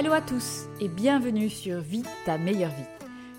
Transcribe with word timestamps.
Hello 0.00 0.12
à 0.12 0.20
tous 0.20 0.68
et 0.80 0.86
bienvenue 0.86 1.50
sur 1.50 1.80
Vie 1.80 2.04
ta 2.24 2.38
meilleure 2.38 2.70
vie. 2.70 2.86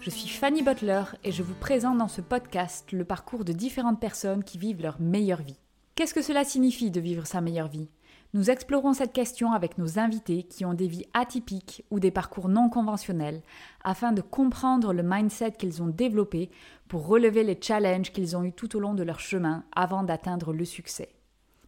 Je 0.01 0.09
suis 0.09 0.27
Fanny 0.27 0.61
Butler 0.61 1.03
et 1.23 1.31
je 1.31 1.41
vous 1.41 1.53
présente 1.53 1.97
dans 1.97 2.09
ce 2.09 2.19
podcast 2.19 2.91
le 2.91 3.05
parcours 3.05 3.45
de 3.45 3.53
différentes 3.53 4.01
personnes 4.01 4.43
qui 4.43 4.57
vivent 4.57 4.81
leur 4.81 4.99
meilleure 4.99 5.41
vie. 5.41 5.55
Qu'est-ce 5.95 6.13
que 6.13 6.21
cela 6.21 6.43
signifie 6.43 6.91
de 6.91 6.99
vivre 6.99 7.25
sa 7.25 7.39
meilleure 7.39 7.69
vie? 7.69 7.87
Nous 8.33 8.49
explorons 8.49 8.91
cette 8.91 9.13
question 9.13 9.53
avec 9.53 9.77
nos 9.77 9.99
invités 9.99 10.43
qui 10.43 10.65
ont 10.65 10.73
des 10.73 10.89
vies 10.89 11.05
atypiques 11.13 11.85
ou 11.91 12.01
des 12.01 12.11
parcours 12.11 12.49
non 12.49 12.67
conventionnels 12.67 13.41
afin 13.85 14.11
de 14.11 14.19
comprendre 14.19 14.91
le 14.91 15.01
mindset 15.01 15.53
qu'ils 15.53 15.81
ont 15.81 15.87
développé 15.87 16.51
pour 16.89 17.07
relever 17.07 17.45
les 17.45 17.57
challenges 17.61 18.11
qu'ils 18.11 18.35
ont 18.35 18.43
eus 18.43 18.51
tout 18.51 18.75
au 18.75 18.81
long 18.81 18.95
de 18.95 19.03
leur 19.03 19.21
chemin 19.21 19.63
avant 19.73 20.03
d'atteindre 20.03 20.51
le 20.51 20.65
succès. 20.65 21.07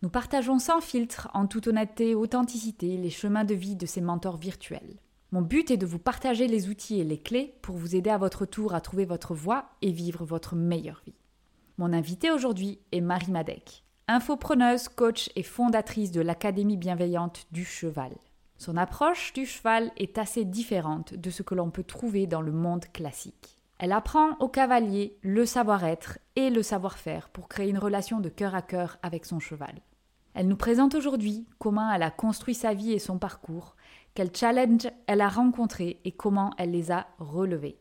Nous 0.04 0.10
partageons 0.10 0.58
sans 0.58 0.82
filtre, 0.82 1.30
en 1.36 1.46
toute 1.46 1.68
honnêteté 1.68 2.10
et 2.10 2.16
authenticité, 2.16 2.98
les 2.98 3.12
chemins 3.12 3.44
de 3.44 3.54
vie 3.54 3.76
de 3.76 3.86
ces 3.86 4.02
mentors 4.02 4.38
virtuels. 4.38 4.98
Mon 5.32 5.44
but 5.44 5.70
est 5.70 5.78
de 5.78 5.86
vous 5.86 6.00
partager 6.00 6.48
les 6.48 6.70
outils 6.70 7.00
et 7.00 7.04
les 7.04 7.20
clés 7.20 7.54
pour 7.62 7.76
vous 7.76 7.96
aider 7.96 8.10
à 8.10 8.18
votre 8.18 8.48
tour 8.48 8.74
à 8.74 8.82
trouver 8.82 9.06
votre 9.06 9.36
voie 9.36 9.70
et 9.84 9.92
vivre 9.92 10.26
votre 10.26 10.56
meilleure 10.56 11.04
vie. 11.06 11.14
Mon 11.78 11.94
invité 11.94 12.32
aujourd'hui 12.32 12.80
est 12.92 13.00
Marie 13.00 13.32
Madec, 13.32 13.84
infopreneuse, 14.08 14.90
coach 14.90 15.30
et 15.36 15.44
fondatrice 15.44 16.12
de 16.12 16.22
l'Académie 16.22 16.78
bienveillante 16.78 17.46
du 17.52 17.64
cheval. 17.64 18.12
Son 18.58 18.78
approche 18.78 19.34
du 19.34 19.46
cheval 19.46 19.92
est 19.98 20.18
assez 20.18 20.46
différente 20.46 21.14
de 21.14 21.30
ce 21.30 21.44
que 21.44 21.54
l'on 21.54 21.70
peut 21.70 21.84
trouver 21.84 22.26
dans 22.26 22.42
le 22.42 22.52
monde 22.52 22.86
classique. 22.92 23.60
Elle 23.78 23.92
apprend 23.92 24.36
au 24.40 24.48
cavalier 24.48 25.20
le 25.22 25.46
savoir-être 25.46 26.18
et 26.36 26.50
le 26.50 26.64
savoir-faire 26.64 27.30
pour 27.30 27.48
créer 27.48 27.70
une 27.70 27.78
relation 27.78 28.20
de 28.20 28.30
cœur 28.30 28.56
à 28.56 28.64
cœur 28.64 28.98
avec 29.04 29.26
son 29.26 29.40
cheval. 29.40 29.76
Elle 30.34 30.48
nous 30.48 30.58
présente 30.58 30.96
aujourd'hui 30.96 31.46
comment 31.60 31.92
elle 31.92 32.04
a 32.04 32.12
construit 32.12 32.56
sa 32.56 32.74
vie 32.74 32.94
et 32.94 33.00
son 33.00 33.18
parcours 33.18 33.76
quels 34.14 34.36
challenges 34.36 34.90
elle 35.08 35.22
a 35.22 35.30
rencontrés 35.30 36.00
et 36.04 36.12
comment 36.12 36.52
elle 36.58 36.72
les 36.72 36.92
a 36.92 37.08
relevés. 37.18 37.78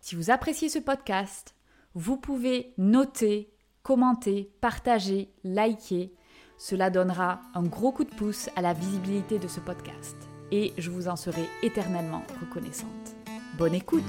Si 0.00 0.14
vous 0.14 0.30
appréciez 0.30 0.68
ce 0.68 0.78
podcast, 0.78 1.54
vous 1.94 2.16
pouvez 2.16 2.72
noter, 2.78 3.52
commenter, 3.82 4.50
partager, 4.60 5.32
liker. 5.44 6.14
Cela 6.56 6.90
donnera 6.90 7.40
un 7.54 7.64
gros 7.64 7.92
coup 7.92 8.04
de 8.04 8.14
pouce 8.14 8.48
à 8.56 8.62
la 8.62 8.72
visibilité 8.72 9.38
de 9.38 9.48
ce 9.48 9.60
podcast 9.60 10.16
et 10.50 10.72
je 10.78 10.90
vous 10.90 11.08
en 11.08 11.16
serai 11.16 11.44
éternellement 11.62 12.22
reconnaissante. 12.40 13.16
Bonne 13.58 13.74
écoute 13.74 14.02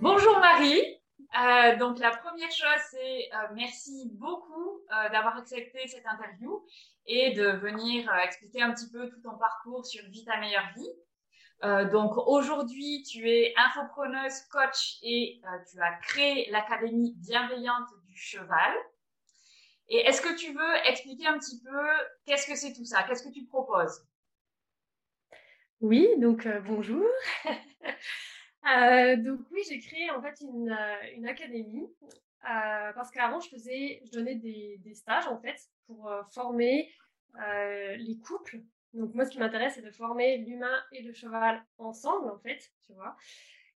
Bonjour 0.00 0.38
Marie 0.38 0.82
euh, 1.36 1.76
donc 1.76 1.98
la 1.98 2.16
première 2.16 2.50
chose, 2.50 2.82
c'est 2.90 3.28
euh, 3.32 3.48
merci 3.54 4.10
beaucoup 4.14 4.80
euh, 4.92 5.08
d'avoir 5.10 5.38
accepté 5.38 5.86
cette 5.88 6.06
interview 6.06 6.64
et 7.06 7.32
de 7.32 7.48
venir 7.48 8.12
expliquer 8.22 8.62
un 8.62 8.72
petit 8.72 8.90
peu 8.90 9.08
tout 9.08 9.20
ton 9.20 9.36
parcours 9.36 9.84
sur 9.84 10.04
Vie 10.10 10.24
ta 10.24 10.38
meilleure 10.38 10.70
vie. 10.76 11.90
donc 11.90 12.16
aujourd'hui, 12.26 13.02
tu 13.02 13.28
es 13.28 13.54
infopreneuse, 13.56 14.42
coach 14.50 14.98
et 15.02 15.40
tu 15.70 15.80
as 15.80 15.92
créé 16.02 16.50
l'académie 16.50 17.14
bienveillante 17.16 17.88
du 18.06 18.16
cheval. 18.16 18.72
Et 19.88 19.98
est-ce 20.06 20.22
que 20.22 20.34
tu 20.36 20.52
veux 20.52 20.76
expliquer 20.86 21.26
un 21.26 21.38
petit 21.38 21.60
peu 21.62 21.86
qu'est-ce 22.26 22.46
que 22.46 22.56
c'est 22.56 22.72
tout 22.72 22.84
ça? 22.84 23.02
Qu'est-ce 23.02 23.22
que 23.22 23.32
tu 23.32 23.44
proposes? 23.44 24.06
Oui, 25.80 26.08
donc 26.18 26.48
bonjour. 26.66 27.04
Euh, 28.66 29.16
donc 29.16 29.40
oui, 29.52 29.60
j'ai 29.68 29.78
créé 29.78 30.10
en 30.10 30.22
fait 30.22 30.40
une, 30.40 30.70
euh, 30.70 31.28
académie 31.28 31.86
euh, 32.04 32.92
parce 32.94 33.10
qu'avant 33.10 33.40
je 33.40 33.50
faisais, 33.50 34.00
je 34.06 34.10
donnais 34.10 34.36
des, 34.36 34.80
stages 34.94 35.26
en 35.26 35.38
fait 35.38 35.60
pour 35.86 36.10
former 36.32 36.90
les 37.36 38.18
couples. 38.24 38.60
Donc 38.92 39.12
moi, 39.14 39.24
ce 39.24 39.30
qui 39.30 39.38
m'intéresse, 39.38 39.74
c'est 39.74 39.82
de 39.82 39.90
former 39.90 40.38
l'humain 40.38 40.82
et 40.92 41.02
le 41.02 41.12
cheval 41.12 41.62
ensemble 41.78 42.30
en 42.30 42.38
fait, 42.38 42.70
tu 42.86 42.92
vois. 42.92 43.16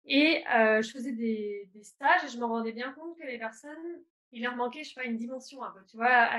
Et 0.07 0.43
je 0.49 0.91
faisais 0.91 1.13
des, 1.13 1.69
stages 1.83 2.25
et 2.25 2.29
je 2.29 2.39
me 2.39 2.45
rendais 2.45 2.73
bien 2.73 2.93
compte 2.93 3.17
que 3.17 3.27
les 3.27 3.39
personnes, 3.39 4.03
il 4.33 4.43
leur 4.43 4.57
manquait, 4.57 4.83
je 4.83 4.89
sais 4.89 5.01
pas, 5.01 5.05
une 5.05 5.17
dimension 5.17 5.63
un 5.63 5.71
peu, 5.71 5.81
tu 5.89 5.97
vois. 5.97 6.31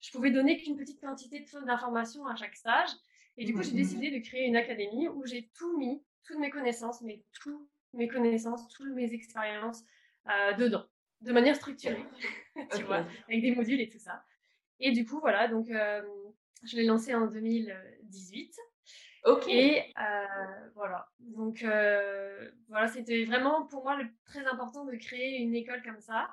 je 0.00 0.10
pouvais 0.12 0.30
donner 0.30 0.56
qu'une 0.56 0.76
petite 0.76 1.00
quantité 1.00 1.44
d'informations 1.66 2.26
à 2.26 2.34
chaque 2.36 2.56
stage. 2.56 2.90
Et 3.36 3.44
du 3.44 3.52
coup, 3.52 3.62
j'ai 3.62 3.72
mmh 3.72 3.76
décidé 3.76 4.10
de 4.10 4.24
créer 4.24 4.46
une 4.46 4.56
académie 4.56 5.08
où 5.08 5.26
j'ai 5.26 5.50
tout 5.54 5.76
mis, 5.76 6.02
toutes 6.24 6.38
mes 6.38 6.48
connaissances, 6.48 7.02
mais 7.02 7.22
tout 7.42 7.68
mes 7.96 8.08
connaissances, 8.08 8.68
toutes 8.68 8.94
mes 8.94 9.12
expériences 9.12 9.84
euh, 10.28 10.52
dedans, 10.54 10.84
de 11.20 11.32
manière 11.32 11.56
structurée, 11.56 12.04
tu 12.76 12.82
vois, 12.82 13.06
avec 13.28 13.40
des 13.42 13.54
modules 13.54 13.80
et 13.80 13.88
tout 13.88 13.98
ça. 13.98 14.24
Et 14.80 14.92
du 14.92 15.06
coup, 15.06 15.20
voilà, 15.20 15.48
donc 15.48 15.70
euh, 15.70 16.02
je 16.64 16.76
l'ai 16.76 16.84
lancé 16.84 17.14
en 17.14 17.26
2018. 17.26 18.56
Ok. 19.24 19.48
Et 19.48 19.82
euh, 19.98 20.70
voilà, 20.74 21.08
donc 21.18 21.64
voilà, 22.68 22.86
c'était 22.88 23.24
vraiment 23.24 23.66
pour 23.66 23.82
moi 23.82 23.96
le, 23.96 24.08
très 24.24 24.46
important 24.46 24.84
de 24.84 24.94
créer 24.96 25.38
une 25.38 25.54
école 25.54 25.82
comme 25.82 26.00
ça 26.00 26.28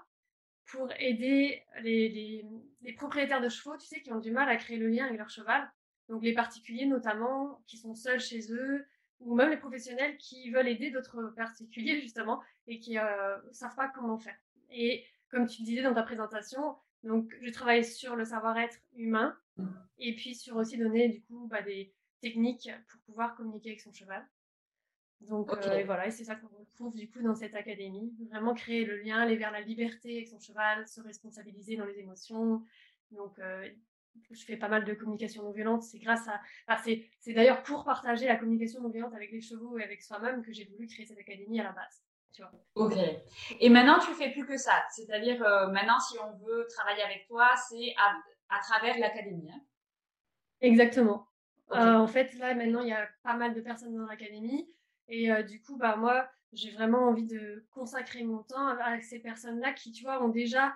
pour 0.68 0.92
aider 1.00 1.64
les, 1.82 2.10
les, 2.10 2.46
les, 2.82 2.94
propriétaires 2.94 3.42
de 3.42 3.50
chevaux, 3.50 3.78
tu 3.78 3.88
sais, 3.88 4.02
qui 4.02 4.12
ont 4.14 4.20
du 4.20 4.32
mal 4.32 4.50
à 4.50 4.56
créer 4.56 4.78
le 4.78 4.88
lien 4.88 5.06
avec 5.06 5.18
leur 5.18 5.30
cheval. 5.30 5.70
Donc 6.10 6.24
les 6.24 6.34
particuliers 6.34 6.86
notamment, 6.86 7.62
qui 7.68 7.78
sont 7.78 7.96
seuls 7.96 8.20
chez 8.20 8.52
eux, 8.52 8.86
ou 9.20 9.36
même 9.36 9.50
les 9.50 9.58
professionnels 9.58 10.18
qui 10.18 10.50
veulent 10.52 10.68
aider 10.68 10.92
d'autres 10.92 11.34
particuliers 11.36 12.00
justement 12.02 12.42
et 12.68 12.80
qui 12.80 12.96
ne 12.96 13.00
euh, 13.00 13.38
savent 13.52 13.76
pas 13.76 13.90
comment 13.90 14.18
faire. 14.18 14.36
Et 14.72 15.06
comme 15.30 15.48
tu 15.48 15.64
disais 15.64 15.82
dans 15.82 15.94
ta 15.94 16.04
présentation, 16.04 16.76
donc 17.04 17.34
je 17.42 17.52
travaille 17.52 17.84
sur 17.84 18.16
le 18.16 18.26
savoir-être 18.26 18.78
humain 18.96 19.38
et 19.98 20.16
puis 20.16 20.36
sur 20.36 20.56
aussi 20.56 20.78
donner 20.78 21.10
du 21.10 21.22
coup 21.22 21.48
bah, 21.48 21.62
des 21.62 21.94
techniques 22.22 22.70
pour 22.88 23.02
pouvoir 23.02 23.36
communiquer 23.36 23.70
avec 23.70 23.82
son 23.82 23.94
cheval. 23.94 24.26
Donc 25.22 25.54
euh, 25.54 25.78
et 25.78 25.84
voilà, 25.84 26.08
et 26.08 26.12
c'est 26.12 26.26
ça 26.26 26.36
qu'on 26.36 26.48
retrouve 26.48 26.96
du 26.96 27.10
coup 27.10 27.22
dans 27.22 27.36
cette 27.36 27.56
académie, 27.56 28.14
vraiment 28.30 28.54
créer 28.54 28.84
le 28.84 28.98
lien, 28.98 29.20
aller 29.20 29.38
vers 29.38 29.52
la 29.52 29.62
liberté 29.62 30.18
avec 30.18 30.28
son 30.28 30.40
cheval, 30.40 30.88
se 30.88 31.02
responsabiliser 31.02 31.78
dans 31.78 31.86
les 31.86 32.00
émotions. 32.00 32.62
Donc 33.12 33.40
euh, 33.40 33.70
je 34.32 34.46
fais 34.46 34.58
pas 34.58 34.68
mal 34.68 34.86
de 34.86 34.94
communication 34.94 35.44
non 35.44 35.52
violente. 35.52 35.84
C'est 35.84 36.00
grâce 36.00 36.28
à. 36.28 36.78
c'est, 36.78 37.34
d'ailleurs 37.34 37.64
pour 37.64 37.84
partager 37.84 38.28
la 38.28 38.36
communication 38.36 38.82
non 38.82 38.90
violente 38.90 39.14
avec 39.14 39.32
les 39.32 39.42
chevaux 39.42 39.78
et 39.78 39.84
avec 39.84 40.02
soi-même 40.02 40.44
que 40.44 40.52
j'ai 40.52 40.66
voulu 40.66 40.88
créer 40.88 41.06
cette 41.06 41.20
académie 41.20 41.60
à 41.60 41.64
la 41.64 41.72
base. 41.72 42.04
Tu 42.34 42.42
vois. 42.42 42.52
Ok. 42.76 42.98
Et 43.60 43.70
maintenant, 43.70 44.00
tu 44.00 44.12
fais 44.14 44.32
plus 44.32 44.46
que 44.46 44.58
ça. 44.58 44.84
C'est-à-dire, 44.92 45.44
euh, 45.44 45.68
maintenant, 45.68 46.00
si 46.00 46.18
on 46.20 46.36
veut 46.46 46.66
travailler 46.70 47.04
avec 47.04 47.28
toi, 47.28 47.52
c'est 47.70 47.94
à, 48.50 48.60
travers 48.60 48.98
l'académie. 48.98 49.52
Hein. 49.52 49.62
Exactement. 50.62 51.28
Euh, 51.74 51.96
en 51.96 52.08
fait, 52.08 52.34
là, 52.36 52.56
maintenant, 52.56 52.82
il 52.82 52.90
y 52.90 52.94
a 52.94 53.08
pas 53.22 53.36
mal 53.36 53.54
de 53.54 53.62
personnes 53.62 53.96
dans 53.96 54.06
l'académie. 54.06 54.68
Et 55.10 55.32
euh, 55.32 55.44
du 55.44 55.62
coup, 55.62 55.78
bah, 55.78 55.96
moi, 55.96 56.28
j'ai 56.54 56.72
vraiment 56.72 57.08
envie 57.08 57.26
de 57.26 57.68
consacrer 57.72 58.24
mon 58.24 58.42
temps 58.44 58.68
avec 58.68 59.04
ces 59.04 59.20
personnes-là 59.20 59.74
qui, 59.74 59.92
tu 59.92 60.04
vois, 60.04 60.24
ont 60.24 60.30
déjà 60.30 60.74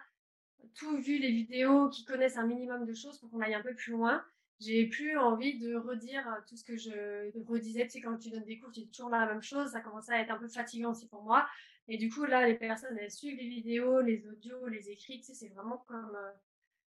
tout 0.75 0.97
vu 0.97 1.17
les 1.17 1.31
vidéos, 1.31 1.89
qui 1.89 2.05
connaissent 2.05 2.37
un 2.37 2.45
minimum 2.45 2.85
de 2.85 2.93
choses 2.93 3.19
pour 3.19 3.29
qu'on 3.29 3.41
aille 3.41 3.55
un 3.55 3.61
peu 3.61 3.73
plus 3.73 3.91
loin. 3.91 4.23
J'ai 4.59 4.87
plus 4.87 5.17
envie 5.17 5.59
de 5.59 5.75
redire 5.75 6.27
euh, 6.27 6.39
tout 6.47 6.55
ce 6.57 6.63
que 6.63 6.77
je 6.77 7.31
redisais. 7.47 7.83
Tu 7.83 7.91
sais, 7.91 8.01
quand 8.01 8.17
tu 8.17 8.29
donnes 8.29 8.45
des 8.45 8.57
cours, 8.57 8.71
tu 8.71 8.81
dis 8.81 8.89
toujours 8.89 9.09
la 9.09 9.25
même 9.27 9.41
chose. 9.41 9.71
Ça 9.71 9.81
commençait 9.81 10.13
à 10.13 10.21
être 10.21 10.31
un 10.31 10.37
peu 10.37 10.47
fatigant 10.47 10.91
aussi 10.91 11.07
pour 11.07 11.23
moi. 11.23 11.47
Et 11.87 11.97
du 11.97 12.09
coup, 12.09 12.25
là, 12.25 12.47
les 12.47 12.55
personnes, 12.55 12.97
elles 12.97 13.11
suivent 13.11 13.37
les 13.37 13.47
vidéos, 13.47 14.01
les 14.01 14.27
audios, 14.27 14.67
les 14.67 14.89
écrits. 14.89 15.19
Tu 15.19 15.25
sais, 15.27 15.33
c'est 15.35 15.49
vraiment 15.49 15.77
comme 15.87 16.15
euh, 16.15 16.31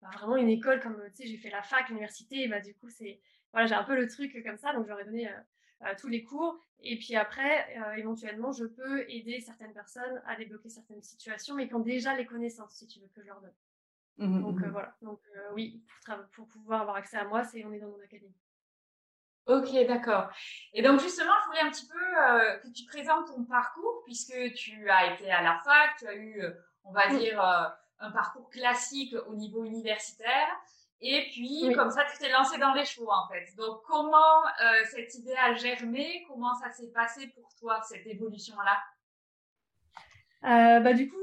bah, 0.01 0.11
vraiment 0.15 0.37
une 0.37 0.49
école. 0.49 0.81
Comme 0.81 0.97
tu 1.17 1.23
sais, 1.23 1.29
j'ai 1.29 1.39
fait 1.39 1.51
la 1.51 1.63
fac, 1.63 1.89
l'université. 1.89 2.47
Bah, 2.47 2.61
du 2.61 2.75
coup, 2.75 2.89
c'est 2.89 3.21
voilà, 3.53 3.67
j'ai 3.67 3.75
un 3.75 3.85
peu 3.85 3.97
le 3.97 4.07
truc 4.07 4.41
comme 4.45 4.59
ça. 4.59 4.73
Donc, 4.73 4.87
j'aurais 4.87 5.05
donné 5.05 5.29
euh, 5.29 5.39
tous 5.99 6.09
les 6.09 6.23
cours. 6.23 6.59
Et 6.81 6.99
puis 6.99 7.17
après, 7.17 7.67
éventuellement, 7.97 8.53
je 8.53 8.65
peux 8.65 9.09
aider 9.09 9.41
certaines 9.41 9.73
personnes 9.73 10.23
à 10.27 10.37
débloquer 10.37 10.69
certaines 10.69 11.03
situations, 11.03 11.55
mais 11.55 11.69
qui 11.69 11.75
ont 11.75 11.81
déjà 11.81 12.15
les 12.15 12.27
connaissances, 12.27 12.75
si 12.75 12.87
tu 12.87 13.01
veux 13.01 13.09
que 13.09 13.23
je 13.23 13.27
leur 13.27 13.41
donne. 13.41 13.55
Mmh 14.19 14.41
donc 14.41 14.63
euh, 14.63 14.67
mmh 14.67 14.71
voilà, 14.71 14.97
donc 15.03 15.21
euh, 15.37 15.51
oui, 15.53 15.83
pour, 16.33 16.49
pouvoir 16.49 16.83
avoir 16.83 16.97
accès 16.97 17.19
à 17.19 17.25
moi, 17.25 17.45
c'est 17.45 17.65
on 17.65 17.73
est 17.73 17.79
dans 17.79 17.89
mon 17.89 18.03
académie. 18.03 18.35
Ok, 19.47 19.73
d'accord. 19.87 20.31
Et 20.73 20.83
donc 20.83 21.01
justement, 21.01 21.33
je 21.43 21.47
voulais 21.49 21.61
un 21.61 21.71
petit 21.71 21.87
peu 21.87 21.99
euh, 21.99 22.59
que 22.59 22.69
tu 22.69 22.85
présentes 22.87 23.27
ton 23.27 23.45
parcours, 23.45 24.03
puisque 24.05 24.55
tu 24.55 24.89
as 24.89 25.15
été 25.15 25.31
à 25.31 25.43
la 25.43 25.59
fac, 25.59 25.97
tu 25.99 26.07
as 26.07 26.17
eu, 26.17 26.43
on 26.85 26.93
va 26.93 27.09
dire, 27.15 27.41
un 27.99 28.11
parcours 28.11 28.49
classique 28.51 29.15
au 29.29 29.35
niveau 29.35 29.65
universitaire. 29.65 30.49
Et 31.01 31.29
puis, 31.31 31.73
comme 31.75 31.91
ça, 31.91 32.05
tu 32.05 32.19
t'es 32.19 32.31
lancé 32.31 32.59
dans 32.59 32.73
les 32.73 32.85
chevaux, 32.85 33.11
en 33.11 33.29
fait. 33.29 33.55
Donc, 33.57 33.83
comment 33.87 34.43
cette 34.91 35.15
idée 35.15 35.35
a 35.37 35.55
germé? 35.55 36.25
Comment 36.29 36.55
ça 36.55 36.71
s'est 36.71 36.91
passé 36.91 37.29
pour 37.29 37.55
toi, 37.61 37.81
cette 37.83 38.07
évolution-là? 38.07 38.83
Bah, 40.81 40.93
Du 40.95 41.09
coup, 41.09 41.17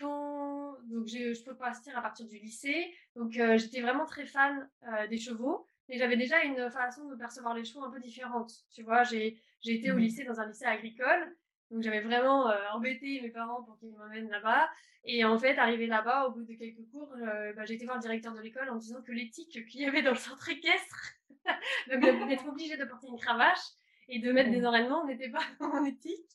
quand 0.00 0.54
donc 0.84 1.06
je 1.08 1.44
peux 1.44 1.56
partir 1.56 1.96
à 1.96 2.02
partir 2.02 2.26
du 2.26 2.38
lycée. 2.38 2.92
Donc 3.16 3.36
euh, 3.36 3.56
j'étais 3.58 3.80
vraiment 3.80 4.06
très 4.06 4.26
fan 4.26 4.68
euh, 4.86 5.06
des 5.08 5.18
chevaux. 5.18 5.66
Et 5.88 5.98
j'avais 5.98 6.16
déjà 6.16 6.42
une 6.44 6.70
façon 6.70 7.08
de 7.08 7.14
percevoir 7.14 7.54
les 7.54 7.64
chevaux 7.64 7.84
un 7.84 7.90
peu 7.90 8.00
différente. 8.00 8.50
Tu 8.74 8.82
vois, 8.82 9.02
j'ai 9.02 9.38
été 9.66 9.92
au 9.92 9.96
mmh 9.96 9.98
lycée 9.98 10.24
dans 10.24 10.40
un 10.40 10.46
lycée 10.46 10.64
agricole. 10.64 11.36
Donc 11.70 11.82
j'avais 11.82 12.00
vraiment 12.00 12.48
euh, 12.50 12.56
embêté 12.72 13.20
mes 13.20 13.30
parents 13.30 13.62
pour 13.62 13.78
qu'ils 13.78 13.92
m'emmènent 13.92 14.30
là-bas. 14.30 14.68
Et 15.04 15.24
en 15.24 15.38
fait, 15.38 15.58
arrivé 15.58 15.86
là-bas, 15.86 16.26
au 16.26 16.32
bout 16.32 16.44
de 16.44 16.54
quelques 16.54 16.88
cours, 16.90 17.14
bah, 17.56 17.64
j'ai 17.66 17.74
été 17.74 17.84
voir 17.84 17.96
le 17.98 18.02
directeur 18.02 18.32
de 18.32 18.40
l'école 18.40 18.70
en 18.70 18.76
disant 18.76 19.02
que 19.02 19.12
l'éthique 19.12 19.66
qu'il 19.66 19.82
y 19.82 19.84
avait 19.84 20.00
dans 20.00 20.12
le 20.12 20.16
centre 20.16 20.48
équestre, 20.48 21.12
donc 21.90 22.00
d'être 22.28 22.48
obligé 22.48 22.78
de 22.78 22.84
porter 22.86 23.08
une 23.08 23.18
cravache, 23.18 23.60
Et 24.08 24.18
de 24.18 24.32
mettre 24.32 24.50
des 24.50 24.64
entraînements 24.64 25.04
n'était 25.04 25.28
pas 25.28 25.42
dans 25.60 25.68
mon 25.68 25.84
éthique. 25.84 26.30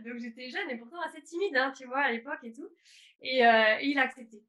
Donc 0.00 0.16
j'étais 0.16 0.48
jeune 0.48 0.70
et 0.70 0.78
pourtant 0.78 1.00
assez 1.02 1.22
timide, 1.22 1.56
hein, 1.56 1.72
tu 1.76 1.84
vois, 1.84 1.98
à 1.98 2.10
l'époque 2.10 2.42
et 2.42 2.52
tout. 2.52 2.68
Et, 3.20 3.40
il 3.82 3.98
a 3.98 4.02
accepté 4.02 4.42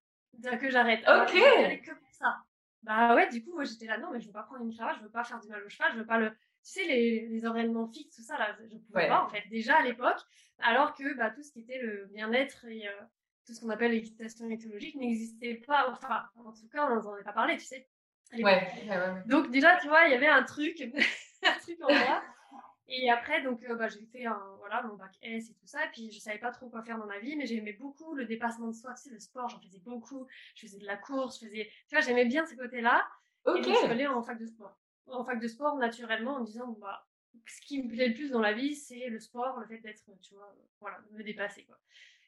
que 0.59 0.69
j'arrête. 0.69 0.99
Ok. 1.07 1.33
que 1.33 1.93
pour 1.93 2.11
ça. 2.11 2.37
Bah 2.83 3.15
ouais, 3.15 3.27
du 3.29 3.43
coup, 3.43 3.53
moi 3.53 3.63
j'étais 3.63 3.85
là, 3.85 3.97
non, 3.97 4.11
mais 4.11 4.21
je 4.21 4.27
veux 4.27 4.33
pas 4.33 4.43
prendre 4.43 4.63
une 4.63 4.73
cravache, 4.73 4.97
je 4.99 5.03
veux 5.03 5.11
pas 5.11 5.23
faire 5.23 5.39
du 5.39 5.49
mal 5.49 5.63
au 5.63 5.69
cheval, 5.69 5.91
je 5.93 5.99
veux 5.99 6.05
pas 6.05 6.19
le. 6.19 6.31
Tu 6.67 6.73
sais, 6.81 6.85
les, 6.85 7.27
les 7.27 7.47
entraînements 7.47 7.87
fixes, 7.87 8.17
tout 8.17 8.23
ça, 8.23 8.37
là, 8.37 8.55
je 8.69 8.75
pouvais 8.77 9.07
pas, 9.07 9.23
en 9.23 9.29
fait, 9.29 9.43
déjà 9.49 9.77
à 9.77 9.83
l'époque. 9.83 10.19
Alors 10.59 10.93
que 10.93 11.13
bah, 11.15 11.29
tout 11.31 11.41
ce 11.43 11.51
qui 11.53 11.61
était 11.61 11.79
le 11.79 12.07
bien-être 12.07 12.65
et 12.65 12.83
tout 13.45 13.53
ce 13.53 13.61
qu'on 13.61 13.69
appelle 13.69 13.91
l'équitation 13.91 14.49
éthologique 14.49 14.95
n'existait 14.95 15.55
pas. 15.55 15.89
Enfin, 15.89 16.25
en 16.35 16.51
tout 16.51 16.67
cas, 16.67 16.85
on 16.91 16.95
n'en 17.01 17.13
avait 17.13 17.23
pas 17.23 17.31
parlé, 17.31 17.55
tu 17.57 17.63
sais. 17.65 17.87
Ouais, 18.33 18.43
ouais, 18.43 18.89
ouais, 18.89 19.23
Donc 19.27 19.49
déjà, 19.51 19.77
tu 19.77 19.87
vois, 19.87 20.05
il 20.07 20.11
y 20.11 20.15
avait 20.15 20.27
un 20.27 20.43
truc, 20.43 20.81
un 21.45 21.59
truc 21.59 21.77
en 21.81 21.87
moi. 21.87 22.21
Et 22.89 23.09
après, 23.09 23.41
donc, 23.43 23.63
euh, 23.63 23.75
bah, 23.75 23.87
j'ai 23.89 24.05
fait 24.05 24.25
un, 24.25 24.41
voilà, 24.59 24.81
mon 24.83 24.95
bac 24.95 25.11
S 25.21 25.49
et 25.49 25.53
tout 25.53 25.65
ça. 25.67 25.85
Et 25.85 25.89
puis, 25.91 26.11
je 26.11 26.19
savais 26.19 26.39
pas 26.39 26.51
trop 26.51 26.69
quoi 26.69 26.83
faire 26.83 26.97
dans 26.97 27.05
ma 27.05 27.19
vie, 27.19 27.35
mais 27.37 27.45
j'aimais 27.45 27.73
beaucoup 27.73 28.15
le 28.15 28.25
dépassement 28.25 28.67
de 28.67 28.73
soi. 28.73 28.93
Tu 28.95 29.03
sais, 29.03 29.09
le 29.11 29.19
sport, 29.19 29.47
j'en 29.49 29.59
faisais 29.61 29.79
beaucoup. 29.79 30.27
Je 30.55 30.61
faisais 30.67 30.79
de 30.79 30.85
la 30.85 30.97
course, 30.97 31.39
je 31.39 31.45
faisais. 31.47 31.69
Tu 31.87 31.95
vois, 31.95 32.01
j'aimais 32.01 32.25
bien 32.25 32.45
ce 32.45 32.55
côté-là. 32.55 33.07
Et 33.53 33.61
donc, 33.61 33.75
je 33.75 33.79
suis 33.79 33.91
allée 33.91 34.07
en 34.07 34.21
fac 34.23 34.37
de 34.39 34.45
sport. 34.45 34.77
En 35.09 35.23
fac 35.23 35.39
de 35.39 35.47
sport, 35.47 35.77
naturellement, 35.77 36.35
en 36.35 36.41
disant, 36.41 36.77
bah, 36.81 37.07
ce 37.45 37.61
qui 37.61 37.81
me 37.81 37.89
plaît 37.89 38.09
le 38.09 38.13
plus 38.13 38.31
dans 38.31 38.41
la 38.41 38.53
vie, 38.53 38.75
c'est 38.75 39.07
le 39.07 39.19
sport, 39.19 39.59
le 39.59 39.65
fait 39.67 39.79
d'être, 39.79 40.03
tu 40.21 40.33
vois, 40.35 40.53
voilà, 40.81 40.97
me 41.11 41.23
dépasser, 41.23 41.63
quoi. 41.63 41.77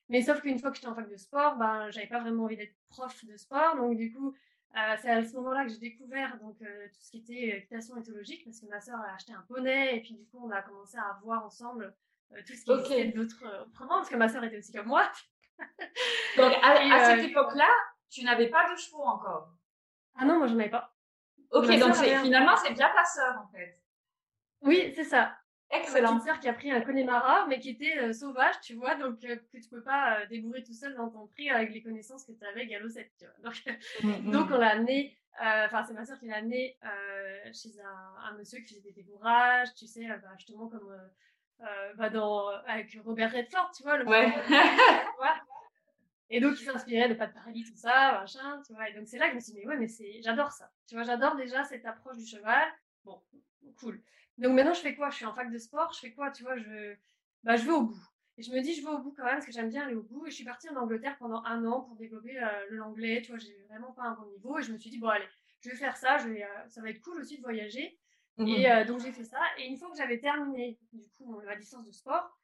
Mais 0.07 0.21
sauf 0.21 0.41
qu'une 0.41 0.57
fois 0.57 0.71
que 0.71 0.77
j'étais 0.77 0.87
en 0.87 0.95
fac 0.95 1.09
de 1.09 1.17
sport, 1.17 1.57
ben, 1.57 1.91
j'avais 1.91 2.07
pas 2.07 2.19
vraiment 2.19 2.45
envie 2.45 2.57
d'être 2.57 2.75
prof 2.89 3.23
de 3.25 3.37
sport. 3.37 3.75
Donc, 3.75 3.95
du 3.95 4.11
coup, 4.11 4.35
euh, 4.75 4.95
c'est 5.01 5.09
à 5.09 5.23
ce 5.23 5.35
moment-là 5.35 5.65
que 5.65 5.71
j'ai 5.71 5.79
découvert 5.79 6.37
donc, 6.39 6.61
euh, 6.61 6.87
tout 6.89 7.01
ce 7.01 7.09
qui 7.09 7.17
était 7.19 7.57
équitation 7.57 7.97
éthologique 7.97 8.43
parce 8.45 8.59
que 8.59 8.67
ma 8.67 8.79
sœur 8.79 8.99
a 8.99 9.15
acheté 9.15 9.33
un 9.33 9.41
poney 9.47 9.97
et 9.97 10.01
puis 10.01 10.13
du 10.13 10.25
coup 10.27 10.39
on 10.45 10.51
a 10.51 10.61
commencé 10.61 10.95
à 10.95 11.17
voir 11.23 11.43
ensemble 11.43 11.95
euh, 12.33 12.41
tout 12.45 12.53
ce 12.53 12.65
qui 12.65 12.93
était 12.93 13.11
d'autres 13.11 13.65
autrement 13.67 13.95
parce 13.95 14.09
que 14.09 14.15
ma 14.15 14.29
sœur 14.29 14.43
était 14.43 14.59
aussi 14.59 14.71
comme 14.71 14.85
moi. 14.85 15.11
donc 16.37 16.53
à, 16.61 17.05
cette 17.15 17.25
époque-là, 17.31 17.69
tu 18.11 18.23
n'avais 18.23 18.49
pas 18.49 18.71
de 18.71 18.77
chevaux 18.77 19.01
encore? 19.01 19.55
Ah 20.15 20.25
non, 20.25 20.37
moi 20.37 20.45
je 20.45 20.53
n'en 20.53 20.59
avais 20.59 20.69
pas. 20.69 20.95
Ok, 21.51 21.79
donc 21.79 21.95
finalement 21.95 22.55
c'est 22.57 22.73
bien 22.73 22.89
ta 22.95 23.03
sœur 23.05 23.43
en 23.43 23.47
fait. 23.51 23.79
Oui, 24.61 24.91
c'est 24.95 25.03
ça. 25.03 25.35
Excellent. 25.71 26.13
Une 26.13 26.17
petite 26.17 26.27
sœur 26.27 26.39
qui 26.39 26.49
a 26.49 26.53
pris 26.53 26.71
un 26.71 26.81
Connemara, 26.81 27.45
mais 27.47 27.59
qui 27.59 27.69
était 27.69 27.97
euh, 27.99 28.11
sauvage, 28.11 28.59
tu 28.61 28.73
vois, 28.73 28.95
donc 28.95 29.23
euh, 29.23 29.35
que 29.35 29.57
tu 29.57 29.69
peux 29.69 29.83
pas 29.83 30.19
euh, 30.19 30.25
débourrer 30.25 30.63
tout 30.63 30.73
seul 30.73 30.95
dans 30.95 31.09
ton 31.09 31.27
prix 31.27 31.49
avec 31.51 31.71
les 31.71 31.83
connaissances 31.83 32.25
que 32.25 32.31
tu 32.31 32.43
avais 32.43 32.65
galopette, 32.65 33.11
tu 33.19 33.25
vois. 33.25 33.51
Donc, 33.51 33.63
mm, 34.01 34.27
mm. 34.27 34.31
donc 34.31 34.47
on 34.51 34.57
l'a 34.57 34.71
amené, 34.71 35.15
enfin 35.39 35.83
c'est 35.83 35.93
ma 35.93 36.05
sœur 36.05 36.17
qui 36.19 36.25
l'a 36.25 36.37
amené 36.37 36.77
chez 37.53 37.69
un, 37.81 38.35
monsieur 38.37 38.59
qui 38.61 38.75
faisait 38.75 38.81
des 38.81 39.03
débourrages, 39.03 39.73
tu 39.75 39.85
sais, 39.85 40.07
bah, 40.07 40.33
justement 40.37 40.67
comme 40.67 40.91
bah, 41.97 42.09
dans, 42.09 42.47
avec 42.65 42.97
Robert 43.05 43.31
Redford, 43.31 43.71
tu 43.75 43.83
vois, 43.83 43.97
le 43.97 44.07
ouais. 44.07 44.33
Et 46.29 46.39
donc, 46.39 46.59
il 46.59 46.65
s'inspirait 46.65 47.09
de 47.09 47.15
pas 47.15 47.27
de 47.27 47.33
paradis, 47.33 47.63
tout 47.63 47.75
ça, 47.75 48.19
machin, 48.21 48.61
tu 48.65 48.73
vois. 48.73 48.89
Et 48.89 48.93
donc, 48.93 49.07
c'est 49.07 49.17
là 49.17 49.25
que 49.25 49.31
je 49.31 49.35
me 49.35 49.41
suis 49.41 49.53
dit, 49.53 49.59
mais 49.59 49.67
ouais, 49.67 49.77
mais 49.77 49.87
c'est, 49.87 50.21
j'adore 50.21 50.51
ça. 50.51 50.71
Tu 50.87 50.95
vois, 50.95 51.03
j'adore 51.03 51.35
déjà 51.35 51.63
cette 51.63 51.85
approche 51.85 52.17
du 52.17 52.25
cheval. 52.25 52.67
Bon, 53.03 53.21
cool. 53.79 54.01
Donc 54.37 54.53
maintenant, 54.53 54.73
je 54.73 54.81
fais 54.81 54.95
quoi? 54.95 55.09
Je 55.09 55.17
suis 55.17 55.25
en 55.25 55.33
fac 55.33 55.51
de 55.51 55.57
sport, 55.57 55.91
je 55.93 55.99
fais 55.99 56.13
quoi? 56.13 56.31
Tu 56.31 56.43
vois, 56.43 56.55
je, 56.55 56.95
bah, 57.43 57.55
je 57.55 57.65
vais 57.65 57.71
au 57.71 57.83
bout. 57.83 58.01
Et 58.37 58.43
je 58.43 58.51
me 58.51 58.61
dis, 58.61 58.73
je 58.73 58.81
vais 58.81 58.89
au 58.89 58.99
bout 58.99 59.11
quand 59.11 59.25
même, 59.25 59.35
parce 59.35 59.45
que 59.45 59.51
j'aime 59.51 59.69
bien 59.69 59.85
aller 59.85 59.95
au 59.95 60.03
bout. 60.03 60.25
Et 60.27 60.29
je 60.29 60.35
suis 60.35 60.45
partie 60.45 60.69
en 60.69 60.75
Angleterre 60.77 61.17
pendant 61.17 61.43
un 61.43 61.65
an 61.65 61.81
pour 61.81 61.97
développer 61.97 62.41
euh, 62.41 62.47
l'anglais. 62.69 63.21
Tu 63.21 63.31
vois, 63.31 63.39
j'ai 63.39 63.57
vraiment 63.67 63.91
pas 63.91 64.03
un 64.03 64.13
bon 64.13 64.27
niveau. 64.27 64.57
Et 64.57 64.63
je 64.63 64.71
me 64.71 64.77
suis 64.77 64.89
dit, 64.89 64.99
bon, 64.99 65.09
allez, 65.09 65.27
je 65.59 65.69
vais 65.69 65.75
faire 65.75 65.97
ça. 65.97 66.19
Je 66.19 66.29
vais, 66.29 66.43
euh, 66.43 66.67
ça 66.67 66.81
va 66.81 66.89
être 66.89 67.01
cool 67.01 67.19
aussi 67.19 67.37
de 67.37 67.41
voyager. 67.41 67.99
Mmh 68.37 68.47
et 68.47 68.71
euh, 68.71 68.85
donc, 68.85 69.01
j'ai 69.01 69.11
fait 69.11 69.25
ça. 69.25 69.39
Et 69.57 69.67
une 69.67 69.75
fois 69.75 69.89
que 69.91 69.97
j'avais 69.97 70.19
terminé, 70.19 70.79
du 70.93 71.03
coup, 71.17 71.41
ma 71.43 71.55
licence 71.55 71.85
de 71.85 71.91
sport, 71.91 72.39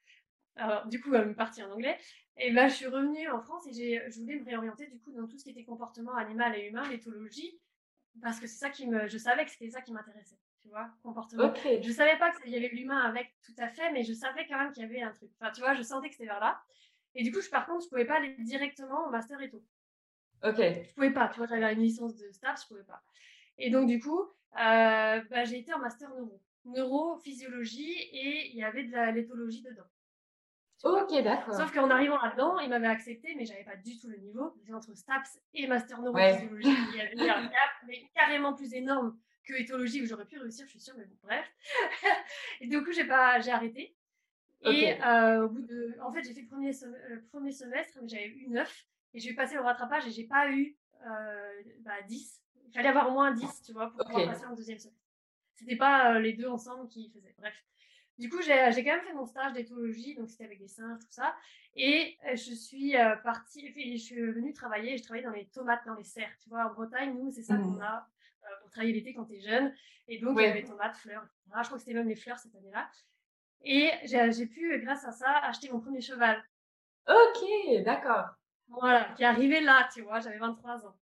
alors, 0.57 0.85
du 0.87 0.99
coup, 0.99 1.13
elle 1.13 1.29
me 1.29 1.35
partie 1.35 1.63
en 1.63 1.71
anglais. 1.71 1.97
Et 2.37 2.51
ben, 2.51 2.67
je 2.67 2.75
suis 2.75 2.87
revenue 2.87 3.29
en 3.29 3.39
France 3.39 3.65
et 3.67 4.01
je 4.09 4.19
voulais 4.19 4.39
me 4.39 4.45
réorienter, 4.45 4.87
du 4.87 4.99
coup, 4.99 5.11
dans 5.11 5.27
tout 5.27 5.37
ce 5.37 5.43
qui 5.43 5.51
était 5.51 5.63
comportement 5.63 6.15
animal 6.15 6.55
et 6.57 6.67
humain, 6.67 6.83
l'éthologie, 6.89 7.59
parce 8.21 8.39
que 8.39 8.47
c'est 8.47 8.57
ça 8.57 8.69
qui 8.69 8.87
me, 8.87 9.07
je 9.07 9.17
savais 9.17 9.45
que 9.45 9.51
c'était 9.51 9.69
ça 9.69 9.81
qui 9.81 9.93
m'intéressait 9.93 10.37
tu 10.65 10.71
vois, 10.71 10.89
comportement. 11.03 11.53
Je 11.63 11.91
savais 11.91 12.17
pas 12.17 12.31
qu'il 12.31 12.51
y 12.51 12.55
avait 12.57 12.69
l'humain 12.69 12.97
avec 12.97 13.31
tout 13.43 13.53
à 13.59 13.69
fait, 13.69 13.91
mais 13.91 14.03
je 14.03 14.13
savais 14.13 14.47
quand 14.47 14.57
même 14.57 14.71
qu'il 14.71 14.81
y 14.81 14.85
avait 14.85 15.01
un 15.01 15.11
truc. 15.11 15.29
Enfin, 15.39 15.51
tu 15.51 15.61
vois, 15.61 15.75
je 15.75 15.83
sentais 15.83 16.09
que 16.09 16.15
c'était 16.15 16.25
vers 16.25 16.39
là. 16.39 16.59
Et 17.13 17.23
du 17.23 17.31
coup, 17.31 17.39
je, 17.39 17.49
par 17.49 17.67
contre, 17.67 17.83
je 17.83 17.89
pouvais 17.89 18.05
pas 18.05 18.15
aller 18.15 18.35
directement 18.39 19.05
au 19.05 19.11
master 19.11 19.39
et 19.41 19.49
tout. 19.49 19.63
Ok. 20.43 20.57
Je 20.57 20.93
pouvais 20.95 21.11
pas, 21.11 21.29
tu 21.29 21.37
vois, 21.37 21.45
j'avais 21.45 21.71
une 21.71 21.81
licence 21.81 22.15
de 22.15 22.31
staff, 22.31 22.63
je 22.63 22.67
pouvais 22.67 22.83
pas. 22.83 23.03
Et 23.59 23.69
donc, 23.69 23.87
du 23.87 23.99
coup, 23.99 24.19
euh, 24.19 25.21
bah, 25.29 25.43
j'ai 25.45 25.59
été 25.59 25.71
en 25.73 25.79
master 25.79 26.09
neuro. 26.09 26.41
Neurophysiologie 26.65 27.93
et 28.11 28.49
il 28.49 28.55
y 28.55 28.63
avait 28.63 28.85
de 28.85 29.13
l'éthologie 29.13 29.61
dedans. 29.61 29.85
Ok, 30.85 31.23
d'accord. 31.23 31.55
Sauf 31.55 31.73
qu'en 31.73 31.89
arrivant 31.89 32.21
là-dedans, 32.21 32.59
il 32.59 32.69
m'avait 32.69 32.87
accepté, 32.87 33.33
mais 33.35 33.43
j'avais 33.45 33.63
pas 33.63 33.75
du 33.75 33.97
tout 33.97 34.07
le 34.07 34.17
niveau. 34.17 34.55
Entre 34.71 34.95
STAPS 34.95 35.39
et 35.55 35.65
Master 35.65 35.99
Neurophysiologie, 36.01 36.75
il 36.93 36.95
y 36.95 37.01
avait 37.01 37.29
un 37.29 37.43
gap, 37.43 37.71
mais 37.87 38.03
carrément 38.13 38.53
plus 38.53 38.73
énorme 38.73 39.17
que 39.43 39.53
éthologie 39.53 40.03
où 40.03 40.05
j'aurais 40.05 40.25
pu 40.25 40.37
réussir, 40.37 40.65
je 40.65 40.71
suis 40.71 40.79
sûre, 40.79 40.93
mais 40.97 41.05
bon, 41.05 41.15
bref. 41.23 41.45
et 42.61 42.67
du 42.67 42.83
coup, 42.83 42.91
j'ai 42.91 43.05
pas, 43.05 43.39
j'ai 43.39 43.51
arrêté. 43.51 43.95
Et 44.61 45.01
euh, 45.03 45.45
au 45.45 45.49
bout 45.49 45.61
de, 45.61 45.95
en 46.01 46.11
fait, 46.11 46.23
j'ai 46.23 46.33
fait 46.33 46.41
le 46.41 46.47
premier, 46.47 46.71
le 47.09 47.23
premier 47.25 47.51
semestre, 47.51 47.97
mais 48.01 48.07
j'avais 48.07 48.27
eu 48.27 48.47
9 48.49 48.85
et 49.13 49.19
j'ai 49.19 49.33
passé 49.33 49.55
le 49.55 49.61
rattrapage 49.61 50.07
et 50.07 50.11
j'ai 50.11 50.25
pas 50.25 50.51
eu 50.51 50.75
euh, 51.07 51.61
bah, 51.81 52.01
10. 52.07 52.41
Il 52.67 52.73
fallait 52.73 52.89
avoir 52.89 53.09
au 53.09 53.11
moins 53.11 53.31
10, 53.31 53.63
tu 53.63 53.73
vois, 53.73 53.91
pour 53.91 54.05
pouvoir 54.05 54.25
passer 54.25 54.45
en 54.45 54.55
deuxième 54.55 54.79
semestre. 54.79 55.01
C'était 55.53 55.77
pas 55.77 56.15
euh, 56.15 56.19
les 56.19 56.33
deux 56.33 56.47
ensemble 56.47 56.87
qui 56.89 57.09
faisaient. 57.09 57.35
Bref. 57.37 57.55
Du 58.17 58.29
coup, 58.29 58.41
j'ai 58.41 58.53
quand 58.55 58.95
même 58.95 59.01
fait 59.01 59.13
mon 59.13 59.25
stage 59.25 59.53
d'éthologie, 59.53 60.15
donc 60.15 60.29
c'était 60.29 60.45
avec 60.45 60.59
des 60.59 60.67
singes, 60.67 60.99
tout 60.99 61.11
ça. 61.11 61.35
Et 61.75 62.17
je 62.31 62.53
suis 62.53 62.93
partie, 63.23 63.67
je 63.67 64.01
suis 64.01 64.15
venue 64.15 64.53
travailler, 64.53 64.97
je 64.97 65.03
travaillais 65.03 65.25
dans 65.25 65.33
les 65.33 65.47
tomates, 65.47 65.85
dans 65.85 65.95
les 65.95 66.03
serres. 66.03 66.31
Tu 66.41 66.49
vois, 66.49 66.65
en 66.65 66.73
Bretagne, 66.73 67.13
nous, 67.13 67.31
c'est 67.31 67.43
ça 67.43 67.55
mmh. 67.55 67.63
qu'on 67.63 67.81
a 67.81 68.07
euh, 68.45 68.55
pour 68.61 68.69
travailler 68.69 68.93
l'été 68.93 69.13
quand 69.13 69.25
tu 69.25 69.35
es 69.35 69.41
jeune. 69.41 69.73
Et 70.07 70.19
donc, 70.19 70.37
il 70.39 70.43
y 70.43 70.47
avait 70.47 70.63
tomates, 70.63 70.97
fleurs, 70.97 71.23
etc. 71.23 71.59
Je 71.61 71.65
crois 71.65 71.77
que 71.77 71.79
c'était 71.79 71.93
même 71.93 72.07
les 72.07 72.15
fleurs 72.15 72.37
cette 72.37 72.55
année-là. 72.55 72.89
Et 73.63 73.89
j'ai 74.03 74.45
pu, 74.45 74.79
grâce 74.81 75.03
à 75.05 75.11
ça, 75.11 75.29
acheter 75.39 75.69
mon 75.71 75.79
premier 75.79 76.01
cheval. 76.01 76.43
Ok, 77.07 77.83
d'accord. 77.83 78.29
Voilà, 78.67 79.05
qui 79.15 79.23
est 79.23 79.25
arrivé 79.25 79.61
là, 79.61 79.89
tu 79.93 80.01
vois, 80.01 80.19
j'avais 80.19 80.37
23 80.37 80.85
ans. 80.85 80.95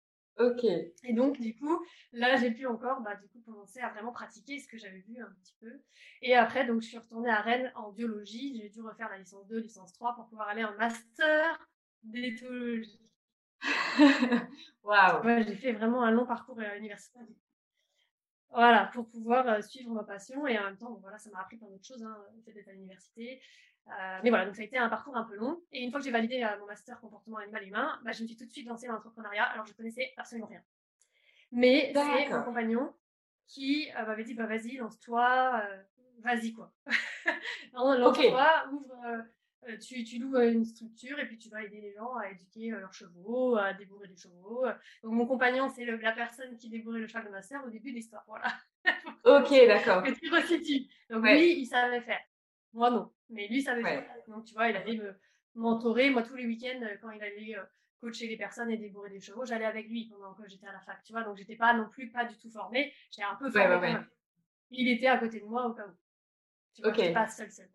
Ok. 0.42 0.64
Et 0.64 1.14
donc, 1.14 1.40
du 1.40 1.56
coup, 1.56 1.86
là, 2.14 2.36
j'ai 2.36 2.52
pu 2.52 2.66
encore, 2.66 3.02
bah, 3.02 3.16
du 3.16 3.28
coup, 3.28 3.42
commencer 3.46 3.80
à 3.80 3.90
vraiment 3.90 4.12
pratiquer 4.12 4.60
ce 4.60 4.68
que 4.68 4.78
j'avais 4.78 5.02
vu 5.02 5.22
un 5.22 5.32
petit 5.42 5.56
peu. 5.60 5.72
Et 6.22 6.36
après, 6.36 6.66
donc, 6.66 6.82
je 6.82 6.88
suis 6.88 6.98
retournée 6.98 7.30
à 7.30 7.42
Rennes 7.42 7.72
en 7.76 7.92
biologie. 7.92 8.60
J'ai 8.60 8.70
dû 8.70 8.82
refaire 8.82 9.10
la 9.10 9.20
licence 9.20 9.48
2, 9.48 9.60
licence 9.60 9.94
3 9.94 10.16
pour 10.16 10.28
pouvoir 10.28 10.48
aller 10.50 10.64
en 10.64 10.76
master 10.78 11.68
d'éthologie. 12.04 13.00
Waouh 14.84 15.44
J'ai 15.44 15.56
fait 15.56 15.74
vraiment 15.74 16.02
un 16.04 16.12
long 16.12 16.26
parcours 16.26 16.60
à 16.60 16.76
universitaire. 16.76 17.28
Voilà, 18.50 18.90
pour 18.94 19.08
pouvoir 19.08 19.48
euh, 19.48 19.62
suivre 19.62 19.94
ma 19.94 20.04
passion 20.04 20.46
et 20.46 20.60
en 20.60 20.64
même 20.64 20.78
temps, 20.78 20.98
voilà, 21.02 21.18
ça 21.18 21.30
m'a 21.30 21.40
appris 21.40 21.58
plein 21.58 21.70
d'autres 21.70 21.86
choses, 21.86 22.04
hein, 22.04 22.18
d'être 22.46 22.68
à 22.68 22.74
l'université. 22.74 23.42
Euh, 23.88 24.20
mais 24.24 24.30
voilà, 24.30 24.46
donc 24.46 24.56
ça 24.56 24.62
a 24.62 24.66
été 24.66 24.78
un 24.78 24.90
parcours 24.90 25.16
un 25.18 25.24
peu 25.24 25.36
long. 25.36 25.62
Et 25.72 25.84
une 25.84 25.92
fois 25.92 26.00
que 26.00 26.06
j'ai 26.06 26.12
validé 26.12 26.44
euh, 26.44 26.60
mon 26.60 26.66
master 26.66 27.00
comportement 27.00 27.38
animal 27.38 27.68
humain, 27.68 28.00
bah, 28.04 28.12
je 28.12 28.22
me 28.22 28.28
suis 28.28 28.38
tout 28.38 28.46
de 28.46 28.52
suite 28.52 28.68
lancée 28.68 28.88
dans 28.88 28.94
l'entrepreneuriat. 28.94 29.44
Alors 29.44 29.66
je 29.66 29.74
connaissais 29.74 30.14
absolument 30.18 30.48
rien. 30.48 30.62
Mais 31.52 31.92
c'est 31.94 32.30
mon 32.30 32.44
compagnon 32.44 32.94
qui 33.48 33.90
m'avait 33.94 34.24
dit 34.24 34.34
bah 34.34 34.46
vas-y, 34.46 34.78
lance-toi, 34.78 35.62
vas-y 36.20 36.54
quoi. 36.54 36.72
lance-toi, 37.74 38.70
ouvre 38.72 39.26
euh, 39.70 39.78
tu, 39.78 40.04
tu, 40.04 40.18
loues 40.18 40.36
euh, 40.36 40.52
une 40.52 40.66
structure 40.66 41.20
et 41.20 41.28
puis 41.28 41.38
tu 41.38 41.50
vas 41.50 41.64
aider 41.64 41.80
les 41.80 41.94
gens 41.94 42.16
à 42.16 42.32
éduquer 42.32 42.74
euh, 42.74 42.80
leurs 42.80 42.94
chevaux, 42.94 43.56
à 43.58 43.74
débourrer 43.74 44.08
les 44.08 44.16
chevaux. 44.16 44.66
Donc 45.04 45.14
mon 45.14 45.28
compagnon, 45.28 45.70
c'est 45.70 45.86
la 45.86 46.12
personne 46.14 46.58
qui 46.58 46.70
débourrait 46.70 47.00
le 47.00 47.08
cheval 47.08 47.26
de 47.26 47.30
ma 47.30 47.44
sœur 47.44 47.64
au 47.66 47.70
début 47.70 47.92
de 47.92 47.98
l'histoire. 47.98 48.24
Voilà. 48.28 48.52
ok, 49.24 49.68
d'accord. 49.68 50.02
Que 50.02 50.12
tu 50.12 50.34
resitues. 50.34 50.88
Donc 51.12 51.24
lui, 51.26 51.60
il 51.60 51.66
savait 51.68 52.02
faire. 52.02 52.22
Moi, 52.74 52.90
non. 52.90 53.12
Mais 53.32 53.48
lui, 53.48 53.62
savait 53.62 53.82
faire. 53.82 54.06
Donc 54.28 54.46
tu 54.46 54.54
vois, 54.54 54.70
il 54.70 54.76
allait 54.76 54.98
me 54.98 55.14
mentorer. 55.56 56.10
Moi, 56.10 56.24
tous 56.24 56.36
les 56.36 56.46
week-ends, 56.46 56.86
quand 57.02 57.12
il 57.12 57.24
allait 57.24 57.56
coacher 58.00 58.28
les 58.28 58.38
personnes 58.38 58.72
et 58.72 58.78
débourrer 58.78 59.10
les 59.10 59.20
chevaux, 59.20 59.46
j'allais 59.46 59.66
avec 59.66 59.88
lui 59.88 60.10
pendant 60.10 60.34
que 60.34 60.48
j'étais 60.48 60.68
à 60.68 60.74
la 60.74 60.80
fac. 60.82 61.02
Tu 61.04 61.14
vois, 61.14 61.24
donc 61.24 61.38
j'étais 61.38 61.56
pas 61.56 61.74
non 61.74 61.88
plus 61.90 62.12
pas 62.12 62.26
du 62.26 62.38
tout 62.38 62.50
formée. 62.50 62.94
J'étais 63.12 63.24
un 63.24 63.36
peu 63.36 63.50
formée. 63.50 63.96
il 64.72 64.90
était 64.90 65.08
à 65.08 65.18
côté 65.18 65.40
de 65.40 65.46
moi 65.46 65.68
au 65.68 65.74
cas 65.74 65.88
où. 65.88 65.94
Tu 66.74 66.82
vois, 66.82 67.14
pas 67.14 67.28
seule 67.28 67.52
seule. 67.52 67.70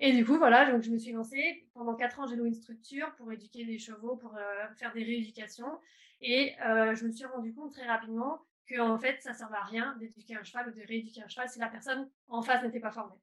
Et 0.00 0.12
du 0.12 0.24
coup, 0.24 0.38
voilà, 0.38 0.70
donc 0.70 0.82
je 0.82 0.90
me 0.90 0.98
suis 0.98 1.12
lancée. 1.12 1.68
Pendant 1.74 1.94
quatre 1.96 2.20
ans, 2.20 2.26
j'ai 2.26 2.36
loué 2.36 2.48
une 2.48 2.54
structure 2.54 3.12
pour 3.16 3.32
éduquer 3.32 3.64
les 3.64 3.78
chevaux, 3.78 4.16
pour 4.16 4.36
euh, 4.36 4.68
faire 4.76 4.92
des 4.92 5.02
rééducations. 5.02 5.80
Et 6.20 6.54
euh, 6.64 6.94
je 6.94 7.04
me 7.04 7.10
suis 7.10 7.24
rendu 7.26 7.52
compte 7.52 7.72
très 7.72 7.86
rapidement 7.86 8.40
que 8.66 8.80
en 8.80 8.98
fait, 8.98 9.20
ça 9.20 9.32
ne 9.32 9.36
servait 9.36 9.56
à 9.56 9.64
rien 9.64 9.96
d'éduquer 9.98 10.36
un 10.36 10.44
cheval 10.44 10.68
ou 10.68 10.72
de 10.72 10.86
rééduquer 10.86 11.22
un 11.22 11.28
cheval 11.28 11.48
si 11.48 11.58
la 11.58 11.68
personne 11.68 12.08
en 12.28 12.42
face 12.42 12.62
n'était 12.62 12.80
pas 12.80 12.92
formée. 12.92 13.16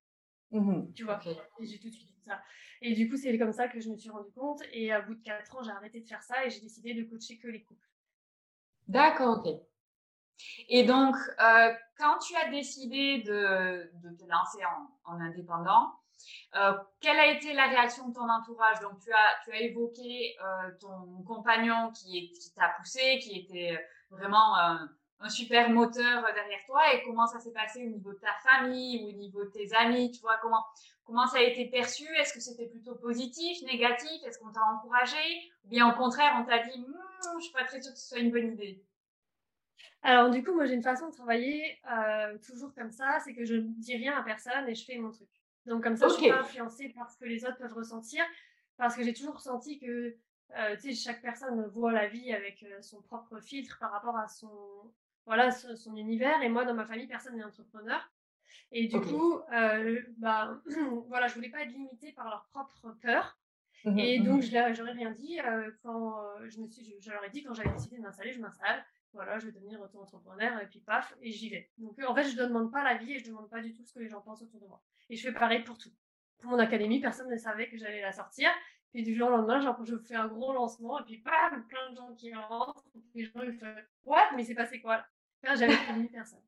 Mmh 0.52 0.94
tu 0.94 1.04
vois, 1.04 1.20
et 1.26 1.66
j'ai 1.66 1.80
tout 1.80 1.90
de 1.90 1.94
suite 1.94 2.08
dit 2.08 2.22
ça. 2.26 2.42
Et 2.82 2.94
du 2.94 3.10
coup, 3.10 3.18
c'est 3.18 3.38
comme 3.38 3.52
ça 3.52 3.68
que 3.68 3.80
je 3.80 3.90
me 3.90 3.98
suis 3.98 4.10
rendu 4.10 4.32
compte. 4.32 4.62
Et 4.72 4.92
à 4.92 5.02
bout 5.02 5.16
de 5.16 5.22
quatre 5.24 5.56
ans, 5.56 5.64
j'ai 5.64 5.72
arrêté 5.72 6.00
de 6.02 6.08
faire 6.08 6.24
ça 6.24 6.46
et 6.46 6.50
j'ai 6.50 6.62
décidé 6.62 6.94
de 6.94 7.04
coacher 7.04 7.38
que 7.38 7.48
les 7.48 7.64
couples. 7.64 7.88
D'accord, 8.88 9.40
ok. 9.40 9.54
Et 10.70 10.84
donc, 10.84 11.16
euh, 11.42 11.74
quand 11.98 12.20
tu 12.20 12.36
as 12.36 12.50
décidé 12.52 13.24
de, 13.24 13.90
de 14.04 14.16
te 14.16 14.30
lancer 14.30 14.60
en, 14.66 15.14
en 15.14 15.20
indépendant, 15.20 15.94
euh, 16.56 16.74
quelle 17.02 17.18
a 17.20 17.28
été 17.28 17.54
la 17.54 17.68
réaction 17.68 18.10
de 18.10 18.14
ton 18.14 18.30
entourage? 18.30 18.80
Donc, 18.82 19.00
tu 19.00 19.12
as, 19.12 19.36
tu 19.44 19.52
as 19.52 19.62
évoqué 19.62 20.36
euh, 20.42 20.72
ton 20.80 21.24
compagnon 21.24 21.92
qui, 21.92 22.32
qui 22.32 22.54
t'a 22.54 22.70
poussé, 22.78 23.20
qui 23.20 23.40
était 23.40 23.80
vraiment 24.10 24.58
un, 24.58 24.90
un, 25.20 25.30
super 25.30 25.70
moteur 25.70 26.24
derrière 26.34 26.64
toi. 26.66 26.94
Et 26.94 27.04
comment 27.04 27.28
ça 27.28 27.40
s'est 27.40 27.54
passé 27.54 27.86
au 27.86 27.90
niveau 27.90 28.14
de 28.14 28.20
ta 28.20 28.34
famille 28.44 29.04
ou 29.04 29.10
au 29.10 29.14
niveau 29.14 29.44
de 29.44 29.50
tes 29.50 29.74
amis 29.74 30.12
Tu 30.12 30.22
vois, 30.22 30.38
comment, 30.42 30.64
comment 31.04 31.28
ça 31.28 31.38
a 31.38 31.42
été 31.42 31.66
perçu? 31.66 32.06
Est-ce 32.18 32.34
que 32.34 32.40
c'était 32.40 32.68
plutôt 32.68 32.96
positif, 32.96 33.62
négatif? 33.64 34.24
Est-ce 34.26 34.40
qu'on 34.40 34.52
t'a 34.52 34.64
encouragé? 34.64 35.52
Ou 35.66 35.70
bien 35.70 35.90
au 35.90 35.94
contraire, 35.96 36.36
on 36.40 36.46
t'a 36.46 36.60
dit, 36.60 36.78
hm, 36.78 37.40
je 37.40 37.44
suis 37.44 37.54
pas 37.54 37.64
très 37.64 37.82
sûre 37.82 37.94
que 37.94 38.00
ce 38.00 38.08
soit 38.08 38.20
une 38.20 38.32
bonne 38.32 38.54
idée 38.54 38.84
alors, 40.08 40.30
du 40.30 40.44
coup, 40.44 40.54
moi, 40.54 40.66
j'ai 40.66 40.76
une 40.76 40.84
façon 40.84 41.08
de 41.08 41.14
travailler 41.14 41.80
euh, 41.92 42.38
toujours 42.46 42.72
comme 42.76 42.92
ça, 42.92 43.18
c'est 43.24 43.34
que 43.34 43.44
je 43.44 43.56
ne 43.56 43.62
dis 43.80 43.98
rien 43.98 44.16
à 44.16 44.22
personne 44.22 44.70
et 44.70 44.76
je 44.76 44.86
fais 44.86 45.00
mon 45.00 45.10
truc. 45.10 45.28
Donc, 45.66 45.82
comme 45.82 45.98
ça, 45.98 46.08
je 46.08 46.14
suis 46.14 46.30
pas 46.30 46.42
influencée 46.42 46.90
par 46.90 47.10
ce 47.10 47.18
que 47.18 47.26
les 47.26 47.44
autres 47.44 47.58
peuvent 47.58 47.74
ressentir, 47.74 48.24
parce 48.78 48.96
que 48.96 49.04
j'ai 49.04 49.14
toujours 49.14 49.34
ressenti 49.34 49.80
que 49.80 50.16
euh, 50.58 50.76
chaque 50.94 51.24
personne 51.24 51.66
voit 51.74 51.92
la 51.92 52.08
vie 52.08 52.32
avec 52.32 52.62
euh, 52.62 52.80
son 52.84 53.02
propre 53.02 53.40
filtre 53.40 53.80
par 53.80 53.92
rapport 53.92 54.16
à 54.16 54.28
son, 54.28 54.48
voilà, 55.26 55.52
son, 55.52 55.96
univers. 55.96 56.42
Et 56.42 56.50
moi, 56.50 56.66
dans 56.66 56.74
ma 56.74 56.86
famille, 56.86 57.08
personne 57.08 57.36
n'est 57.36 57.44
entrepreneur. 57.44 58.12
Et 58.72 58.88
du 58.88 59.00
coup, 59.00 59.40
euh, 59.54 60.02
bah, 60.18 60.60
voilà, 61.08 61.28
je 61.28 61.36
voulais 61.36 61.50
pas 61.50 61.62
être 61.62 61.72
limitée 61.72 62.12
par 62.12 62.30
leur 62.30 62.46
propre 62.52 62.96
peur. 63.02 63.38
Mmh 63.84 64.00
et 64.00 64.20
donc, 64.20 64.40
mmh 64.40 64.42
je 64.42 64.74
j'aurais 64.74 64.92
rien 64.94 65.12
dit 65.12 65.38
quand 65.84 66.20
je 66.48 66.60
me 66.60 66.68
suis, 66.68 66.96
je, 67.00 67.12
leur 67.12 67.24
ai 67.24 67.30
dit 67.30 67.44
quand 67.44 67.54
j'avais 67.54 67.70
décidé 67.70 67.98
de 67.98 68.02
m'installer, 68.02 68.34
je 68.34 68.40
m'installe 68.40 68.84
voilà, 69.16 69.40
je 69.40 69.48
vais 69.48 69.54
devenir 69.54 69.82
auto-entrepreneur 69.82 70.62
et 70.62 70.68
puis 70.68 70.80
paf, 70.80 71.16
et 71.22 71.32
j'y 71.32 71.50
vais. 71.50 71.70
Donc 71.78 71.98
en 72.06 72.14
fait, 72.14 72.24
je 72.24 72.40
ne 72.40 72.48
demande 72.48 72.72
pas 72.72 72.84
la 72.84 72.96
vie 72.96 73.14
et 73.14 73.20
je 73.20 73.26
ne 73.26 73.30
demande 73.30 73.50
pas 73.50 73.62
du 73.62 73.74
tout 73.74 73.84
ce 73.84 73.94
que 73.94 74.00
les 74.00 74.10
gens 74.10 74.22
pensent 74.22 74.42
autour 74.42 74.60
de 74.60 74.68
moi. 74.68 74.82
Et 75.10 75.16
je 75.16 75.28
fais 75.28 75.34
pareil 75.34 75.64
pour 75.64 75.78
tout. 75.78 75.92
Pour 76.40 76.52
mon 76.52 76.60
académie, 76.60 77.00
personne 77.00 77.30
ne 77.30 77.38
savait 77.38 77.70
que 77.70 77.78
j'allais 77.78 78.02
la 78.02 78.12
sortir. 78.12 78.50
Puis 78.92 79.04
du 79.04 79.16
jour 79.16 79.30
au 79.30 79.32
lendemain, 79.32 79.60
genre, 79.60 79.84
je 79.84 79.98
fais 79.98 80.16
un 80.16 80.28
gros 80.28 80.54
lancement 80.54 81.00
et 81.00 81.04
puis 81.04 81.18
bam, 81.18 81.66
plein 81.68 81.92
de 81.92 81.96
gens 81.96 82.14
qui 82.14 82.34
rentrent. 82.34 82.86
Et 82.94 83.20
les 83.20 83.26
gens 83.26 83.42
ils 83.42 83.54
font 83.54 83.74
What? 84.04 84.32
Mais 84.36 84.44
c'est 84.44 84.56
passé 84.56 84.80
quoi 84.82 84.98
là? 84.98 85.08
J'avais 85.54 85.76
prévenu 85.76 86.10
personne. 86.10 86.42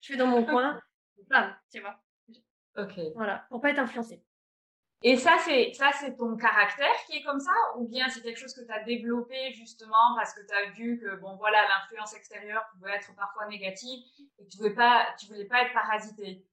Je 0.00 0.12
fais 0.12 0.18
dans 0.18 0.26
mon 0.26 0.44
coin, 0.46 0.80
bam, 1.28 1.56
tu 1.72 1.80
vois. 1.80 1.98
Ok. 2.76 3.00
Voilà, 3.14 3.46
pour 3.48 3.60
pas 3.60 3.70
être 3.70 3.78
influencé. 3.78 4.22
Et 5.02 5.16
ça, 5.16 5.36
c'est 5.44 5.72
ça, 5.74 5.90
c'est 5.92 6.16
ton 6.16 6.36
caractère 6.36 6.94
qui 7.06 7.18
est 7.18 7.22
comme 7.22 7.40
ça, 7.40 7.52
ou 7.76 7.86
bien 7.86 8.08
c'est 8.08 8.22
quelque 8.22 8.38
chose 8.38 8.54
que 8.54 8.64
tu 8.64 8.72
as 8.72 8.82
développé 8.82 9.52
justement 9.52 10.14
parce 10.16 10.34
que 10.34 10.40
tu 10.46 10.54
as 10.54 10.70
vu 10.70 10.98
que 10.98 11.16
bon 11.16 11.36
voilà 11.36 11.58
l'influence 11.68 12.14
extérieure 12.14 12.64
pouvait 12.72 12.92
être 12.92 13.14
parfois 13.14 13.46
négative 13.46 14.00
et 14.38 14.46
tu 14.46 14.56
voulais 14.56 14.74
pas, 14.74 15.06
tu 15.18 15.26
voulais 15.26 15.44
pas 15.44 15.62
être 15.62 15.74
parasité. 15.74 16.46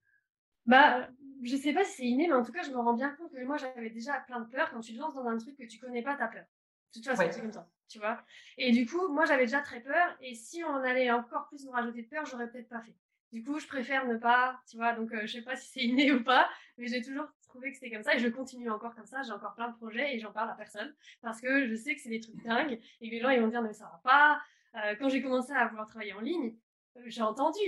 Bah, 0.66 1.08
je 1.42 1.56
sais 1.56 1.74
pas 1.74 1.84
si 1.84 1.94
c'est 1.94 2.06
inné, 2.06 2.28
mais 2.28 2.34
en 2.34 2.44
tout 2.44 2.52
cas, 2.52 2.64
je 2.64 2.72
me 2.72 2.78
rends 2.78 2.94
bien 2.94 3.10
compte 3.16 3.32
que 3.32 3.44
moi 3.44 3.58
j'avais 3.58 3.90
déjà 3.90 4.20
plein 4.22 4.42
de 4.42 4.50
peur 4.50 4.70
quand 4.72 4.82
tu 4.82 4.94
te 4.94 5.00
lances 5.00 5.16
dans 5.16 5.26
un 5.28 5.38
truc 5.38 5.58
que 5.58 5.66
tu 5.66 5.80
connais 5.80 6.04
pas, 6.04 6.16
t'as 6.16 6.28
peur. 6.28 6.46
De 6.94 7.00
toute 7.00 7.06
façon, 7.06 7.28
c'est 7.32 7.42
comme 7.42 7.52
ça, 7.52 7.68
tu 7.88 7.98
vois. 7.98 8.22
Et 8.58 8.72
du 8.72 8.86
coup, 8.86 9.08
moi 9.08 9.26
j'avais 9.26 9.46
déjà 9.46 9.62
très 9.62 9.82
peur, 9.82 10.16
et 10.22 10.36
si 10.36 10.64
on 10.64 10.76
allait 10.76 11.12
encore 11.12 11.48
plus 11.48 11.66
me 11.66 11.72
rajouter 11.72 12.04
de 12.04 12.08
peur, 12.08 12.26
j'aurais 12.26 12.50
peut-être 12.50 12.70
pas 12.70 12.82
fait. 12.82 12.96
Du 13.34 13.44
coup, 13.44 13.58
je 13.58 13.66
préfère 13.66 14.06
ne 14.06 14.16
pas, 14.16 14.62
tu 14.70 14.78
vois. 14.78 14.94
Donc, 14.94 15.12
euh, 15.12 15.22
je 15.24 15.34
sais 15.34 15.42
pas 15.42 15.56
si 15.56 15.68
c'est 15.68 15.80
inné 15.80 16.12
ou 16.14 16.24
pas, 16.24 16.48
mais 16.78 16.86
j'ai 16.86 17.02
toujours 17.02 17.26
trouvé 17.42 17.72
que 17.72 17.78
c'était 17.78 17.92
comme 17.92 18.04
ça 18.04 18.14
et 18.16 18.20
je 18.20 18.28
continue 18.28 18.70
encore 18.70 18.94
comme 18.94 19.08
ça. 19.08 19.24
J'ai 19.24 19.32
encore 19.32 19.56
plein 19.56 19.70
de 19.70 19.76
projets 19.76 20.16
et 20.16 20.20
j'en 20.20 20.32
parle 20.32 20.52
à 20.52 20.54
personne 20.54 20.94
parce 21.22 21.42
que 21.42 21.68
je 21.68 21.76
sais 21.76 21.96
que 21.96 22.02
c'est 22.02 22.10
des 22.10 22.20
trucs 22.20 22.44
dingues 22.44 22.80
et 23.02 23.10
que 23.10 23.16
les 23.16 23.20
gens 23.20 23.30
ils 23.30 23.42
vont 23.42 23.48
dire 23.48 23.64
mais 23.64 23.74
ça 23.74 23.86
va 23.86 24.02
pas. 24.04 24.42
Euh, 24.76 24.96
quand 25.00 25.10
j'ai 25.10 25.22
commencé 25.22 25.52
à 25.52 25.68
vouloir 25.68 25.88
travailler 25.88 26.14
en 26.14 26.20
ligne, 26.20 26.56
euh, 26.98 27.02
j'ai 27.08 27.22
entendu 27.24 27.60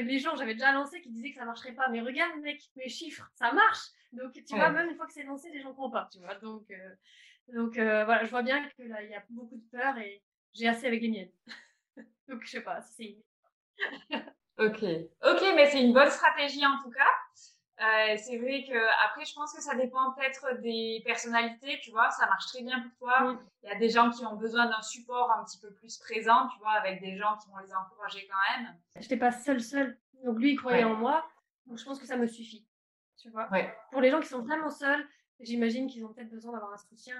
les 0.00 0.18
gens, 0.18 0.34
j'avais 0.34 0.54
déjà 0.54 0.72
lancé 0.72 1.00
qui 1.02 1.10
disaient 1.10 1.30
que 1.30 1.36
ça 1.36 1.44
marcherait 1.44 1.74
pas. 1.74 1.88
Mais 1.88 2.00
regarde 2.00 2.38
mec, 2.40 2.62
mes 2.76 2.88
chiffres, 2.88 3.30
ça 3.34 3.52
marche. 3.52 3.88
Donc 4.12 4.32
tu 4.32 4.54
vois, 4.54 4.70
même 4.70 4.88
une 4.88 4.96
fois 4.96 5.06
que 5.06 5.12
c'est 5.12 5.24
lancé, 5.24 5.50
les 5.50 5.60
gens 5.60 5.70
ne 5.70 5.74
croient 5.74 5.90
pas. 5.90 6.08
Tu 6.10 6.18
vois, 6.20 6.34
donc 6.36 6.72
euh, 7.50 7.54
donc 7.54 7.74
voilà, 7.74 8.24
je 8.24 8.30
vois 8.30 8.42
bien 8.42 8.62
que 8.68 8.82
là 8.82 9.02
il 9.02 9.10
y 9.10 9.14
a 9.14 9.22
beaucoup 9.30 9.56
de 9.56 9.76
peur 9.76 9.96
et 9.98 10.22
j'ai 10.52 10.68
assez 10.68 10.86
avec 10.86 11.02
les 11.02 11.08
miennes. 11.08 11.32
donc 12.28 12.42
je 12.44 12.50
sais 12.50 12.62
pas, 12.62 12.80
c'est. 12.80 13.16
ok, 14.58 14.82
ok, 15.24 15.42
mais 15.54 15.70
c'est 15.70 15.82
une 15.82 15.92
bonne 15.92 16.10
stratégie 16.10 16.64
en 16.64 16.82
tout 16.82 16.90
cas. 16.90 17.10
Euh, 17.78 18.16
c'est 18.16 18.38
vrai 18.38 18.64
que 18.66 19.04
après, 19.04 19.26
je 19.26 19.34
pense 19.34 19.52
que 19.52 19.60
ça 19.60 19.74
dépend 19.74 20.12
peut-être 20.12 20.62
des 20.62 21.02
personnalités, 21.04 21.78
tu 21.82 21.90
vois. 21.90 22.10
Ça 22.10 22.24
marche 22.26 22.46
très 22.46 22.62
bien 22.62 22.80
pour 22.80 22.96
toi. 22.96 23.38
Il 23.62 23.68
y 23.68 23.72
a 23.72 23.78
des 23.78 23.90
gens 23.90 24.10
qui 24.10 24.24
ont 24.24 24.36
besoin 24.36 24.66
d'un 24.66 24.80
support 24.80 25.30
un 25.32 25.44
petit 25.44 25.58
peu 25.58 25.70
plus 25.74 25.98
présent, 25.98 26.48
tu 26.48 26.58
vois, 26.60 26.72
avec 26.72 27.02
des 27.02 27.18
gens 27.18 27.36
qui 27.36 27.50
vont 27.50 27.58
les 27.58 27.74
encourager 27.74 28.26
quand 28.30 28.56
même. 28.56 28.74
Je 28.94 29.02
n'étais 29.02 29.18
pas 29.18 29.30
seule, 29.30 29.60
seule. 29.60 29.98
Donc 30.24 30.38
lui, 30.38 30.52
il 30.52 30.56
croyait 30.56 30.84
en 30.84 30.94
moi. 30.94 31.28
Donc 31.66 31.78
je 31.78 31.84
pense 31.84 31.98
que 31.98 32.06
ça 32.06 32.16
me 32.16 32.26
suffit, 32.26 32.66
tu 33.18 33.28
vois. 33.28 33.48
Pour 33.90 34.00
les 34.00 34.10
gens 34.10 34.20
qui 34.20 34.28
sont 34.28 34.40
vraiment 34.40 34.70
seuls, 34.70 35.06
j'imagine 35.40 35.88
qu'ils 35.88 36.04
ont 36.04 36.12
peut-être 36.12 36.30
besoin 36.30 36.52
d'avoir 36.52 36.72
un 36.72 36.78
soutien. 36.78 37.16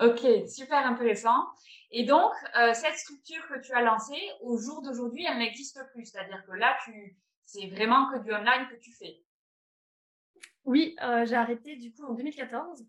Ok, 0.00 0.20
super 0.48 0.86
intéressant. 0.86 1.46
Et 1.90 2.04
donc, 2.04 2.32
euh, 2.56 2.72
cette 2.72 2.96
structure 2.96 3.46
que 3.48 3.58
tu 3.60 3.72
as 3.72 3.82
lancée, 3.82 4.20
au 4.42 4.56
jour 4.56 4.80
d'aujourd'hui, 4.82 5.26
elle 5.28 5.38
n'existe 5.38 5.80
plus. 5.92 6.06
C'est-à-dire 6.06 6.44
que 6.46 6.52
là, 6.52 6.76
tu, 6.84 7.16
c'est 7.44 7.66
vraiment 7.66 8.12
que 8.12 8.18
du 8.18 8.32
online 8.32 8.68
que 8.70 8.76
tu 8.76 8.92
fais. 8.92 9.20
Oui, 10.64 10.94
euh, 11.02 11.24
j'ai 11.24 11.34
arrêté 11.34 11.76
du 11.76 11.92
coup 11.92 12.04
en 12.04 12.14
2014. 12.14 12.86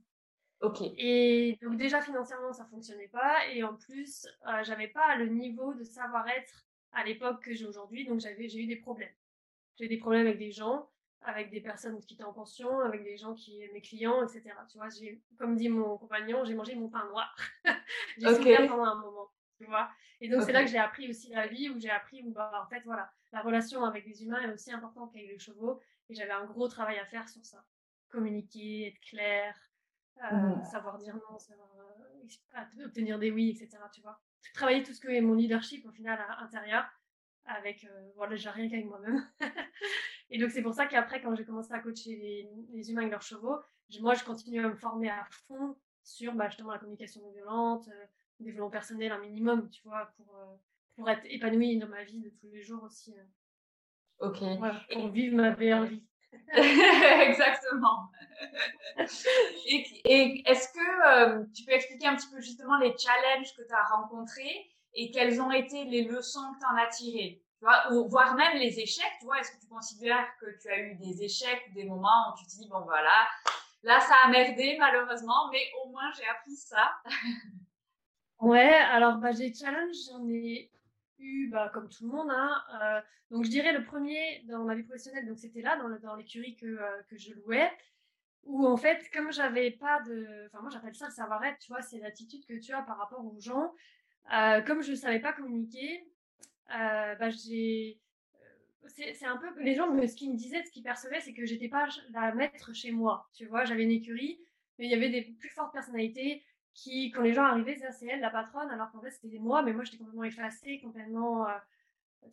Ok. 0.62 0.82
Et 0.98 1.58
donc 1.62 1.78
déjà 1.78 2.02
financièrement 2.02 2.52
ça 2.52 2.66
fonctionnait 2.66 3.08
pas 3.08 3.48
et 3.48 3.64
en 3.64 3.76
plus 3.76 4.28
euh, 4.46 4.64
j'avais 4.64 4.90
pas 4.90 5.16
le 5.16 5.28
niveau 5.28 5.74
de 5.74 5.86
savoir-être 5.86 6.66
à 6.92 7.06
l'époque 7.06 7.42
que 7.42 7.54
j'ai 7.54 7.66
aujourd'hui 7.66 8.06
donc 8.06 8.20
j'avais 8.20 8.50
j'ai 8.50 8.60
eu 8.60 8.68
des 8.68 8.76
problèmes. 8.76 9.14
J'ai 9.78 9.86
eu 9.86 9.88
des 9.88 9.98
problèmes 9.98 10.28
avec 10.28 10.38
des 10.38 10.52
gens, 10.52 10.90
avec 11.22 11.50
des 11.50 11.62
personnes 11.62 12.00
qui 12.00 12.14
étaient 12.14 12.24
en 12.24 12.34
pension, 12.34 12.80
avec 12.80 13.04
des 13.04 13.18
gens 13.18 13.34
qui 13.34 13.62
mes 13.74 13.82
clients 13.82 14.24
etc. 14.24 14.52
Tu 14.70 14.78
vois 14.78 14.90
j'ai 14.90 15.22
comme 15.38 15.56
dit 15.56 15.70
mon 15.70 15.98
compagnon 15.98 16.44
j'ai 16.46 16.56
mangé 16.56 16.76
mon 16.76 16.90
pain 16.90 17.06
noir. 17.08 17.36
j'ai 18.18 18.34
souffert 18.36 18.68
pendant 18.68 18.86
un 18.86 18.96
moment. 18.96 19.30
Tu 19.58 19.66
vois 19.66 19.90
et 20.22 20.30
donc 20.30 20.44
c'est 20.44 20.52
là 20.52 20.64
que 20.64 20.70
j'ai 20.70 20.78
appris 20.78 21.10
aussi 21.10 21.30
la 21.32 21.48
vie 21.48 21.70
où 21.70 21.80
j'ai 21.80 21.90
appris 21.90 22.22
où 22.24 22.32
bah, 22.32 22.52
en 22.66 22.70
fait 22.70 22.82
voilà 22.86 23.12
la 23.32 23.42
relation 23.42 23.84
avec 23.84 24.06
les 24.06 24.24
humains 24.24 24.42
est 24.42 24.54
aussi 24.54 24.72
importante 24.72 25.14
qu'avec 25.14 25.30
les 25.30 25.40
chevaux 25.40 25.80
et 26.10 26.16
j'avais 26.16 26.32
un 26.32 26.46
gros 26.46 26.68
travail 26.68 26.98
à 26.98 27.06
faire 27.06 27.28
sur 27.30 27.46
ça. 27.46 27.64
Communiquer, 28.10 28.88
être 28.88 29.00
clair, 29.02 29.56
euh, 30.24 30.36
mmh. 30.36 30.64
savoir 30.66 30.98
dire 30.98 31.16
non, 31.16 31.38
savoir 31.38 31.70
euh, 31.78 32.86
obtenir 32.86 33.20
des 33.20 33.32
oui, 33.32 33.50
etc. 33.50 33.78
Tu 33.94 34.02
vois. 34.02 34.20
Travailler 34.54 34.84
tout 34.84 34.94
ce 34.94 35.00
que 35.00 35.10
est 35.10 35.22
mon 35.22 35.36
leadership 35.36 35.86
au 35.86 35.92
final 35.92 36.20
à 36.20 36.42
intérieur 36.42 36.90
avec, 37.46 37.84
euh, 37.84 38.12
voilà, 38.16 38.36
j'ai 38.36 38.50
rien 38.50 38.70
qu'avec 38.70 38.86
moi-même. 38.86 39.28
et 40.30 40.38
donc 40.38 40.52
c'est 40.52 40.62
pour 40.62 40.74
ça 40.74 40.86
qu'après, 40.86 41.22
quand 41.22 41.36
j'ai 41.36 41.46
commencé 41.46 41.74
à 41.74 41.80
coacher 41.80 42.16
les, 42.16 42.50
les, 42.72 42.92
humains 42.92 43.02
avec 43.02 43.12
leurs 43.12 43.22
chevaux, 43.22 43.58
moi 44.00 44.14
je 44.14 44.24
continue 44.24 44.64
à 44.64 44.70
me 44.70 44.76
former 44.76 45.10
à 45.10 45.26
fond 45.48 45.76
sur 46.04 46.34
bah, 46.34 46.48
justement 46.48 46.72
la 46.72 46.80
communication 46.80 47.22
non 47.22 47.32
violente, 47.32 47.88
euh, 47.88 48.06
développement 48.40 48.70
personnel 48.70 49.12
un 49.12 49.20
minimum, 49.20 49.70
tu 49.70 49.82
vois, 49.84 50.12
pour, 50.18 50.34
pour 50.96 51.10
être 51.10 51.26
épanouie 51.26 51.78
dans 51.78 51.88
ma 51.88 52.04
vie 52.04 52.20
de 52.20 52.30
tous 52.30 52.50
les 52.50 52.62
jours 52.62 52.84
aussi. 52.84 53.14
Ok. 54.20 54.40
pour 54.92 55.10
vivre 55.10 55.36
ma 55.38 55.56
meilleure 55.56 55.86
vie. 55.86 56.04
Exactement. 56.54 58.10
et, 59.66 60.44
est-ce 60.46 60.68
que 60.74 61.40
euh, 61.40 61.46
tu 61.56 61.64
peux 61.64 61.72
expliquer 61.72 62.08
un 62.08 62.16
petit 62.16 62.30
peu 62.30 62.40
justement 62.42 62.78
les 62.80 62.94
challenges 62.98 63.56
que 63.56 63.64
tu 63.64 63.74
as 63.74 63.84
rencontrés 63.84 64.70
et 64.94 65.12
quelles 65.12 65.42
ont 65.42 65.52
été 65.52 65.86
les 65.86 66.04
leçons 66.04 66.54
que 66.54 66.60
tu 66.60 66.66
en 66.66 66.78
as 66.78 66.88
tirées? 66.88 67.42
Ou 67.92 68.08
voire 68.08 68.36
même 68.36 68.58
les 68.58 68.80
échecs, 68.80 69.14
tu 69.20 69.26
vois, 69.26 69.40
est-ce 69.40 69.52
que 69.52 69.62
tu 69.62 69.68
considères 69.68 70.28
que 70.40 70.46
tu 70.62 70.70
as 70.70 70.80
eu 70.80 70.96
des 70.96 71.24
échecs 71.24 71.74
des 71.74 71.84
moments 71.84 72.32
où 72.32 72.38
tu 72.38 72.46
te 72.46 72.52
dis, 72.52 72.68
bon 72.70 72.82
voilà, 72.82 73.28
là 73.84 74.00
ça 74.00 74.16
a 74.24 74.30
merdé 74.30 74.78
malheureusement, 74.80 75.50
mais 75.52 75.62
au 75.84 75.90
moins 75.90 76.12
j'ai 76.18 76.28
appris 76.28 76.56
ça? 76.56 76.94
Ouais, 78.40 78.74
alors 78.74 79.18
bah, 79.18 79.34
j'ai 79.34 79.54
challenge, 79.54 79.98
j'en 80.10 80.26
ai 80.30 80.72
bah, 81.50 81.70
comme 81.74 81.90
tout 81.90 82.06
le 82.06 82.12
monde. 82.16 82.30
Hein, 82.32 82.64
euh, 82.82 83.02
donc, 83.32 83.46
je 83.46 83.50
dirais 83.50 83.74
le 83.74 83.84
premier 83.84 84.44
dans 84.48 84.64
ma 84.64 84.76
vie 84.76 84.84
professionnelle, 84.84 85.28
donc 85.28 85.40
c'était 85.40 85.62
là, 85.62 85.78
dans, 85.78 85.90
dans 86.00 86.16
l'écurie 86.16 86.56
que, 86.56 86.66
euh, 86.66 87.04
que 87.10 87.18
je 87.18 87.34
louais, 87.34 87.72
où 88.44 88.66
en 88.66 88.78
fait, 88.78 89.10
comme 89.14 89.32
j'avais 89.32 89.72
pas 89.72 90.02
de. 90.02 90.48
Enfin, 90.48 90.62
moi, 90.62 90.70
j'appelle 90.72 90.96
ça 90.96 91.06
le 91.06 91.12
savoir-être, 91.12 91.60
tu 91.60 91.72
vois, 91.72 91.82
c'est 91.82 92.00
l'attitude 92.00 92.46
que 92.46 92.60
tu 92.60 92.74
as 92.74 92.82
par 92.82 92.98
rapport 92.98 93.26
aux 93.26 93.40
gens. 93.40 93.74
Euh, 94.34 94.62
comme 94.62 94.82
je 94.82 94.92
ne 94.92 94.96
savais 94.96 95.20
pas 95.20 95.34
communiquer, 95.34 96.08
bah, 96.70 97.30
j'ai. 97.30 98.00
C'est 98.88 99.26
un 99.26 99.38
peu. 99.38 99.48
Les 99.62 99.76
gens, 99.76 99.88
ce 100.08 100.16
qu'ils 100.16 100.32
me 100.32 100.38
disaient, 100.38 100.64
ce 100.64 100.72
qu'ils 100.72 100.84
percevaient, 100.84 101.20
c'est 101.22 101.34
que 101.34 101.46
j'étais 101.46 101.70
pas 101.70 101.88
la 102.12 102.34
maître 102.34 102.74
chez 102.74 102.92
moi. 102.92 103.30
Tu 103.34 103.46
vois, 103.46 103.66
j'avais 103.66 103.84
une 103.84 103.92
écurie, 103.92 104.40
mais 104.78 104.86
il 104.86 104.92
y 104.92 104.96
avait 104.96 105.10
des 105.10 105.22
plus 105.22 105.50
fortes 105.50 105.74
personnalités 105.74 106.44
qui, 106.74 107.12
quand 107.12 107.22
les 107.22 107.34
gens 107.34 107.44
arrivaient, 107.44 107.78
c'est 107.92 108.08
elle, 108.08 108.22
la 108.22 108.30
patronne, 108.30 108.70
alors 108.70 108.92
qu'en 108.92 109.02
fait, 109.02 109.12
c'était 109.12 109.40
moi, 109.40 109.62
mais 109.62 109.74
moi, 109.74 109.84
j'étais 109.84 109.98
complètement 109.98 110.24
effacée, 110.24 110.80
complètement. 110.80 111.48
Euh, 111.48 111.54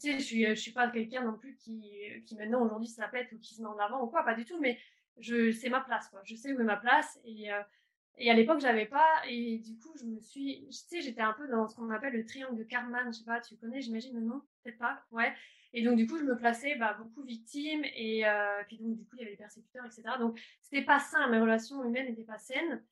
tu 0.00 0.12
sais, 0.12 0.12
je 0.19 0.25
suis, 0.25 0.47
je 0.47 0.55
suis 0.55 0.73
pas 0.73 0.88
quelqu'un 0.88 1.23
non 1.23 1.37
plus 1.37 1.57
qui, 1.57 1.93
qui 2.26 2.37
maintenant, 2.37 2.64
aujourd'hui, 2.64 2.88
se 2.88 3.00
la 3.00 3.09
pète 3.09 3.31
ou 3.33 3.38
qui 3.38 3.55
se 3.55 3.62
met 3.62 3.69
en 3.69 3.78
avant 3.78 4.02
ou 4.02 4.07
quoi, 4.07 4.25
pas 4.25 4.35
du 4.35 4.45
tout, 4.45 4.59
mais 4.61 4.78
c'est 5.21 5.69
ma 5.69 5.81
place, 5.81 6.09
quoi. 6.09 6.21
Je 6.25 6.35
sais 6.35 6.52
où 6.52 6.61
est 6.61 6.64
ma 6.64 6.76
place 6.76 7.19
et. 7.25 7.52
Euh, 7.52 7.62
et 8.16 8.30
à 8.30 8.35
l'époque, 8.35 8.61
j'avais 8.61 8.87
pas, 8.87 9.23
et 9.28 9.58
du 9.58 9.76
coup, 9.78 9.92
je 9.99 10.04
me 10.06 10.20
suis, 10.20 10.66
tu 10.66 10.73
sais, 10.73 11.02
j'étais 11.02 11.20
un 11.20 11.32
peu 11.32 11.49
dans 11.49 11.68
ce 11.68 11.76
qu'on 11.76 11.90
appelle 11.90 12.14
le 12.14 12.25
triangle 12.25 12.56
de 12.56 12.64
Karman, 12.64 13.12
je 13.12 13.18
sais 13.18 13.25
pas, 13.25 13.40
tu 13.40 13.56
connais, 13.56 13.80
j'imagine 13.80 14.18
nom, 14.20 14.42
peut-être 14.62 14.78
pas, 14.78 15.02
ouais. 15.11 15.32
Et 15.73 15.82
donc, 15.82 15.96
du 15.96 16.06
coup, 16.06 16.16
je 16.16 16.25
me 16.25 16.37
plaçais 16.37 16.75
bah, 16.76 16.96
beaucoup 16.99 17.23
victime. 17.23 17.85
Et 17.85 18.25
puis, 18.66 18.78
donc, 18.78 18.96
du 18.96 19.04
coup, 19.04 19.16
il 19.16 19.18
y 19.18 19.23
avait 19.23 19.32
les 19.32 19.37
persécuteurs, 19.37 19.85
etc. 19.85 20.04
Donc, 20.18 20.40
c'était 20.62 20.85
pas 20.85 20.99
sain. 20.99 21.28
Mes 21.28 21.38
relations 21.38 21.85
humaines 21.85 22.06
n'étaient 22.06 22.25
pas 22.25 22.38
saines. 22.38 22.82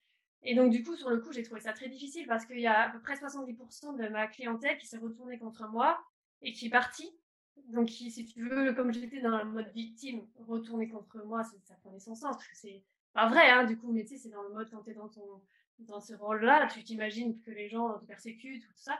Et 0.42 0.54
donc, 0.54 0.70
du 0.70 0.82
coup, 0.82 0.94
sur 0.94 1.08
le 1.08 1.18
coup, 1.18 1.32
j'ai 1.32 1.42
trouvé 1.42 1.60
ça 1.60 1.72
très 1.72 1.88
difficile 1.88 2.26
parce 2.26 2.44
qu'il 2.44 2.60
y 2.60 2.66
a 2.66 2.82
à 2.82 2.90
peu 2.90 3.00
près 3.00 3.14
70% 3.14 3.96
de 3.96 4.08
ma 4.08 4.26
clientèle 4.26 4.76
qui 4.76 4.86
s'est 4.86 4.98
retournée 4.98 5.38
contre 5.38 5.66
moi 5.68 5.98
et 6.42 6.52
qui 6.52 6.66
est 6.66 6.70
partie. 6.70 7.10
Donc, 7.68 7.88
si 7.88 8.26
tu 8.26 8.46
veux, 8.46 8.74
comme 8.74 8.92
j'étais 8.92 9.22
dans 9.22 9.38
le 9.38 9.44
mode 9.50 9.70
victime, 9.72 10.20
retourner 10.46 10.88
contre 10.88 11.24
moi, 11.24 11.42
ça 11.42 11.74
prenait 11.82 12.00
son 12.00 12.14
sens. 12.14 12.36
Parce 12.36 12.48
que 12.48 12.56
c'est 12.56 12.84
pas 13.14 13.28
vrai, 13.28 13.49
hein, 13.49 13.64
du 13.64 13.78
coup, 13.78 13.92
mais 13.92 14.02
tu 14.04 14.11
sais, 14.11 14.18
c'est 14.18 14.28
dans 14.28 14.42
le 14.42 14.52
mode 14.52 14.71
quand 14.71 14.83
tu 14.83 14.90
es 14.90 14.94
dans, 14.94 15.09
ton, 15.09 15.42
dans 15.78 16.00
ce 16.00 16.14
rôle-là, 16.14 16.66
tu 16.66 16.83
t'imagines 16.83 17.40
que 17.40 17.50
les 17.50 17.68
gens 17.68 17.99
te 17.99 18.04
persécutent 18.04 18.64
ou 18.64 18.73
tout 18.73 18.83
ça. 18.83 18.99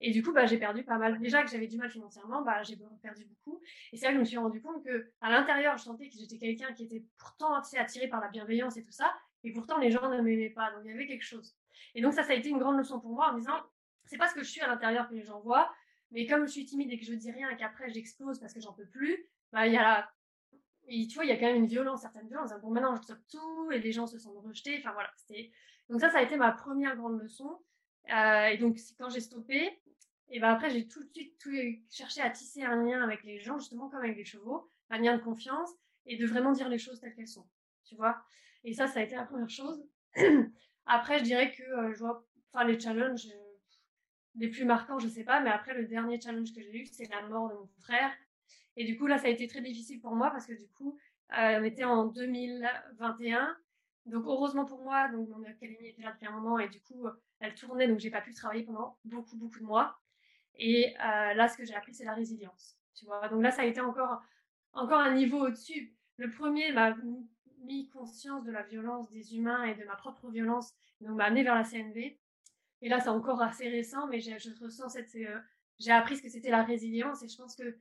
Et 0.00 0.10
du 0.10 0.22
coup, 0.22 0.32
bah, 0.32 0.46
j'ai 0.46 0.58
perdu 0.58 0.82
pas 0.82 0.98
mal. 0.98 1.20
Déjà 1.20 1.44
que 1.44 1.50
j'avais 1.50 1.68
du 1.68 1.78
mal 1.78 1.88
financièrement, 1.88 2.42
bah, 2.42 2.64
j'ai 2.64 2.76
perdu 3.00 3.24
beaucoup. 3.24 3.62
Et 3.92 3.96
c'est 3.96 4.06
là 4.06 4.10
que 4.10 4.16
je 4.16 4.20
me 4.20 4.24
suis 4.24 4.36
rendu 4.36 4.60
compte 4.60 4.84
que 4.84 5.12
à 5.20 5.30
l'intérieur, 5.30 5.78
je 5.78 5.84
sentais 5.84 6.08
que 6.08 6.16
j'étais 6.18 6.38
quelqu'un 6.38 6.72
qui 6.72 6.84
était 6.84 7.04
pourtant 7.16 7.54
attiré 7.54 8.08
par 8.08 8.20
la 8.20 8.28
bienveillance 8.28 8.76
et 8.76 8.82
tout 8.82 8.90
ça. 8.90 9.14
Et 9.44 9.52
pourtant, 9.52 9.78
les 9.78 9.92
gens 9.92 10.10
ne 10.10 10.20
m'aimaient 10.20 10.50
pas. 10.50 10.72
Donc, 10.72 10.80
il 10.84 10.90
y 10.90 10.94
avait 10.94 11.06
quelque 11.06 11.24
chose. 11.24 11.56
Et 11.94 12.02
donc, 12.02 12.14
ça, 12.14 12.24
ça 12.24 12.32
a 12.32 12.34
été 12.34 12.48
une 12.48 12.58
grande 12.58 12.78
leçon 12.78 12.98
pour 12.98 13.10
moi 13.10 13.30
en 13.30 13.34
me 13.34 13.38
disant, 13.38 13.60
c'est 14.06 14.18
pas 14.18 14.28
ce 14.28 14.34
que 14.34 14.42
je 14.42 14.50
suis 14.50 14.60
à 14.60 14.66
l'intérieur 14.66 15.08
que 15.08 15.14
les 15.14 15.22
gens 15.22 15.40
voient, 15.40 15.72
mais 16.10 16.26
comme 16.26 16.46
je 16.46 16.50
suis 16.50 16.64
timide 16.64 16.90
et 16.90 16.98
que 16.98 17.04
je 17.04 17.14
dis 17.14 17.30
rien 17.30 17.48
et 17.50 17.56
qu'après 17.56 17.88
j'explose 17.88 18.40
parce 18.40 18.52
que 18.52 18.60
j'en 18.60 18.72
peux 18.72 18.86
plus, 18.86 19.24
bah, 19.52 19.66
il 19.66 19.72
y 19.72 19.76
a. 19.76 20.10
Et 20.88 21.06
tu 21.06 21.14
vois, 21.14 21.24
il 21.24 21.28
y 21.28 21.32
a 21.32 21.36
quand 21.36 21.46
même 21.46 21.56
une 21.56 21.66
violence, 21.66 22.02
certaine 22.02 22.26
violence. 22.28 22.50
Bon, 22.62 22.70
maintenant, 22.70 22.94
je 22.96 23.02
stoppe 23.02 23.26
tout 23.30 23.70
et 23.70 23.78
les 23.78 23.92
gens 23.92 24.06
se 24.06 24.18
sont 24.18 24.32
rejetés. 24.40 24.78
Enfin, 24.78 24.92
voilà. 24.92 25.10
Donc, 25.88 26.00
ça, 26.00 26.10
ça 26.10 26.18
a 26.18 26.22
été 26.22 26.36
ma 26.36 26.52
première 26.52 26.96
grande 26.96 27.20
leçon. 27.20 27.58
Euh, 28.12 28.46
et 28.46 28.58
donc, 28.58 28.76
quand 28.98 29.08
j'ai 29.08 29.20
stoppé, 29.20 29.80
et 30.28 30.40
ben 30.40 30.48
après, 30.48 30.70
j'ai 30.70 30.88
tout 30.88 31.04
de 31.04 31.10
suite 31.10 31.40
cherché 31.90 32.20
à 32.20 32.30
tisser 32.30 32.62
un 32.62 32.82
lien 32.84 33.02
avec 33.02 33.22
les 33.22 33.38
gens, 33.38 33.58
justement 33.58 33.88
comme 33.88 34.00
avec 34.00 34.16
les 34.16 34.24
chevaux, 34.24 34.70
un 34.90 34.98
lien 34.98 35.16
de 35.16 35.22
confiance 35.22 35.70
et 36.06 36.16
de 36.16 36.26
vraiment 36.26 36.52
dire 36.52 36.68
les 36.68 36.78
choses 36.78 37.00
telles 37.00 37.14
qu'elles 37.14 37.28
sont. 37.28 37.46
Tu 37.84 37.94
vois 37.96 38.24
et 38.64 38.74
ça, 38.74 38.86
ça 38.86 39.00
a 39.00 39.02
été 39.02 39.16
la 39.16 39.24
première 39.24 39.50
chose. 39.50 39.84
après, 40.86 41.18
je 41.18 41.24
dirais 41.24 41.52
que 41.52 41.62
euh, 41.62 41.92
je 41.92 41.98
vois, 41.98 42.26
enfin, 42.52 42.64
les 42.64 42.78
challenges 42.78 43.26
euh, 43.26 43.52
les 44.36 44.48
plus 44.48 44.64
marquants, 44.64 44.98
je 44.98 45.08
sais 45.08 45.24
pas, 45.24 45.40
mais 45.40 45.50
après, 45.50 45.74
le 45.74 45.86
dernier 45.86 46.20
challenge 46.20 46.54
que 46.54 46.62
j'ai 46.62 46.82
eu, 46.82 46.86
c'est 46.86 47.10
la 47.10 47.22
mort 47.28 47.48
de 47.48 47.54
mon 47.54 47.66
frère. 47.80 48.10
Et 48.76 48.84
du 48.84 48.98
coup, 48.98 49.06
là, 49.06 49.18
ça 49.18 49.26
a 49.26 49.30
été 49.30 49.46
très 49.46 49.60
difficile 49.60 50.00
pour 50.00 50.14
moi 50.14 50.30
parce 50.30 50.46
que 50.46 50.52
du 50.52 50.68
coup, 50.68 50.98
euh, 51.38 51.60
on 51.60 51.64
était 51.64 51.84
en 51.84 52.06
2021. 52.06 53.56
Donc, 54.06 54.24
heureusement 54.26 54.64
pour 54.64 54.82
moi, 54.82 55.08
donc 55.08 55.28
mon 55.28 55.42
académie 55.44 55.88
était 55.88 56.02
là 56.02 56.12
depuis 56.12 56.26
un 56.26 56.32
moment 56.32 56.58
et 56.58 56.68
du 56.68 56.80
coup, 56.80 57.06
elle 57.38 57.54
tournait, 57.54 57.86
donc 57.86 58.00
j'ai 58.00 58.10
pas 58.10 58.20
pu 58.20 58.34
travailler 58.34 58.64
pendant 58.64 58.98
beaucoup, 59.04 59.36
beaucoup 59.36 59.60
de 59.60 59.64
mois. 59.64 59.96
Et 60.56 60.92
là, 60.98 61.46
ce 61.48 61.56
que 61.56 61.64
j'ai 61.64 61.74
appris, 61.74 61.94
c'est 61.94 62.04
la 62.04 62.14
résilience. 62.14 62.76
Tu 62.94 63.06
vois, 63.06 63.28
donc 63.28 63.42
là, 63.42 63.52
ça 63.52 63.62
a 63.62 63.64
été 63.64 63.80
encore, 63.80 64.20
encore 64.72 64.98
un 64.98 65.14
niveau 65.14 65.46
au-dessus. 65.46 65.94
Le 66.16 66.30
premier 66.30 66.72
m'a 66.72 66.96
mis 67.64 67.88
conscience 67.88 68.44
de 68.44 68.52
la 68.52 68.62
violence 68.62 69.08
des 69.10 69.36
humains 69.36 69.64
et 69.64 69.74
de 69.74 69.84
ma 69.84 69.96
propre 69.96 70.28
violence, 70.30 70.74
donc 71.00 71.16
m'a 71.16 71.24
amené 71.24 71.42
vers 71.42 71.54
la 71.54 71.64
CNV. 71.64 72.18
Et 72.82 72.88
là, 72.88 73.00
c'est 73.00 73.08
encore 73.08 73.40
assez 73.40 73.68
récent, 73.68 74.06
mais 74.08 74.20
je 74.20 74.32
ressens. 74.62 74.96
Euh, 74.96 75.38
j'ai 75.78 75.92
appris 75.92 76.16
ce 76.16 76.22
que 76.22 76.28
c'était 76.28 76.50
la 76.50 76.64
résilience 76.64 77.22
et 77.22 77.28
je 77.28 77.36
pense 77.36 77.56
que 77.56 77.78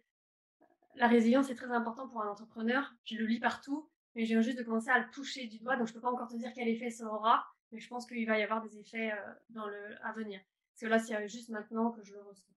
la 0.96 1.08
résilience 1.08 1.50
est 1.50 1.56
très 1.56 1.72
important 1.72 2.08
pour 2.08 2.22
un 2.22 2.30
entrepreneur. 2.30 2.94
Je 3.06 3.16
le 3.16 3.26
lis 3.26 3.40
partout, 3.40 3.90
mais 4.16 4.26
je 4.26 4.30
viens 4.30 4.42
juste 4.42 4.58
de 4.58 4.64
commencer 4.64 4.90
à 4.90 5.00
le 5.00 5.10
toucher 5.12 5.48
du 5.48 5.60
doigt, 5.60 5.78
donc 5.78 5.88
je 5.88 5.94
peux 5.94 6.02
pas 6.02 6.12
encore 6.12 6.28
te 6.28 6.36
dire 6.36 6.52
quel 6.54 6.68
effet 6.68 6.90
ça 6.90 7.06
aura, 7.06 7.46
mais 7.72 7.80
je 7.80 7.88
pense 7.88 8.06
qu'il 8.06 8.26
va 8.28 8.38
y 8.38 8.44
avoir 8.44 8.62
des 8.62 8.78
effets 8.78 9.12
euh, 9.12 9.34
dans 9.50 9.68
le 9.68 9.96
à 10.04 10.12
venir. 10.12 10.40
Parce 10.74 10.82
que 10.82 10.88
là, 10.88 11.00
c'est 11.00 11.28
juste 11.28 11.50
maintenant 11.50 11.92
que 11.92 12.04
je 12.04 12.14
le 12.14 12.22
ressens. 12.22 12.52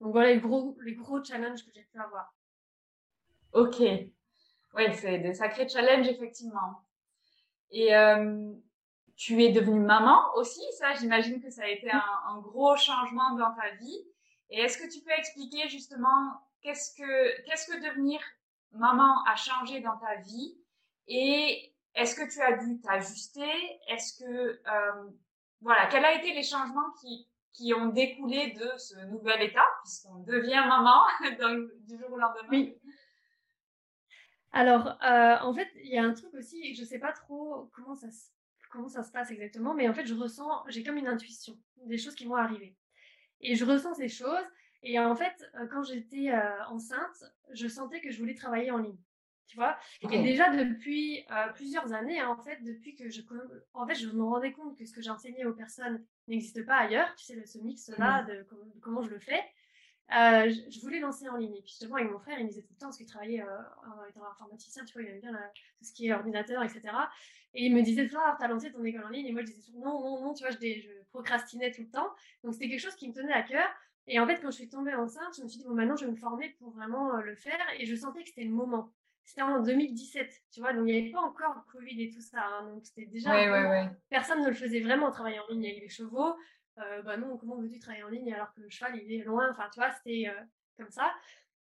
Donc 0.00 0.12
voilà 0.12 0.32
les 0.32 0.40
gros, 0.40 0.76
les 0.82 0.94
gros 0.94 1.22
challenges 1.22 1.64
que 1.64 1.72
j'ai 1.72 1.84
pu 1.84 1.98
avoir. 1.98 2.34
Ok, 3.52 3.80
oui, 4.74 4.84
c'est 4.94 5.18
des 5.18 5.34
sacrés 5.34 5.68
challenges, 5.68 6.08
effectivement. 6.08 6.82
Et 7.70 7.94
euh, 7.94 8.52
tu 9.16 9.42
es 9.42 9.52
devenue 9.52 9.80
maman 9.80 10.20
aussi, 10.36 10.62
ça, 10.78 10.94
j'imagine 10.94 11.40
que 11.40 11.50
ça 11.50 11.64
a 11.64 11.68
été 11.68 11.90
un, 11.90 12.38
gros 12.40 12.76
changement 12.76 13.34
dans 13.36 13.54
ta 13.54 13.70
vie. 13.76 13.98
Et 14.50 14.60
est-ce 14.60 14.78
que 14.78 14.90
tu 14.90 15.00
peux 15.04 15.12
expliquer 15.12 15.68
justement 15.68 16.40
qu'est-ce 16.62 16.94
que, 16.94 17.82
devenir 17.82 18.20
maman 18.72 19.22
a 19.24 19.36
changé 19.36 19.80
dans 19.80 19.96
ta 19.98 20.16
vie 20.16 20.56
et 21.08 21.74
est-ce 21.94 22.14
que 22.14 22.32
tu 22.32 22.40
as 22.40 22.56
dû 22.64 22.80
t'ajuster? 22.80 23.50
Est-ce 23.88 24.18
que, 24.18 24.60
euh, 24.66 25.10
voilà, 25.60 25.86
quels 25.88 26.04
ont 26.04 26.18
été 26.18 26.32
les 26.32 26.42
changements 26.42 26.90
qui, 27.00 27.28
qui 27.52 27.74
ont 27.74 27.88
découlé 27.88 28.52
de 28.52 28.70
ce 28.78 28.98
nouvel 29.06 29.42
état, 29.42 29.66
puisqu'on 29.82 30.20
devient 30.20 30.64
maman 30.66 31.02
du 31.86 31.98
jour 31.98 32.12
au 32.12 32.16
lendemain? 32.16 32.48
Oui. 32.50 32.78
Alors, 34.52 34.86
euh, 35.02 35.36
en 35.40 35.54
fait, 35.54 35.68
il 35.76 35.90
y 35.90 35.98
a 35.98 36.04
un 36.04 36.12
truc 36.12 36.32
aussi, 36.34 36.74
je 36.74 36.82
ne 36.82 36.86
sais 36.86 36.98
pas 36.98 37.12
trop 37.12 37.70
comment 37.74 37.94
ça, 37.94 38.10
se, 38.10 38.28
comment 38.70 38.88
ça 38.88 39.02
se 39.02 39.10
passe 39.10 39.30
exactement, 39.30 39.74
mais 39.74 39.88
en 39.88 39.94
fait, 39.94 40.06
je 40.06 40.14
ressens, 40.14 40.64
j'ai 40.68 40.82
comme 40.82 40.98
une 40.98 41.08
intuition, 41.08 41.58
des 41.86 41.98
choses 41.98 42.14
qui 42.14 42.26
vont 42.26 42.36
arriver. 42.36 42.76
Et 43.40 43.54
je 43.54 43.64
ressens 43.64 43.94
ces 43.94 44.08
choses, 44.08 44.44
et 44.82 44.98
en 44.98 45.14
fait, 45.14 45.50
euh, 45.54 45.66
quand 45.66 45.82
j'étais 45.82 46.30
euh, 46.30 46.64
enceinte, 46.66 47.24
je 47.52 47.68
sentais 47.68 48.00
que 48.00 48.10
je 48.10 48.18
voulais 48.18 48.34
travailler 48.34 48.70
en 48.70 48.78
ligne. 48.78 48.98
Tu 49.46 49.56
vois? 49.56 49.76
Et 50.10 50.22
déjà 50.22 50.48
depuis 50.48 51.26
plusieurs 51.54 51.92
années, 51.92 52.18
hein, 52.18 52.28
en 52.30 52.42
fait, 52.42 52.62
depuis 52.62 52.94
que 52.96 53.10
je, 53.10 53.20
en 53.74 53.86
fait, 53.86 53.96
je 53.96 54.08
me 54.08 54.22
rendais 54.22 54.52
compte 54.52 54.78
que 54.78 54.86
ce 54.86 54.94
que 54.94 55.02
j'enseignais 55.02 55.44
aux 55.44 55.52
personnes 55.52 56.02
n'existe 56.26 56.64
pas 56.64 56.76
ailleurs. 56.76 57.14
Tu 57.16 57.26
sais, 57.26 57.44
ce 57.44 57.58
mix-là 57.58 58.22
mmh. 58.22 58.26
de, 58.28 58.46
comment 58.80 59.02
je 59.02 59.10
le 59.10 59.18
fais. 59.18 59.42
Euh, 60.10 60.52
je, 60.70 60.80
voulais 60.80 61.00
lancer 61.00 61.28
en 61.28 61.36
ligne. 61.36 61.56
Et 61.56 61.62
puis 61.62 61.70
justement, 61.70 61.96
avec 61.96 62.10
mon 62.10 62.18
frère, 62.18 62.38
il 62.38 62.44
me 62.44 62.48
disait 62.48 62.62
tout 62.62 62.72
le 62.72 62.78
temps, 62.78 62.86
parce 62.86 62.98
qu'il 62.98 63.06
travaillait 63.06 63.40
euh, 63.40 63.58
en 63.86 64.04
étant 64.08 64.24
informaticien, 64.30 64.84
tu 64.84 64.92
vois, 64.92 65.02
il 65.02 65.08
aimait 65.08 65.20
bien 65.20 65.32
tout 65.32 65.84
ce 65.84 65.92
qui 65.92 66.08
est 66.08 66.12
ordinateur, 66.12 66.62
etc. 66.62 66.82
Et 67.54 67.66
il 67.66 67.74
me 67.74 67.82
disait, 67.82 68.06
Flore, 68.06 68.36
t'as 68.38 68.48
lancé 68.48 68.70
ton 68.70 68.84
école 68.84 69.04
en 69.04 69.08
ligne? 69.08 69.26
Et 69.26 69.32
moi, 69.32 69.42
je 69.42 69.46
disais, 69.46 69.72
non, 69.74 70.00
non, 70.00 70.22
non, 70.22 70.34
tu 70.34 70.44
vois, 70.44 70.50
je, 70.50 70.58
je 70.58 71.02
procrastinais 71.10 71.70
tout 71.70 71.82
le 71.82 71.90
temps. 71.90 72.10
Donc, 72.44 72.52
c'était 72.52 72.68
quelque 72.68 72.80
chose 72.80 72.96
qui 72.96 73.08
me 73.08 73.14
tenait 73.14 73.32
à 73.32 73.42
cœur. 73.42 73.68
Et 74.06 74.18
en 74.18 74.26
fait, 74.26 74.40
quand 74.40 74.50
je 74.50 74.56
suis 74.56 74.68
tombée 74.68 74.94
enceinte, 74.94 75.34
je 75.36 75.42
me 75.42 75.48
suis 75.48 75.58
dit, 75.58 75.64
bon, 75.64 75.74
maintenant, 75.74 75.96
je 75.96 76.04
vais 76.04 76.10
me 76.10 76.16
former 76.16 76.50
pour 76.58 76.70
vraiment 76.70 77.16
euh, 77.16 77.20
le 77.20 77.34
faire. 77.34 77.60
Et 77.78 77.86
je 77.86 77.94
sentais 77.94 78.22
que 78.22 78.28
c'était 78.28 78.44
le 78.44 78.50
moment. 78.50 78.92
C'était 79.24 79.42
en 79.42 79.62
2017, 79.62 80.42
tu 80.50 80.60
vois, 80.60 80.72
donc 80.72 80.88
il 80.88 80.92
n'y 80.94 81.00
avait 81.00 81.10
pas 81.10 81.20
encore 81.20 81.54
le 81.54 81.72
Covid 81.72 82.02
et 82.02 82.10
tout 82.10 82.20
ça. 82.20 82.44
Hein. 82.44 82.72
donc, 82.72 82.84
c'était 82.84 83.06
déjà. 83.06 83.30
Personne 84.10 84.42
ne 84.42 84.48
le 84.48 84.54
faisait 84.54 84.80
vraiment, 84.80 85.12
travailler 85.12 85.38
en 85.38 85.46
ligne 85.48 85.66
avec 85.66 85.80
les 85.80 85.88
chevaux. 85.88 86.34
Euh, 86.78 87.02
bah 87.02 87.16
non, 87.16 87.36
comment 87.36 87.56
veux-tu 87.56 87.78
travailler 87.78 88.02
en 88.02 88.08
ligne 88.08 88.32
alors 88.32 88.52
que 88.54 88.60
le 88.60 88.70
cheval 88.70 88.96
il 88.96 89.12
est 89.12 89.24
loin? 89.24 89.48
Enfin, 89.50 89.68
tu 89.72 89.78
vois, 89.78 89.92
c'était 89.92 90.28
euh, 90.28 90.40
comme 90.76 90.90
ça. 90.90 91.12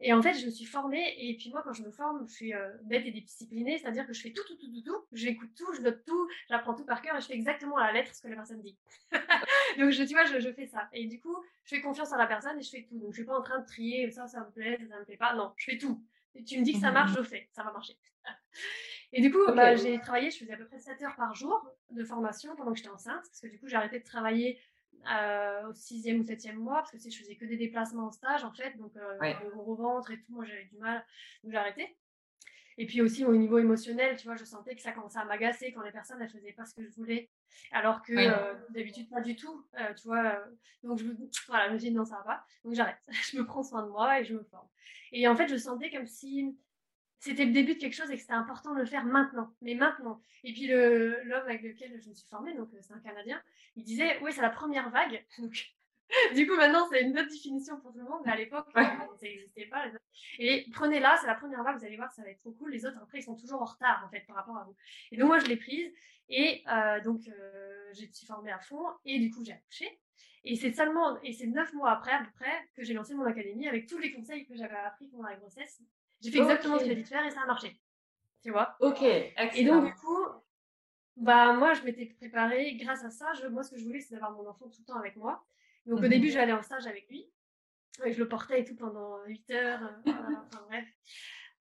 Et 0.00 0.12
en 0.12 0.22
fait, 0.22 0.34
je 0.34 0.46
me 0.46 0.50
suis 0.50 0.64
formée. 0.64 1.14
Et 1.18 1.36
puis 1.36 1.50
moi, 1.50 1.62
quand 1.62 1.72
je 1.72 1.82
me 1.82 1.90
forme, 1.90 2.26
je 2.28 2.34
suis 2.34 2.54
euh, 2.54 2.70
bête 2.84 3.04
et 3.06 3.10
disciplinée, 3.10 3.78
c'est-à-dire 3.78 4.06
que 4.06 4.12
je 4.12 4.20
fais 4.20 4.32
tout, 4.32 4.42
tout, 4.46 4.56
tout, 4.56 4.70
tout, 4.72 4.82
tout. 4.82 5.04
J'écoute 5.12 5.50
tout, 5.56 5.72
je 5.74 5.82
note 5.82 6.04
tout, 6.06 6.28
j'apprends 6.48 6.74
tout 6.74 6.84
par 6.84 7.02
cœur 7.02 7.16
et 7.16 7.20
je 7.20 7.26
fais 7.26 7.34
exactement 7.34 7.76
à 7.76 7.88
la 7.88 7.92
lettre 7.92 8.14
ce 8.14 8.22
que 8.22 8.28
la 8.28 8.36
personne 8.36 8.62
dit. 8.62 8.76
donc, 9.78 9.90
je, 9.90 10.04
tu 10.04 10.14
vois, 10.14 10.24
je, 10.24 10.38
je, 10.38 10.52
fais 10.52 10.66
ça. 10.66 10.88
Et 10.92 11.06
du 11.06 11.20
coup, 11.20 11.36
je 11.64 11.74
fais 11.74 11.80
confiance 11.80 12.12
à 12.12 12.16
la 12.16 12.26
personne 12.26 12.58
et 12.58 12.62
je 12.62 12.70
fais 12.70 12.86
tout. 12.88 12.98
Donc, 12.98 13.12
je 13.12 13.16
suis 13.16 13.24
pas 13.24 13.36
en 13.36 13.42
train 13.42 13.58
de 13.58 13.66
trier 13.66 14.10
ça, 14.10 14.26
ça 14.26 14.40
me 14.40 14.50
plaît, 14.52 14.78
ça, 14.80 14.88
ça 14.88 15.00
me 15.00 15.04
plaît 15.04 15.16
pas. 15.16 15.34
Non, 15.34 15.52
je 15.56 15.70
fais 15.70 15.78
tout. 15.78 16.02
Et 16.34 16.44
tu 16.44 16.58
me 16.58 16.64
dis 16.64 16.74
que 16.74 16.80
ça 16.80 16.92
marche, 16.92 17.12
je 17.16 17.22
fais. 17.22 17.48
Ça 17.52 17.64
va 17.64 17.72
marcher. 17.72 17.96
Et 19.12 19.20
du 19.22 19.32
coup, 19.32 19.38
bah, 19.54 19.74
j'ai 19.74 19.98
travaillé, 20.00 20.30
je 20.30 20.38
faisais 20.38 20.52
à 20.52 20.56
peu 20.56 20.66
près 20.66 20.78
7 20.78 21.02
heures 21.02 21.16
par 21.16 21.34
jour 21.34 21.66
de 21.90 22.04
formation 22.04 22.54
pendant 22.56 22.72
que 22.72 22.76
j'étais 22.76 22.90
enceinte, 22.90 23.22
parce 23.26 23.40
que 23.40 23.48
du 23.48 23.58
coup, 23.58 23.66
j'ai 23.66 23.76
arrêté 23.76 23.98
de 23.98 24.04
travailler 24.04 24.60
euh, 25.10 25.68
au 25.68 25.72
sixième 25.74 26.20
ou 26.20 26.24
septième 26.24 26.56
mois, 26.56 26.78
parce 26.78 26.92
que 26.92 26.98
je 26.98 27.18
faisais 27.18 27.36
que 27.36 27.44
des 27.44 27.56
déplacements 27.56 28.06
en 28.06 28.10
stage, 28.10 28.44
en 28.44 28.52
fait, 28.52 28.76
donc 28.76 28.96
euh, 28.96 29.18
le 29.20 29.50
gros 29.50 29.74
ventre 29.74 30.10
et 30.10 30.20
tout, 30.20 30.32
moi 30.32 30.44
j'avais 30.44 30.64
du 30.64 30.76
mal, 30.76 31.04
donc 31.42 31.52
j'ai 31.52 31.58
arrêté. 31.58 31.96
Et 32.76 32.86
puis 32.86 33.02
aussi 33.02 33.24
au 33.24 33.34
niveau 33.34 33.58
émotionnel, 33.58 34.16
tu 34.16 34.26
vois, 34.26 34.36
je 34.36 34.44
sentais 34.44 34.76
que 34.76 34.82
ça 34.82 34.92
commençait 34.92 35.18
à 35.18 35.24
m'agacer 35.24 35.72
quand 35.72 35.82
les 35.82 35.90
personnes 35.90 36.20
ne 36.20 36.28
faisaient 36.28 36.52
pas 36.52 36.64
ce 36.64 36.74
que 36.74 36.84
je 36.84 36.90
voulais, 36.90 37.30
alors 37.72 38.02
que 38.02 38.12
euh, 38.12 38.54
d'habitude 38.70 39.08
pas 39.08 39.20
du 39.20 39.34
tout, 39.34 39.66
tu 39.96 40.06
vois. 40.06 40.44
donc 40.82 40.98
je, 40.98 41.06
voilà, 41.48 41.68
je 41.68 41.72
me 41.72 41.78
dis 41.78 41.90
non 41.90 42.04
ça 42.04 42.16
va 42.18 42.22
pas, 42.22 42.44
donc 42.64 42.74
j'arrête, 42.74 42.98
je 43.32 43.38
me 43.38 43.44
prends 43.44 43.62
soin 43.62 43.82
de 43.82 43.88
moi 43.88 44.20
et 44.20 44.24
je 44.24 44.34
me 44.34 44.44
forme. 44.44 44.68
Et 45.12 45.26
en 45.26 45.34
fait 45.34 45.48
je 45.48 45.56
sentais 45.56 45.90
comme 45.90 46.06
si 46.06 46.56
c'était 47.20 47.44
le 47.44 47.52
début 47.52 47.74
de 47.74 47.80
quelque 47.80 47.94
chose 47.94 48.10
et 48.10 48.14
que 48.14 48.20
c'était 48.20 48.32
important 48.32 48.74
de 48.74 48.80
le 48.80 48.86
faire 48.86 49.04
maintenant, 49.04 49.52
mais 49.60 49.74
maintenant. 49.74 50.20
Et 50.44 50.52
puis 50.52 50.68
l'homme 50.68 51.42
avec 51.44 51.62
lequel 51.62 52.00
je 52.00 52.08
me 52.08 52.14
suis 52.14 52.28
formée, 52.28 52.54
donc 52.54 52.68
c'est 52.80 52.94
un 52.94 53.00
Canadien, 53.00 53.42
il 53.76 53.84
disait 53.84 54.18
oui 54.22 54.32
c'est 54.32 54.42
la 54.42 54.50
première 54.50 54.90
vague. 54.90 55.24
Donc, 55.38 55.74
du 56.34 56.46
coup 56.46 56.56
maintenant 56.56 56.86
c'est 56.90 57.02
une 57.02 57.18
autre 57.18 57.28
définition 57.28 57.78
pour 57.80 57.92
tout 57.92 57.98
le 57.98 58.04
monde, 58.04 58.22
mais 58.24 58.32
à 58.32 58.36
l'époque 58.36 58.66
ça 58.72 59.08
n'existait 59.20 59.66
pas. 59.66 59.84
Et 60.38 60.66
prenez-la, 60.72 61.16
c'est 61.20 61.26
la 61.26 61.34
première 61.34 61.62
vague, 61.62 61.76
vous 61.76 61.84
allez 61.84 61.96
voir 61.96 62.10
ça 62.12 62.22
va 62.22 62.30
être 62.30 62.38
trop 62.38 62.52
cool. 62.52 62.70
Les 62.70 62.86
autres 62.86 62.98
après 63.02 63.18
ils 63.18 63.24
sont 63.24 63.36
toujours 63.36 63.60
en 63.62 63.66
retard 63.66 64.04
en 64.06 64.10
fait 64.10 64.20
par 64.26 64.36
rapport 64.36 64.56
à 64.56 64.64
vous. 64.64 64.76
Et 65.10 65.16
donc 65.16 65.26
moi 65.26 65.38
je 65.38 65.46
l'ai 65.46 65.56
prise 65.56 65.92
et 66.28 66.62
euh, 66.68 67.00
donc 67.00 67.22
euh, 67.28 67.90
j'ai 67.94 68.10
suis 68.12 68.26
formée 68.26 68.52
à 68.52 68.60
fond 68.60 68.84
et 69.04 69.18
du 69.18 69.30
coup 69.30 69.44
j'ai 69.44 69.52
accouché. 69.52 70.00
Et 70.44 70.54
c'est 70.54 70.72
seulement 70.72 71.20
et 71.22 71.32
c'est 71.32 71.46
neuf 71.46 71.72
mois 71.72 71.90
après 71.90 72.12
à 72.12 72.20
peu 72.20 72.30
près 72.36 72.70
que 72.74 72.84
j'ai 72.84 72.94
lancé 72.94 73.14
mon 73.14 73.24
académie 73.24 73.66
avec 73.66 73.86
tous 73.86 73.98
les 73.98 74.12
conseils 74.12 74.46
que 74.46 74.54
j'avais 74.54 74.76
appris 74.76 75.08
pendant 75.08 75.24
la 75.24 75.36
grossesse 75.36 75.82
j'ai 76.20 76.30
fait 76.30 76.38
exactement 76.38 76.78
ce 76.78 76.84
que 76.84 76.88
j'ai 76.88 76.96
dit 76.96 77.02
de 77.02 77.08
faire 77.08 77.24
et 77.24 77.30
ça 77.30 77.42
a 77.42 77.46
marché. 77.46 77.80
Tu 78.42 78.50
vois? 78.50 78.76
Ok, 78.80 79.02
Et 79.02 79.64
donc, 79.64 79.86
du 79.86 79.94
coup, 79.94 80.24
bah, 81.16 81.52
moi, 81.52 81.74
je 81.74 81.82
m'étais 81.82 82.06
préparée 82.06 82.76
grâce 82.76 83.04
à 83.04 83.10
ça. 83.10 83.32
Je, 83.34 83.48
moi, 83.48 83.62
ce 83.62 83.72
que 83.72 83.78
je 83.78 83.84
voulais, 83.84 84.00
c'est 84.00 84.14
d'avoir 84.14 84.32
mon 84.32 84.46
enfant 84.48 84.68
tout 84.68 84.80
le 84.80 84.84
temps 84.84 84.98
avec 84.98 85.16
moi. 85.16 85.44
Donc, 85.86 85.98
au 85.98 86.02
mhm. 86.02 86.08
début, 86.08 86.30
j'allais 86.30 86.52
en 86.52 86.62
stage 86.62 86.86
avec 86.86 87.08
lui. 87.08 87.28
je 88.04 88.18
le 88.18 88.28
portais 88.28 88.60
et 88.60 88.64
tout 88.64 88.76
pendant 88.76 89.22
8 89.26 89.50
heures. 89.50 89.80
enfin 90.06 90.64
bref. 90.68 90.86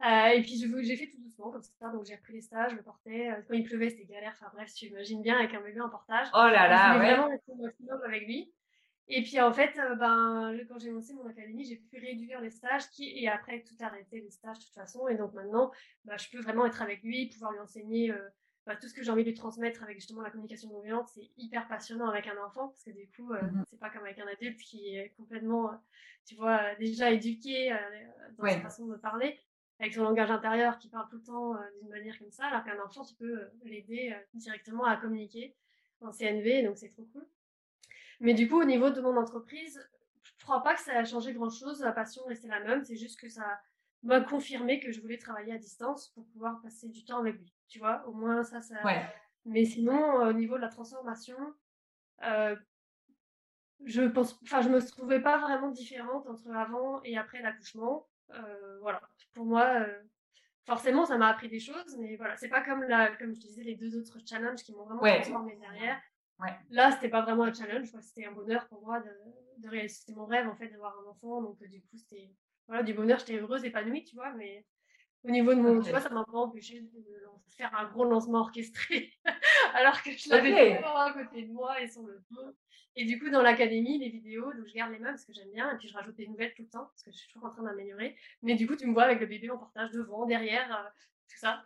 Euh, 0.05 0.27
et 0.27 0.43
puis 0.43 0.57
j'ai 0.83 0.95
fait 0.95 1.09
tout 1.09 1.19
doucement 1.19 1.49
comme 1.49 1.63
ça, 1.63 1.89
donc 1.89 2.05
j'ai 2.05 2.13
repris 2.13 2.33
les 2.33 2.41
stages, 2.41 2.69
je 2.69 2.75
le 2.75 2.83
portais. 2.83 3.29
Quand 3.47 3.55
il 3.55 3.63
pleuvait, 3.63 3.89
c'était 3.89 4.05
galère. 4.05 4.33
Enfin 4.39 4.51
bref, 4.53 4.71
tu 4.75 4.85
imagines 4.85 5.23
bien 5.23 5.39
avec 5.39 5.55
un 5.55 5.61
bébé 5.61 5.81
en 5.81 5.89
portage. 5.89 6.27
Oh 6.35 6.37
là 6.37 6.67
là, 6.67 6.93
ouais. 6.93 6.99
vraiment 6.99 7.29
rester 7.29 7.51
au 7.51 7.55
maximum 7.55 7.99
avec 8.03 8.27
lui. 8.27 8.53
Et 9.09 9.23
puis 9.23 9.39
en 9.39 9.53
fait, 9.53 9.79
ben, 9.97 10.57
quand 10.67 10.79
j'ai 10.79 10.91
lancé 10.91 11.13
mon 11.13 11.25
académie, 11.25 11.63
j'ai 11.63 11.77
pu 11.77 11.97
réduire 11.97 12.41
les 12.41 12.49
stages 12.49 12.89
qui, 12.89 13.17
et 13.17 13.29
après 13.29 13.63
tout 13.63 13.75
arrêter 13.79 14.19
les 14.19 14.31
stages 14.31 14.59
de 14.59 14.63
toute 14.65 14.73
façon. 14.73 15.07
Et 15.07 15.15
donc 15.15 15.33
maintenant, 15.33 15.71
bah, 16.03 16.17
je 16.17 16.29
peux 16.29 16.41
vraiment 16.41 16.65
être 16.65 16.81
avec 16.81 17.03
lui, 17.03 17.29
pouvoir 17.29 17.53
lui 17.53 17.59
enseigner 17.59 18.13
bah, 18.67 18.75
tout 18.75 18.89
ce 18.89 18.93
que 18.93 19.01
j'ai 19.01 19.09
envie 19.11 19.23
de 19.23 19.29
lui 19.29 19.33
transmettre 19.33 19.81
avec 19.81 19.95
justement 19.95 20.21
la 20.21 20.29
communication 20.29 20.69
non 20.69 20.81
violente, 20.81 21.07
c'est 21.07 21.31
hyper 21.37 21.69
passionnant 21.69 22.09
avec 22.09 22.27
un 22.27 22.37
enfant 22.45 22.67
parce 22.67 22.83
que 22.83 22.91
du 22.91 23.07
coup, 23.07 23.31
euh, 23.31 23.41
mmh 23.41 23.63
c'est 23.69 23.79
pas 23.79 23.89
comme 23.89 24.03
avec 24.03 24.19
un 24.19 24.27
adulte 24.27 24.59
qui 24.59 24.93
est 24.93 25.13
complètement, 25.15 25.71
tu 26.25 26.35
vois, 26.35 26.75
déjà 26.75 27.09
éduqué 27.09 27.71
euh, 27.71 27.77
dans 28.37 28.45
sa 28.45 28.59
façon 28.59 28.87
de 28.87 28.97
parler, 28.97 29.39
avec 29.79 29.93
son 29.93 30.03
langage 30.03 30.29
intérieur 30.29 30.77
qui 30.79 30.89
parle 30.89 31.07
tout 31.09 31.15
le 31.15 31.23
temps 31.23 31.55
euh, 31.55 31.59
d'une 31.79 31.89
manière 31.89 32.19
comme 32.19 32.31
ça, 32.31 32.47
alors 32.47 32.65
qu'un 32.65 32.83
enfant, 32.83 33.05
tu 33.05 33.15
peux 33.15 33.47
l'aider 33.63 34.13
directement 34.33 34.83
à 34.83 34.97
communiquer 34.97 35.55
en 36.01 36.11
CNV, 36.11 36.63
donc 36.63 36.77
c'est 36.77 36.89
trop 36.89 37.07
cool. 37.13 37.25
Mais 38.19 38.33
du 38.33 38.47
coup, 38.47 38.59
au 38.59 38.65
niveau 38.65 38.89
de 38.89 39.01
mon 39.01 39.15
entreprise, 39.17 39.87
je 40.23 40.43
crois 40.43 40.63
pas 40.63 40.73
que 40.75 40.81
ça 40.81 40.97
a 40.97 41.03
changé 41.03 41.33
grand 41.33 41.49
chose, 41.49 41.81
la 41.81 41.91
passion 41.91 42.23
restait 42.25 42.47
la 42.47 42.59
même, 42.59 42.83
c'est 42.83 42.95
juste 42.95 43.19
que 43.19 43.29
ça 43.29 43.59
m'a 44.03 44.21
confirmé 44.21 44.79
que 44.79 44.91
je 44.91 45.01
voulais 45.01 45.17
travailler 45.17 45.53
à 45.53 45.57
distance 45.57 46.09
pour 46.09 46.25
pouvoir 46.27 46.61
passer 46.61 46.89
du 46.89 47.03
temps 47.05 47.19
avec 47.19 47.37
lui. 47.37 47.53
Tu 47.67 47.79
vois, 47.79 48.05
au 48.07 48.13
moins 48.13 48.43
ça, 48.43 48.61
ça. 48.61 48.75
Mais 49.45 49.65
sinon, 49.65 50.27
au 50.27 50.33
niveau 50.33 50.55
de 50.55 50.61
la 50.61 50.67
transformation, 50.69 51.37
euh, 52.23 52.55
je 53.85 54.03
pense, 54.03 54.39
enfin, 54.43 54.61
je 54.61 54.69
me 54.69 54.81
trouvais 54.81 55.21
pas 55.21 55.37
vraiment 55.37 55.69
différente 55.69 56.27
entre 56.27 56.49
avant 56.51 57.01
et 57.03 57.17
après 57.17 57.41
l'accouchement. 57.41 58.07
Euh, 58.31 58.79
voilà, 58.81 59.01
pour 59.33 59.45
moi, 59.45 59.81
euh, 59.81 60.01
forcément, 60.65 61.05
ça 61.05 61.17
m'a 61.17 61.29
appris 61.29 61.47
des 61.47 61.59
choses, 61.59 61.95
mais 61.99 62.15
voilà, 62.17 62.35
c'est 62.35 62.49
pas 62.49 62.61
comme 62.61 62.83
la, 62.83 63.15
comme 63.15 63.33
je 63.33 63.39
disais, 63.39 63.63
les 63.63 63.75
deux 63.75 63.97
autres 63.97 64.17
challenges 64.27 64.63
qui 64.63 64.73
m'ont 64.73 64.85
vraiment 64.85 65.01
transformé 65.01 65.55
derrière. 65.57 66.01
Ouais. 66.39 66.55
Là, 66.69 66.91
c'était 66.91 67.09
pas 67.09 67.21
vraiment 67.21 67.43
un 67.43 67.53
challenge, 67.53 67.87
c'était 68.01 68.25
un 68.25 68.31
bonheur 68.31 68.67
pour 68.67 68.81
moi 68.81 68.99
de, 68.99 69.09
de 69.57 69.69
réaliser. 69.69 69.95
C'était 69.95 70.13
mon 70.13 70.25
rêve 70.25 70.47
en 70.47 70.55
fait 70.55 70.69
d'avoir 70.69 70.95
un 70.99 71.09
enfant, 71.09 71.41
donc 71.41 71.63
du 71.63 71.81
coup, 71.81 71.97
c'était 71.97 72.31
voilà, 72.67 72.83
du 72.83 72.93
bonheur, 72.93 73.19
j'étais 73.19 73.39
heureuse, 73.39 73.63
épanouie, 73.63 74.03
tu 74.03 74.15
vois, 74.15 74.31
mais 74.33 74.65
au 75.23 75.31
niveau 75.31 75.53
de 75.53 75.61
mon, 75.61 75.81
tu 75.81 75.89
vois, 75.89 76.01
ça 76.01 76.09
m'a 76.09 76.25
pas 76.25 76.37
empêché 76.37 76.81
de 76.81 76.89
faire 77.57 77.73
un 77.75 77.89
gros 77.89 78.05
lancement 78.05 78.39
orchestré, 78.39 79.13
alors 79.73 80.01
que 80.03 80.11
je 80.11 80.29
l'avais 80.29 80.53
okay. 80.53 80.75
toujours 80.75 80.97
à 80.97 81.13
côté 81.13 81.43
de 81.43 81.51
moi 81.51 81.81
et 81.81 81.87
sur 81.87 82.03
le 82.03 82.21
dos. 82.29 82.55
Et 82.95 83.05
du 83.05 83.19
coup, 83.19 83.29
dans 83.29 83.41
l'académie, 83.41 83.99
les 83.99 84.09
vidéos, 84.09 84.51
donc 84.53 84.67
je 84.67 84.73
garde 84.73 84.91
les 84.91 84.99
mêmes 84.99 85.13
parce 85.13 85.25
que 85.25 85.33
j'aime 85.33 85.51
bien, 85.51 85.71
et 85.71 85.77
puis 85.77 85.87
je 85.87 85.93
rajoute 85.93 86.15
des 86.15 86.27
nouvelles 86.27 86.53
tout 86.55 86.63
le 86.63 86.69
temps 86.69 86.85
parce 86.85 87.03
que 87.03 87.11
je 87.11 87.17
suis 87.17 87.27
toujours 87.31 87.47
en 87.47 87.51
train 87.51 87.63
d'améliorer. 87.63 88.15
Mais 88.41 88.55
du 88.55 88.67
coup, 88.67 88.75
tu 88.75 88.87
me 88.87 88.93
vois 88.93 89.03
avec 89.03 89.19
le 89.19 89.27
bébé 89.27 89.49
en 89.51 89.57
portage 89.57 89.91
devant, 89.91 90.25
derrière, 90.25 90.91
euh, 91.27 91.33
tout 91.33 91.39
ça, 91.39 91.63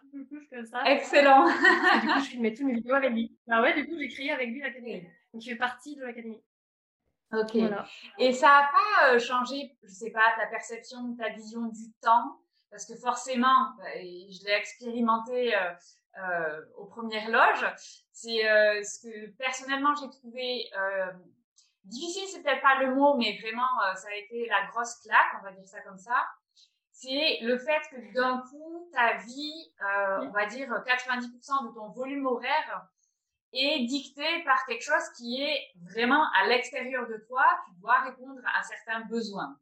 comme 0.50 0.65
ça. 0.65 0.84
Excellent. 0.86 1.47
et 1.47 2.02
du 2.02 2.08
coup, 2.08 2.19
je 2.19 2.30
filmais 2.30 2.54
toutes 2.54 2.65
mes 2.65 2.74
vidéos 2.76 2.95
avec 2.95 3.12
lui. 3.12 3.38
Bah 3.47 3.62
ouais, 3.62 3.74
du 3.74 3.88
coup, 3.88 3.97
j'ai 3.97 4.08
créé 4.08 4.32
avec 4.32 4.50
lui 4.50 4.62
l'académie. 4.62 5.02
Donc, 5.34 5.45
il 5.45 5.50
fait 5.50 5.56
partie 5.56 5.95
de 5.95 6.04
l'académie. 6.04 6.41
Ok. 7.34 7.56
Et 8.17 8.34
ça 8.34 8.47
n'a 8.47 8.71
pas 8.71 9.13
euh, 9.13 9.19
changé, 9.19 9.78
je 9.84 9.89
sais 9.89 10.12
pas, 10.12 10.34
ta 10.38 10.47
perception, 10.47 11.15
ta 11.15 11.30
vision 11.30 11.67
du 11.67 11.91
temps? 12.02 12.39
Parce 12.69 12.86
que 12.86 12.95
forcément, 12.95 13.71
bah, 13.78 13.86
je 13.95 14.45
l'ai 14.45 14.54
expérimenté 14.54 15.56
euh, 15.56 15.74
euh, 16.17 16.62
aux 16.78 16.86
premières 16.86 17.30
loges, 17.30 17.65
c'est 18.12 18.43
ce 18.84 19.02
que 19.02 19.28
personnellement 19.38 19.93
j'ai 19.95 20.10
trouvé 20.10 20.69
difficile, 21.86 22.28
c'est 22.28 22.43
peut-être 22.43 22.62
pas 22.62 22.82
le 22.82 22.93
mot, 22.95 23.17
mais 23.17 23.38
vraiment, 23.41 23.67
ça 23.95 24.10
a 24.10 24.15
été 24.15 24.47
la 24.47 24.67
grosse 24.67 24.95
claque, 25.00 25.34
on 25.39 25.43
va 25.43 25.52
dire 25.52 25.67
ça 25.67 25.82
comme 25.82 25.97
ça. 25.97 26.24
C'est 27.02 27.40
le 27.42 27.58
fait 27.58 27.82
que 27.90 28.14
d'un 28.14 28.44
coup, 28.50 28.88
ta 28.94 29.18
vie, 29.18 29.74
on 30.20 30.30
va 30.30 30.46
dire 30.46 30.70
90% 30.70 31.70
de 31.70 31.74
ton 31.74 31.90
volume 31.90 32.28
horaire, 32.28 32.88
est 33.54 33.86
dicté 33.86 34.44
par 34.46 34.64
quelque 34.68 34.84
chose 34.84 35.10
qui 35.18 35.42
est 35.42 35.60
vraiment 35.82 36.24
à 36.40 36.48
l'extérieur 36.48 37.08
de 37.08 37.18
toi. 37.28 37.44
Tu 37.66 37.82
dois 37.82 38.02
répondre 38.02 38.40
à 38.56 38.62
certains 38.62 39.02
besoins 39.06 39.58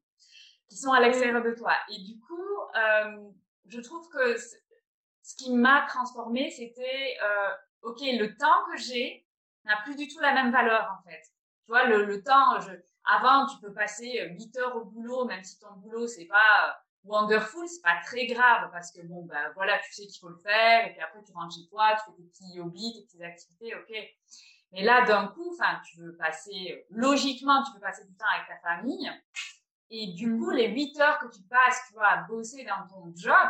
qui 0.68 0.76
sont 0.76 0.92
à 0.92 1.00
l'extérieur 1.00 1.42
de 1.42 1.52
toi. 1.52 1.74
Et 1.90 2.04
du 2.04 2.20
coup, 2.20 2.60
euh, 2.76 3.30
je 3.68 3.80
trouve 3.80 4.08
que 4.10 4.36
ce 4.38 5.36
qui 5.38 5.54
m'a 5.54 5.86
transformée, 5.88 6.52
c'était, 6.52 7.16
euh, 7.24 7.52
ok, 7.84 8.00
le 8.02 8.36
temps 8.36 8.66
que 8.70 8.78
j'ai 8.78 9.26
n'a 9.64 9.78
plus 9.84 9.96
du 9.96 10.10
tout 10.10 10.20
la 10.20 10.34
même 10.34 10.52
valeur 10.52 11.00
en 11.00 11.10
fait. 11.10 11.22
Tu 11.66 11.72
vois, 11.72 11.86
le, 11.86 12.04
le 12.04 12.22
temps, 12.22 12.60
je, 12.60 12.72
avant, 13.06 13.48
tu 13.48 13.60
peux 13.62 13.74
passer 13.74 14.28
8 14.38 14.58
heures 14.58 14.76
au 14.76 14.84
boulot, 14.84 15.24
même 15.26 15.44
si 15.44 15.58
ton 15.58 15.72
boulot, 15.78 16.06
c'est 16.06 16.26
pas 16.26 16.84
wonderful, 17.04 17.68
c'est 17.68 17.82
pas 17.82 18.00
très 18.04 18.28
grave 18.28 18.70
parce 18.72 18.92
que 18.92 19.02
bon, 19.02 19.24
ben 19.26 19.52
voilà, 19.56 19.80
tu 19.80 19.94
sais 19.94 20.06
qu'il 20.06 20.20
faut 20.20 20.30
le 20.30 20.42
faire 20.44 20.88
et 20.88 20.94
puis 20.94 21.02
après 21.02 21.24
tu 21.24 21.32
rentres 21.34 21.56
chez 21.56 21.68
toi, 21.70 21.96
tu 21.96 22.12
fais 22.12 22.18
tes 22.18 22.24
petits 22.24 22.60
hobbies, 22.60 22.94
tes 22.94 23.06
petites 23.06 23.22
activités, 23.22 23.76
ok. 23.76 23.96
Mais 24.72 24.84
là, 24.84 25.04
d'un 25.06 25.28
coup, 25.28 25.52
enfin, 25.54 25.82
tu 25.90 26.00
veux 26.00 26.16
passer, 26.16 26.86
logiquement, 26.90 27.64
tu 27.64 27.74
veux 27.74 27.80
passer 27.80 28.06
du 28.06 28.16
temps 28.16 28.26
avec 28.36 28.48
ta 28.48 28.58
famille. 28.60 29.10
Et 29.90 30.14
du 30.14 30.38
coup, 30.38 30.52
les 30.52 30.68
8 30.68 31.00
heures 31.00 31.18
que 31.18 31.28
tu 31.28 31.42
passes, 31.44 31.82
tu 31.88 31.94
vois, 31.94 32.08
à 32.08 32.18
bosser 32.24 32.64
dans 32.66 32.88
ton 32.88 33.12
job, 33.16 33.50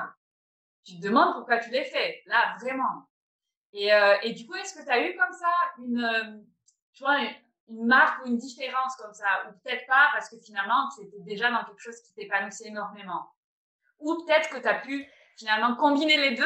tu 0.86 0.98
te 0.98 1.02
demandes 1.02 1.34
pourquoi 1.34 1.58
tu 1.58 1.70
les 1.72 1.84
fais. 1.84 2.22
Là, 2.26 2.56
vraiment. 2.62 3.10
Et, 3.74 3.94
euh, 3.94 4.16
et 4.24 4.34
du 4.34 4.48
coup, 4.48 4.56
est-ce 4.56 4.74
que 4.74 4.84
tu 4.84 4.90
as 4.90 5.06
eu 5.06 5.16
comme 5.18 5.34
ça 5.34 5.52
une, 5.80 6.04
euh, 6.04 6.42
tu 6.94 7.04
vois, 7.04 7.20
une 7.68 7.86
marque 7.86 8.24
ou 8.24 8.28
une 8.30 8.38
différence 8.38 8.96
comme 8.96 9.14
ça? 9.14 9.28
Ou 9.48 9.52
peut-être 9.60 9.86
pas, 9.88 10.10
parce 10.14 10.30
que 10.30 10.38
finalement, 10.40 10.88
tu 10.96 11.06
étais 11.06 11.20
déjà 11.20 11.52
dans 11.52 11.66
quelque 11.66 11.82
chose 11.82 12.00
qui 12.02 12.14
t'épanouissait 12.14 12.70
énormément? 12.70 13.30
Ou 14.00 14.16
peut-être 14.26 14.50
que 14.50 14.60
tu 14.60 14.68
as 14.68 14.80
pu 14.80 15.06
finalement 15.38 15.76
combiner 15.76 16.18
les 16.18 16.36
deux 16.36 16.46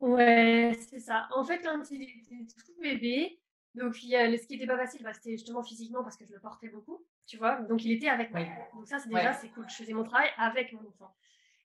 Ouais, 0.00 0.78
c'est 0.90 1.00
ça. 1.00 1.26
En 1.34 1.42
fait, 1.44 1.60
quand 1.62 1.90
il 1.90 2.02
était 2.02 2.46
tout 2.54 2.80
bébé, 2.80 3.40
donc 3.74 4.02
il 4.02 4.10
y 4.10 4.16
a, 4.16 4.30
ce 4.36 4.46
qui 4.46 4.54
n'était 4.54 4.66
pas 4.66 4.76
facile, 4.76 5.02
bah, 5.02 5.12
c'était 5.14 5.32
justement 5.32 5.62
physiquement 5.62 6.02
parce 6.02 6.16
que 6.16 6.26
je 6.26 6.32
le 6.32 6.40
portais 6.40 6.68
beaucoup, 6.68 7.04
tu 7.26 7.36
vois. 7.38 7.60
Donc 7.62 7.84
il 7.84 7.92
était 7.92 8.08
avec 8.08 8.30
moi. 8.30 8.40
Donc 8.74 8.86
ça, 8.86 8.98
c'est 8.98 9.08
déjà, 9.08 9.32
c'est 9.32 9.48
cool. 9.50 9.66
Je 9.68 9.74
faisais 9.74 9.92
mon 9.94 10.04
travail 10.04 10.30
avec 10.36 10.72
mon 10.72 10.80
enfant. 10.80 11.14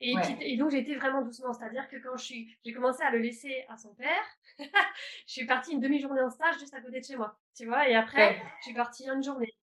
Et, 0.03 0.15
et 0.39 0.57
donc 0.57 0.71
j'étais 0.71 0.95
vraiment 0.95 1.21
doucement, 1.21 1.53
c'est-à-dire 1.53 1.87
que 1.87 1.97
quand 1.97 2.17
j'ai 2.17 2.73
commencé 2.73 3.03
à 3.03 3.11
le 3.11 3.19
laisser 3.19 3.65
à 3.69 3.77
son 3.77 3.93
père, 3.93 4.23
je 4.57 5.31
suis 5.31 5.45
partie 5.45 5.73
une 5.73 5.79
demi-journée 5.79 6.21
en 6.21 6.29
stage 6.31 6.57
juste 6.57 6.73
à 6.73 6.81
côté 6.81 7.01
de 7.01 7.05
chez 7.05 7.15
moi, 7.15 7.39
tu 7.55 7.67
vois. 7.67 7.87
Et 7.87 7.95
après, 7.95 8.41
je 8.59 8.63
suis 8.63 8.73
partie 8.73 9.07
une 9.07 9.21
journée. 9.23 9.53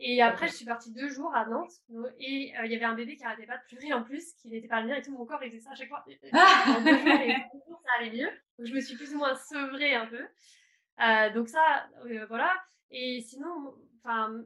Et 0.00 0.22
après, 0.22 0.46
je 0.46 0.52
suis 0.54 0.64
partie 0.64 0.92
deux 0.92 1.08
jours 1.08 1.34
à 1.34 1.44
Nantes 1.46 1.72
et 2.20 2.54
euh, 2.56 2.66
il 2.66 2.72
y 2.72 2.76
avait 2.76 2.84
un 2.84 2.94
bébé 2.94 3.16
qui 3.16 3.24
arrêtait 3.24 3.46
pas 3.46 3.56
de 3.56 3.64
pleurer 3.68 3.92
en 3.92 4.04
plus, 4.04 4.32
qui 4.34 4.48
n'était 4.48 4.68
pas 4.68 4.80
le 4.80 4.88
mien 4.88 4.94
et 4.94 5.02
tout 5.02 5.10
mon 5.10 5.26
corps 5.26 5.42
il 5.42 5.50
faisait 5.50 5.62
ça 5.62 5.72
à 5.72 5.74
chaque 5.74 5.88
fois. 5.88 6.04
en 6.04 6.84
deux 6.84 6.98
jours, 6.98 7.20
et 7.20 7.34
jours, 7.66 7.82
ça 7.84 7.90
allait 7.98 8.12
mieux. 8.12 8.30
Donc 8.58 8.66
je 8.68 8.74
me 8.74 8.80
suis 8.80 8.96
plus 8.96 9.12
ou 9.14 9.18
moins 9.18 9.34
sevrée 9.34 9.94
un 9.94 10.06
peu. 10.06 10.24
Euh, 11.00 11.30
donc 11.32 11.48
ça, 11.48 11.88
euh, 12.06 12.26
voilà. 12.26 12.54
Et 12.92 13.20
sinon, 13.20 13.74
enfin, 13.98 14.44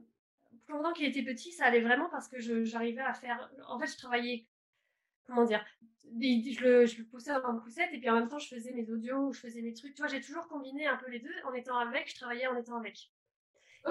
pendant 0.65 0.91
qu'il 0.91 1.05
était 1.05 1.23
petit, 1.23 1.51
ça 1.51 1.65
allait 1.65 1.81
vraiment 1.81 2.09
parce 2.09 2.27
que 2.27 2.39
j'arrivais 2.65 3.01
à 3.01 3.13
faire. 3.13 3.51
En 3.67 3.79
fait, 3.79 3.87
je 3.87 3.97
travaillais, 3.97 4.47
comment 5.27 5.45
dire, 5.45 5.63
je 6.03 6.63
le, 6.63 6.85
je 6.87 6.97
le 6.97 7.05
poussais 7.05 7.31
en 7.31 7.59
poussette 7.59 7.93
et 7.93 7.99
puis 7.99 8.09
en 8.09 8.15
même 8.15 8.27
temps, 8.27 8.39
je 8.39 8.47
faisais 8.47 8.71
mes 8.73 8.89
audios, 8.89 9.31
je 9.33 9.39
faisais 9.39 9.61
mes 9.61 9.73
trucs. 9.73 9.93
Tu 9.93 10.01
vois, 10.01 10.09
j'ai 10.09 10.21
toujours 10.21 10.47
combiné 10.47 10.87
un 10.87 10.97
peu 10.97 11.09
les 11.11 11.19
deux. 11.19 11.33
En 11.45 11.53
étant 11.53 11.77
avec, 11.77 12.09
je 12.09 12.15
travaillais 12.15 12.47
en 12.47 12.57
étant 12.57 12.77
avec. 12.77 13.11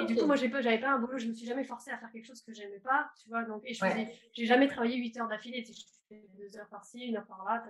Et 0.01 0.07
du 0.07 0.15
coup, 0.17 0.27
moi, 0.27 0.37
j'avais 0.37 0.79
pas 0.79 0.91
un 0.91 0.99
boulot, 0.99 1.19
je 1.19 1.27
me 1.29 1.35
suis 1.35 1.47
jamais 1.47 1.65
forcée 1.65 1.91
à 1.91 1.99
faire 1.99 2.11
quelque 2.11 2.25
chose 2.27 2.41
que 2.43 2.53
j'aimais 2.55 2.81
pas, 2.81 3.11
tu 3.21 3.29
vois. 3.29 3.45
Donc, 3.45 3.63
et 3.67 3.75
je 3.75 3.85
faisais, 3.85 4.09
j'ai 4.33 4.47
jamais 4.47 4.67
travaillé 4.69 4.97
8 4.97 5.19
heures 5.19 5.29
d'affilée, 5.29 5.63
tu 5.63 5.75
sais, 5.75 5.81
je 5.81 6.17
fais 6.17 6.27
2 6.39 6.57
heures 6.59 6.69
par-ci, 6.69 7.01
une 7.01 7.17
heure 7.17 7.27
par-là, 7.27 7.63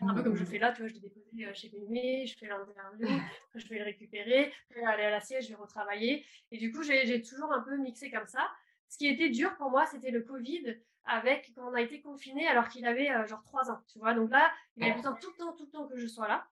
un 0.00 0.14
peu 0.14 0.22
comme 0.22 0.36
je 0.36 0.44
fais 0.44 0.58
là, 0.58 0.72
tu 0.72 0.82
vois, 0.82 0.88
je 0.88 0.94
l'ai 0.94 1.00
déposé 1.00 1.46
euh, 1.46 1.54
chez 1.54 1.70
Mémé, 1.70 2.26
je 2.26 2.36
fais 2.38 2.46
l'interview, 2.46 3.08
je 3.54 3.68
vais 3.68 3.78
le 3.78 3.84
récupérer, 3.84 4.52
je 4.70 4.74
vais 4.74 4.84
aller 4.84 5.04
à 5.04 5.10
la 5.10 5.20
siège, 5.20 5.44
je 5.44 5.48
vais 5.50 5.54
retravailler. 5.54 6.26
Et 6.50 6.58
du 6.58 6.70
coup, 6.70 6.82
j'ai 6.82 7.22
toujours 7.22 7.52
un 7.52 7.62
peu 7.62 7.76
mixé 7.78 8.10
comme 8.10 8.26
ça. 8.26 8.46
Ce 8.88 8.98
qui 8.98 9.06
était 9.06 9.30
dur 9.30 9.56
pour 9.56 9.70
moi, 9.70 9.86
c'était 9.86 10.10
le 10.10 10.20
Covid 10.20 10.76
avec 11.06 11.52
quand 11.54 11.70
on 11.70 11.74
a 11.74 11.80
été 11.80 12.00
confiné 12.00 12.46
alors 12.46 12.68
qu'il 12.68 12.86
avait 12.86 13.10
euh, 13.10 13.26
genre 13.26 13.42
3 13.44 13.70
ans, 13.70 13.80
tu 13.92 13.98
vois. 13.98 14.14
Donc 14.14 14.30
là, 14.30 14.52
il 14.76 14.84
avait 14.84 14.94
besoin 14.94 15.14
tout 15.14 15.30
le 15.30 15.36
temps, 15.36 15.52
tout 15.52 15.64
le 15.64 15.70
temps 15.70 15.86
que 15.86 15.96
je 15.96 16.06
sois 16.06 16.28
là. 16.28 16.46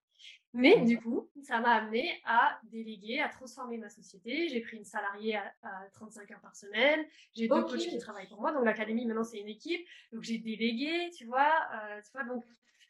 Mais 0.53 0.81
du 0.81 0.99
coup, 0.99 1.29
ça 1.41 1.59
m'a 1.59 1.71
amené 1.71 2.21
à 2.25 2.59
déléguer, 2.63 3.19
à 3.19 3.29
transformer 3.29 3.77
ma 3.77 3.89
société. 3.89 4.47
J'ai 4.49 4.61
pris 4.61 4.77
une 4.77 4.85
salariée 4.85 5.35
à, 5.35 5.51
35 5.93 6.29
heures 6.31 6.41
par 6.41 6.55
semaine. 6.55 7.03
J'ai 7.33 7.47
deux 7.47 7.63
coachs 7.63 7.77
qui 7.77 7.97
travaillent 7.97 8.27
pour 8.27 8.39
moi. 8.39 8.51
Donc 8.51 8.63
l'académie, 8.63 9.05
maintenant, 9.05 9.23
c'est 9.23 9.39
une 9.39 9.47
équipe. 9.47 9.85
Donc 10.11 10.23
j'ai 10.23 10.37
délégué, 10.37 11.09
tu 11.17 11.25
vois, 11.25 11.51
euh, 11.73 12.01
tu 12.01 12.11
vois. 12.11 12.23
Donc 12.23 12.43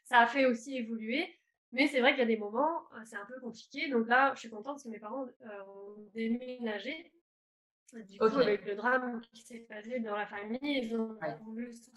ça 0.03 0.19
a 0.19 0.27
fait 0.27 0.45
aussi 0.45 0.75
évoluer. 0.75 1.39
Mais 1.71 1.87
c'est 1.87 2.01
vrai 2.01 2.11
qu'il 2.11 2.19
y 2.19 2.23
a 2.23 2.27
des 2.27 2.37
moments, 2.37 2.83
euh, 2.93 3.01
c'est 3.05 3.15
un 3.15 3.25
peu 3.25 3.39
compliqué. 3.39 3.89
Donc 3.89 4.07
là, 4.07 4.33
je 4.35 4.41
suis 4.41 4.49
contente 4.49 4.75
parce 4.75 4.83
que 4.83 4.89
mes 4.89 4.99
parents 4.99 5.25
euh, 5.25 5.63
ont 5.67 6.09
déménagé. 6.13 7.11
Du 7.93 8.17
coup, 8.17 8.25
avec 8.25 8.65
le 8.65 8.75
drame 8.75 9.21
qui 9.21 9.41
s'est 9.41 9.65
passé 9.69 9.99
dans 9.99 10.15
la 10.15 10.25
famille, 10.25 10.59
ils 10.61 10.95
ont 10.95 11.15
voulu 11.43 11.71
se 11.71 11.91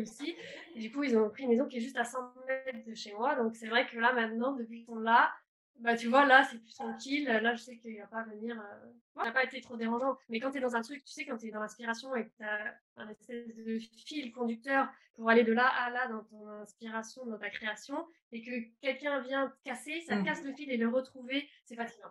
aussi. 0.00 0.34
du 0.74 0.90
coup, 0.90 1.04
ils 1.04 1.16
ont 1.16 1.28
pris 1.30 1.44
une 1.44 1.50
maison 1.50 1.66
qui 1.66 1.78
est 1.78 1.80
juste 1.80 1.96
à 1.96 2.04
100 2.04 2.18
mètres 2.46 2.86
de 2.86 2.94
chez 2.94 3.12
moi. 3.14 3.34
Donc, 3.34 3.54
c'est 3.56 3.68
vrai 3.68 3.86
que 3.86 3.98
là, 3.98 4.12
maintenant, 4.12 4.52
depuis 4.52 4.78
qu'ils 4.78 4.86
sont 4.86 4.98
là, 4.98 5.32
bah, 5.80 5.94
tu 5.94 6.08
vois, 6.08 6.24
là, 6.24 6.42
c'est 6.44 6.58
plus 6.58 6.74
tranquille. 6.74 7.24
Là, 7.24 7.54
je 7.54 7.62
sais 7.62 7.76
qu'il 7.76 7.98
va 7.98 8.06
pas 8.06 8.22
venir. 8.24 8.58
Euh... 8.58 8.92
Ça 9.16 9.24
n'a 9.24 9.32
pas 9.32 9.44
été 9.44 9.60
trop 9.60 9.76
dérangeant. 9.76 10.16
Mais 10.28 10.40
quand 10.40 10.50
tu 10.50 10.58
es 10.58 10.60
dans 10.60 10.74
un 10.74 10.82
truc, 10.82 11.04
tu 11.04 11.12
sais, 11.12 11.26
quand 11.26 11.36
tu 11.36 11.48
es 11.48 11.50
dans 11.50 11.60
l'inspiration 11.60 12.14
et 12.14 12.24
que 12.24 12.32
tu 12.36 12.44
as 12.44 12.74
un 12.96 13.08
espèce 13.08 13.54
de 13.54 13.78
fil 13.78 14.32
conducteur 14.32 14.88
pour 15.14 15.28
aller 15.30 15.44
de 15.44 15.52
là 15.52 15.66
à 15.66 15.90
là 15.90 16.06
dans 16.08 16.24
ton 16.24 16.48
inspiration, 16.48 17.26
dans 17.26 17.38
ta 17.38 17.50
création, 17.50 18.06
et 18.32 18.42
que 18.42 18.80
quelqu'un 18.80 19.20
vient 19.20 19.48
te 19.48 19.68
casser, 19.68 20.00
ça 20.02 20.16
te 20.16 20.20
mmh. 20.20 20.24
casse 20.24 20.44
le 20.44 20.52
fil 20.52 20.70
et 20.70 20.76
le 20.76 20.88
retrouver, 20.88 21.48
c'est 21.64 21.76
fatigant. 21.76 22.10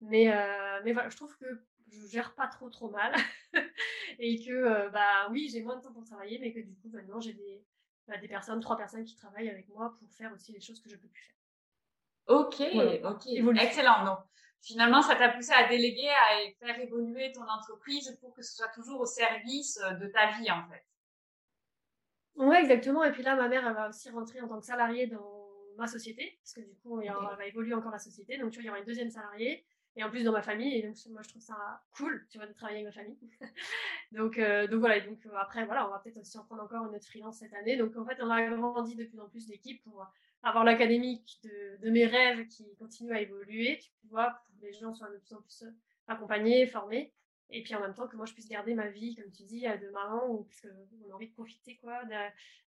Mais, 0.00 0.32
euh, 0.32 0.80
mais 0.84 0.92
voilà, 0.92 1.08
je 1.08 1.16
trouve 1.16 1.36
que 1.38 1.64
je 1.90 2.06
gère 2.06 2.34
pas 2.34 2.46
trop 2.46 2.70
trop 2.70 2.90
mal. 2.90 3.14
et 4.18 4.44
que, 4.44 4.52
euh, 4.52 4.90
bah 4.90 5.28
oui, 5.30 5.48
j'ai 5.50 5.62
moins 5.62 5.76
de 5.76 5.82
temps 5.82 5.92
pour 5.92 6.04
travailler, 6.04 6.38
mais 6.38 6.52
que 6.52 6.60
du 6.60 6.74
coup, 6.76 6.88
maintenant, 6.90 7.20
j'ai 7.20 7.34
des, 7.34 7.64
bah, 8.06 8.16
des 8.18 8.28
personnes, 8.28 8.60
trois 8.60 8.76
personnes 8.76 9.04
qui 9.04 9.16
travaillent 9.16 9.50
avec 9.50 9.68
moi 9.68 9.94
pour 9.98 10.10
faire 10.12 10.32
aussi 10.32 10.52
les 10.52 10.60
choses 10.60 10.80
que 10.80 10.88
je 10.88 10.96
peux 10.96 11.08
plus 11.08 11.22
faire. 11.22 11.34
Ok, 12.26 12.60
ok, 13.04 13.26
excellent. 13.60 14.04
Donc, 14.04 14.18
finalement, 14.60 15.02
ça 15.02 15.14
t'a 15.16 15.30
poussé 15.30 15.52
à 15.52 15.68
déléguer, 15.68 16.08
à 16.08 16.50
faire 16.58 16.78
évoluer 16.80 17.32
ton 17.32 17.48
entreprise 17.48 18.16
pour 18.20 18.34
que 18.34 18.42
ce 18.42 18.54
soit 18.54 18.68
toujours 18.68 19.00
au 19.00 19.06
service 19.06 19.78
euh, 19.82 19.92
de 19.92 20.08
ta 20.08 20.32
vie, 20.32 20.50
en 20.50 20.68
fait. 20.68 20.84
Oui, 22.36 22.56
exactement. 22.56 23.02
Et 23.04 23.12
puis 23.12 23.22
là, 23.22 23.34
ma 23.34 23.48
mère, 23.48 23.66
elle 23.66 23.74
va 23.74 23.88
aussi 23.88 24.10
rentrer 24.10 24.40
en 24.40 24.48
tant 24.48 24.60
que 24.60 24.66
salariée 24.66 25.06
dans 25.06 25.48
ma 25.76 25.86
société, 25.86 26.38
parce 26.42 26.54
que 26.54 26.60
du 26.60 26.74
coup, 26.76 27.00
elle 27.00 27.10
va 27.10 27.46
évoluer 27.46 27.74
encore 27.74 27.92
la 27.92 27.98
société. 27.98 28.36
Donc, 28.38 28.50
tu 28.50 28.56
vois, 28.56 28.62
il 28.62 28.66
y 28.66 28.70
aura 28.70 28.78
une 28.78 28.84
deuxième 28.84 29.10
salariée, 29.10 29.64
et 29.98 30.04
en 30.04 30.10
plus 30.10 30.22
dans 30.22 30.32
ma 30.32 30.42
famille. 30.42 30.76
Et 30.76 30.82
donc, 30.82 30.96
moi, 31.10 31.22
je 31.22 31.28
trouve 31.28 31.42
ça 31.42 31.82
cool, 31.96 32.24
tu 32.30 32.38
vois, 32.38 32.46
de 32.46 32.52
travailler 32.52 32.82
avec 32.82 32.94
ma 32.94 33.02
famille. 33.02 33.18
donc, 34.12 34.38
euh, 34.38 34.68
donc 34.68 34.78
voilà. 34.78 34.98
Et 34.98 35.02
donc, 35.02 35.18
euh, 35.26 35.30
après, 35.36 35.66
voilà, 35.66 35.86
on 35.88 35.90
va 35.90 35.98
peut-être 35.98 36.18
aussi 36.18 36.38
en 36.38 36.44
prendre 36.44 36.62
encore 36.62 36.86
une 36.86 36.94
autre 36.94 37.06
freelance 37.06 37.40
cette 37.40 37.52
année. 37.52 37.76
Donc, 37.76 37.96
en 37.96 38.06
fait, 38.06 38.16
on 38.22 38.30
a 38.30 38.46
grandi 38.46 38.94
de 38.94 39.04
plus 39.04 39.18
en 39.18 39.28
plus 39.28 39.48
l'équipe 39.48 39.82
pour 39.82 40.06
avoir 40.44 40.64
l'académie 40.64 41.24
de, 41.42 41.90
mes 41.90 42.06
rêves 42.06 42.46
qui 42.46 42.64
continue 42.76 43.12
à 43.12 43.20
évoluer, 43.20 43.78
tu 43.78 44.06
vois, 44.08 44.30
pour 44.30 44.60
que 44.60 44.66
les 44.66 44.72
gens 44.72 44.94
soient 44.94 45.10
de 45.10 45.18
plus 45.18 45.34
en 45.34 45.42
plus 45.42 45.64
accompagnés, 46.06 46.66
formés. 46.68 47.12
Et 47.50 47.62
puis 47.62 47.74
en 47.74 47.80
même 47.80 47.94
temps 47.94 48.06
que 48.06 48.14
moi 48.14 48.26
je 48.26 48.34
puisse 48.34 48.48
garder 48.48 48.74
ma 48.74 48.88
vie, 48.88 49.16
comme 49.16 49.32
tu 49.32 49.42
dis, 49.42 49.62
de 49.62 49.90
maman, 49.90 50.30
ou 50.30 50.44
parce 50.44 50.60
qu'on 50.60 51.10
a 51.10 51.14
envie 51.14 51.28
de 51.28 51.32
profiter, 51.32 51.76
quoi. 51.78 52.02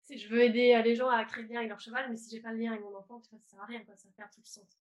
je 0.10 0.28
veux 0.30 0.42
aider 0.42 0.82
les 0.84 0.96
gens 0.96 1.10
à 1.10 1.24
créer 1.26 1.44
le 1.44 1.50
lien 1.50 1.58
avec 1.60 1.70
leur 1.70 1.80
cheval, 1.80 2.10
mais 2.10 2.16
si 2.16 2.34
j'ai 2.34 2.42
pas 2.42 2.52
le 2.52 2.58
lien 2.58 2.72
avec 2.72 2.82
mon 2.82 2.96
enfant, 2.96 3.22
ça 3.22 3.38
sert 3.46 3.62
à 3.62 3.66
rien, 3.66 3.84
quoi. 3.84 3.96
Ça 3.98 4.10
faire 4.16 4.30
tout 4.32 4.40
le 4.42 4.48
sens. 4.48 4.80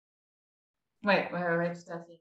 Ouais, 1.04 1.32
ouais, 1.32 1.58
ouais, 1.58 1.74
tout 1.74 1.92
à 1.92 2.00
fait. 2.02 2.20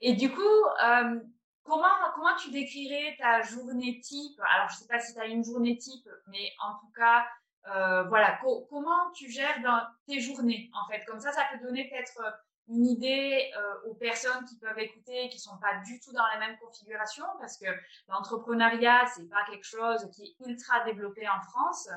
Et 0.00 0.14
du 0.14 0.30
coup, 0.30 0.40
euh, 0.40 1.20
comment, 1.64 1.88
comment 2.14 2.36
tu 2.36 2.50
décrirais 2.50 3.16
ta 3.18 3.42
journée 3.42 4.00
type? 4.00 4.40
Alors, 4.54 4.68
je 4.70 4.76
sais 4.76 4.86
pas 4.86 5.00
si 5.00 5.14
tu 5.14 5.20
as 5.20 5.26
une 5.26 5.44
journée 5.44 5.76
type, 5.76 6.08
mais 6.28 6.52
en 6.62 6.74
tout 6.78 6.92
cas, 6.96 7.26
euh, 7.74 8.04
voilà, 8.04 8.38
comment 8.70 9.10
tu 9.14 9.30
gères 9.30 9.60
dans 9.62 9.80
tes 10.06 10.20
journées, 10.20 10.70
en 10.72 10.90
fait? 10.90 11.04
Comme 11.04 11.20
ça, 11.20 11.32
ça 11.32 11.42
peut 11.52 11.58
donner 11.66 11.88
peut-être 11.88 12.20
euh, 12.24 12.30
une 12.68 12.86
idée 12.86 13.50
euh, 13.56 13.90
aux 13.90 13.94
personnes 13.94 14.44
qui 14.46 14.58
peuvent 14.58 14.78
écouter, 14.78 15.28
qui 15.28 15.38
sont 15.38 15.58
pas 15.58 15.76
du 15.84 16.00
tout 16.00 16.12
dans 16.12 16.26
la 16.32 16.38
même 16.38 16.56
configuration, 16.58 17.24
parce 17.38 17.58
que 17.58 17.66
l'entrepreneuriat, 18.08 19.06
c'est 19.14 19.28
pas 19.28 19.44
quelque 19.50 19.66
chose 19.66 20.08
qui 20.14 20.22
est 20.22 20.46
ultra 20.46 20.84
développé 20.84 21.28
en 21.28 21.40
France. 21.40 21.88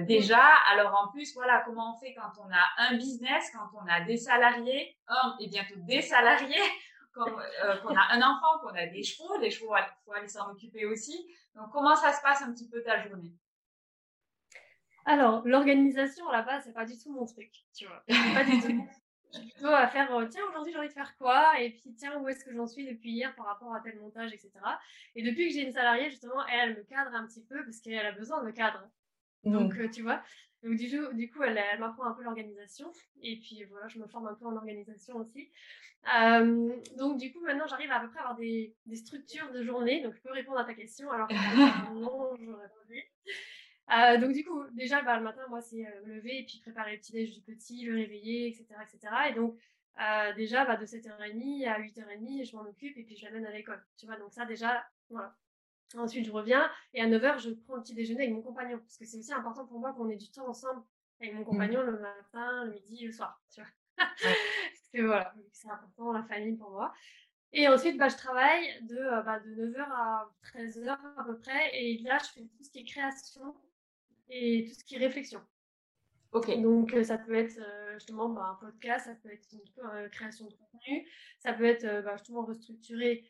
déjà, 0.00 0.44
alors 0.70 0.94
en 0.94 1.10
plus, 1.10 1.34
voilà, 1.34 1.62
comment 1.64 1.94
on 1.94 1.98
fait 1.98 2.14
quand 2.14 2.42
on 2.42 2.50
a 2.50 2.88
un 2.88 2.96
business, 2.96 3.50
quand 3.52 3.68
on 3.82 3.86
a 3.86 4.00
des 4.02 4.18
salariés, 4.18 4.96
un 5.08 5.36
et 5.40 5.48
bientôt 5.48 5.76
des 5.78 6.02
salariés, 6.02 6.62
quand 7.12 7.26
on 7.84 7.96
a 7.96 8.14
un 8.14 8.22
enfant, 8.22 8.58
qu'on 8.60 8.74
a 8.74 8.86
des 8.86 9.02
chevaux, 9.02 9.38
les 9.40 9.50
chevaux, 9.50 9.74
il 9.76 10.04
faut 10.04 10.12
aller 10.12 10.28
s'en 10.28 10.50
occuper 10.50 10.86
aussi. 10.86 11.26
Donc, 11.54 11.70
comment 11.72 11.96
ça 11.96 12.12
se 12.12 12.22
passe 12.22 12.42
un 12.42 12.52
petit 12.52 12.68
peu 12.68 12.82
ta 12.82 13.06
journée? 13.06 13.32
Alors, 15.04 15.46
l'organisation, 15.46 16.26
base, 16.30 16.64
c'est 16.64 16.72
pas 16.72 16.84
du 16.84 16.98
tout 16.98 17.12
mon 17.12 17.26
truc, 17.26 17.50
tu 17.74 17.86
vois. 17.86 18.02
Pas 18.34 18.44
du 18.44 18.60
tout. 18.60 18.88
Je 19.32 19.38
suis 19.38 19.50
plutôt 19.52 19.68
à 19.68 19.86
faire, 19.86 20.12
euh, 20.16 20.26
tiens, 20.26 20.42
aujourd'hui, 20.48 20.72
j'ai 20.72 20.78
envie 20.78 20.88
de 20.88 20.92
faire 20.92 21.16
quoi? 21.16 21.60
Et 21.60 21.70
puis, 21.70 21.94
tiens, 21.94 22.18
où 22.18 22.28
est-ce 22.28 22.44
que 22.44 22.52
j'en 22.52 22.66
suis 22.66 22.84
depuis 22.84 23.12
hier 23.12 23.32
par 23.36 23.46
rapport 23.46 23.72
à 23.72 23.80
tel 23.80 23.96
montage, 24.00 24.32
etc. 24.32 24.50
Et 25.14 25.22
depuis 25.22 25.48
que 25.48 25.54
j'ai 25.54 25.62
une 25.62 25.72
salariée, 25.72 26.10
justement, 26.10 26.44
elle, 26.48 26.76
me 26.76 26.82
cadre 26.82 27.14
un 27.14 27.26
petit 27.26 27.44
peu 27.44 27.64
parce 27.64 27.78
qu'elle 27.78 28.04
a 28.04 28.10
besoin 28.10 28.42
de 28.42 28.50
cadre. 28.50 28.82
Donc, 29.44 29.76
euh, 29.76 29.88
tu 29.88 30.02
vois. 30.02 30.20
Donc, 30.62 30.76
du 30.76 31.30
coup, 31.30 31.42
elle, 31.42 31.58
m'apprend 31.78 32.04
un 32.04 32.12
peu 32.12 32.22
l'organisation. 32.22 32.92
Et 33.22 33.38
puis, 33.38 33.64
voilà, 33.64 33.88
je 33.88 33.98
me 33.98 34.06
forme 34.06 34.26
un 34.26 34.34
peu 34.34 34.46
en 34.46 34.56
organisation 34.56 35.16
aussi. 35.16 35.50
Euh, 36.14 36.76
donc, 36.96 37.18
du 37.18 37.32
coup, 37.32 37.40
maintenant, 37.40 37.66
j'arrive 37.66 37.90
à, 37.90 38.00
peu 38.00 38.08
près 38.08 38.18
à 38.18 38.22
avoir 38.22 38.36
des, 38.36 38.74
structures 38.94 39.50
de 39.52 39.62
journée. 39.62 40.02
Donc, 40.02 40.14
je 40.14 40.20
peux 40.20 40.32
répondre 40.32 40.58
à 40.58 40.64
ta 40.64 40.74
question 40.74 41.10
alors 41.10 41.28
que 41.28 41.94
non, 41.94 42.36
j'aurais 42.40 42.68
pas 42.68 42.84
vu. 42.88 43.02
Euh, 43.92 44.18
donc 44.18 44.32
du 44.32 44.44
coup, 44.44 44.62
déjà, 44.70 45.02
bah, 45.02 45.16
le 45.16 45.24
matin, 45.24 45.42
moi, 45.48 45.60
c'est 45.60 45.84
euh, 45.84 46.06
me 46.06 46.14
lever 46.14 46.38
et 46.38 46.46
puis 46.46 46.60
préparer 46.60 46.92
le 46.92 46.98
petit 46.98 47.10
déj 47.10 47.32
du 47.32 47.40
petit, 47.40 47.84
le 47.84 47.96
réveiller, 47.96 48.46
etc. 48.46 48.66
etc. 48.82 49.12
Et 49.30 49.34
donc, 49.34 49.56
déjà, 50.36 50.64
bah, 50.64 50.76
de 50.76 50.86
7h30 50.86 51.66
à 51.66 51.80
8h30, 51.80 52.48
je 52.48 52.56
m'en 52.56 52.62
occupe 52.62 52.96
et 52.96 53.02
puis 53.02 53.16
je 53.16 53.24
l'amène 53.24 53.46
à 53.46 53.50
l'école. 53.50 53.84
Tu 53.98 54.06
vois, 54.06 54.16
donc 54.16 54.32
ça, 54.32 54.44
déjà, 54.44 54.84
voilà. 55.08 55.34
Ensuite, 55.96 56.24
je 56.24 56.30
reviens 56.30 56.70
et 56.94 57.00
à 57.00 57.06
9h, 57.06 57.40
je 57.40 57.50
prends 57.50 57.76
le 57.76 57.82
petit 57.82 57.94
déjeuner 57.94 58.22
avec 58.22 58.34
mon 58.34 58.42
compagnon. 58.42 58.78
Parce 58.78 58.96
que 58.96 59.04
c'est 59.04 59.18
aussi 59.18 59.32
important 59.32 59.66
pour 59.66 59.80
moi 59.80 59.92
qu'on 59.92 60.08
ait 60.08 60.16
du 60.16 60.30
temps 60.30 60.48
ensemble 60.48 60.82
avec 61.20 61.34
mon 61.34 61.40
mmh. 61.40 61.44
compagnon 61.44 61.82
le 61.82 61.98
matin, 61.98 62.64
le 62.64 62.72
midi, 62.72 63.06
le 63.06 63.12
soir. 63.12 63.42
Tu 63.52 63.60
vois. 63.60 63.70
parce 63.98 64.88
que 64.92 65.02
voilà, 65.02 65.34
c'est 65.52 65.68
important, 65.68 66.12
la 66.12 66.22
famille 66.22 66.56
pour 66.56 66.70
moi. 66.70 66.92
Et 67.52 67.66
ensuite, 67.66 67.98
bah, 67.98 68.08
je 68.08 68.16
travaille 68.16 68.82
de, 68.82 69.24
bah, 69.24 69.40
de 69.40 69.50
9h 69.50 69.80
à 69.80 70.30
13h 70.54 70.96
à 71.16 71.24
peu 71.24 71.38
près. 71.40 71.70
Et 71.74 71.98
là, 71.98 72.18
je 72.18 72.28
fais 72.28 72.46
tout 72.46 72.62
ce 72.62 72.70
qui 72.70 72.80
est 72.80 72.84
création 72.84 73.54
et 74.28 74.66
tout 74.68 74.74
ce 74.74 74.84
qui 74.84 74.94
est 74.94 74.98
réflexion. 74.98 75.40
Ok. 76.32 76.60
Donc, 76.60 76.94
euh, 76.94 77.02
ça 77.02 77.18
peut 77.18 77.34
être 77.34 77.58
euh, 77.58 77.94
justement 77.94 78.28
bah, 78.28 78.56
un 78.56 78.64
podcast, 78.64 79.06
ça 79.06 79.14
peut 79.16 79.32
être 79.32 79.48
une 79.52 79.60
euh, 79.84 80.08
création 80.10 80.46
de 80.46 80.54
contenu, 80.54 81.08
ça 81.40 81.52
peut 81.52 81.64
être 81.64 82.04
bah, 82.04 82.16
justement 82.16 82.44
restructurer 82.44 83.28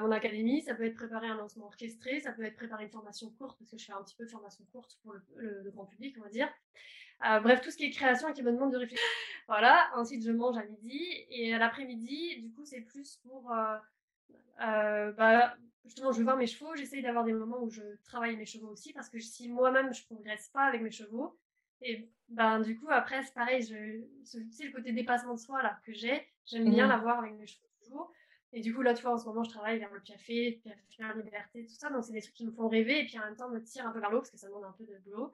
mon 0.00 0.10
académie, 0.10 0.62
ça 0.62 0.74
peut 0.74 0.84
être 0.84 0.94
préparer 0.94 1.26
un 1.28 1.36
lancement 1.36 1.66
orchestré, 1.66 2.20
ça 2.20 2.32
peut 2.32 2.44
être 2.44 2.56
préparer 2.56 2.84
une 2.84 2.90
formation 2.90 3.30
courte, 3.30 3.58
parce 3.58 3.70
que 3.70 3.78
je 3.78 3.84
fais 3.86 3.92
un 3.92 4.02
petit 4.02 4.14
peu 4.14 4.24
de 4.24 4.30
formation 4.30 4.64
courte 4.72 4.98
pour 5.02 5.14
le, 5.36 5.70
grand 5.70 5.86
public, 5.86 6.16
on 6.18 6.22
va 6.22 6.28
dire. 6.28 6.48
bref, 7.42 7.60
tout 7.62 7.70
ce 7.70 7.76
qui 7.76 7.84
est 7.84 7.90
création 7.90 8.28
et 8.28 8.32
qui 8.32 8.42
me 8.42 8.52
demande 8.52 8.72
de 8.72 8.76
réfléchir. 8.76 9.06
Voilà, 9.48 9.90
ensuite 9.96 10.22
je 10.22 10.32
mange 10.32 10.58
à 10.58 10.64
midi, 10.64 11.02
et 11.30 11.54
à 11.54 11.58
l'après-midi, 11.58 12.40
du 12.40 12.50
coup, 12.52 12.64
c'est 12.64 12.82
plus 12.82 13.16
pour 13.24 13.50
bah, 14.58 15.56
justement, 15.84 16.12
je 16.12 16.18
vais 16.18 16.24
voir 16.24 16.36
mes 16.36 16.46
chevaux, 16.46 16.74
j'essaye 16.76 17.02
d'avoir 17.02 17.24
des 17.24 17.32
moments 17.32 17.62
où 17.62 17.70
je 17.70 17.82
travaille 18.04 18.36
mes 18.36 18.46
chevaux 18.46 18.68
aussi, 18.68 18.92
parce 18.92 19.08
que 19.08 19.18
si 19.18 19.48
moi-même 19.48 19.92
je 19.92 20.04
progresse 20.04 20.48
pas 20.48 20.64
avec 20.64 20.82
mes 20.82 20.90
chevaux, 20.90 21.38
et 21.82 22.08
ben 22.28 22.60
du 22.60 22.78
coup 22.78 22.88
après 22.90 23.22
c'est 23.22 23.34
pareil, 23.34 23.62
je, 23.62 24.04
c'est 24.24 24.64
le 24.64 24.72
côté 24.72 24.92
dépassement 24.92 25.34
de 25.34 25.40
soi 25.40 25.62
là 25.62 25.80
que 25.84 25.92
j'ai, 25.92 26.26
j'aime 26.44 26.70
bien 26.70 26.86
mmh. 26.86 26.90
l'avoir 26.90 27.18
avec 27.20 27.32
mes 27.34 27.46
chevaux 27.46 27.68
toujours. 27.82 28.12
Et 28.52 28.60
du 28.60 28.74
coup 28.74 28.82
là 28.82 28.94
tu 28.94 29.02
vois 29.02 29.12
en 29.12 29.18
ce 29.18 29.26
moment 29.26 29.44
je 29.44 29.50
travaille 29.50 29.78
vers 29.78 29.92
le 29.92 30.00
piafé, 30.00 30.60
la 30.98 31.14
liberté, 31.14 31.64
tout 31.66 31.74
ça, 31.74 31.88
donc 31.90 32.04
c'est 32.04 32.12
des 32.12 32.20
trucs 32.20 32.34
qui 32.34 32.46
me 32.46 32.50
font 32.50 32.68
rêver 32.68 33.00
et 33.00 33.04
puis 33.04 33.18
en 33.18 33.24
même 33.24 33.36
temps 33.36 33.48
me 33.48 33.62
tirent 33.62 33.86
un 33.86 33.92
peu 33.92 34.00
vers 34.00 34.10
l'eau 34.10 34.18
parce 34.18 34.30
que 34.30 34.38
ça 34.38 34.48
demande 34.48 34.64
un 34.64 34.72
peu 34.72 34.84
de 34.84 34.98
boulot. 35.04 35.32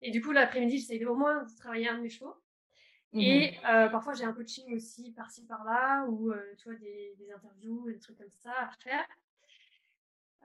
Et 0.00 0.10
du 0.10 0.22
coup 0.22 0.32
l'après-midi 0.32 0.78
j'essaye 0.78 1.04
au 1.04 1.14
moins 1.14 1.44
de 1.44 1.56
travailler 1.56 1.88
un 1.88 1.98
de 1.98 2.02
mes 2.02 2.08
chevaux. 2.08 2.34
Mmh. 3.12 3.20
Et 3.20 3.58
euh, 3.66 3.88
parfois 3.88 4.14
j'ai 4.14 4.24
un 4.24 4.32
coaching 4.32 4.74
aussi 4.74 5.12
par-ci 5.12 5.46
par-là 5.46 6.06
ou 6.08 6.32
euh, 6.32 6.54
tu 6.58 6.68
vois 6.68 6.78
des, 6.78 7.14
des 7.18 7.30
interviews, 7.30 7.90
des 7.90 7.98
trucs 7.98 8.16
comme 8.16 8.30
ça 8.30 8.52
à 8.52 8.70
faire. 8.82 9.06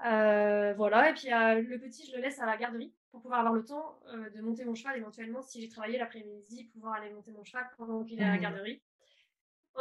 Euh, 0.06 0.74
voilà, 0.76 1.10
et 1.10 1.14
puis 1.14 1.28
le 1.30 1.78
petit, 1.78 2.06
je 2.06 2.16
le 2.16 2.22
laisse 2.22 2.40
à 2.40 2.46
la 2.46 2.56
garderie 2.58 2.94
pour 3.12 3.22
pouvoir 3.22 3.40
avoir 3.40 3.54
le 3.54 3.66
temps 3.66 4.00
de 4.14 4.42
monter 4.42 4.64
mon 4.64 4.76
cheval 4.76 4.98
éventuellement 4.98 5.42
si 5.42 5.60
j'ai 5.60 5.68
travaillé 5.68 5.98
l'après-midi, 5.98 6.70
pouvoir 6.74 6.94
aller 6.94 7.12
monter 7.12 7.32
mon 7.32 7.44
cheval 7.44 7.68
pendant 7.76 8.04
qu'il 8.04 8.20
est 8.20 8.24
à 8.24 8.30
la 8.30 8.38
mmh. 8.38 8.42
garderie. 8.42 8.82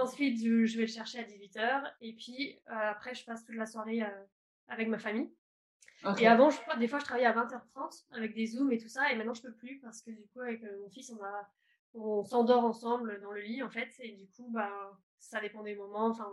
Ensuite, 0.00 0.38
je, 0.40 0.76
vais 0.76 0.82
le 0.82 0.92
chercher 0.92 1.18
à 1.18 1.22
18h 1.24 1.92
et 2.00 2.14
puis 2.14 2.60
après, 2.66 3.14
je 3.14 3.24
passe 3.24 3.44
toute 3.44 3.56
la 3.56 3.66
soirée 3.66 4.02
avec 4.68 4.88
ma 4.88 4.98
famille. 4.98 5.30
Et 6.18 6.26
avant, 6.26 6.50
je, 6.50 6.58
des 6.78 6.86
fois, 6.86 7.00
je 7.00 7.04
travaillais 7.04 7.26
à 7.26 7.32
20h30 7.32 8.04
avec 8.12 8.34
des 8.34 8.46
zooms 8.46 8.70
et 8.70 8.78
tout 8.78 8.88
ça, 8.88 9.10
et 9.10 9.16
maintenant, 9.16 9.34
je 9.34 9.42
peux 9.42 9.52
plus 9.52 9.80
parce 9.80 10.00
que 10.00 10.10
du 10.10 10.26
coup, 10.28 10.40
avec 10.40 10.62
mon 10.62 10.88
fils, 10.88 11.10
on, 11.10 11.22
a, 11.24 11.50
on 11.94 12.22
s'endort 12.22 12.64
ensemble 12.64 13.20
dans 13.20 13.32
le 13.32 13.40
lit 13.40 13.62
en 13.62 13.70
fait, 13.70 13.92
et 13.98 14.12
du 14.12 14.28
coup, 14.28 14.48
bah, 14.50 14.96
ça 15.18 15.40
dépend 15.40 15.62
des 15.62 15.74
moments. 15.74 16.06
Enfin, 16.06 16.30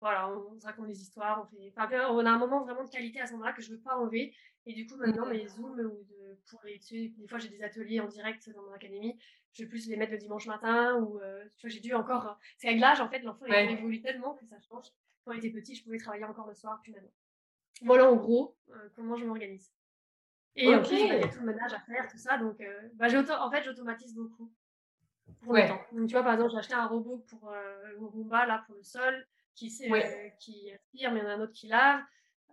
voilà, 0.00 0.30
on, 0.30 0.58
se 0.58 0.66
raconte 0.66 0.86
des 0.86 1.00
histoires, 1.00 1.42
on 1.42 1.46
fait, 1.56 1.72
on 2.10 2.24
a 2.24 2.30
un 2.30 2.38
moment 2.38 2.62
vraiment 2.62 2.84
de 2.84 2.90
qualité 2.90 3.20
à 3.20 3.26
ce 3.26 3.32
moment-là 3.32 3.52
que 3.52 3.62
je 3.62 3.70
veux 3.70 3.80
pas 3.80 3.96
enlever. 3.96 4.34
Et 4.66 4.72
du 4.72 4.86
coup, 4.86 4.96
maintenant, 4.96 5.26
mes 5.26 5.46
zooms 5.48 5.80
ou 5.80 6.04
de, 6.04 6.38
pour 6.48 6.60
les, 6.64 6.78
des 6.90 7.28
fois, 7.28 7.38
j'ai 7.38 7.48
des 7.48 7.62
ateliers 7.62 8.00
en 8.00 8.06
direct 8.06 8.48
dans 8.50 8.62
mon 8.62 8.72
académie. 8.72 9.18
Je 9.54 9.62
vais 9.62 9.68
plus 9.68 9.88
les 9.88 9.96
mettre 9.96 10.12
le 10.12 10.18
dimanche 10.18 10.46
matin 10.46 10.96
ou, 11.00 11.18
euh, 11.18 11.44
tu 11.56 11.66
vois, 11.66 11.74
j'ai 11.74 11.80
dû 11.80 11.94
encore, 11.94 12.38
c'est 12.58 12.68
avec 12.68 12.80
l'âge, 12.80 13.00
en 13.00 13.08
fait, 13.08 13.20
l'enfant, 13.20 13.46
il 13.46 13.70
évolue 13.70 14.00
tellement 14.00 14.34
que 14.34 14.46
ça 14.46 14.56
change. 14.60 14.86
Quand 15.24 15.32
il 15.32 15.38
était 15.38 15.50
petit, 15.50 15.74
je 15.74 15.82
pouvais 15.82 15.98
travailler 15.98 16.24
encore 16.24 16.46
le 16.46 16.54
soir, 16.54 16.78
puis 16.82 16.92
maintenant. 16.92 17.10
Voilà, 17.82 18.10
en 18.10 18.16
gros, 18.16 18.56
euh, 18.70 18.88
comment 18.94 19.16
je 19.16 19.24
m'organise. 19.24 19.72
Et 20.54 20.74
en 20.74 20.82
plus, 20.82 20.98
il 20.98 21.06
y 21.06 21.10
a 21.10 21.28
tout 21.28 21.40
le 21.40 21.46
ménage 21.46 21.72
à 21.72 21.80
faire, 21.80 22.06
tout 22.08 22.18
ça. 22.18 22.38
Donc, 22.38 22.60
euh, 22.60 22.88
bah, 22.94 23.06
en 23.40 23.50
fait, 23.50 23.62
j'automatise 23.64 24.14
beaucoup 24.14 24.52
pour 25.40 25.54
le 25.54 25.66
temps. 25.66 25.80
Donc, 25.92 26.08
tu 26.08 26.12
vois, 26.12 26.22
par 26.22 26.34
exemple, 26.34 26.52
j'ai 26.52 26.58
acheté 26.58 26.74
un 26.74 26.86
robot 26.86 27.24
pour 27.28 27.50
le 27.50 28.06
Roomba, 28.06 28.46
là, 28.46 28.62
pour 28.66 28.76
le 28.76 28.82
sol 28.82 29.26
qui, 29.58 29.92
euh, 29.92 30.28
qui 30.38 30.70
aspire, 30.72 31.12
mais 31.12 31.20
il 31.20 31.22
y 31.22 31.26
en 31.26 31.30
a 31.30 31.32
un 31.34 31.40
autre 31.40 31.52
qui 31.52 31.66
lave. 31.68 32.00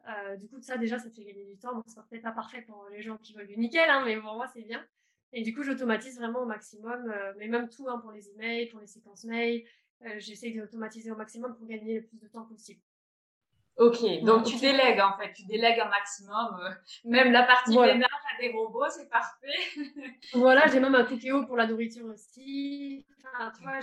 Euh, 0.07 0.35
du 0.37 0.47
coup, 0.47 0.61
ça, 0.61 0.77
déjà, 0.77 0.99
ça 0.99 1.09
fait 1.09 1.23
gagner 1.23 1.45
du 1.45 1.57
temps. 1.57 1.73
Bon, 1.73 1.83
c'est 1.87 1.95
peut-être 2.09 2.23
pas 2.23 2.31
parfait 2.31 2.61
pour 2.61 2.87
les 2.89 3.01
gens 3.01 3.17
qui 3.17 3.33
veulent 3.33 3.47
du 3.47 3.57
nickel, 3.57 3.89
hein, 3.89 4.03
mais 4.05 4.19
pour 4.19 4.33
moi, 4.33 4.47
c'est 4.47 4.61
bien. 4.61 4.85
Et 5.33 5.43
du 5.43 5.53
coup, 5.53 5.63
j'automatise 5.63 6.17
vraiment 6.17 6.41
au 6.41 6.45
maximum, 6.45 7.09
euh, 7.09 7.33
mais 7.37 7.47
même 7.47 7.69
tout 7.69 7.89
hein, 7.89 7.99
pour 7.99 8.11
les 8.11 8.29
emails, 8.29 8.69
pour 8.69 8.79
les 8.79 8.87
séquences 8.87 9.23
mail. 9.23 9.63
j'essaie 10.17 10.51
d'automatiser 10.51 11.11
au 11.11 11.15
maximum 11.15 11.55
pour 11.55 11.65
gagner 11.67 11.99
le 11.99 12.05
plus 12.05 12.19
de 12.19 12.27
temps 12.27 12.45
possible. 12.45 12.81
Ok, 13.77 14.23
donc 14.23 14.45
tu 14.45 14.57
délègues 14.57 15.01
en 15.01 15.17
fait, 15.17 15.33
tu 15.33 15.45
délègues 15.45 15.81
un 15.81 15.89
maximum. 15.89 16.59
Euh, 16.61 16.69
même 17.05 17.33
la 17.33 17.43
partie 17.43 17.73
voilà. 17.73 17.93
ménage 17.93 18.09
à 18.09 18.41
des 18.41 18.51
robots, 18.51 18.89
c'est 18.89 19.09
parfait. 19.09 19.47
voilà, 20.33 20.67
j'ai 20.67 20.79
même 20.79 20.95
un 20.95 21.03
TKO 21.03 21.45
pour 21.45 21.57
la 21.57 21.67
nourriture 21.67 22.05
aussi. 22.05 23.05
Enfin, 23.17 23.51
tu 23.51 23.63
vois, 23.63 23.79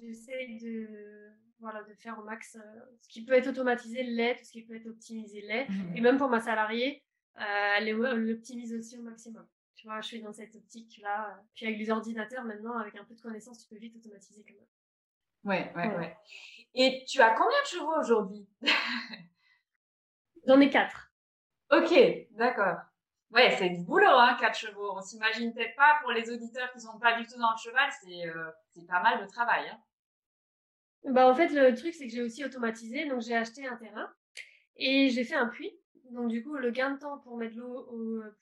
j'essaie 0.00 0.58
de, 0.62 0.88
voilà, 1.60 1.82
de 1.82 1.94
faire 1.94 2.18
au 2.18 2.22
max 2.22 2.56
euh, 2.56 2.80
ce 3.00 3.08
qui 3.08 3.24
peut 3.24 3.32
être 3.32 3.48
automatisé, 3.48 4.02
l'est, 4.02 4.36
tout 4.36 4.44
ce 4.44 4.52
qui 4.52 4.62
peut 4.62 4.76
être 4.76 4.86
optimisé, 4.86 5.40
l'est. 5.42 5.68
Mhm. 5.68 5.96
Et 5.96 6.00
même 6.00 6.16
pour 6.16 6.28
ma 6.28 6.40
salariée, 6.40 7.02
euh, 7.38 7.74
elle 7.76 7.90
l'optimise 7.90 8.74
aussi 8.74 8.98
au 8.98 9.02
maximum. 9.02 9.46
Tu 9.74 9.86
vois, 9.86 10.00
je 10.00 10.08
suis 10.08 10.22
dans 10.22 10.32
cette 10.32 10.54
optique-là. 10.56 11.40
Puis 11.54 11.66
avec 11.66 11.78
les 11.78 11.90
ordinateurs, 11.90 12.44
maintenant, 12.44 12.76
avec 12.78 12.96
un 12.96 13.04
peu 13.04 13.14
de 13.14 13.20
connaissances, 13.20 13.62
tu 13.62 13.68
peux 13.68 13.78
vite 13.78 13.96
automatiser 13.96 14.44
quand 14.44 14.54
même. 14.54 14.66
Ouais, 15.44 15.72
ouais, 15.76 15.96
ouais. 15.96 16.16
Et 16.74 17.04
tu 17.06 17.20
as 17.20 17.30
combien 17.30 17.62
de 17.62 17.66
chevaux 17.66 17.96
aujourd'hui? 18.00 18.48
J'en 20.46 20.60
ai 20.60 20.68
quatre. 20.68 21.12
Ok, 21.70 21.94
d'accord. 22.32 22.78
Ouais, 23.30 23.54
c'est 23.58 23.68
du 23.68 23.84
boulot, 23.84 24.08
hein, 24.08 24.36
quatre 24.40 24.58
chevaux. 24.58 24.96
On 24.96 25.02
s'imagine 25.02 25.52
peut-être 25.52 25.76
pas 25.76 25.98
pour 26.00 26.12
les 26.12 26.30
auditeurs 26.30 26.72
qui 26.72 26.80
sont 26.80 26.98
pas 26.98 27.18
du 27.18 27.26
tout 27.26 27.38
dans 27.38 27.52
le 27.52 27.58
cheval, 27.58 27.90
c'est 28.02 28.26
euh, 28.26 28.50
pas 28.88 29.02
mal 29.02 29.20
de 29.22 29.26
travail. 29.30 29.68
Hein. 29.68 29.78
Bah, 31.04 31.28
en 31.28 31.34
fait, 31.34 31.48
le 31.48 31.74
truc, 31.74 31.94
c'est 31.94 32.06
que 32.06 32.12
j'ai 32.12 32.22
aussi 32.22 32.44
automatisé. 32.44 33.06
Donc, 33.06 33.22
j'ai 33.22 33.34
acheté 33.34 33.66
un 33.66 33.76
terrain 33.76 34.08
et 34.76 35.08
j'ai 35.08 35.24
fait 35.24 35.34
un 35.34 35.46
puits. 35.46 35.78
Donc, 36.10 36.28
du 36.28 36.42
coup, 36.42 36.54
le 36.54 36.70
gain 36.70 36.92
de 36.92 36.98
temps 36.98 37.18
pour 37.18 37.36
mettre 37.36 37.56
l'eau 37.56 37.88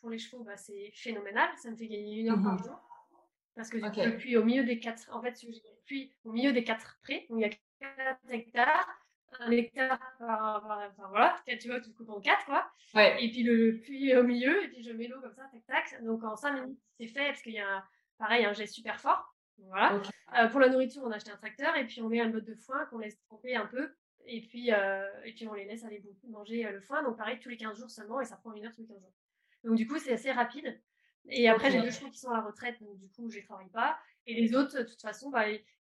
pour 0.01 0.11
les 0.11 0.19
chevaux, 0.19 0.45
bah, 0.45 0.57
c'est 0.57 0.91
phénoménal. 0.95 1.49
Ça 1.57 1.71
me 1.71 1.77
fait 1.77 1.89
gagner 1.89 2.21
une 2.21 2.31
heure 2.31 2.43
par 2.43 2.55
mmh 2.55 2.65
jour. 2.65 2.81
Parce 3.55 3.71
que 3.71 3.79
coup, 3.79 4.01
le 4.05 4.17
puits 4.17 4.37
au 4.37 4.45
milieu 4.45 4.65
des 4.65 4.79
quatre, 4.79 5.09
en 5.13 5.23
fait, 5.23 5.39
j'ai 5.41 5.49
le 5.49 5.85
puits 5.87 6.15
au 6.25 6.33
milieu 6.33 6.53
des 6.53 6.63
quatre 6.63 6.99
prés. 7.03 7.27
Donc, 7.31 7.39
il 7.39 7.43
y 7.43 7.45
a 7.45 7.51
4 7.81 8.21
hectares, 8.31 8.89
un 9.41 9.51
hectare 9.51 9.99
par, 10.19 10.65
enfin 10.65 11.09
voilà, 11.09 11.37
tu 11.47 11.69
vois, 11.69 11.81
tu 11.81 11.93
coupes 11.93 12.11
en 12.11 12.21
4 12.21 12.45
quoi. 12.47 12.71
Ouais. 12.95 13.23
Et 13.23 13.31
puis 13.31 13.43
le 13.43 13.79
puits 13.81 14.17
au 14.17 14.23
milieu, 14.23 14.63
et 14.65 14.69
puis 14.69 14.83
je 14.83 14.93
mets 14.93 15.09
l'eau 15.09 15.21
comme 15.21 15.35
ça, 15.35 15.43
tac 15.53 15.67
tac. 15.67 16.05
Donc 16.05 16.25
en 16.25 16.37
5 16.37 16.53
minutes, 16.53 16.79
c'est 16.99 17.07
fait 17.07 17.27
parce 17.27 17.43
qu'il 17.43 17.53
y 17.53 17.61
a 17.61 17.85
pareil 18.19 18.45
un 18.45 18.53
jet 18.53 18.67
super 18.67 19.01
fort. 19.01 19.36
Voilà. 19.59 20.01
Euh, 20.39 20.49
pour 20.49 20.61
la 20.61 20.69
nourriture, 20.69 21.03
on 21.05 21.11
a 21.11 21.17
acheté 21.17 21.31
un 21.31 21.37
tracteur 21.37 21.77
et 21.77 21.87
puis 21.87 22.03
on 22.03 22.09
met 22.09 22.21
un 22.21 22.29
mode 22.29 22.45
de 22.45 22.55
foin 22.55 22.85
qu'on 22.87 22.99
laisse 22.99 23.19
tremper 23.21 23.57
un 23.57 23.67
peu. 23.67 23.91
Et 24.27 24.41
puis, 24.43 24.73
euh, 24.73 25.09
et 25.25 25.33
puis 25.33 25.47
on 25.47 25.55
les 25.55 25.65
laisse 25.65 25.85
aller 25.85 26.03
manger 26.29 26.67
euh, 26.67 26.73
le 26.73 26.81
foin. 26.81 27.03
Donc 27.03 27.17
pareil, 27.17 27.39
tous 27.39 27.49
les 27.49 27.57
15 27.57 27.79
jours 27.79 27.91
seulement 27.91 28.21
et 28.21 28.25
ça 28.25 28.37
prend 28.37 28.53
une 28.55 28.67
heure 28.67 28.73
tous 28.73 28.83
les 28.83 28.89
15 28.89 28.99
jours. 28.99 29.13
Donc 29.65 29.77
du 29.77 29.87
coup, 29.87 29.99
c'est 29.99 30.13
assez 30.13 30.33
rapide. 30.33 30.81
Et 31.29 31.49
après, 31.49 31.71
j'ai 31.71 31.81
deux 31.81 31.91
chevaux 31.91 32.11
qui 32.11 32.19
sont 32.19 32.31
à 32.31 32.35
la 32.35 32.43
retraite, 32.43 32.81
donc 32.81 32.99
du 32.99 33.09
coup, 33.09 33.29
je 33.29 33.37
les 33.37 33.43
travaille 33.43 33.69
pas. 33.71 33.99
Et 34.27 34.35
les 34.35 34.55
autres, 34.55 34.79
de 34.79 34.85
toute 34.85 35.01
façon, 35.01 35.31
bah, 35.31 35.45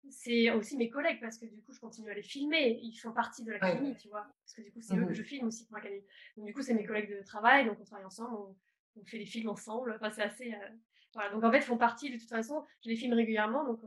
c'est 0.08 0.50
aussi 0.50 0.76
mes 0.76 0.90
collègues 0.90 1.20
parce 1.20 1.38
que 1.38 1.46
du 1.46 1.62
coup, 1.62 1.72
je 1.72 1.80
continue 1.80 2.10
à 2.10 2.14
les 2.14 2.22
filmer. 2.22 2.78
Ils 2.82 2.96
font 2.96 3.12
partie 3.12 3.42
de 3.42 3.52
l'académie, 3.52 3.96
tu 3.96 4.08
vois. 4.08 4.26
Parce 4.42 4.54
que 4.54 4.62
du 4.62 4.72
coup, 4.72 4.80
c'est 4.80 4.96
eux 4.96 5.04
que 5.04 5.10
mmh 5.10 5.14
je 5.14 5.22
filme 5.22 5.46
aussi 5.46 5.66
pour 5.66 5.76
l'académie. 5.76 6.04
Donc, 6.36 6.46
du 6.46 6.54
coup, 6.54 6.62
c'est 6.62 6.74
mes 6.74 6.84
collègues 6.84 7.10
de 7.10 7.22
travail. 7.22 7.66
Donc, 7.66 7.78
on 7.80 7.84
travaille 7.84 8.06
ensemble. 8.06 8.36
On, 8.36 9.04
fait 9.04 9.18
des 9.18 9.26
films 9.26 9.48
ensemble. 9.48 9.92
Enfin, 9.92 10.10
c'est 10.10 10.22
assez. 10.22 10.52
Euh, 10.52 10.68
voilà. 11.14 11.30
Donc, 11.30 11.44
en 11.44 11.50
fait, 11.50 11.58
ils 11.58 11.64
font 11.64 11.78
partie 11.78 12.10
de 12.10 12.18
toute 12.18 12.28
façon. 12.28 12.64
Je 12.84 12.90
les 12.90 12.96
filme 12.96 13.14
régulièrement. 13.14 13.64
Donc, 13.64 13.80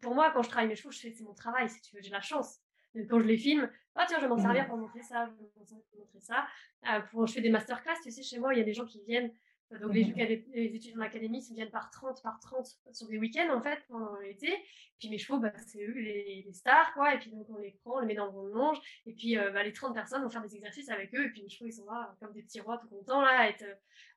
pour 0.00 0.14
moi, 0.14 0.30
quand 0.32 0.42
je 0.42 0.48
travaille 0.48 0.68
mes 0.68 0.76
chevaux, 0.76 0.92
c'est 0.92 1.14
mon 1.20 1.34
travail, 1.34 1.68
si 1.68 1.80
tu 1.80 1.94
veux. 1.94 2.02
J'ai 2.02 2.10
la 2.10 2.20
chance. 2.20 2.60
Quand 3.08 3.20
je 3.20 3.26
les 3.26 3.36
filme, 3.36 3.68
ah 3.96 4.04
tiens, 4.06 4.18
je 4.18 4.22
vais 4.22 4.28
m'en 4.28 4.38
servir 4.38 4.64
mmh 4.64 4.68
pour 4.68 4.76
montrer 4.76 5.02
ça, 5.02 5.26
je 5.26 5.32
vais 5.32 5.98
montrer 5.98 6.20
ça. 6.20 6.46
Euh, 6.88 7.00
pour, 7.10 7.26
je 7.26 7.32
fais 7.32 7.40
des 7.40 7.50
masterclass, 7.50 7.96
tu 8.02 8.10
sais, 8.10 8.22
chez 8.22 8.38
moi, 8.38 8.54
il 8.54 8.58
y 8.58 8.60
a 8.60 8.64
des 8.64 8.72
gens 8.72 8.84
qui 8.84 9.02
viennent 9.04 9.32
donc 9.70 9.92
les, 9.92 10.04
les 10.04 10.76
étudiants 10.76 10.98
d'académie 10.98 11.44
viennent 11.52 11.70
par 11.70 11.90
30, 11.90 12.22
par 12.22 12.38
30 12.40 12.66
sur 12.92 13.08
des 13.08 13.18
week-ends 13.18 13.52
en 13.54 13.60
fait 13.60 13.82
pendant 13.88 14.16
l'été. 14.20 14.54
Puis 14.98 15.08
mes 15.08 15.18
chevaux, 15.18 15.38
bah, 15.38 15.52
c'est 15.66 15.84
eux 15.84 15.92
les, 15.92 16.46
stars 16.52 16.92
quoi. 16.94 17.14
Et 17.14 17.18
puis 17.18 17.30
donc 17.30 17.46
on 17.50 17.58
les 17.58 17.72
prend, 17.82 17.96
on 17.96 18.00
les 18.00 18.06
met 18.06 18.14
dans 18.14 18.26
le 18.26 18.52
longe. 18.52 18.78
Et 19.06 19.14
puis 19.14 19.36
euh, 19.36 19.50
bah, 19.50 19.62
les 19.62 19.72
30 19.72 19.94
personnes 19.94 20.22
vont 20.22 20.30
faire 20.30 20.42
des 20.42 20.54
exercices 20.54 20.88
avec 20.90 21.14
eux. 21.14 21.26
Et 21.26 21.30
puis 21.30 21.42
mes 21.42 21.48
chevaux 21.48 21.68
ils 21.68 21.72
sont 21.72 21.86
là 21.86 22.14
comme 22.20 22.32
des 22.32 22.42
petits 22.42 22.60
rois 22.60 22.78
tout 22.78 22.88
contents 22.88 23.20
là 23.20 23.40
à, 23.40 23.48
être, 23.48 23.64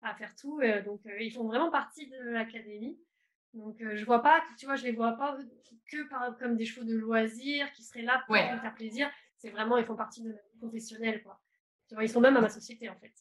à 0.01 0.13
faire 0.15 0.35
tout. 0.35 0.61
donc 0.85 1.01
euh, 1.05 1.21
ils 1.21 1.31
font 1.31 1.45
vraiment 1.45 1.71
partie 1.71 2.07
de 2.07 2.29
l'académie. 2.29 2.99
Donc 3.53 3.81
euh, 3.81 3.95
je 3.95 4.05
vois 4.05 4.21
pas, 4.21 4.43
tu 4.59 4.65
vois, 4.65 4.75
je 4.75 4.83
les 4.83 4.91
vois 4.91 5.13
pas 5.13 5.37
que 5.89 6.07
par, 6.09 6.37
comme 6.37 6.57
des 6.57 6.65
chevaux 6.65 6.85
de 6.85 6.95
loisirs 6.95 7.71
qui 7.71 7.83
seraient 7.83 8.03
là 8.03 8.23
pour 8.27 8.35
me 8.35 8.59
faire 8.59 8.75
plaisir. 8.75 9.09
C'est 9.37 9.49
vraiment 9.49 9.77
ils 9.77 9.85
font 9.85 9.95
partie 9.95 10.21
de 10.21 10.29
la 10.29 10.35
vie 10.35 10.59
professionnelle 10.59 11.23
quoi. 11.23 11.41
Tu 11.87 11.95
vois, 11.95 12.03
ils 12.03 12.09
sont 12.09 12.19
même 12.19 12.35
à 12.37 12.41
ma 12.41 12.49
société 12.49 12.89
en 12.89 12.95
fait. 12.97 13.13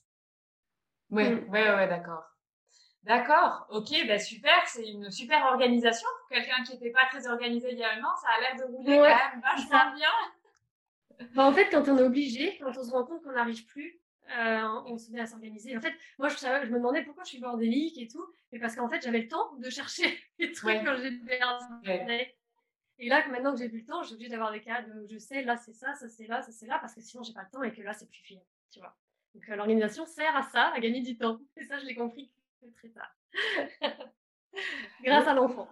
Oui, 1.11 1.25
oui, 1.25 1.41
oui, 1.49 1.89
d'accord. 1.89 2.25
D'accord, 3.03 3.69
ok, 3.71 3.91
bah 4.09 4.19
super, 4.19 4.67
c'est 4.67 4.89
une 4.89 5.13
super 5.13 5.45
organisation 5.47 6.09
pour 6.19 6.37
quelqu'un 6.37 6.65
qui 6.65 6.73
n'était 6.73 6.91
pas 6.91 7.07
très 7.09 7.29
organisé 7.29 7.69
il 7.71 7.79
y 7.79 7.85
a 7.85 7.93
un 7.93 8.03
an, 8.03 8.17
ça 8.21 8.29
a 8.37 8.41
l'air 8.41 8.57
de 8.57 8.65
rouler 8.65 8.97
quand 8.97 9.05
même 9.05 9.41
vachement 9.71 9.95
bien. 9.95 10.09
Bah, 11.37 11.45
en 11.45 11.53
fait, 11.53 11.69
quand 11.71 11.89
on 11.89 11.99
est 11.99 12.03
obligé, 12.03 12.59
quand 12.59 12.77
on 12.77 12.83
se 12.83 12.91
rend 12.91 13.05
compte 13.05 13.23
qu'on 13.23 13.33
n'arrive 13.33 13.65
plus, 13.67 14.01
euh, 14.37 14.69
on 14.87 14.99
se 14.99 15.13
met 15.13 15.21
à 15.21 15.27
s'organiser. 15.27 15.77
En 15.77 15.81
fait, 15.81 15.95
moi, 16.19 16.29
je, 16.29 16.37
je, 16.37 16.71
me 16.71 16.79
demandais 16.79 17.05
pourquoi 17.05 17.23
je 17.23 17.29
suis 17.29 17.39
bordélique 17.39 17.97
et 17.97 18.09
tout, 18.09 18.27
mais 18.51 18.59
parce 18.59 18.75
qu'en 18.75 18.89
fait, 18.89 19.01
j'avais 19.01 19.21
le 19.21 19.29
temps 19.29 19.55
de 19.57 19.71
chercher 19.71 20.19
les 20.41 20.51
trucs 20.51 20.85
quand 20.85 20.97
j'ai 20.97 21.13
perdu. 21.13 21.65
Et 22.99 23.09
là, 23.09 23.27
maintenant 23.29 23.53
que 23.53 23.59
j'ai 23.59 23.69
plus 23.69 23.81
le 23.81 23.87
temps, 23.87 24.03
j'ai 24.03 24.15
obligé 24.15 24.31
d'avoir 24.31 24.51
des 24.51 24.63
cas 24.63 24.83
de 24.83 25.07
je 25.07 25.19
sais, 25.19 25.43
là 25.43 25.57
c'est 25.57 25.75
ça, 25.75 25.93
ça 25.95 26.09
c'est 26.09 26.27
là, 26.27 26.41
ça 26.41 26.51
c'est 26.51 26.67
là, 26.67 26.79
parce 26.81 26.95
que 26.95 27.03
sinon 27.03 27.23
j'ai 27.23 27.35
pas 27.35 27.43
le 27.43 27.51
temps 27.51 27.63
et 27.63 27.71
que 27.71 27.83
là 27.83 27.93
c'est 27.93 28.09
plus 28.09 28.23
fini, 28.23 28.41
tu 28.73 28.81
vois. 28.81 28.97
Donc 29.37 29.51
euh, 29.51 29.57
l'organisation 29.57 30.07
sert 30.07 30.35
à 30.35 30.43
ça, 30.43 30.73
à 30.75 30.81
gagner 30.81 31.03
du 31.03 31.19
temps. 31.19 31.39
Et 31.59 31.65
ça, 31.65 31.79
je 31.79 31.85
l'ai 31.85 31.95
compris 31.95 32.31
très 32.75 32.89
tard. 32.89 33.15
Grâce 35.03 35.29
à 35.29 35.35
l'enfant. 35.35 35.69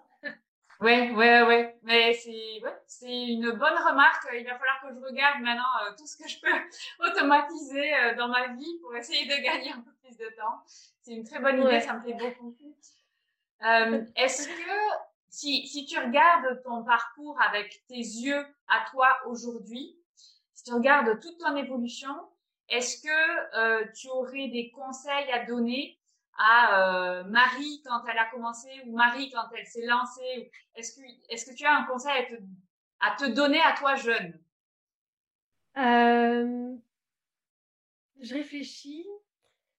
Oui, 0.81 1.13
oui, 1.15 1.27
oui. 1.47 1.67
Mais 1.83 2.13
c'est 2.13 2.61
ouais, 2.63 3.11
une 3.11 3.53
bonne 3.53 3.79
remarque. 3.89 4.29
Il 4.35 4.45
va 4.45 4.59
falloir 4.59 4.83
que 4.83 4.95
je 4.95 5.01
regarde 5.01 5.41
maintenant 5.41 5.63
euh, 5.83 5.93
tout 5.97 6.07
ce 6.07 6.19
que 6.19 6.29
je 6.29 6.39
peux 6.41 6.51
automatiser 7.09 7.95
euh, 7.95 8.15
dans 8.17 8.29
ma 8.29 8.49
vie 8.49 8.79
pour 8.83 8.95
essayer 8.95 9.25
de 9.25 9.43
gagner 9.43 9.73
un 9.73 9.81
peu 9.81 9.93
plus 10.03 10.19
de 10.19 10.29
temps. 10.37 10.63
C'est 10.67 11.13
une 11.13 11.25
très 11.25 11.41
bonne 11.41 11.63
idée, 11.63 11.81
ça 11.81 11.95
me 11.95 12.03
plaît 12.03 12.17
beaucoup. 12.19 12.55
Est-ce 14.15 14.47
que 14.47 15.05
si, 15.31 15.67
si 15.67 15.87
tu 15.87 15.99
regardes 15.99 16.63
ton 16.63 16.85
parcours 16.85 17.41
avec 17.41 17.83
tes 17.89 17.95
yeux 17.95 18.47
à 18.69 18.85
toi 18.91 19.09
aujourd'hui, 19.27 19.97
si 20.53 20.65
tu 20.65 20.75
regardes 20.75 21.19
toute 21.19 21.39
ton 21.39 21.57
évolution, 21.57 22.15
est-ce 22.69 23.03
que 23.03 23.57
euh, 23.59 23.87
tu 23.93 24.09
aurais 24.09 24.49
des 24.49 24.71
conseils 24.71 25.31
à 25.33 25.45
donner 25.45 25.99
à 26.37 27.21
euh, 27.21 27.25
Marie 27.25 27.83
quand 27.85 28.05
elle 28.07 28.19
a 28.19 28.27
commencé 28.27 28.69
ou 28.87 28.97
Marie 28.97 29.31
quand 29.31 29.49
elle 29.57 29.67
s'est 29.67 29.87
lancée? 29.87 30.51
Est-ce 30.75 30.97
que, 30.97 31.07
est 31.29 31.51
que 31.51 31.55
tu 31.55 31.65
as 31.65 31.77
un 31.77 31.85
conseil 31.85 32.13
à 33.01 33.17
te, 33.17 33.27
donner 33.27 33.61
à 33.61 33.75
toi 33.75 33.95
jeune? 33.95 34.41
Euh, 35.77 36.77
Je 38.21 38.35
réfléchis 38.35 39.07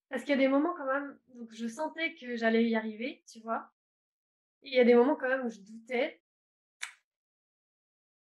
parce 0.10 0.24
qu'il 0.24 0.32
y 0.32 0.36
a 0.36 0.38
des 0.38 0.48
moments 0.48 0.74
quand 0.76 0.86
même, 0.86 1.17
donc 1.30 1.52
je 1.52 1.67
sentais 1.67 2.15
que 2.15 2.36
j'allais 2.36 2.63
y 2.65 2.76
arriver, 2.76 3.24
tu 3.32 3.39
vois. 3.41 3.71
il 4.62 4.74
y 4.74 4.80
a 4.80 4.86
des 4.86 4.95
moments 4.95 5.15
quand 5.15 5.28
même 5.28 5.45
où 5.45 5.50
je 5.50 5.60
doutais. 5.60 6.21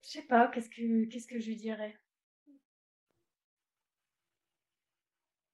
Je 0.03 0.09
sais 0.09 0.23
pas, 0.23 0.49
qu'est-ce 0.49 0.71
que, 0.71 1.05
qu'est-ce 1.05 1.27
que 1.27 1.39
je 1.39 1.49
lui 1.49 1.57
dirais 1.57 1.99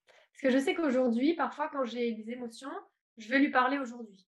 Parce 0.06 0.33
que 0.44 0.50
je 0.50 0.58
sais 0.58 0.74
qu'aujourd'hui, 0.74 1.32
parfois, 1.32 1.70
quand 1.70 1.86
j'ai 1.86 2.12
des 2.12 2.30
émotions, 2.30 2.70
je 3.16 3.28
vais 3.30 3.38
lui 3.38 3.50
parler 3.50 3.78
aujourd'hui. 3.78 4.28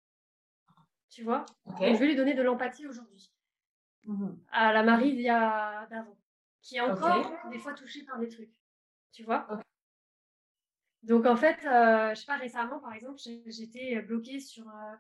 Tu 1.11 1.25
vois? 1.25 1.45
Je 1.67 1.97
vais 1.97 2.07
lui 2.07 2.15
donner 2.15 2.35
de 2.35 2.43
l'empathie 2.43 2.87
aujourd'hui. 2.87 3.33
Mmh 4.07 4.29
à 4.53 4.73
la 4.73 4.83
Marie 4.83 5.25
d'avant, 5.25 6.17
qui 6.63 6.77
est 6.77 6.81
encore 6.81 7.33
des 7.51 7.59
fois 7.59 7.75
touchée 7.75 8.05
par 8.05 8.21
des 8.21 8.29
trucs. 8.29 8.53
Tu 9.13 9.25
vois? 9.25 9.49
Donc, 11.03 11.27
en 11.27 11.37
fait, 11.37 11.65
euh, 11.67 12.15
je 12.15 12.21
sais 12.21 12.27
pas, 12.27 12.37
récemment, 12.37 12.79
par 12.79 12.95
exemple, 12.95 13.19
j'étais 13.47 14.01
bloquée 14.03 14.39
sur. 14.39 14.69
Euh, 14.69 14.95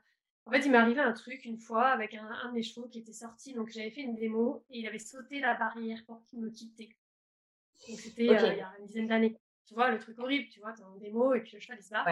en 0.46 0.50
fait, 0.50 0.60
il 0.60 0.72
m'est 0.72 0.78
arrivé 0.78 1.00
un 1.00 1.12
truc 1.12 1.44
une 1.44 1.58
fois 1.58 1.88
avec 1.88 2.14
un, 2.14 2.26
un, 2.26 2.48
de 2.48 2.54
mes 2.54 2.62
chevaux 2.62 2.88
qui 2.88 2.98
était 2.98 3.12
sorti. 3.12 3.54
Donc, 3.54 3.68
j'avais 3.68 3.90
fait 3.90 4.02
une 4.02 4.16
démo 4.16 4.64
et 4.70 4.80
il 4.80 4.86
avait 4.88 4.98
sauté 4.98 5.38
la 5.38 5.54
barrière 5.54 6.04
pour 6.06 6.24
qu'il 6.24 6.40
me 6.40 6.50
quitte. 6.50 6.76
Donc, 6.76 7.98
c'était 7.98 8.30
euh, 8.30 8.52
il 8.52 8.58
y 8.58 8.62
a 8.62 8.72
une 8.80 8.86
dizaine 8.86 9.06
d'années. 9.06 9.38
Tu 9.66 9.74
vois, 9.74 9.90
le 9.90 9.98
truc 9.98 10.18
horrible, 10.18 10.48
tu 10.50 10.60
vois, 10.60 10.72
t'as 10.72 10.84
un 10.84 10.96
démo 10.96 11.34
et 11.34 11.40
puis 11.40 11.52
le 11.54 11.60
cheval 11.60 11.78
il 11.80 11.84
se 11.84 11.90
barre. 11.90 12.06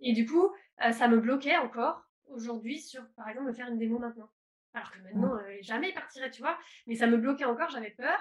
Et 0.00 0.12
du 0.12 0.26
coup, 0.26 0.50
euh, 0.84 0.92
ça 0.92 1.08
me 1.08 1.18
bloquait 1.18 1.56
encore 1.56 2.02
aujourd'hui 2.26 2.78
sur, 2.78 3.06
par 3.14 3.28
exemple, 3.28 3.48
me 3.48 3.52
faire 3.52 3.68
une 3.68 3.78
démo 3.78 3.98
maintenant. 3.98 4.30
Alors 4.74 4.92
que 4.92 4.98
maintenant, 5.00 5.34
mmh. 5.34 5.40
euh, 5.40 5.58
jamais 5.62 5.90
il 5.90 5.94
partirait, 5.94 6.30
tu 6.30 6.42
vois. 6.42 6.58
Mais 6.86 6.94
ça 6.94 7.06
me 7.06 7.16
bloquait 7.16 7.46
encore, 7.46 7.70
j'avais 7.70 7.90
peur. 7.90 8.18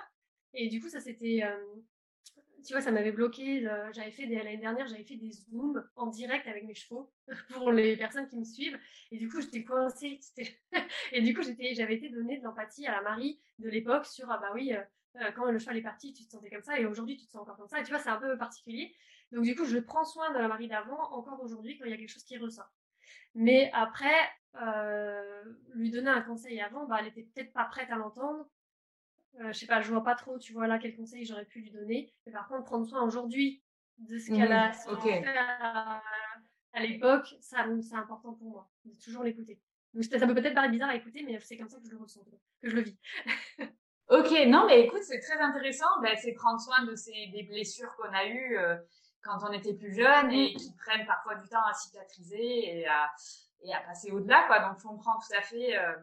Et 0.54 0.70
du 0.70 0.82
coup, 0.82 0.90
ça 0.90 1.00
c'était. 1.00 1.42
Euh, 1.44 1.58
tu 2.66 2.74
vois, 2.74 2.82
ça 2.82 2.92
m'avait 2.92 3.12
bloqué. 3.12 3.62
j'avais 3.94 4.12
fait 4.12 4.26
l'année 4.26 4.58
dernière, 4.58 4.88
j'avais 4.88 5.04
fait 5.04 5.16
des 5.16 5.32
zooms 5.32 5.88
en 5.96 6.08
direct 6.08 6.48
avec 6.48 6.66
mes 6.66 6.74
chevaux 6.74 7.14
pour 7.54 7.72
les 7.72 7.96
personnes 7.96 8.28
qui 8.28 8.38
me 8.38 8.44
suivent. 8.44 8.78
Et 9.12 9.18
du 9.18 9.30
coup, 9.30 9.40
j'étais 9.40 9.64
coincée. 9.64 10.20
et 11.12 11.22
du 11.22 11.34
coup, 11.34 11.44
j'étais, 11.44 11.76
j'avais 11.76 11.96
été 11.96 12.10
donné 12.10 12.40
de 12.40 12.44
l'empathie 12.44 12.88
à 12.88 12.92
la 12.94 13.02
Marie 13.02 13.40
de 13.60 13.70
l'époque 13.70 14.06
sur 14.06 14.30
ah 14.32 14.40
bah 14.40 14.52
oui, 14.54 14.74
euh, 15.22 15.32
quand 15.32 15.50
le 15.50 15.60
cheval 15.60 15.78
est 15.78 15.82
parti, 15.82 16.14
tu 16.14 16.26
te 16.26 16.32
sentais 16.32 16.50
comme 16.50 16.62
ça, 16.62 16.80
et 16.80 16.86
aujourd'hui, 16.86 17.18
tu 17.18 17.26
te 17.26 17.32
sens 17.32 17.42
encore 17.42 17.58
comme 17.58 17.68
ça. 17.68 17.80
Et 17.80 17.84
tu 17.84 17.92
vois, 17.92 18.00
c'est 18.00 18.10
un 18.10 18.20
peu 18.20 18.38
particulier. 18.38 18.94
Donc, 19.32 19.44
du 19.44 19.56
coup, 19.56 19.66
je 19.66 19.78
prends 19.78 20.06
soin 20.06 20.32
de 20.32 20.38
la 20.38 20.48
Marie 20.48 20.68
d'avant, 20.68 21.12
encore 21.12 21.42
aujourd'hui, 21.42 21.78
quand 21.78 21.86
il 21.86 21.92
y 21.92 21.94
a 21.94 21.98
quelque 21.98 22.10
chose 22.12 22.24
qui 22.24 22.38
ressort. 22.38 22.72
Mais 23.36 23.70
après, 23.74 24.16
lui 25.74 25.92
donner 25.92 26.10
un 26.10 26.22
conseil 26.22 26.60
avant, 26.62 26.86
bah, 26.86 26.98
elle 27.00 27.08
était 27.08 27.24
peut-être 27.24 27.54
pas 27.54 27.66
prête 27.66 27.90
à 27.92 27.96
l'entendre. 27.96 28.50
je 29.40 29.52
sais 29.52 29.68
pas, 29.68 29.82
je 29.82 29.90
vois 29.90 30.04
pas 30.04 30.16
trop, 30.16 30.40
tu 30.40 30.54
vois 30.54 30.68
là 30.68 30.80
quel 30.80 30.96
conseil 30.96 31.26
j'aurais 31.26 31.46
pu 31.46 31.60
lui 31.60 31.72
donner. 31.72 32.14
Mais 32.26 32.32
par 32.32 32.48
contre, 32.48 32.64
prendre 32.64 32.88
soin 32.88 33.04
aujourd'hui 33.04 33.62
de 34.00 34.18
ce 34.18 34.32
qu'elle 34.32 34.52
a 34.52 34.70
mmh, 34.70 35.02
fait 35.02 35.26
à, 36.74 36.82
l'époque, 36.82 37.36
ça, 37.40 37.66
c'est 37.82 37.96
important 37.96 38.34
pour 38.34 38.50
moi. 38.50 38.70
De 38.86 38.94
toujours 39.00 39.24
l'écouter. 39.24 39.60
Donc 39.94 40.04
ça 40.04 40.28
peut 40.28 40.36
peut-être 40.36 40.54
paraître 40.54 40.72
bizarre 40.72 40.90
à 40.90 40.96
écouter, 40.96 41.24
mais 41.24 41.40
c'est 41.40 41.58
comme 41.58 41.70
ça 41.70 41.80
que 41.80 41.86
je 41.86 41.92
le 41.92 41.98
ressens, 41.98 42.24
que 42.62 42.70
je 42.70 42.76
le 42.76 42.82
vis. 42.82 42.98
ok, 44.10 44.32
non, 44.48 44.66
mais 44.66 44.82
écoute, 44.82 45.04
c'est 45.04 45.20
très 45.20 45.40
intéressant. 45.40 45.88
Ben, 46.02 46.16
c'est 46.18 46.34
prendre 46.34 46.60
soin 46.60 46.86
de 46.86 46.96
ces 46.96 47.28
des 47.34 47.44
blessures 47.44 47.94
qu'on 47.96 48.14
a 48.14 48.26
eues 48.26 48.58
euh, 48.58 48.76
quand 49.22 49.38
on 49.48 49.52
était 49.52 49.74
plus 49.74 49.94
jeune 49.96 50.32
et 50.32 50.54
mmh. 50.54 50.58
qui 50.58 50.76
prennent 50.76 51.06
parfois 51.06 51.36
du 51.36 51.48
temps 51.50 51.64
à 51.64 51.74
cicatriser 51.74 52.80
et 52.80 52.88
à, 52.88 53.10
et 53.64 53.74
à 53.74 53.80
passer 53.82 54.12
au-delà, 54.12 54.44
quoi. 54.48 54.60
Donc, 54.60 54.80
je 54.80 54.84
comprends 54.88 55.18
tout 55.18 55.38
à 55.38 55.42
fait. 55.42 55.78
Euh, 55.78 55.94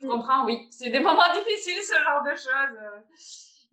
je 0.00 0.06
mmh. 0.06 0.10
comprends, 0.10 0.44
oui. 0.44 0.66
C'est 0.70 0.90
des 0.90 1.00
moments 1.00 1.32
difficiles, 1.34 1.82
ce 1.82 1.94
genre 2.02 2.22
de 2.22 2.30
choses. 2.30 2.78
Euh. 2.80 3.00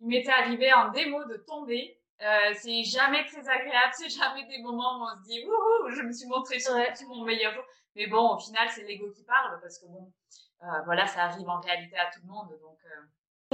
Il 0.00 0.08
m'était 0.08 0.32
arrivé 0.32 0.72
en 0.72 0.90
démo 0.90 1.24
de 1.24 1.36
tomber 1.36 1.98
euh, 2.22 2.54
c'est 2.54 2.84
jamais 2.84 3.24
très 3.26 3.46
agréable, 3.48 3.92
c'est 3.92 4.08
jamais 4.08 4.46
des 4.46 4.62
moments 4.62 4.98
où 4.98 5.02
on 5.02 5.16
se 5.16 5.28
dit 5.28 5.44
Wouhou, 5.44 5.90
je 5.90 6.02
me 6.02 6.12
suis 6.12 6.28
montré 6.28 6.58
sur 6.60 6.74
mon 7.08 7.24
meilleur 7.24 7.52
jour. 7.52 7.64
Mais 7.96 8.06
bon, 8.06 8.34
au 8.34 8.38
final, 8.38 8.68
c'est 8.70 8.84
l'ego 8.84 9.10
qui 9.10 9.24
parle 9.24 9.60
parce 9.60 9.78
que 9.78 9.86
bon, 9.86 10.12
euh, 10.62 10.66
voilà, 10.84 11.06
ça 11.06 11.24
arrive 11.24 11.48
en 11.48 11.60
réalité 11.60 11.96
à 11.96 12.10
tout 12.10 12.20
le 12.22 12.28
monde. 12.28 12.48
Donc, 12.60 12.78
euh... 12.84 13.02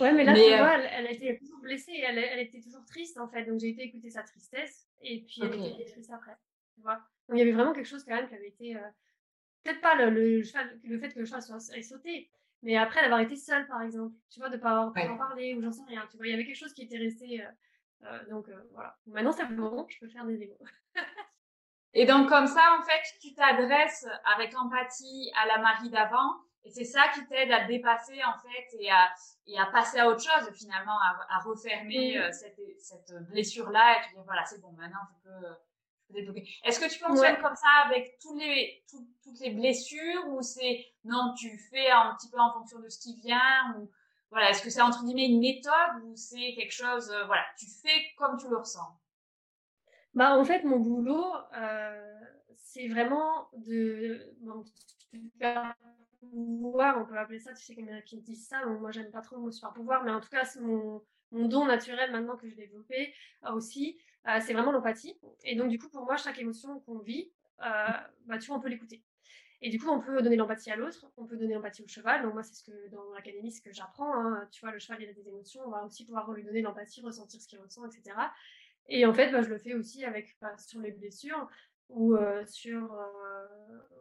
Ouais, 0.01 0.13
mais 0.13 0.25
là, 0.25 0.35
tu 0.35 0.41
vois, 0.41 0.79
elle, 0.79 1.07
elle, 1.07 1.15
était 1.15 1.39
toujours 1.39 1.61
blessée, 1.61 1.93
elle, 2.07 2.19
elle, 2.19 2.41
était 2.41 2.61
toujours 2.61 2.85
triste 2.87 3.19
en 3.19 3.29
fait. 3.29 3.45
Donc 3.45 3.61
j'ai 3.61 3.69
été 3.69 3.83
écouter 3.83 4.11
sa 4.11 4.23
tristesse 4.23 4.89
et 5.03 5.23
puis 5.23 5.43
elle 5.43 5.81
était 5.81 5.91
triste 5.91 6.11
après. 6.11 6.37
Tu 6.75 6.81
vois 6.81 7.01
donc 7.29 7.39
il 7.39 7.39
y 7.39 7.43
avait 7.43 7.53
vraiment 7.53 7.73
quelque 7.73 7.87
chose 7.87 8.05
quand 8.05 8.15
même 8.15 8.29
qui 8.29 8.35
avait 8.35 8.49
été. 8.49 8.77
Euh, 8.77 8.89
peut-être 9.63 9.81
pas 9.81 9.95
le, 9.95 10.11
le, 10.11 10.43
le 10.85 10.99
fait 10.99 11.13
que 11.13 11.19
le 11.19 11.25
cheval 11.25 11.43
soit 11.43 11.61
sauté, 11.61 12.29
mais 12.63 12.77
après 12.77 13.03
d'avoir 13.03 13.21
été 13.21 13.37
seule 13.37 13.67
par 13.69 13.83
exemple, 13.83 14.15
tu 14.31 14.41
vois, 14.41 14.49
de 14.49 14.57
ne 14.57 14.61
pas 14.61 14.71
avoir 14.71 14.93
pu 14.93 15.01
en 15.01 15.17
parler 15.17 15.55
ou 15.55 15.63
j'en 15.63 15.71
sais 15.71 15.85
rien. 15.87 16.07
Tu 16.11 16.17
vois, 16.17 16.27
il 16.27 16.31
y 16.31 16.35
avait 16.35 16.45
quelque 16.45 16.59
chose 16.59 16.73
qui 16.73 16.83
était 16.83 16.99
resté 16.99 17.43
euh, 17.43 17.49
euh, 18.05 18.25
donc 18.31 18.49
euh, 18.49 18.63
voilà. 18.73 18.97
Maintenant, 19.07 19.33
c'est 19.33 19.47
bon, 19.47 19.87
je 19.89 19.99
peux 19.99 20.09
faire 20.09 20.25
des 20.25 20.37
démos. 20.37 20.59
et 21.95 22.07
donc, 22.07 22.29
comme 22.29 22.47
ça, 22.47 22.79
en 22.79 22.83
fait, 22.83 23.03
tu 23.21 23.35
t'adresses 23.35 24.07
avec 24.37 24.57
empathie 24.57 25.31
à 25.43 25.47
la 25.47 25.59
Marie 25.59 25.91
d'avant. 25.91 26.37
Et 26.65 26.71
c'est 26.71 26.85
ça 26.85 27.09
qui 27.15 27.27
t'aide 27.27 27.51
à 27.51 27.65
dépasser, 27.65 28.23
en 28.25 28.39
fait, 28.39 28.77
et 28.79 28.91
à, 28.91 29.11
et 29.47 29.59
à 29.59 29.67
passer 29.67 29.99
à 29.99 30.09
autre 30.09 30.23
chose, 30.23 30.51
finalement, 30.55 30.99
à, 31.01 31.39
refermer 31.45 32.19
euh, 32.19 32.31
cette, 32.33 32.61
cette 32.79 33.13
blessure-là. 33.31 33.97
Et 33.97 34.09
tu 34.09 34.15
dis, 34.15 34.23
voilà, 34.25 34.45
c'est 34.45 34.61
bon, 34.61 34.73
maintenant, 34.73 35.01
je 35.09 35.31
peux, 35.31 35.47
je 35.47 36.07
peux 36.09 36.15
débloquer. 36.15 36.49
Est-ce 36.65 36.79
que 36.79 36.91
tu 36.93 36.99
fonctionnes 36.99 37.39
comme 37.39 37.57
ça 37.57 37.87
avec 37.87 38.19
tous 38.21 38.39
les, 38.39 38.85
toutes 38.91 39.41
les 39.41 39.51
blessures 39.51 40.29
ou 40.29 40.43
c'est, 40.43 40.87
non, 41.05 41.35
tu 41.39 41.57
fais 41.71 41.91
un 41.91 42.15
petit 42.17 42.29
peu 42.29 42.39
en 42.39 42.53
fonction 42.53 42.79
de 42.79 42.89
ce 42.91 42.99
qui 42.99 43.17
vient 43.21 43.75
ou, 43.79 43.91
voilà, 44.31 44.51
est-ce 44.51 44.63
que 44.63 44.71
c'est 44.71 44.83
entre 44.83 45.05
guillemets 45.05 45.27
une 45.27 45.41
méthode 45.41 46.05
ou 46.05 46.15
c'est 46.15 46.55
quelque 46.55 46.73
chose, 46.73 47.11
euh, 47.11 47.25
voilà, 47.27 47.43
tu 47.59 47.67
fais 47.67 48.15
comme 48.17 48.37
tu 48.39 48.49
le 48.49 48.59
ressens? 48.59 48.97
Bah 50.15 50.37
en 50.37 50.45
fait, 50.45 50.63
mon 50.65 50.79
boulot, 50.79 51.35
euh, 51.57 52.21
c'est 52.57 52.89
vraiment 52.89 53.49
de 53.57 54.35
bon, 54.41 54.65
super 55.11 55.75
pouvoir, 56.21 56.99
on 57.01 57.05
peut 57.05 57.19
appeler 57.19 57.39
ça, 57.39 57.53
tu 57.53 57.65
sais 57.65 57.75
qu'il 57.75 57.87
y 57.87 57.93
en 57.93 57.97
a 57.97 58.03
qui 58.03 58.19
disent 58.21 58.47
ça, 58.47 58.65
moi 58.67 58.91
j'aime 58.91 59.11
pas 59.11 59.23
trop 59.23 59.39
mot 59.39 59.51
super 59.51 59.73
pouvoir, 59.73 60.05
mais 60.05 60.11
en 60.11 60.21
tout 60.21 60.29
cas 60.29 60.45
c'est 60.45 60.61
mon, 60.61 61.03
mon 61.33 61.49
don 61.49 61.67
naturel 61.67 62.13
maintenant 62.13 62.37
que 62.37 62.49
j'ai 62.49 62.57
développé 62.57 63.15
euh, 63.45 63.53
aussi, 63.53 63.99
c'est 64.41 64.53
vraiment 64.53 64.73
l'empathie. 64.73 65.19
Et 65.45 65.57
donc 65.57 65.69
du 65.69 65.79
coup 65.79 65.89
pour 65.89 66.05
moi 66.05 66.17
chaque 66.17 66.39
émotion 66.39 66.81
qu'on 66.81 66.99
vit, 66.99 67.33
bah 67.59 68.39
tu 68.39 68.49
vois 68.49 68.57
on 68.57 68.61
peut 68.61 68.69
l'écouter. 68.69 69.03
Et 69.63 69.69
du 69.69 69.79
coup, 69.79 69.89
on 69.91 70.01
peut 70.01 70.23
donner 70.23 70.37
l'empathie 70.37 70.71
à 70.71 70.77
l'autre, 70.77 71.07
on 71.19 71.27
peut 71.27 71.37
donner 71.37 71.55
l'empathie 71.55 71.83
au 71.83 71.89
cheval. 71.89 72.23
Donc 72.23 72.33
moi, 72.33 72.43
c'est 72.43 72.55
ce 72.55 72.65
que 72.65 72.89
dans 72.91 73.13
l'académie, 73.13 73.53
ce 73.53 73.61
que 73.61 73.73
j'apprends. 73.73 74.15
Hein. 74.15 74.49
Tu 74.51 74.61
vois, 74.61 74.73
le 74.73 74.79
cheval, 74.79 75.03
il 75.03 75.11
a 75.11 75.13
des 75.13 75.29
émotions, 75.29 75.63
on 75.67 75.71
va 75.71 75.85
aussi 75.85 76.07
pouvoir 76.07 76.31
lui 76.33 76.45
donner 76.45 76.63
l'empathie, 76.63 77.03
ressentir 77.03 77.41
ce 77.41 77.47
qu'il 77.47 77.59
ressent, 77.59 77.85
etc. 77.87 78.17
Et 78.89 79.05
en 79.05 79.13
fait, 79.13 79.31
bah, 79.31 79.43
je 79.43 79.49
le 79.49 79.59
fais 79.59 79.75
aussi 79.75 80.05
avec 80.05 80.37
bah, 80.41 80.57
sur 80.57 80.81
les 80.81 80.93
blessures 80.93 81.49
ou 81.91 82.15
euh, 82.15 82.45
sur 82.47 82.93
euh, 82.93 83.47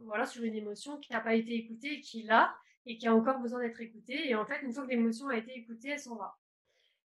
voilà 0.02 0.26
sur 0.26 0.44
une 0.44 0.56
émotion 0.56 0.98
qui 0.98 1.12
n'a 1.14 1.22
pas 1.22 1.36
été 1.36 1.54
écoutée, 1.54 2.00
qui 2.02 2.24
l'a 2.24 2.56
et 2.86 2.98
qui 2.98 3.08
a 3.08 3.16
encore 3.16 3.40
besoin 3.40 3.60
d'être 3.60 3.82
écoutée. 3.82 4.30
Et 4.30 4.36
en 4.36 4.46
fait, 4.46 4.62
une 4.62 4.74
fois 4.74 4.84
que 4.84 4.90
l'émotion 4.90 5.28
a 5.28 5.38
été 5.38 5.58
écoutée, 5.58 5.90
elle 5.90 6.00
s'en 6.00 6.16
va. 6.16 6.38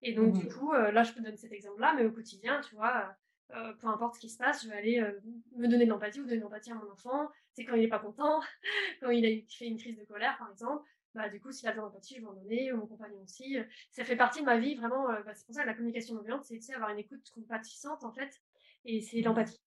Et 0.02 0.14
donc, 0.14 0.34
du 0.34 0.46
mmh. 0.46 0.50
coup, 0.50 0.74
euh, 0.74 0.92
là, 0.92 1.04
je 1.04 1.14
peux 1.14 1.22
donner 1.22 1.38
cet 1.38 1.52
exemple-là, 1.52 1.94
mais 1.96 2.06
au 2.06 2.12
quotidien, 2.12 2.62
tu 2.62 2.76
vois, 2.76 3.16
euh, 3.56 3.74
peu 3.74 3.88
importe 3.88 4.16
ce 4.16 4.20
qui 4.20 4.30
se 4.30 4.38
passe, 4.38 4.64
je 4.64 4.70
vais 4.70 4.76
aller 4.76 5.00
euh, 5.00 5.12
me 5.56 5.68
donner 5.68 5.86
de 5.86 5.90
l'empathie 5.90 6.20
ou 6.20 6.24
donner 6.24 6.38
de 6.38 6.44
l'empathie 6.44 6.72
à 6.72 6.76
mon 6.76 6.90
enfant. 6.92 7.30
C'est 7.54 7.66
quand 7.66 7.76
il 7.76 7.82
n'est 7.82 7.88
pas 7.88 8.00
content, 8.00 8.42
quand 9.02 9.10
il 9.10 9.26
a 9.26 9.30
fait 9.50 9.68
une 9.68 9.78
crise 9.78 9.98
de 9.98 10.06
colère, 10.06 10.38
par 10.38 10.52
exemple. 10.52 10.84
Bah, 11.16 11.28
du 11.28 11.42
coup, 11.42 11.52
s'il 11.52 11.68
a 11.68 11.72
besoin 11.72 11.88
d'empathie, 11.88 12.16
je 12.16 12.22
vais 12.22 12.28
en 12.28 12.34
donner, 12.34 12.72
ou 12.72 12.78
mon 12.78 12.86
compagnon 12.86 13.20
aussi. 13.24 13.58
Ça 13.92 14.04
fait 14.04 14.16
partie 14.16 14.42
de 14.42 14.46
ma 14.46 14.60
vie, 14.60 14.76
vraiment. 14.76 15.10
Euh, 15.10 15.24
bah, 15.24 15.34
c'est 15.34 15.46
pour 15.46 15.56
ça 15.56 15.64
que 15.64 15.68
la 15.68 15.74
communication 15.74 16.14
non 16.14 16.22
violente, 16.22 16.46
c'est 16.46 16.74
avoir 16.74 16.92
une 16.92 17.00
écoute 17.00 17.28
compatissante, 17.34 18.04
en 18.04 18.12
fait. 18.12 18.40
Et 18.86 19.02
c'est 19.02 19.22
l'empathie. 19.22 19.60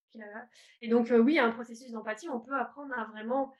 Et 0.80 0.88
donc, 0.88 1.08
oui, 1.10 1.32
il 1.32 1.36
y 1.36 1.38
a 1.38 1.44
un 1.44 1.52
processus 1.52 1.90
d'empathie. 1.90 2.28
On 2.28 2.40
peut 2.40 2.54
apprendre 2.54 2.92
à 2.98 3.04
vraiment, 3.06 3.52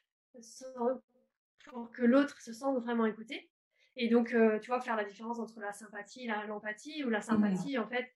pour 1.64 1.90
que 1.90 2.02
l'autre 2.02 2.40
se 2.40 2.52
sente 2.52 2.82
vraiment 2.82 3.06
écouté. 3.06 3.50
Et 3.96 4.08
donc, 4.08 4.34
tu 4.60 4.66
vois, 4.68 4.80
faire 4.80 4.96
la 4.96 5.04
différence 5.04 5.38
entre 5.38 5.60
la 5.60 5.72
sympathie 5.72 6.24
et 6.24 6.46
l'empathie, 6.46 7.04
ou 7.04 7.10
la 7.10 7.18
mmh. 7.18 7.22
sympathie, 7.22 7.78
en 7.78 7.86
fait, 7.86 8.06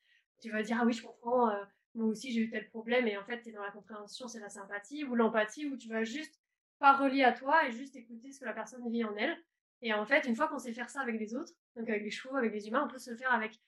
tu 0.41 0.51
vas 0.51 0.63
dire, 0.63 0.79
ah 0.81 0.85
oui, 0.85 0.93
je 0.93 1.03
comprends, 1.03 1.51
moi 1.97 2.09
aussi 2.09 2.31
j'ai 2.33 2.43
eu 2.43 2.51
tel 2.51 2.69
problème 2.69 3.09
et 3.09 3.17
en 3.17 3.25
fait 3.25 3.41
tu 3.43 3.49
es 3.49 3.53
dans 3.53 3.63
la 3.63 3.71
compréhension, 3.71 4.29
c'est 4.29 4.41
la 4.41 4.51
sympathie 4.51 5.05
ou 5.05 5.15
l'empathie 5.15 5.67
où 5.67 5.77
tu 5.77 5.89
vas 5.89 6.05
juste 6.05 6.41
pas 6.79 6.95
relier 6.95 7.25
à 7.25 7.33
toi 7.33 7.67
et 7.67 7.73
juste 7.73 7.97
écouter 7.97 8.33
ce 8.33 8.41
que 8.41 8.45
la 8.45 8.53
personne 8.53 8.89
vit 8.91 9.03
en 9.03 9.17
elle. 9.17 9.37
Et 9.83 9.93
en 9.95 10.05
fait, 10.05 10.27
une 10.27 10.37
fois 10.37 10.49
qu'on 10.49 10.59
sait 10.59 10.73
faire 10.73 10.91
ça 10.91 11.01
avec 11.01 11.19
les 11.19 11.35
autres, 11.35 11.53
donc 11.75 11.89
avec 11.89 12.03
les 12.03 12.11
chevaux, 12.11 12.37
avec 12.37 12.53
les 12.53 12.69
humains, 12.69 12.85
on 12.87 12.89
peut 12.91 12.99
se 12.99 13.11
le 13.11 13.17
faire 13.17 13.33
avec, 13.33 13.59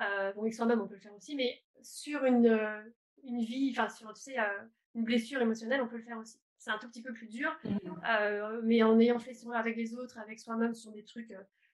euh, 0.00 0.32
bon, 0.34 0.42
avec 0.42 0.54
soi-même, 0.54 0.80
on 0.80 0.86
peut 0.86 0.94
le 0.94 1.00
faire 1.00 1.14
aussi, 1.14 1.34
mais 1.34 1.62
sur 1.82 2.24
une, 2.24 2.46
euh, 2.46 2.82
une 3.24 3.42
vie, 3.42 3.70
enfin, 3.72 3.88
sur, 3.88 4.12
tu 4.12 4.22
sais, 4.22 4.38
euh, 4.38 4.64
une 4.94 5.04
blessure 5.04 5.40
émotionnelle, 5.40 5.80
on 5.82 5.88
peut 5.88 5.96
le 5.96 6.02
faire 6.02 6.18
aussi. 6.18 6.38
C'est 6.58 6.70
un 6.70 6.78
tout 6.78 6.88
petit 6.88 7.02
peu 7.02 7.12
plus 7.12 7.28
dur, 7.28 7.56
mmh. 7.64 7.78
euh, 8.08 8.60
mais 8.64 8.82
en 8.82 8.98
ayant 8.98 9.18
fait 9.18 9.36
avec 9.54 9.76
les 9.76 9.94
autres, 9.94 10.18
avec 10.18 10.40
soi-même, 10.40 10.74
sur 10.74 10.90
des 10.92 11.04
trucs, 11.04 11.32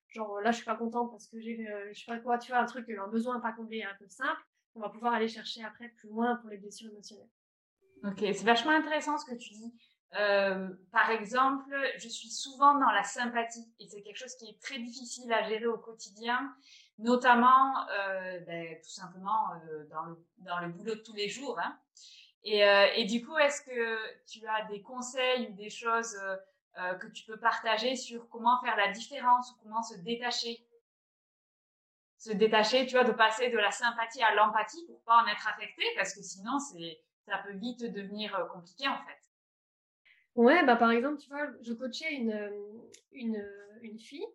genre 0.09 0.41
là, 0.41 0.51
je 0.51 0.57
suis 0.57 0.65
pas 0.67 0.77
contente 0.77 1.11
parce 1.11 1.27
que 1.27 1.41
j'ai, 1.41 1.67
je 1.93 1.99
sais 1.99 2.07
pas 2.07 2.19
quoi, 2.19 2.39
tu 2.39 2.53
vois, 2.53 2.61
un 2.61 2.67
truc, 2.67 2.89
un 2.91 3.09
besoin 3.09 3.41
pas 3.41 3.53
comblé, 3.53 3.83
un 3.83 3.95
peu 3.99 4.07
simple, 4.09 4.43
on 4.75 4.81
va 4.81 4.91
pouvoir 4.91 5.15
aller 5.15 5.29
chercher 5.29 5.65
après 5.65 5.89
plus 5.89 6.09
loin 6.09 6.37
pour 6.37 6.51
les 6.51 6.59
blessures 6.59 6.91
émotionnelles. 6.91 7.31
Ok, 8.05 8.19
c'est 8.21 8.45
vachement 8.45 8.73
intéressant 8.73 9.17
ce 9.17 9.25
que 9.25 9.37
tu 9.37 9.55
dis. 9.55 9.75
Euh, 10.17 10.69
par 10.93 11.11
exemple, 11.11 11.75
je 11.97 12.09
suis 12.09 12.31
souvent 12.31 12.79
dans 12.79 12.91
la 12.91 13.03
sympathie 13.03 13.67
et 13.81 13.89
c'est 13.89 14.03
quelque 14.03 14.19
chose 14.19 14.35
qui 14.37 14.47
est 14.47 14.61
très 14.61 14.79
difficile 14.79 15.33
à 15.33 15.49
gérer 15.49 15.67
au 15.67 15.79
quotidien, 15.79 16.55
notamment 16.99 17.89
euh, 17.89 18.41
ben, 18.41 18.77
tout 18.83 18.91
simplement 18.91 19.53
euh, 19.69 19.85
dans, 20.39 20.61
le, 20.61 20.69
boulot 20.69 20.95
de 20.95 21.01
tous 21.01 21.15
les 21.15 21.29
jours. 21.29 21.59
Hein. 21.59 21.79
Et, 22.45 22.61
et, 22.97 23.07
du 23.07 23.25
coup, 23.25 23.39
est-ce 23.39 23.63
que 23.63 24.27
tu 24.27 24.47
as 24.47 24.67
des 24.67 24.83
conseils 24.83 25.49
ou 25.49 25.55
des 25.55 25.71
choses 25.71 26.15
que 27.01 27.07
tu 27.07 27.25
peux 27.25 27.39
partager 27.39 27.97
sur 27.97 28.29
comment 28.29 28.61
faire 28.61 28.77
la 28.77 28.89
différence 28.89 29.51
ou 29.53 29.63
comment 29.63 29.83
se 29.83 29.97
détacher? 30.01 30.63
Se 32.19 32.33
détacher, 32.33 32.87
tu 32.87 32.97
vois, 32.97 33.05
de 33.05 33.13
passer 33.13 33.49
de 33.49 33.57
la 33.57 33.71
sympathie 33.71 34.23
à 34.23 34.35
l'empathie 34.35 34.85
pour 34.87 35.01
pas 35.05 35.23
en 35.23 35.27
être 35.27 35.49
affecté, 35.49 35.85
parce 35.97 36.15
que 36.15 36.23
sinon, 36.23 36.59
ça 36.59 37.39
peut 37.39 37.55
vite 37.55 37.85
devenir 37.85 38.35
euh, 38.35 38.45
compliqué, 38.47 38.89
en 38.89 38.99
fait. 38.99 39.31
Ouais, 40.35 40.65
bah, 40.65 40.77
par 40.77 40.91
exemple, 40.91 41.19
tu 41.19 41.29
vois, 41.29 41.47
je 41.61 41.73
coachais 41.73 42.13
une, 42.13 42.33
euh, 42.33 42.51
une, 43.13 43.47
une 43.83 43.99
fille, 43.99 44.27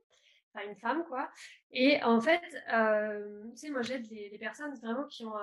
enfin, 0.53 0.67
une 0.67 0.75
femme, 0.75 1.03
quoi. 1.05 1.29
Et 1.71 2.01
en 2.03 2.21
fait, 2.21 2.41
euh, 2.73 3.43
tu 3.51 3.57
sais, 3.57 3.69
moi, 3.69 3.81
j'aide 3.81 4.09
les, 4.09 4.37
personnes 4.37 4.73
vraiment 4.75 5.05
qui 5.05 5.25
ont, 5.25 5.33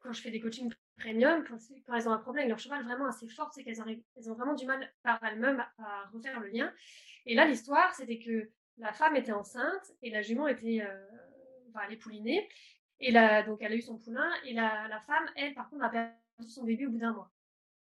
quand 0.00 0.12
je 0.12 0.20
fais 0.20 0.30
des 0.30 0.40
coachings 0.40 0.72
premium, 0.98 1.44
quand, 1.44 1.58
elles 1.94 2.08
ont 2.08 2.12
un 2.12 2.18
problème 2.18 2.42
avec 2.42 2.50
leur 2.50 2.58
cheval 2.58 2.84
vraiment 2.84 3.06
assez 3.06 3.28
fort, 3.28 3.52
c'est 3.52 3.64
qu'elles 3.64 3.78
elles 4.16 4.30
ont 4.30 4.34
vraiment 4.34 4.54
du 4.54 4.66
mal 4.66 4.92
par 5.02 5.22
elles-mêmes 5.22 5.64
à, 5.78 6.08
refaire 6.12 6.40
le 6.40 6.48
lien. 6.48 6.72
Et 7.26 7.34
là, 7.34 7.46
l'histoire, 7.46 7.94
c'était 7.94 8.18
que 8.18 8.50
la 8.78 8.92
femme 8.92 9.16
était 9.16 9.32
enceinte 9.32 9.92
et 10.02 10.10
la 10.10 10.22
jument 10.22 10.48
était 10.48 10.86
enfin, 11.70 11.80
elle 11.86 11.94
est 11.94 11.98
poulinée. 11.98 12.48
Et 13.00 13.12
donc, 13.12 13.58
elle 13.60 13.72
a 13.72 13.76
eu 13.76 13.82
son 13.82 13.98
poulain. 13.98 14.30
Et 14.44 14.52
la, 14.52 14.88
la 14.88 15.00
femme, 15.00 15.28
elle, 15.36 15.54
par 15.54 15.68
contre, 15.70 15.84
a 15.84 15.88
perdu 15.90 16.48
son 16.48 16.64
bébé 16.64 16.86
au 16.86 16.90
bout 16.90 16.98
d'un 16.98 17.12
mois. 17.12 17.30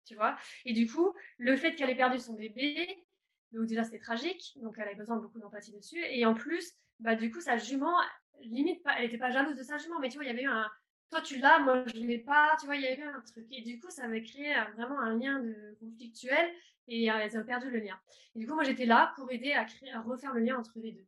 Tu 0.06 0.14
vois? 0.14 0.36
Et 0.64 0.72
du 0.72 0.86
coup, 0.86 1.14
le 1.38 1.56
fait 1.56 1.74
qu'elle 1.74 1.90
ait 1.90 1.96
perdu 1.96 2.18
son 2.18 2.34
bébé, 2.34 3.06
donc 3.52 3.66
déjà, 3.66 3.84
c'était 3.84 3.98
tragique. 3.98 4.56
Donc, 4.62 4.76
elle 4.78 4.88
a 4.88 4.94
besoin 4.94 5.16
de 5.16 5.22
beaucoup 5.22 5.40
d'empathie 5.40 5.72
dessus. 5.72 6.02
Et 6.10 6.24
en 6.24 6.34
plus, 6.34 6.72
bah, 7.00 7.14
du 7.16 7.30
coup, 7.30 7.40
sa 7.40 7.56
jument, 7.56 7.94
limite, 8.42 8.82
pas, 8.82 8.94
elle 8.96 9.04
n'était 9.04 9.18
pas 9.18 9.30
jalouse 9.30 9.56
de 9.56 9.62
sa 9.62 9.78
jument, 9.78 9.98
mais 10.00 10.08
tu 10.08 10.16
vois, 10.16 10.24
il 10.24 10.28
y 10.28 10.30
avait 10.30 10.42
eu 10.42 10.48
un. 10.48 10.70
Toi, 11.10 11.20
tu 11.22 11.38
l'as, 11.38 11.58
moi, 11.58 11.84
je 11.86 11.98
ne 11.98 12.06
l'ai 12.06 12.18
pas. 12.18 12.56
Tu 12.60 12.66
vois, 12.66 12.76
il 12.76 12.82
y 12.82 12.86
avait 12.86 13.00
eu 13.00 13.04
un 13.04 13.20
truc. 13.20 13.46
Et 13.50 13.62
du 13.62 13.80
coup, 13.80 13.90
ça 13.90 14.04
avait 14.04 14.22
créé 14.22 14.56
euh, 14.56 14.64
vraiment 14.76 15.00
un 15.00 15.16
lien 15.18 15.40
de 15.40 15.76
conflictuel. 15.80 16.50
Et 16.86 17.10
euh, 17.10 17.16
elles 17.16 17.36
ont 17.36 17.44
perdu 17.44 17.70
le 17.70 17.78
lien. 17.78 17.98
Et 18.34 18.38
du 18.38 18.46
coup, 18.46 18.54
moi, 18.54 18.64
j'étais 18.64 18.86
là 18.86 19.12
pour 19.16 19.30
aider 19.32 19.52
à, 19.52 19.66
refaire 20.02 20.32
le 20.34 20.40
lien 20.40 20.58
entre 20.58 20.78
les 20.78 20.92
deux. 20.92 21.06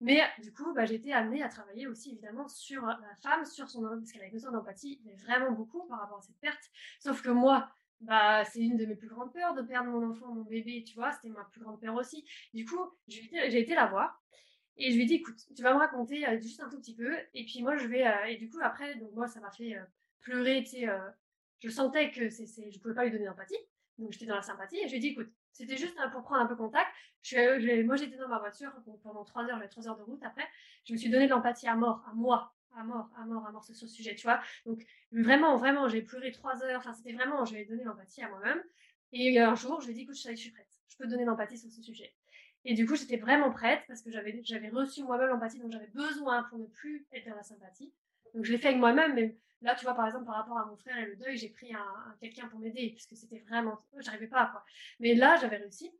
Mais 0.00 0.20
du 0.42 0.52
coup, 0.52 0.72
bah, 0.74 0.84
été 0.84 1.12
amenée 1.12 1.44
à 1.44 1.48
travailler 1.48 1.86
aussi 1.86 2.10
évidemment 2.10 2.48
sur 2.48 2.84
la 2.86 3.16
femme, 3.22 3.44
sur 3.44 3.70
son 3.70 3.82
parce 3.82 4.10
qu'elle 4.10 4.22
avait 4.22 4.32
besoin 4.32 4.50
d'empathie, 4.50 5.00
mais 5.04 5.14
vraiment 5.14 5.52
beaucoup 5.52 5.86
par 5.86 6.00
rapport 6.00 6.18
à 6.18 6.22
cette 6.22 6.40
perte. 6.40 6.70
Sauf 6.98 7.22
que 7.22 7.30
moi, 7.30 7.70
bah, 8.02 8.44
c'est 8.44 8.60
une 8.60 8.76
de 8.76 8.84
mes 8.84 8.96
plus 8.96 9.08
grandes 9.08 9.32
peurs 9.32 9.54
de 9.54 9.62
perdre 9.62 9.90
mon 9.90 10.10
enfant, 10.10 10.34
mon 10.34 10.42
bébé, 10.42 10.84
tu 10.84 10.94
vois, 10.94 11.12
c'était 11.12 11.28
ma 11.28 11.44
plus 11.44 11.60
grande 11.60 11.80
peur 11.80 11.94
aussi. 11.94 12.24
Du 12.52 12.64
coup, 12.64 12.80
j'ai 13.08 13.60
été 13.60 13.74
la 13.74 13.86
voir 13.86 14.20
et 14.76 14.90
je 14.90 14.96
lui 14.96 15.02
ai 15.02 15.06
dit, 15.06 15.14
écoute, 15.14 15.38
tu 15.54 15.62
vas 15.62 15.74
me 15.74 15.78
raconter 15.78 16.26
euh, 16.26 16.40
juste 16.40 16.60
un 16.60 16.68
tout 16.68 16.78
petit 16.78 16.96
peu, 16.96 17.14
et 17.34 17.44
puis 17.44 17.62
moi 17.62 17.76
je 17.76 17.86
vais, 17.86 18.06
euh, 18.06 18.24
et 18.26 18.36
du 18.36 18.48
coup 18.48 18.58
après, 18.62 18.96
donc 18.96 19.12
moi 19.12 19.28
ça 19.28 19.40
m'a 19.40 19.50
fait 19.50 19.76
euh, 19.76 19.84
pleurer, 20.20 20.62
tu 20.64 20.70
sais, 20.70 20.88
je 21.58 21.68
sentais 21.68 22.10
que 22.10 22.30
c'est, 22.30 22.46
je 22.70 22.80
pouvais 22.80 22.94
pas 22.94 23.04
lui 23.04 23.12
donner 23.12 23.26
d'empathie, 23.26 23.58
donc 23.98 24.12
j'étais 24.12 24.26
dans 24.26 24.36
la 24.36 24.42
sympathie, 24.42 24.78
et 24.78 24.86
je 24.86 24.90
lui 24.90 24.96
ai 24.96 25.00
dit, 25.00 25.08
écoute, 25.08 25.30
c'était 25.52 25.76
juste 25.76 25.96
pour 26.12 26.22
prendre 26.22 26.42
un 26.42 26.46
peu 26.46 26.56
contact. 26.56 26.88
Je, 27.22 27.82
moi 27.82 27.96
j'étais 27.96 28.16
dans 28.16 28.28
ma 28.28 28.38
voiture 28.38 28.72
pendant 29.02 29.24
trois 29.24 29.42
heures, 29.44 29.58
j'avais 29.58 29.68
trois 29.68 29.86
heures 29.86 29.96
de 29.96 30.02
route 30.02 30.22
après, 30.24 30.48
je 30.84 30.92
me 30.92 30.98
suis 30.98 31.10
donné 31.10 31.26
de 31.26 31.30
l'empathie 31.30 31.68
à 31.68 31.76
mort, 31.76 32.04
à 32.08 32.14
moi, 32.14 32.54
à 32.76 32.84
mort, 32.84 33.10
à 33.16 33.24
mort, 33.24 33.46
à 33.46 33.52
mort 33.52 33.64
sur 33.64 33.74
ce 33.74 33.86
sujet, 33.86 34.14
tu 34.14 34.26
vois. 34.26 34.40
Donc 34.66 34.84
vraiment, 35.10 35.56
vraiment, 35.56 35.88
j'ai 35.88 36.02
pleuré 36.02 36.30
trois 36.32 36.62
heures. 36.62 36.78
Enfin, 36.78 36.92
c'était 36.92 37.12
vraiment, 37.12 37.44
je 37.44 37.56
ai 37.56 37.64
donné 37.64 37.84
l'empathie 37.84 38.22
à 38.22 38.28
moi-même. 38.28 38.62
Et 39.12 39.38
un 39.38 39.54
jour, 39.54 39.80
je 39.80 39.86
lui 39.86 39.92
ai 39.92 39.94
dit, 39.94 40.02
écoute, 40.02 40.16
je, 40.16 40.30
je 40.30 40.36
suis 40.36 40.50
prête. 40.50 40.68
Je 40.88 40.96
peux 40.96 41.06
donner 41.06 41.24
l'empathie 41.24 41.58
sur 41.58 41.70
ce 41.70 41.82
sujet. 41.82 42.14
Et 42.64 42.74
du 42.74 42.86
coup, 42.86 42.94
j'étais 42.94 43.16
vraiment 43.16 43.50
prête 43.50 43.82
parce 43.88 44.02
que 44.02 44.10
j'avais, 44.10 44.32
reçu 44.72 45.02
moi-même 45.02 45.28
l'empathie, 45.28 45.58
donc 45.58 45.72
j'avais 45.72 45.88
besoin 45.88 46.44
pour 46.44 46.58
ne 46.58 46.66
plus 46.66 47.06
être 47.12 47.28
dans 47.28 47.34
la 47.34 47.42
sympathie. 47.42 47.92
Donc 48.34 48.44
je 48.44 48.52
l'ai 48.52 48.58
fait 48.58 48.68
avec 48.68 48.78
moi-même, 48.78 49.14
mais 49.14 49.36
là, 49.62 49.74
tu 49.74 49.84
vois, 49.84 49.94
par 49.94 50.06
exemple, 50.06 50.26
par 50.26 50.36
rapport 50.36 50.58
à 50.58 50.66
mon 50.66 50.76
frère 50.76 50.96
et 50.98 51.06
le 51.06 51.16
deuil, 51.16 51.36
j'ai 51.36 51.48
pris 51.48 51.74
un, 51.74 52.16
quelqu'un 52.20 52.48
pour 52.48 52.60
m'aider 52.60 52.90
parce 52.90 53.06
que 53.06 53.16
c'était 53.16 53.40
vraiment, 53.48 53.78
j'arrivais 53.98 54.28
pas, 54.28 54.46
quoi. 54.46 54.64
Mais 55.00 55.14
là, 55.14 55.36
j'avais 55.40 55.56
réussi. 55.56 55.90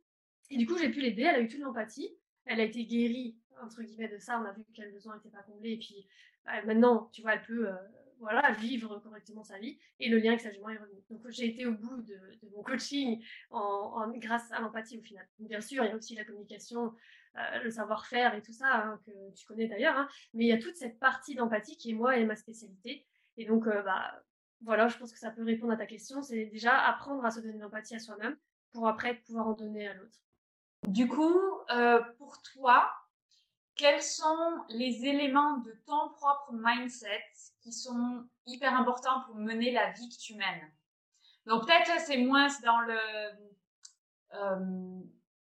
Et 0.49 0.57
du 0.57 0.65
coup, 0.65 0.77
j'ai 0.77 0.89
pu 0.89 1.01
l'aider. 1.01 1.23
Elle 1.23 1.35
a 1.35 1.39
eu 1.41 1.47
toute 1.47 1.59
l'empathie. 1.59 2.15
Elle 2.45 2.59
a 2.59 2.63
été 2.63 2.85
guérie, 2.85 3.37
entre 3.61 3.81
guillemets, 3.81 4.09
de 4.09 4.17
ça. 4.17 4.39
On 4.39 4.45
a 4.45 4.53
vu 4.53 4.63
quel 4.73 4.91
besoin 4.91 5.15
n'était 5.15 5.29
pas 5.29 5.43
comblé. 5.43 5.71
Et 5.71 5.77
puis, 5.77 6.07
bah, 6.45 6.61
maintenant, 6.65 7.09
tu 7.13 7.21
vois, 7.21 7.35
elle 7.35 7.43
peut, 7.43 7.69
euh, 7.69 7.75
voilà, 8.23 8.51
vivre 8.53 8.99
correctement 8.99 9.43
sa 9.43 9.59
vie 9.59 9.77
et 9.99 10.09
le 10.09 10.17
lien 10.17 10.29
avec 10.29 10.41
sa 10.41 10.51
jument 10.51 10.69
est 10.69 10.77
revenu. 10.77 11.01
Donc 11.09 11.29
j'ai 11.29 11.47
été 11.47 11.65
au 11.65 11.73
bout 11.73 12.01
de, 12.01 12.17
mon 12.55 12.63
coaching 12.63 13.23
en, 13.51 14.09
grâce 14.17 14.51
à 14.51 14.61
l'empathie 14.61 14.97
au 14.97 15.01
final. 15.01 15.27
bien 15.39 15.61
sûr, 15.61 15.83
il 15.83 15.89
y 15.89 15.91
a 15.91 15.95
aussi 15.95 16.15
la 16.15 16.23
communication, 16.23 16.93
euh, 17.37 17.59
le 17.63 17.69
savoir-faire 17.69 18.33
et 18.35 18.41
tout 18.41 18.53
ça 18.53 18.73
hein, 18.73 18.99
que 19.05 19.11
tu 19.35 19.45
connais 19.45 19.67
d'ailleurs, 19.67 19.97
hein. 19.97 20.07
mais 20.33 20.45
il 20.45 20.47
y 20.47 20.53
a 20.53 20.57
toute 20.57 20.75
cette 20.75 20.99
partie 20.99 21.35
d'empathie 21.35 21.75
qui 21.77 21.91
est 21.91 21.93
moi 21.93 22.17
et 22.17 22.25
ma 22.25 22.35
spécialité. 22.35 23.05
Et 23.37 23.45
donc 23.45 23.67
euh, 23.67 23.81
bah 23.81 24.23
voilà, 24.61 24.87
je 24.87 24.97
pense 24.97 25.11
que 25.11 25.19
ça 25.19 25.31
peut 25.31 25.43
répondre 25.43 25.73
à 25.73 25.77
ta 25.77 25.85
question. 25.85 26.21
C'est 26.21 26.45
déjà 26.45 26.79
apprendre 26.79 27.25
à 27.25 27.31
se 27.31 27.41
donner 27.41 27.57
l'empathie 27.57 27.95
à 27.95 27.99
soi-même 27.99 28.37
pour 28.71 28.87
après 28.87 29.15
pouvoir 29.15 29.47
en 29.47 29.53
donner 29.53 29.87
à 29.87 29.93
l'autre. 29.93 30.19
Du 30.87 31.07
coup, 31.07 31.39
euh, 31.71 32.01
pour 32.17 32.41
toi, 32.53 32.91
quels 33.75 34.03
sont 34.03 34.63
les 34.69 35.05
éléments 35.05 35.57
de 35.59 35.71
ton 35.85 36.09
propre 36.09 36.51
mindset 36.51 37.23
qui 37.61 37.71
sont 37.71 38.27
hyper 38.45 38.73
importants 38.75 39.21
pour 39.25 39.35
mener 39.35 39.71
la 39.71 39.91
vie 39.91 40.09
que 40.09 40.19
tu 40.21 40.35
mènes? 40.35 40.71
Donc 41.45 41.65
peut-être 41.65 41.99
c'est 42.01 42.17
moins 42.17 42.47
dans 42.63 42.81
le, 42.81 42.97
euh, 44.33 45.01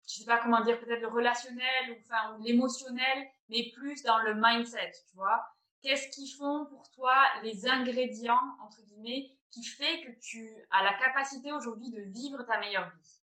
je 0.09 0.14
sais 0.14 0.24
pas 0.24 0.39
comment 0.39 0.61
dire, 0.62 0.78
peut-être 0.80 1.01
le 1.01 1.09
relationnel 1.09 1.91
ou 1.91 1.95
enfin 2.01 2.36
l'émotionnel, 2.41 3.28
mais 3.49 3.70
plus 3.74 4.03
dans 4.03 4.18
le 4.18 4.34
mindset, 4.34 4.93
tu 5.09 5.16
vois? 5.16 5.41
Qu'est-ce 5.82 6.09
qui 6.09 6.30
font 6.32 6.66
pour 6.66 6.91
toi 6.91 7.14
les 7.43 7.68
ingrédients 7.68 8.57
entre 8.62 8.82
guillemets 8.82 9.30
qui 9.51 9.64
fait 9.64 10.03
que 10.03 10.11
tu 10.20 10.51
as 10.70 10.82
la 10.82 10.95
capacité 10.95 11.53
aujourd'hui 11.53 11.91
de 11.91 12.03
vivre 12.03 12.43
ta 12.43 12.59
meilleure 12.59 12.91
vie? 12.91 13.18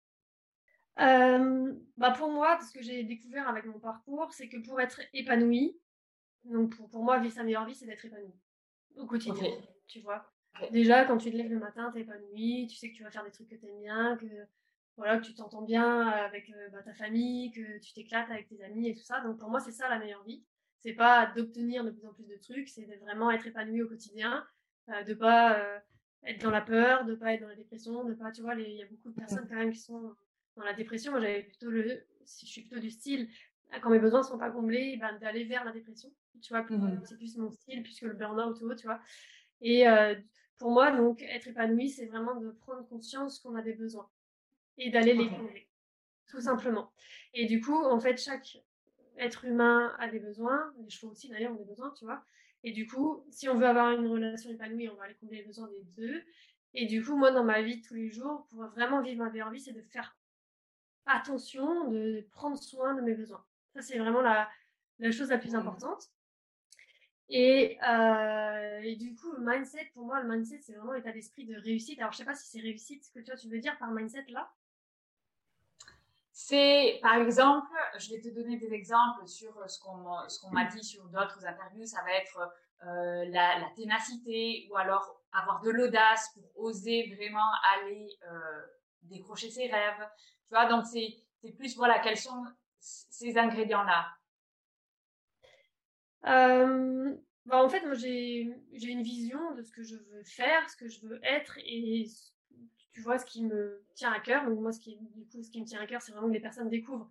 Euh, 1.00 1.74
bah 1.98 2.12
pour 2.12 2.30
moi, 2.30 2.58
ce 2.62 2.72
que 2.72 2.82
j'ai 2.82 3.04
découvert 3.04 3.48
avec 3.50 3.66
mon 3.66 3.80
parcours, 3.80 4.32
c'est 4.32 4.48
que 4.48 4.58
pour 4.58 4.80
être 4.80 5.02
épanoui, 5.14 5.78
donc 6.46 6.76
pour, 6.76 6.89
pour 6.89 7.04
moi, 7.04 7.20
vivre 7.20 7.34
sa 7.34 7.43
meilleure 7.43 7.66
vie, 7.66 7.76
c'est 7.76 7.86
d'être 7.86 8.06
épanoui 8.06 8.34
au 8.98 9.06
quotidien, 9.06 9.50
tu 9.88 10.00
vois. 10.02 10.32
Déjà, 10.72 11.04
quand 11.04 11.18
tu 11.18 11.32
te 11.32 11.36
lèves 11.36 11.52
le 11.52 11.60
matin, 11.60 11.91
tu 11.91 12.00
es 12.00 12.02
épanoui, 12.04 12.68
tu 12.70 12.78
sais 12.78 12.89
que 12.89 12.96
tu 12.96 13.04
vas 13.04 13.12
faire 13.12 13.26
des 13.26 13.32
trucs 13.32 13.50
que 13.50 13.56
tu 13.56 13.66
aimes 13.66 13.82
bien, 13.82 14.16
que, 14.16 14.26
voilà, 14.96 15.18
que 15.20 15.26
tu 15.26 15.34
t'entends 15.34 15.64
bien 15.64 16.08
avec 16.08 16.50
euh, 16.50 16.70
bah, 16.70 16.82
ta 16.82 16.93
famille, 16.93 17.52
que 17.52 17.80
tu 17.80 17.91
t'éclates 17.91 18.32
avec 18.32 18.48
tes 18.48 18.64
amis 18.64 18.88
et 18.88 18.96
tout 18.96 19.04
ça. 19.04 19.20
Donc 19.20 19.38
pour 19.38 19.50
moi, 19.50 19.60
c'est 19.60 19.74
ça 19.74 19.89
la 19.89 20.00
meilleure 20.00 20.24
vie. 20.24 20.46
C'est 20.80 20.93
pas 20.93 21.26
d'obtenir 21.36 21.84
de 21.84 21.91
plus 21.91 22.08
en 22.08 22.14
plus 22.14 22.28
de 22.28 22.38
trucs, 22.38 22.70
c'est 22.70 22.86
de 22.86 22.96
vraiment 23.02 23.32
être 23.32 23.48
épanoui 23.48 23.82
au 23.82 23.88
quotidien, 23.89 24.48
euh, 24.89 25.04
de 25.04 25.14
pas 25.14 25.82
être 26.24 26.41
dans 26.41 26.52
la 26.52 26.62
peur, 26.62 27.04
de 27.06 27.16
pas 27.16 27.34
être 27.34 27.41
dans 27.41 27.50
la 27.50 27.56
dépression, 27.56 28.06
de 28.06 28.14
pas, 28.14 28.32
tu 28.32 28.41
vois, 28.41 28.56
il 28.56 28.78
y 28.78 28.84
a 28.84 28.88
beaucoup 28.88 29.10
de 29.10 29.16
personnes 29.16 29.48
quand 29.50 29.56
même 29.56 29.72
qui 29.72 29.80
sont 29.80 30.16
dans 30.56 30.64
la 30.64 30.74
dépression, 30.74 31.12
moi 31.12 31.22
j'avais 31.22 31.43
plutôt 31.43 31.70
le, 31.70 32.06
si 32.26 32.45
je 32.45 32.51
suis 32.51 32.62
plutôt 32.62 32.80
du 32.80 32.89
style, 32.89 33.30
quand 33.82 33.89
mes 33.89 33.99
besoins 33.99 34.22
ne 34.22 34.26
sont 34.26 34.38
pas 34.38 34.51
comblés, 34.51 34.97
ben, 34.97 35.18
d'aller 35.20 35.43
vers 35.43 35.66
la 35.66 35.72
dépression. 35.72 36.10
Tu 36.41 36.53
vois, 36.53 36.64
mmh 36.64 37.01
c'est 37.06 37.18
plus 37.18 37.38
mon 37.38 37.49
style 37.49 37.84
puisque 37.84 38.03
le 38.03 38.14
burn-out 38.14 38.60
ou 38.62 38.66
autre, 38.66 38.76
tu 38.76 38.88
vois. 38.88 38.99
Et 39.62 39.88
euh, 39.88 40.16
pour 40.58 40.72
moi, 40.72 40.91
donc, 40.91 41.22
être 41.22 41.47
épanoui, 41.47 41.89
c'est 41.89 42.06
vraiment 42.06 42.36
de 42.36 42.51
prendre 42.51 42.88
conscience 42.88 43.39
qu'on 43.39 43.56
a 43.56 43.62
des 43.62 43.74
besoins 43.74 44.10
et 44.78 44.89
d'aller 44.89 45.14
les 45.14 45.30
combler, 45.30 45.70
tout 46.28 46.41
simplement. 46.41 46.91
Et 47.34 47.45
du 47.45 47.62
coup, 47.62 47.76
en 47.76 47.99
fait, 47.99 48.18
chaque 48.18 48.58
être 49.18 49.45
humain 49.45 49.95
a 49.99 50.10
des 50.10 50.20
besoins, 50.20 50.74
les 50.84 50.89
chevaux 50.89 51.12
aussi 51.12 51.30
d'ailleurs 51.30 51.53
ont 51.53 51.56
des 51.56 51.66
besoins, 51.66 51.93
tu 51.97 52.06
vois. 52.06 52.24
Et 52.64 52.72
du 52.72 52.88
coup, 52.88 53.26
si 53.30 53.47
on 53.47 53.56
veut 53.56 53.68
avoir 53.68 53.91
une 53.93 54.08
relation 54.08 54.49
épanouie, 54.49 54.89
on 54.89 54.95
va 54.95 55.03
aller 55.03 55.16
combler 55.16 55.38
les 55.38 55.43
besoins 55.43 55.70
des 55.70 55.84
deux. 55.95 56.22
Et 56.74 56.86
du 56.88 57.03
coup, 57.03 57.16
moi, 57.16 57.32
dans 57.32 57.43
ma 57.43 57.62
vie 57.62 57.80
de 57.80 57.88
tous 57.88 57.93
les 57.93 58.10
jours, 58.10 58.47
pour 58.49 58.66
vraiment 58.68 59.01
vivre 59.01 59.24
ma 59.24 59.30
meilleure 59.30 59.51
vie, 59.51 59.62
c'est 59.62 59.72
de 59.72 59.82
faire 59.82 60.18
attention, 61.06 61.89
de 61.89 62.28
prendre 62.32 62.58
soin 62.58 62.93
de 62.93 63.01
mes 63.01 63.14
besoins. 63.14 63.43
Ça, 63.74 63.82
c'est 63.82 63.97
vraiment 63.97 64.22
la, 64.22 64.49
chose 65.12 65.30
la 65.30 65.38
plus 65.38 65.53
mmh. 65.53 65.56
importante. 65.56 66.10
Et, 67.30 67.80
euh, 67.88 68.80
et, 68.84 68.95
du 68.95 69.16
coup, 69.16 69.32
le 69.32 69.39
mindset, 69.39 69.91
pour 69.93 70.06
moi, 70.06 70.22
le 70.22 70.30
mindset, 70.30 70.62
c'est 70.62 70.74
vraiment 70.74 70.93
l'état 70.93 71.12
d'esprit 71.12 71.45
de 71.45 71.56
réussite. 71.56 71.99
Alors, 71.99 72.12
je 72.12 72.18
sais 72.18 72.26
pas 72.26 72.36
si 72.36 72.47
c'est 72.47 72.60
réussite 72.60 73.03
ce 73.03 73.12
que 73.12 73.20
toi, 73.20 73.36
tu 73.36 73.49
veux 73.49 73.60
dire 73.60 73.78
par 73.80 73.91
mindset 73.91 74.26
là. 74.30 74.51
C'est, 76.32 76.99
par 77.01 77.16
exemple, 77.16 77.72
je 77.97 78.10
vais 78.12 78.20
te 78.20 78.28
donner 78.28 78.58
des 78.58 78.74
exemples 78.74 79.26
sur 79.26 79.70
ce 79.70 79.80
qu'on 79.80 80.28
ce 80.28 80.39
qu'on 80.39 80.51
m'a 80.51 80.66
dit 80.66 80.84
sur 80.84 81.06
d'autres 81.06 81.45
interviews. 81.45 81.86
Ça 81.86 82.03
va 82.03 82.12
être 82.12 82.39
euh, 82.84 83.26
la, 83.30 83.58
la, 83.60 83.70
ténacité 83.76 84.68
ou 84.70 84.76
alors 84.76 85.24
avoir 85.32 85.62
de 85.62 85.72
l'audace 85.72 86.30
pour 86.34 86.64
oser 86.66 87.16
vraiment 87.16 87.49
aller 87.74 88.10
euh, 88.30 88.62
décrocher 89.03 89.49
ses 89.49 89.68
rêves. 89.68 90.08
Tu 90.48 90.56
vois, 90.56 90.68
donc 90.68 90.86
c'est 90.86 91.18
plus, 91.58 91.76
voilà, 91.76 92.00
quels 92.00 92.18
sont 92.18 92.43
ces 92.80 93.38
ingrédients-là? 93.38 94.08
Euh, 96.28 97.16
bah 97.46 97.64
en 97.64 97.70
fait, 97.70 97.82
moi, 97.86 97.93
j'ai 97.93 98.50
une 98.74 99.04
vision 99.04 99.54
de 99.56 99.62
ce 99.62 99.72
que 99.72 99.84
je 99.84 99.96
veux 99.96 100.24
faire, 100.24 100.70
ce 100.70 100.76
que 100.76 100.88
je 100.88 101.06
veux 101.06 101.20
être 101.24 101.58
et 101.60 102.08
tu 102.91 103.02
vois 103.02 103.20
ce 103.20 103.26
qui 103.26 103.43
me 103.43 103.84
tient 103.93 104.12
à 104.12 104.20
cœur. 104.20 104.46
Donc 104.46 104.60
moi, 104.60 104.72
ce 104.72 104.80
qui, 104.80 104.98
du 104.98 105.26
coup, 105.28 105.43
ce 105.43 105.50
qui 105.52 105.62
me 105.62 105.66
tient 105.66 105.82
à 105.82 105.86
cœur, 105.86 106.02
c'est 106.02 106.12
vraiment 106.12 106.28
que 106.28 106.34
les 106.34 106.39
personnes 106.39 106.70
découvrent 106.70 107.10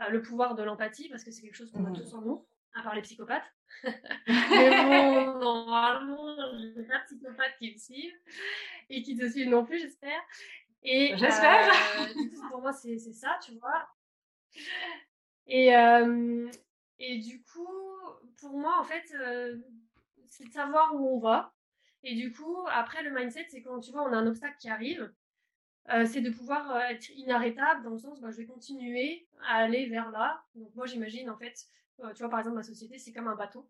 euh, 0.00 0.08
le 0.08 0.22
pouvoir 0.22 0.54
de 0.54 0.62
l'empathie 0.62 1.08
parce 1.08 1.24
que 1.24 1.30
c'est 1.30 1.42
quelque 1.42 1.56
chose 1.56 1.70
qu'on 1.72 1.84
a 1.84 1.90
mmh. 1.90 1.96
tous 1.96 2.14
en 2.14 2.22
nous, 2.22 2.46
à 2.74 2.82
part 2.82 2.94
les 2.94 3.02
psychopathes. 3.02 3.44
Mais 4.28 4.84
bon, 4.84 5.38
normalement, 5.38 6.36
j'ai 6.58 6.82
pas 6.84 7.00
de 7.00 7.04
psychopathes 7.06 7.56
qui 7.58 7.72
me 7.72 7.78
suivent 7.78 8.18
et 8.88 9.02
qui 9.02 9.16
te 9.16 9.28
suivent 9.28 9.50
non 9.50 9.64
plus, 9.64 9.80
j'espère. 9.80 10.20
Et 10.84 11.16
j'espère. 11.16 11.72
Euh, 11.98 12.06
pour 12.50 12.60
moi, 12.60 12.72
c'est 12.72 12.98
ça, 12.98 13.38
tu 13.42 13.56
vois. 13.58 13.88
Et, 15.46 15.74
euh, 15.74 16.50
et 16.98 17.18
du 17.18 17.42
coup, 17.42 17.66
pour 18.38 18.56
moi, 18.58 18.78
en 18.78 18.84
fait, 18.84 19.04
euh, 19.14 19.56
c'est 20.26 20.44
de 20.44 20.52
savoir 20.52 20.94
où 20.94 21.16
on 21.16 21.18
va. 21.18 21.54
Et 22.02 22.14
du 22.14 22.32
coup, 22.32 22.66
après, 22.70 23.02
le 23.02 23.10
mindset, 23.10 23.46
c'est 23.48 23.62
quand 23.62 23.80
tu 23.80 23.92
vois, 23.92 24.02
on 24.02 24.12
a 24.12 24.16
un 24.16 24.26
obstacle 24.26 24.56
qui 24.58 24.68
arrive, 24.68 25.10
c'est 26.04 26.20
de 26.20 26.30
pouvoir 26.30 26.78
être 26.82 27.10
inarrêtable 27.10 27.82
dans 27.82 27.90
le 27.90 27.98
sens, 27.98 28.20
bah, 28.20 28.30
je 28.30 28.38
vais 28.38 28.46
continuer 28.46 29.26
à 29.46 29.56
aller 29.56 29.86
vers 29.86 30.10
là. 30.10 30.42
Donc 30.54 30.74
moi, 30.74 30.86
j'imagine, 30.86 31.30
en 31.30 31.36
fait, 31.36 31.54
tu 32.14 32.18
vois, 32.18 32.28
par 32.28 32.40
exemple, 32.40 32.56
ma 32.56 32.62
société, 32.62 32.98
c'est 32.98 33.12
comme 33.12 33.28
un 33.28 33.36
bateau. 33.36 33.66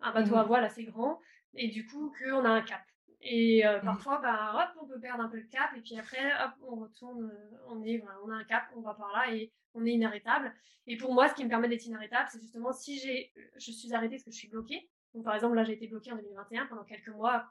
Un 0.00 0.12
bateau 0.12 0.36
à 0.36 0.44
mmh 0.44 0.46
voile 0.46 0.64
assez 0.64 0.84
grand. 0.84 1.20
Et 1.54 1.68
du 1.68 1.86
coup, 1.86 2.12
qu'on 2.18 2.44
a 2.44 2.50
un 2.50 2.62
cap. 2.62 2.82
Et 3.22 3.66
euh, 3.66 3.78
mmh. 3.78 3.84
parfois, 3.84 4.18
bah, 4.18 4.52
hop, 4.54 4.82
on 4.82 4.86
peut 4.86 4.98
perdre 4.98 5.22
un 5.22 5.28
peu 5.28 5.36
le 5.36 5.46
cap, 5.48 5.70
et 5.76 5.80
puis 5.80 5.98
après, 5.98 6.32
hop, 6.42 6.52
on 6.62 6.76
retourne, 6.76 7.24
euh, 7.24 7.58
on, 7.68 7.82
est, 7.84 8.02
on 8.24 8.30
a 8.30 8.34
un 8.34 8.44
cap, 8.44 8.64
on 8.76 8.80
va 8.80 8.94
par 8.94 9.12
là, 9.12 9.34
et 9.34 9.52
on 9.74 9.84
est 9.84 9.92
inarrêtable. 9.92 10.52
Et 10.86 10.96
pour 10.96 11.12
moi, 11.12 11.28
ce 11.28 11.34
qui 11.34 11.44
me 11.44 11.48
permet 11.48 11.68
d'être 11.68 11.84
inarrêtable, 11.84 12.28
c'est 12.32 12.40
justement 12.40 12.72
si 12.72 12.98
j'ai, 12.98 13.32
je 13.56 13.70
suis 13.70 13.94
arrêtée 13.94 14.16
parce 14.16 14.24
que 14.24 14.30
je 14.30 14.38
suis 14.38 14.48
bloquée. 14.48 14.88
Donc, 15.14 15.24
par 15.24 15.34
exemple, 15.34 15.54
là, 15.54 15.64
j'ai 15.64 15.74
été 15.74 15.86
bloquée 15.86 16.12
en 16.12 16.16
2021 16.16 16.66
pendant 16.66 16.84
quelques 16.84 17.08
mois, 17.08 17.50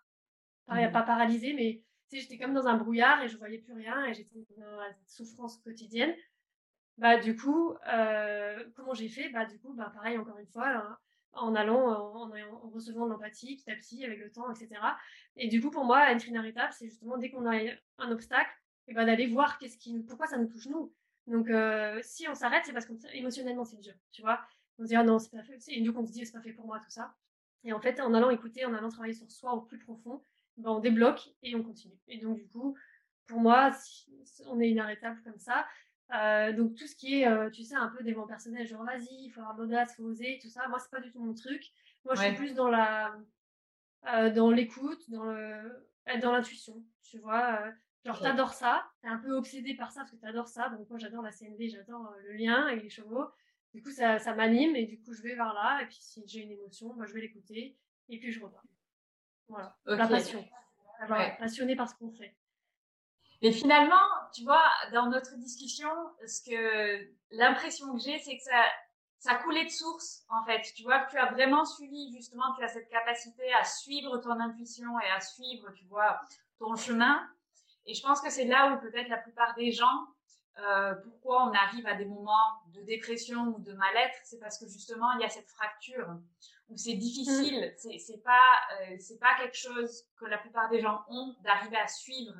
mmh. 0.67 0.91
pas 0.91 1.03
paralysée, 1.03 1.53
mais 1.53 1.83
j'étais 2.11 2.37
comme 2.37 2.53
dans 2.53 2.67
un 2.67 2.77
brouillard 2.77 3.21
et 3.21 3.29
je 3.29 3.37
voyais 3.37 3.59
plus 3.59 3.73
rien, 3.73 4.05
et 4.05 4.13
j'étais 4.13 4.45
dans 4.57 4.77
la 4.77 4.91
souffrance 5.05 5.57
quotidienne. 5.57 6.13
Bah, 6.97 7.17
du 7.17 7.35
coup, 7.35 7.75
euh, 7.93 8.61
comment 8.75 8.93
j'ai 8.93 9.07
fait? 9.07 9.29
Bah, 9.29 9.45
du 9.45 9.57
coup, 9.59 9.73
bah, 9.73 9.91
pareil, 9.93 10.17
encore 10.17 10.37
une 10.37 10.47
fois, 10.47 10.67
hein, 10.67 10.97
en 11.33 11.55
allant, 11.55 11.87
en, 11.87 12.31
en 12.31 12.69
recevant 12.69 13.05
de 13.05 13.11
l'empathie 13.11 13.55
petit 13.55 13.71
à 13.71 13.75
petit, 13.75 14.05
avec 14.05 14.19
le 14.19 14.31
temps, 14.31 14.49
etc. 14.51 14.69
Et 15.35 15.47
du 15.47 15.61
coup, 15.61 15.69
pour 15.69 15.85
moi, 15.85 16.11
être 16.11 16.27
inarrêtable, 16.27 16.73
c'est 16.73 16.87
justement 16.87 17.17
dès 17.17 17.29
qu'on 17.29 17.45
a 17.45 17.57
un 17.99 18.11
obstacle, 18.11 18.51
et 18.87 18.91
eh 18.91 18.95
ben, 18.95 19.05
d'aller 19.05 19.27
voir 19.27 19.59
qu'est-ce 19.59 19.77
qui, 19.77 19.99
pourquoi 19.99 20.25
ça 20.25 20.37
nous 20.37 20.47
touche 20.47 20.65
nous. 20.67 20.91
Donc, 21.27 21.47
euh, 21.49 21.99
si 22.01 22.27
on 22.27 22.33
s'arrête, 22.33 22.63
c'est 22.65 22.73
parce 22.73 22.87
qu'émotionnellement, 22.87 23.63
c'est 23.63 23.77
dur, 23.77 23.93
tu 24.11 24.23
vois. 24.23 24.41
On 24.79 24.83
se 24.83 24.87
dit, 24.87 24.95
ah 24.95 25.03
non, 25.03 25.19
c'est 25.19 25.29
pas 25.29 25.43
fait, 25.43 25.59
et 25.67 25.85
coup, 25.85 25.99
on 25.99 26.05
se 26.05 26.11
dit, 26.11 26.25
c'est 26.25 26.31
pas 26.31 26.41
fait 26.41 26.53
pour 26.53 26.65
moi, 26.65 26.79
tout 26.79 26.89
ça. 26.89 27.13
Et 27.63 27.71
en 27.71 27.79
fait, 27.79 27.99
en 27.99 28.13
allant 28.13 28.31
écouter, 28.31 28.65
en 28.65 28.73
allant 28.73 28.89
travailler 28.89 29.13
sur 29.13 29.29
soi 29.29 29.53
au 29.53 29.61
plus 29.61 29.77
profond, 29.77 30.23
ben, 30.57 30.71
on 30.71 30.79
débloque 30.79 31.29
et 31.43 31.55
on 31.55 31.63
continue. 31.63 31.99
Et 32.07 32.17
donc, 32.17 32.37
du 32.37 32.47
coup, 32.47 32.75
pour 33.27 33.39
moi, 33.39 33.71
on 34.47 34.59
est 34.59 34.69
inarrêtable 34.69 35.21
comme 35.23 35.37
ça. 35.37 35.67
Donc 36.09 36.75
tout 36.75 36.87
ce 36.87 36.95
qui 36.95 37.21
est, 37.21 37.51
tu 37.51 37.63
sais, 37.63 37.75
un 37.75 37.89
peu 37.89 38.03
développement 38.03 38.27
personnel, 38.27 38.65
genre 38.67 38.83
vas-y, 38.83 39.25
il 39.25 39.29
faut 39.29 39.41
avoir 39.41 39.57
l'audace, 39.57 39.91
il 39.93 39.95
faut 39.95 40.03
oser, 40.03 40.39
tout 40.41 40.49
ça, 40.49 40.67
moi, 40.67 40.79
c'est 40.79 40.91
pas 40.91 40.99
du 40.99 41.11
tout 41.11 41.23
mon 41.23 41.33
truc. 41.33 41.71
Moi, 42.05 42.15
je 42.15 42.21
suis 42.21 42.35
plus 42.35 42.53
dans 42.53 42.69
la 42.69 43.15
dans 44.31 44.49
l'écoute, 44.51 45.09
dans 45.09 45.25
le 45.25 45.87
dans 46.21 46.31
l'intuition, 46.31 46.83
tu 47.03 47.19
vois. 47.19 47.71
genre, 48.05 48.19
t'adores 48.19 48.53
ça, 48.53 48.89
t'es 49.01 49.07
un 49.07 49.17
peu 49.17 49.33
obsédé 49.33 49.75
par 49.75 49.91
ça 49.91 50.01
parce 50.01 50.11
que 50.11 50.17
t'adores 50.17 50.47
ça. 50.47 50.69
Donc, 50.69 50.89
moi, 50.89 50.97
j'adore 50.99 51.21
la 51.21 51.31
CNV, 51.31 51.69
j'adore 51.69 52.13
le 52.23 52.33
lien 52.33 52.67
et 52.69 52.79
les 52.79 52.89
chevaux. 52.89 53.25
Du 53.73 53.83
coup, 53.83 53.91
ça, 53.91 54.17
ça 54.17 54.33
m'anime 54.33 54.75
et 54.75 54.85
du 54.85 54.99
coup, 54.99 55.13
je 55.13 55.21
vais 55.21 55.35
vers 55.35 55.53
là. 55.53 55.81
Et 55.83 55.85
puis, 55.85 55.97
si 55.99 56.23
j'ai 56.25 56.41
une 56.41 56.51
émotion, 56.51 56.93
moi, 56.95 57.05
je 57.05 57.13
vais 57.13 57.21
l'écouter 57.21 57.77
et 58.09 58.19
puis 58.19 58.31
je 58.31 58.41
repars. 58.43 58.63
Voilà, 59.47 59.77
la 59.85 60.07
passion. 60.07 60.43
Passionné 61.39 61.75
par 61.75 61.89
ce 61.89 61.95
qu'on 61.95 62.11
fait. 62.11 62.35
Et 63.41 63.51
finalement, 63.51 63.95
tu 64.33 64.43
vois, 64.43 64.65
dans 64.91 65.07
notre 65.07 65.35
discussion, 65.37 65.89
ce 66.27 66.41
que 66.49 67.09
l'impression 67.31 67.93
que 67.93 67.99
j'ai, 67.99 68.19
c'est 68.19 68.37
que 68.37 68.43
ça, 68.43 68.63
ça 69.19 69.35
coulait 69.35 69.65
de 69.65 69.69
source, 69.69 70.25
en 70.29 70.43
fait. 70.45 70.61
Tu 70.75 70.83
vois, 70.83 70.99
que 70.99 71.11
tu 71.11 71.17
as 71.17 71.31
vraiment 71.31 71.63
suivi, 71.63 72.11
justement, 72.13 72.53
tu 72.57 72.63
as 72.63 72.67
cette 72.67 72.89
capacité 72.89 73.43
à 73.53 73.63
suivre 73.63 74.17
ton 74.17 74.39
intuition 74.39 74.99
et 74.99 75.09
à 75.09 75.21
suivre, 75.21 75.71
tu 75.71 75.85
vois, 75.85 76.19
ton 76.57 76.75
chemin. 76.75 77.25
Et 77.85 77.93
je 77.93 78.01
pense 78.01 78.19
que 78.21 78.29
c'est 78.29 78.45
là 78.45 78.73
où 78.73 78.81
peut-être 78.81 79.07
la 79.07 79.17
plupart 79.17 79.55
des 79.55 79.71
gens, 79.71 80.07
euh, 80.57 80.93
pourquoi 80.95 81.45
on 81.45 81.53
arrive 81.53 81.87
à 81.87 81.95
des 81.95 82.05
moments 82.05 82.61
de 82.73 82.81
dépression 82.81 83.43
ou 83.55 83.59
de 83.59 83.71
mal-être, 83.73 84.19
c'est 84.23 84.39
parce 84.39 84.57
que 84.59 84.67
justement, 84.67 85.13
il 85.13 85.21
y 85.21 85.23
a 85.23 85.29
cette 85.29 85.47
fracture 85.47 86.07
où 86.67 86.75
c'est 86.75 86.95
difficile, 86.95 87.73
mm. 87.83 87.97
c'est 87.97 88.21
pas, 88.23 88.59
euh, 88.81 88.95
c'est 88.99 89.19
pas 89.19 89.35
quelque 89.39 89.55
chose 89.55 90.03
que 90.19 90.25
la 90.25 90.37
plupart 90.37 90.69
des 90.69 90.81
gens 90.81 91.01
ont 91.07 91.35
d'arriver 91.43 91.77
à 91.77 91.87
suivre 91.87 92.33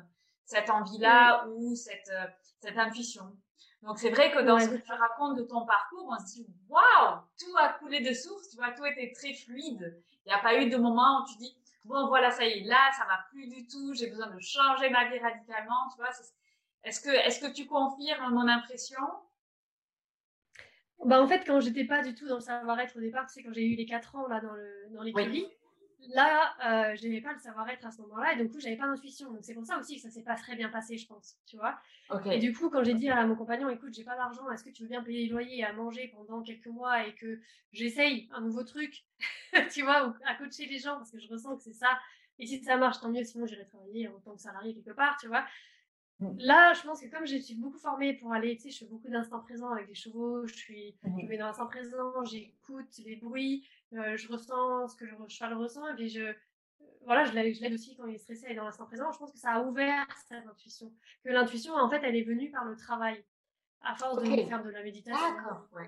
cette 0.50 0.68
envie-là 0.68 1.46
ou 1.48 1.76
cette, 1.76 2.10
euh, 2.10 2.26
cette 2.60 2.76
intuition. 2.76 3.24
Donc 3.82 3.98
c'est 3.98 4.10
vrai 4.10 4.32
que 4.32 4.40
dans 4.40 4.58
ce 4.58 4.68
que 4.68 4.76
tu 4.76 4.92
racontes 4.92 5.38
de 5.38 5.44
ton 5.44 5.64
parcours, 5.64 6.06
on 6.10 6.18
se 6.18 6.34
dit 6.34 6.46
waouh, 6.68 7.20
tout 7.38 7.56
a 7.56 7.68
coulé 7.74 8.00
de 8.00 8.12
source, 8.12 8.50
tu 8.50 8.56
vois, 8.56 8.72
tout 8.72 8.84
était 8.84 9.12
très 9.12 9.32
fluide. 9.32 10.02
Il 10.26 10.28
n'y 10.28 10.34
a 10.34 10.40
pas 10.40 10.60
eu 10.60 10.68
de 10.68 10.76
moment 10.76 11.22
où 11.22 11.26
tu 11.30 11.38
dis 11.38 11.56
bon 11.84 12.08
voilà 12.08 12.30
ça 12.32 12.44
y 12.44 12.58
est 12.58 12.64
là, 12.64 12.90
ça 12.98 13.04
va 13.04 13.20
plus 13.30 13.46
du 13.46 13.66
tout, 13.68 13.94
j'ai 13.94 14.08
besoin 14.08 14.26
de 14.26 14.40
changer 14.40 14.90
ma 14.90 15.08
vie 15.08 15.18
radicalement, 15.20 15.88
tu 15.94 16.02
vois. 16.02 16.10
Est-ce 16.82 17.00
que 17.00 17.10
est-ce 17.10 17.40
que 17.40 17.52
tu 17.52 17.66
confirmes 17.66 18.34
mon 18.34 18.48
impression? 18.48 19.00
Bah 21.04 21.22
en 21.22 21.28
fait 21.28 21.44
quand 21.46 21.60
j'étais 21.60 21.84
pas 21.84 22.02
du 22.02 22.14
tout 22.14 22.26
dans 22.26 22.34
le 22.34 22.40
savoir-être 22.40 22.96
au 22.96 23.00
départ, 23.00 23.30
sais 23.30 23.44
quand 23.44 23.52
j'ai 23.52 23.66
eu 23.66 23.76
les 23.76 23.86
4 23.86 24.16
ans 24.16 24.26
là 24.26 24.40
dans 24.40 24.52
le 24.52 24.88
dans 24.90 25.02
les 25.02 25.12
là, 26.08 26.54
euh, 26.64 26.96
je 26.96 27.02
n'aimais 27.02 27.20
pas 27.20 27.32
le 27.32 27.38
savoir-être 27.38 27.86
à 27.86 27.90
ce 27.90 28.00
moment-là, 28.02 28.32
et 28.32 28.36
du 28.36 28.48
coup, 28.50 28.60
j'avais 28.60 28.76
pas 28.76 28.86
d'intuition. 28.86 29.30
Donc, 29.30 29.40
c'est 29.42 29.54
pour 29.54 29.64
ça 29.64 29.78
aussi 29.78 29.96
que 29.96 30.02
ça 30.02 30.10
s'est 30.10 30.22
pas 30.22 30.34
très 30.34 30.56
bien 30.56 30.68
passé, 30.68 30.96
je 30.96 31.06
pense, 31.06 31.36
tu 31.46 31.56
vois. 31.56 31.78
Et 32.30 32.38
du 32.38 32.52
coup, 32.52 32.70
quand 32.70 32.82
j'ai 32.82 32.94
dit 32.94 33.08
à 33.08 33.24
mon 33.26 33.36
compagnon, 33.36 33.68
écoute, 33.68 33.94
j'ai 33.94 34.04
pas 34.04 34.16
d'argent, 34.16 34.50
est-ce 34.50 34.64
que 34.64 34.70
tu 34.70 34.82
veux 34.82 34.88
bien 34.88 35.02
payer 35.02 35.24
les 35.24 35.28
loyers 35.28 35.58
et 35.58 35.64
à 35.64 35.72
manger 35.72 36.08
pendant 36.08 36.42
quelques 36.42 36.66
mois 36.66 37.06
et 37.06 37.14
que 37.14 37.40
j'essaye 37.72 38.28
un 38.32 38.40
nouveau 38.40 38.64
truc, 38.64 39.04
tu 39.72 39.82
vois, 39.82 40.08
ou 40.08 40.14
à 40.26 40.34
coacher 40.34 40.66
les 40.66 40.78
gens, 40.78 40.96
parce 40.96 41.10
que 41.10 41.20
je 41.20 41.28
ressens 41.28 41.56
que 41.56 41.62
c'est 41.62 41.72
ça. 41.72 41.98
Et 42.38 42.46
si 42.46 42.62
ça 42.64 42.76
marche, 42.76 43.00
tant 43.00 43.10
mieux, 43.10 43.22
sinon 43.22 43.46
j'irai 43.46 43.66
travailler 43.66 44.08
en 44.08 44.18
tant 44.20 44.34
que 44.34 44.40
salarié 44.40 44.74
quelque 44.74 44.92
part, 44.92 45.16
tu 45.20 45.28
vois. 45.28 45.44
Mm. 46.20 46.36
Là, 46.38 46.72
je 46.74 46.82
pense 46.82 47.00
que 47.00 47.06
comme 47.06 47.26
je 47.26 47.36
suis 47.36 47.54
beaucoup 47.54 47.78
formée 47.78 48.14
pour 48.14 48.32
aller, 48.32 48.56
tu 48.56 48.64
sais, 48.64 48.70
je 48.70 48.78
fais 48.78 48.90
beaucoup 48.90 49.08
d'instants 49.08 49.40
présents 49.40 49.72
avec 49.72 49.88
les 49.88 49.94
chevaux, 49.94 50.46
je 50.46 50.54
suis, 50.54 50.96
je 51.04 51.26
vais 51.26 51.38
dans 51.38 51.46
l'instant 51.46 51.66
présent, 51.66 52.24
j'écoute 52.24 52.88
les 53.04 53.16
bruits, 53.16 53.66
euh, 53.92 54.16
je 54.16 54.28
ressens 54.28 54.88
ce 54.88 54.96
que 54.96 55.04
le 55.04 55.16
cheval 55.28 55.54
ressent, 55.54 55.86
et 55.88 55.94
puis 55.94 56.08
je, 56.08 56.20
euh, 56.20 56.32
voilà, 57.04 57.24
je 57.24 57.32
l'aide 57.32 57.72
aussi 57.72 57.96
quand 57.96 58.06
il 58.06 58.14
est 58.14 58.18
stressé 58.18 58.46
et 58.48 58.54
dans 58.54 58.64
l'instant 58.64 58.86
présent. 58.86 59.10
Je 59.10 59.18
pense 59.18 59.32
que 59.32 59.38
ça 59.38 59.52
a 59.52 59.62
ouvert 59.62 60.06
cette 60.28 60.46
intuition. 60.46 60.92
Que 61.24 61.30
l'intuition, 61.30 61.74
en 61.74 61.88
fait, 61.88 62.00
elle 62.02 62.16
est 62.16 62.22
venue 62.22 62.50
par 62.50 62.64
le 62.64 62.76
travail. 62.76 63.24
À 63.82 63.96
force 63.96 64.22
de 64.22 64.26
faire 64.26 64.62
de 64.62 64.68
la 64.68 64.82
méditation, 64.82 65.18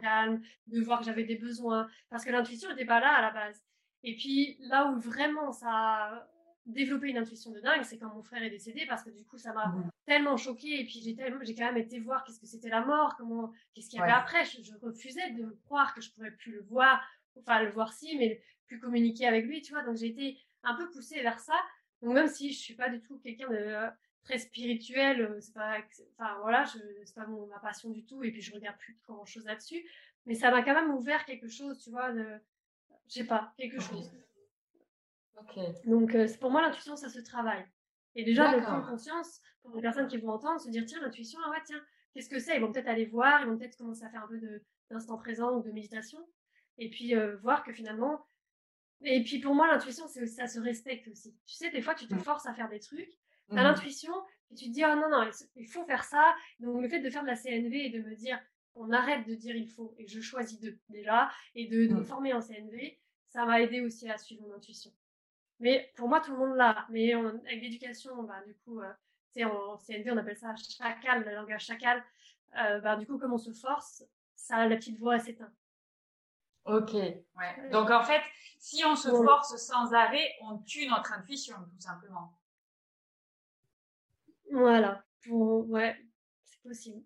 calme, 0.01 0.41
de 0.67 0.81
voir 0.81 1.01
que 1.01 1.05
j'avais 1.05 1.25
des 1.25 1.37
besoins. 1.37 1.87
Parce 2.09 2.25
que 2.25 2.31
l'intuition 2.31 2.71
n'était 2.71 2.87
pas 2.87 3.01
là 3.01 3.13
à 3.13 3.21
la 3.21 3.31
base. 3.31 3.63
Et 4.03 4.17
puis, 4.17 4.57
là 4.61 4.87
où 4.87 4.99
vraiment 4.99 5.53
ça 5.53 5.69
a 5.69 6.29
développé 6.65 7.11
une 7.11 7.19
intuition 7.19 7.51
de 7.51 7.61
dingue, 7.61 7.83
c'est 7.83 7.99
quand 7.99 8.09
mon 8.15 8.23
frère 8.23 8.43
est 8.43 8.51
décédé, 8.51 8.87
parce 8.87 9.03
que 9.03 9.11
du 9.11 9.27
coup, 9.27 9.37
ça 9.37 9.53
m'a 9.53 9.67
mmh. 9.67 9.91
tellement 10.07 10.39
choquée. 10.39 10.81
Et 10.81 10.85
puis, 10.85 11.03
j'ai 11.05 11.15
j'ai 11.43 11.55
quand 11.55 11.67
même 11.67 11.77
été 11.77 12.01
voir 12.01 12.25
qu'est-ce 12.25 12.41
que 12.41 12.47
c'était 12.47 12.71
la 12.71 12.83
mort, 12.83 13.15
comment, 13.19 13.53
qu'est-ce 13.75 13.91
qu'il 13.91 13.99
y 13.99 14.03
avait 14.03 14.11
après. 14.11 14.47
Je, 14.47 14.63
je, 14.63 14.73
refusais 14.81 15.31
de 15.33 15.55
croire 15.67 15.95
que 15.95 16.01
je 16.01 16.11
pourrais 16.13 16.31
plus 16.31 16.53
le 16.53 16.63
voir 16.63 17.07
enfin 17.41 17.63
le 17.63 17.71
voir 17.71 17.93
si, 17.93 18.17
mais 18.19 18.43
plus 18.67 18.79
communiquer 18.79 19.27
avec 19.27 19.47
lui, 19.47 19.63
tu 19.63 19.73
vois. 19.73 19.83
Donc 19.83 19.97
j'ai 19.97 20.09
été 20.09 20.39
un 20.63 20.75
peu 20.75 20.91
poussée 20.91 21.23
vers 21.23 21.39
ça. 21.39 21.55
Donc 22.01 22.15
même 22.15 22.29
si 22.29 22.53
je 22.53 22.59
suis 22.59 22.75
pas 22.75 22.89
du 22.89 23.01
tout 23.01 23.19
quelqu'un 23.19 23.49
de 23.49 23.57
euh, 23.57 23.91
très 24.25 24.39
spirituel, 24.39 25.21
euh, 25.21 25.41
c'est 25.41 25.55
pas, 25.55 25.79
enfin 26.19 26.39
voilà, 26.41 26.65
c'est 26.67 27.15
pas 27.15 27.27
mon, 27.27 27.47
ma 27.47 27.59
passion 27.59 27.91
du 27.91 28.05
tout. 28.05 28.23
Et 28.25 28.31
puis 28.31 28.43
je 28.43 28.53
regarde 28.55 28.77
plus 28.79 28.97
grand 29.07 29.25
chose 29.25 29.45
là-dessus. 29.45 29.85
Mais 30.27 30.35
ça 30.35 30.51
m'a 30.51 30.63
quand 30.63 30.75
même 30.75 30.95
ouvert 30.95 31.25
quelque 31.25 31.49
chose, 31.49 31.83
tu 31.83 31.91
vois, 31.91 32.13
de, 32.13 32.25
je 33.09 33.15
sais 33.15 33.27
pas, 33.27 33.53
quelque 33.57 33.81
chose. 33.81 34.13
Donc 35.85 36.15
euh, 36.15 36.29
pour 36.41 36.51
moi 36.51 36.63
l'intuition 36.63 36.97
ça 36.97 37.09
se 37.09 37.21
travaille. 37.21 37.65
Et 38.15 38.25
déjà 38.25 38.55
de 38.55 38.61
prendre 38.63 38.87
conscience 38.87 39.41
pour 39.63 39.75
les 39.75 39.83
personnes 39.83 40.07
qui 40.07 40.19
vont 40.19 40.31
entendre, 40.31 40.61
se 40.61 40.69
dire 40.71 40.85
tiens 40.87 41.01
l'intuition, 41.01 41.41
ah 41.45 41.51
ouais 41.51 41.63
tiens, 41.65 41.81
qu'est-ce 42.13 42.29
que 42.29 42.39
c'est? 42.39 42.57
Ils 42.57 42.61
vont 42.61 42.71
peut-être 42.71 42.89
aller 42.89 43.07
voir, 43.07 43.41
ils 43.41 43.49
vont 43.49 43.57
peut-être 43.57 43.77
commencer 43.77 44.05
à 44.05 44.11
faire 44.11 44.23
un 44.23 44.29
peu 44.29 44.41
d'instant 44.91 45.17
présent 45.17 45.57
ou 45.57 45.63
de 45.63 45.73
méditation 45.73 46.19
et 46.83 46.91
puis 46.91 47.15
euh, 47.15 47.37
voir 47.37 47.63
que 47.63 47.73
finalement 47.73 48.27
et 49.03 49.23
puis 49.23 49.39
pour 49.39 49.55
moi 49.55 49.69
l'intuition 49.69 50.07
c'est 50.09 50.27
ça 50.27 50.47
se 50.47 50.59
respecte 50.59 51.09
aussi 51.09 51.37
tu 51.47 51.55
sais 51.55 51.71
des 51.71 51.81
fois 51.81 51.95
tu 51.95 52.07
te 52.07 52.15
mmh. 52.15 52.21
forces 52.21 52.47
à 52.47 52.55
faire 52.55 52.69
des 52.69 52.81
trucs 52.81 53.11
tu 53.51 53.57
as 53.57 53.63
mmh. 53.63 53.65
l'intuition 53.65 54.13
et 54.51 54.55
tu 54.55 54.67
te 54.67 54.71
dis 54.71 54.85
oh 54.85 54.95
non 54.97 55.09
non 55.09 55.31
il 55.57 55.67
faut 55.67 55.85
faire 55.85 56.05
ça 56.05 56.35
donc 56.59 56.83
le 56.83 56.89
fait 56.89 57.01
de 57.01 57.09
faire 57.09 57.23
de 57.23 57.29
la 57.29 57.37
CNV 57.37 57.87
et 57.87 57.91
de 57.91 58.03
me 58.03 58.15
dire 58.17 58.41
on 58.75 58.91
arrête 58.91 59.27
de 59.27 59.35
dire 59.35 59.55
il 59.55 59.69
faut 59.69 59.95
et 59.99 60.07
je 60.07 60.21
choisis 60.21 60.59
de 60.61 60.79
déjà 60.89 61.31
et 61.55 61.69
de, 61.69 61.89
me 61.89 62.01
mmh. 62.01 62.05
former 62.05 62.33
en 62.33 62.41
CNV 62.41 62.99
ça 63.29 63.45
m'a 63.45 63.61
aidé 63.61 63.81
aussi 63.81 64.09
à 64.11 64.19
suivre 64.19 64.43
mon 64.43 64.55
intuition 64.55 64.93
mais 65.61 65.93
pour 65.97 66.09
moi 66.09 66.21
tout 66.21 66.33
le 66.33 66.39
monde 66.39 66.57
l'a 66.57 66.87
mais 66.91 67.13
avec 67.13 67.63
l'éducation 67.63 68.23
bah, 68.25 68.43
du 68.45 68.55
coup 68.57 68.81
euh, 68.81 68.93
c'est 69.31 69.45
en 69.45 69.77
CNV 69.79 70.11
on 70.11 70.17
appelle 70.17 70.37
ça 70.37 70.55
chacal 70.57 71.25
le 71.25 71.35
langage 71.35 71.65
chacal 71.65 72.05
euh, 72.59 72.81
bah, 72.81 72.97
du 72.97 73.07
coup 73.07 73.19
comme 73.19 73.33
on 73.33 73.39
se 73.39 73.53
force 73.53 74.05
ça 74.35 74.67
la 74.67 74.77
petite 74.77 74.99
voix 74.99 75.21
s'éteint 75.21 75.53
Ok, 76.65 76.93
ouais. 76.93 77.71
Donc 77.71 77.91
en 77.91 78.03
fait, 78.03 78.23
si 78.59 78.85
on 78.85 78.95
se 78.95 79.09
force 79.09 79.57
sans 79.57 79.93
arrêt, 79.93 80.33
on 80.43 80.59
tue 80.59 80.87
notre 80.87 81.13
intuition, 81.13 81.57
tout 81.57 81.81
simplement. 81.81 82.33
Voilà, 84.51 85.03
ouais, 85.29 85.97
c'est 86.45 86.63
possible. 86.63 87.03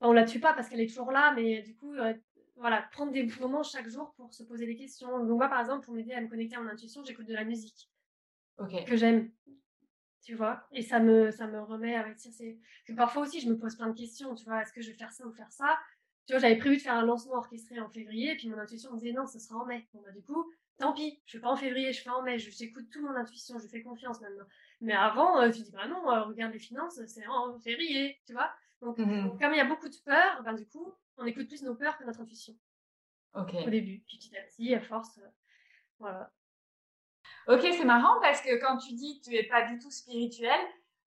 On 0.00 0.12
la 0.12 0.24
tue 0.24 0.40
pas 0.40 0.54
parce 0.54 0.68
qu'elle 0.68 0.80
est 0.80 0.88
toujours 0.88 1.12
là, 1.12 1.32
mais 1.34 1.62
du 1.62 1.76
coup, 1.76 1.92
euh, 1.94 2.14
voilà, 2.56 2.82
prendre 2.92 3.12
des 3.12 3.26
moments 3.40 3.62
chaque 3.62 3.88
jour 3.88 4.12
pour 4.14 4.32
se 4.34 4.42
poser 4.42 4.66
des 4.66 4.76
questions. 4.76 5.08
Donc 5.24 5.38
moi, 5.38 5.48
par 5.48 5.60
exemple, 5.60 5.84
pour 5.84 5.94
m'aider 5.94 6.12
à 6.12 6.20
me 6.20 6.28
connecter 6.28 6.56
à 6.56 6.60
mon 6.60 6.68
intuition, 6.68 7.02
j'écoute 7.04 7.26
de 7.26 7.34
la 7.34 7.44
musique. 7.44 7.90
Que 8.84 8.96
j'aime, 8.96 9.30
tu 10.22 10.34
vois, 10.34 10.66
et 10.72 10.82
ça 10.82 11.00
me, 11.00 11.30
ça 11.30 11.46
me 11.46 11.60
remet 11.62 11.96
avec 11.96 12.18
c'est 12.18 12.58
parfois 12.96 13.22
aussi, 13.22 13.40
je 13.40 13.48
me 13.48 13.58
pose 13.58 13.76
plein 13.76 13.88
de 13.88 13.98
questions, 13.98 14.34
tu 14.34 14.44
vois, 14.44 14.62
est-ce 14.62 14.72
que 14.72 14.82
je 14.82 14.90
vais 14.90 14.96
faire 14.96 15.12
ça 15.12 15.26
ou 15.26 15.32
faire 15.32 15.50
ça? 15.52 15.78
Tu 16.26 16.32
vois, 16.32 16.40
j'avais 16.40 16.56
prévu 16.56 16.76
de 16.76 16.82
faire 16.82 16.94
un 16.94 17.04
lancement 17.04 17.34
orchestré 17.34 17.80
en 17.80 17.88
février, 17.88 18.36
puis 18.36 18.48
mon 18.48 18.58
intuition 18.58 18.92
me 18.92 18.98
disait 18.98 19.12
non, 19.12 19.26
ce 19.26 19.38
sera 19.38 19.60
en 19.60 19.66
mai. 19.66 19.88
Bon, 19.92 20.00
bah, 20.04 20.12
du 20.12 20.22
coup, 20.22 20.50
tant 20.78 20.92
pis, 20.92 21.20
je 21.26 21.32
fais 21.32 21.40
pas 21.40 21.50
en 21.50 21.56
février, 21.56 21.92
je 21.92 22.02
fais 22.02 22.10
en 22.10 22.22
mai, 22.22 22.38
j'écoute 22.38 22.88
tout 22.90 23.02
mon 23.02 23.14
intuition, 23.14 23.58
je 23.58 23.66
fais 23.66 23.82
confiance 23.82 24.20
maintenant. 24.20 24.46
Mais 24.80 24.94
avant, 24.94 25.40
euh, 25.40 25.50
tu 25.50 25.62
dis, 25.62 25.72
bah 25.72 25.86
non, 25.86 26.10
euh, 26.10 26.22
regarde 26.24 26.52
les 26.52 26.58
finances, 26.58 27.00
c'est 27.06 27.26
en 27.26 27.58
février, 27.58 28.20
tu 28.26 28.32
vois. 28.32 28.50
Donc, 28.80 28.98
mmh 28.98 29.38
comme 29.38 29.52
il 29.52 29.58
y 29.58 29.60
a 29.60 29.64
beaucoup 29.64 29.88
de 29.88 29.96
peur, 30.04 30.42
ben, 30.42 30.54
du 30.54 30.66
coup, 30.66 30.92
on 31.18 31.26
écoute 31.26 31.48
plus 31.48 31.62
nos 31.62 31.74
peurs 31.74 31.98
que 31.98 32.04
notre 32.04 32.20
intuition. 32.20 32.54
Ok. 33.34 33.54
Au 33.66 33.70
début, 33.70 34.02
puis 34.06 34.18
petit 34.18 34.36
à 34.36 34.42
petit, 34.42 34.74
à 34.74 34.80
force, 34.80 35.18
euh, 35.18 35.28
voilà. 35.98 36.32
Ok, 37.46 37.60
c'est 37.62 37.84
marrant 37.84 38.20
parce 38.20 38.40
que 38.40 38.60
quand 38.60 38.78
tu 38.78 38.94
dis 38.94 39.20
que 39.20 39.30
tu 39.30 39.36
es 39.36 39.44
pas 39.44 39.66
du 39.66 39.78
tout 39.78 39.90
spirituel, 39.90 40.58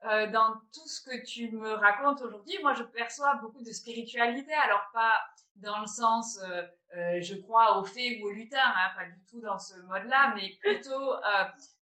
euh, 0.06 0.28
dans 0.32 0.54
tout 0.74 0.88
ce 0.88 1.02
que 1.02 1.24
tu 1.26 1.52
me 1.52 1.74
racontes 1.74 2.22
aujourd'hui, 2.22 2.58
moi, 2.62 2.74
je 2.74 2.84
perçois 2.84 3.36
beaucoup 3.36 3.62
de 3.64 3.72
spiritualité. 3.72 4.54
Alors, 4.54 4.86
pas 4.94 5.14
dans 5.56 5.80
le 5.80 5.88
sens, 5.88 6.40
euh, 6.44 6.64
euh, 6.98 7.22
je 7.22 7.36
crois 7.36 7.80
aux 7.80 7.86
fées 7.86 8.20
ou 8.22 8.28
aux 8.28 8.32
lutins, 8.32 8.58
hein, 8.62 8.92
pas 8.98 9.06
du 9.06 9.24
tout 9.30 9.40
dans 9.40 9.60
ce 9.60 9.76
mode-là, 9.84 10.34
mais 10.36 10.50
plutôt, 10.62 11.16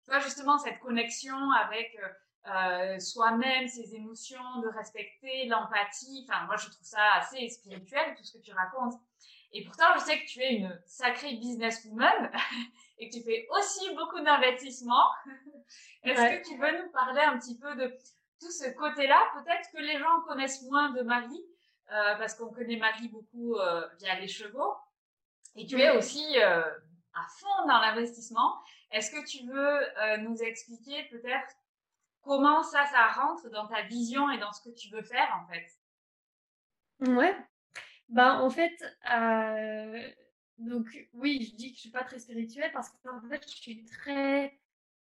tu 0.03 0.11
vois, 0.11 0.19
justement, 0.19 0.57
cette 0.59 0.79
connexion 0.79 1.35
avec 1.51 1.97
soi-même, 2.99 3.67
ses 3.67 3.95
émotions, 3.95 4.59
de 4.61 4.67
respecter 4.67 5.45
l'empathie. 5.47 6.27
Enfin, 6.27 6.45
moi, 6.45 6.57
je 6.57 6.69
trouve 6.69 6.85
ça 6.85 7.13
assez 7.17 7.49
spirituel, 7.49 8.15
tout 8.15 8.23
ce 8.23 8.37
que 8.37 8.43
tu 8.43 8.53
racontes. 8.53 8.93
Et 9.53 9.65
pourtant, 9.65 9.85
je 9.95 9.99
sais 9.99 10.19
que 10.19 10.27
tu 10.27 10.41
es 10.41 10.55
une 10.55 10.81
sacrée 10.85 11.35
businesswoman 11.35 12.31
et 13.01 13.09
que 13.09 13.15
tu 13.15 13.23
fais 13.23 13.47
aussi 13.49 13.93
beaucoup 13.95 14.21
d'investissements. 14.21 15.09
Est-ce 16.03 16.21
que 16.21 16.47
tu 16.47 16.57
veux 16.57 16.83
nous 16.83 16.91
parler 16.91 17.21
un 17.21 17.37
petit 17.39 17.57
peu 17.57 17.75
de 17.75 17.87
tout 18.39 18.51
ce 18.51 18.69
côté-là? 18.69 19.19
Peut-être 19.33 19.69
que 19.73 19.79
les 19.79 19.97
gens 19.97 20.21
connaissent 20.27 20.61
moins 20.63 20.91
de 20.91 21.01
Marie, 21.01 21.43
euh, 21.91 22.15
parce 22.15 22.35
qu'on 22.35 22.51
connaît 22.53 22.77
Marie 22.77 23.09
beaucoup 23.09 23.55
euh, 23.55 23.87
via 23.99 24.19
les 24.19 24.27
chevaux. 24.27 24.75
Et 25.55 25.65
tu 25.65 25.81
es 25.81 25.89
aussi 25.89 26.39
euh, 26.39 26.61
à 26.61 27.27
fond 27.39 27.67
dans 27.67 27.79
l'investissement. 27.79 28.61
Est-ce 28.91 29.11
que 29.11 29.25
tu 29.25 29.47
veux 29.47 30.17
nous 30.19 30.37
expliquer 30.43 31.03
peut-être 31.05 31.55
comment 32.21 32.61
ça, 32.61 32.85
ça 32.85 33.07
rentre 33.07 33.49
dans 33.49 33.67
ta 33.67 33.81
vision 33.83 34.29
et 34.29 34.37
dans 34.37 34.51
ce 34.51 34.61
que 34.61 34.75
tu 34.75 34.89
veux 34.89 35.01
faire 35.01 35.41
en 35.41 35.51
fait? 35.51 35.67
Ouais. 37.11 37.35
Ben, 38.09 38.39
en 38.39 38.49
fait, 38.49 38.77
donc 40.61 40.87
oui, 41.13 41.49
je 41.49 41.55
dis 41.55 41.71
que 41.71 41.75
je 41.75 41.81
suis 41.81 41.89
pas 41.91 42.03
très 42.03 42.19
spirituelle 42.19 42.71
parce 42.73 42.89
qu'en 43.03 43.21
fait, 43.29 43.43
je 43.47 43.55
suis 43.55 43.85
très 43.85 44.59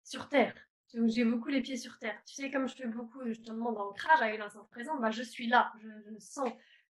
sur 0.04 0.28
terre. 0.28 0.54
Donc 0.94 1.08
j'ai 1.08 1.24
beaucoup 1.24 1.48
les 1.48 1.60
pieds 1.60 1.76
sur 1.76 1.98
terre. 1.98 2.18
Tu 2.26 2.34
sais, 2.34 2.50
comme 2.50 2.68
je 2.68 2.74
fais 2.74 2.86
beaucoup 2.86 3.24
justement 3.24 3.72
d'ancrage 3.72 4.22
avec 4.22 4.38
l'instant 4.38 4.64
présent, 4.70 4.98
bah, 4.98 5.10
je 5.10 5.22
suis 5.22 5.46
là, 5.48 5.72
je, 5.80 5.88
je 6.10 6.18
sens, 6.18 6.48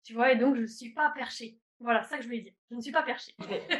tu 0.04 0.14
vois, 0.14 0.32
et 0.32 0.36
donc 0.36 0.56
je 0.56 0.62
ne 0.62 0.66
suis 0.66 0.92
pas 0.92 1.10
perchée. 1.10 1.58
Voilà, 1.80 2.04
ça 2.04 2.16
que 2.16 2.22
je 2.22 2.28
voulais 2.28 2.42
dire. 2.42 2.52
Je 2.70 2.76
ne 2.76 2.80
suis 2.80 2.92
pas 2.92 3.02
perchée. 3.02 3.34
donc, 3.38 3.48
les 3.50 3.58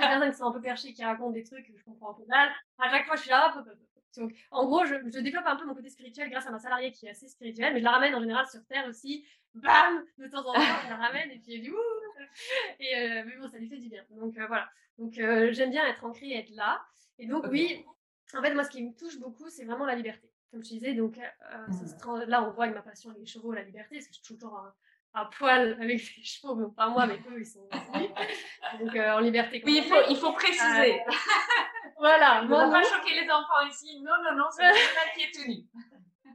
personnes 0.00 0.30
qui 0.30 0.36
sont 0.36 0.46
un 0.46 0.52
peu 0.52 0.60
perchées, 0.60 0.92
qui 0.92 1.04
racontent 1.04 1.30
des 1.30 1.44
trucs 1.44 1.66
que 1.66 1.78
je 1.78 1.84
comprends 1.84 2.10
un 2.10 2.14
peu 2.14 2.26
mal, 2.26 2.50
à 2.78 2.90
chaque 2.90 3.06
fois, 3.06 3.16
je 3.16 3.22
suis 3.22 3.30
là, 3.30 3.54
hop, 3.56 3.64
hop, 3.66 3.72
hop. 3.72 3.95
Donc, 4.16 4.34
en 4.50 4.66
gros, 4.66 4.84
je, 4.84 4.94
je, 4.94 5.20
développe 5.20 5.46
un 5.46 5.56
peu 5.56 5.64
mon 5.64 5.74
côté 5.74 5.90
spirituel 5.90 6.30
grâce 6.30 6.46
à 6.46 6.50
ma 6.50 6.58
salariée 6.58 6.92
qui 6.92 7.06
est 7.06 7.10
assez 7.10 7.28
spirituelle, 7.28 7.72
mais 7.74 7.80
je 7.80 7.84
la 7.84 7.92
ramène 7.92 8.14
en 8.14 8.20
général 8.20 8.46
sur 8.46 8.64
Terre 8.66 8.86
aussi. 8.88 9.24
Bam 9.54 10.04
De 10.18 10.26
temps 10.26 10.40
en 10.40 10.52
temps, 10.52 10.60
je 10.84 10.90
la 10.90 10.96
ramène 10.96 11.30
et 11.30 11.38
puis 11.38 11.54
elle 11.54 11.62
dit 11.62 11.70
ouh 11.70 11.76
Et 12.80 12.96
euh, 12.96 13.24
mais 13.26 13.36
bon, 13.38 13.48
ça 13.48 13.58
lui 13.58 13.68
fait 13.68 13.78
du 13.78 13.88
bien. 13.88 14.04
Donc 14.10 14.36
euh, 14.38 14.46
voilà. 14.46 14.68
Donc 14.98 15.18
euh, 15.18 15.52
j'aime 15.52 15.70
bien 15.70 15.86
être 15.86 16.04
ancrée 16.04 16.28
et 16.28 16.38
être 16.38 16.50
là. 16.50 16.82
Et 17.18 17.26
donc, 17.26 17.44
oui, 17.50 17.84
en 18.34 18.42
fait, 18.42 18.52
moi, 18.52 18.64
ce 18.64 18.70
qui 18.70 18.82
me 18.82 18.94
touche 18.94 19.18
beaucoup, 19.18 19.48
c'est 19.48 19.64
vraiment 19.64 19.86
la 19.86 19.94
liberté. 19.94 20.30
Comme 20.50 20.62
je 20.62 20.68
disais, 20.68 20.94
donc 20.94 21.16
mmh. 21.16 22.24
là, 22.26 22.46
on 22.46 22.52
voit 22.52 22.64
avec 22.64 22.76
ma 22.76 22.82
passion 22.82 23.10
les 23.18 23.26
chevaux, 23.26 23.52
la 23.52 23.62
liberté, 23.62 23.96
parce 23.96 24.06
que 24.06 24.14
je 24.14 24.22
suis 24.22 24.34
toujours 24.34 24.60
à 25.16 25.24
poil 25.24 25.76
avec 25.80 26.16
les 26.16 26.22
chevaux, 26.22 26.54
mais 26.54 26.66
pas 26.76 26.88
moi, 26.88 27.06
mais 27.06 27.18
eux, 27.30 27.40
ils 27.40 27.46
sont 27.46 27.66
aussi. 27.72 28.08
Donc, 28.78 28.94
en 28.94 29.20
liberté. 29.20 29.62
Oui, 29.64 29.82
il 29.82 29.84
faut, 29.84 30.02
il 30.10 30.16
faut 30.16 30.32
préciser. 30.32 31.00
voilà. 31.98 32.42
On 32.42 32.44
ne 32.44 32.50
va 32.50 32.70
pas 32.70 32.82
choquer 32.82 33.20
les 33.20 33.30
enfants 33.30 33.66
ici. 33.68 34.00
Non, 34.02 34.12
non, 34.22 34.36
non, 34.36 34.44
c'est 34.50 34.62
pas 34.62 35.14
qui 35.14 35.22
est 35.22 35.32
tenu. 35.32 35.64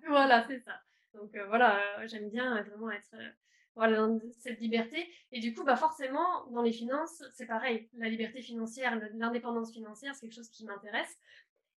voilà, 0.08 0.44
c'est 0.48 0.60
ça. 0.60 0.82
Donc, 1.14 1.30
voilà, 1.48 1.80
j'aime 2.08 2.30
bien 2.30 2.62
vraiment 2.64 2.90
être 2.92 3.16
voilà, 3.76 4.08
cette 4.40 4.60
liberté. 4.60 5.10
Et 5.32 5.40
du 5.40 5.54
coup, 5.54 5.64
bah 5.64 5.76
forcément, 5.76 6.46
dans 6.52 6.62
les 6.62 6.74
finances, 6.74 7.24
c'est 7.34 7.46
pareil. 7.46 7.90
La 7.94 8.10
liberté 8.10 8.42
financière, 8.42 9.00
l'indépendance 9.14 9.72
financière, 9.72 10.14
c'est 10.14 10.28
quelque 10.28 10.36
chose 10.36 10.50
qui 10.50 10.66
m'intéresse. 10.66 11.18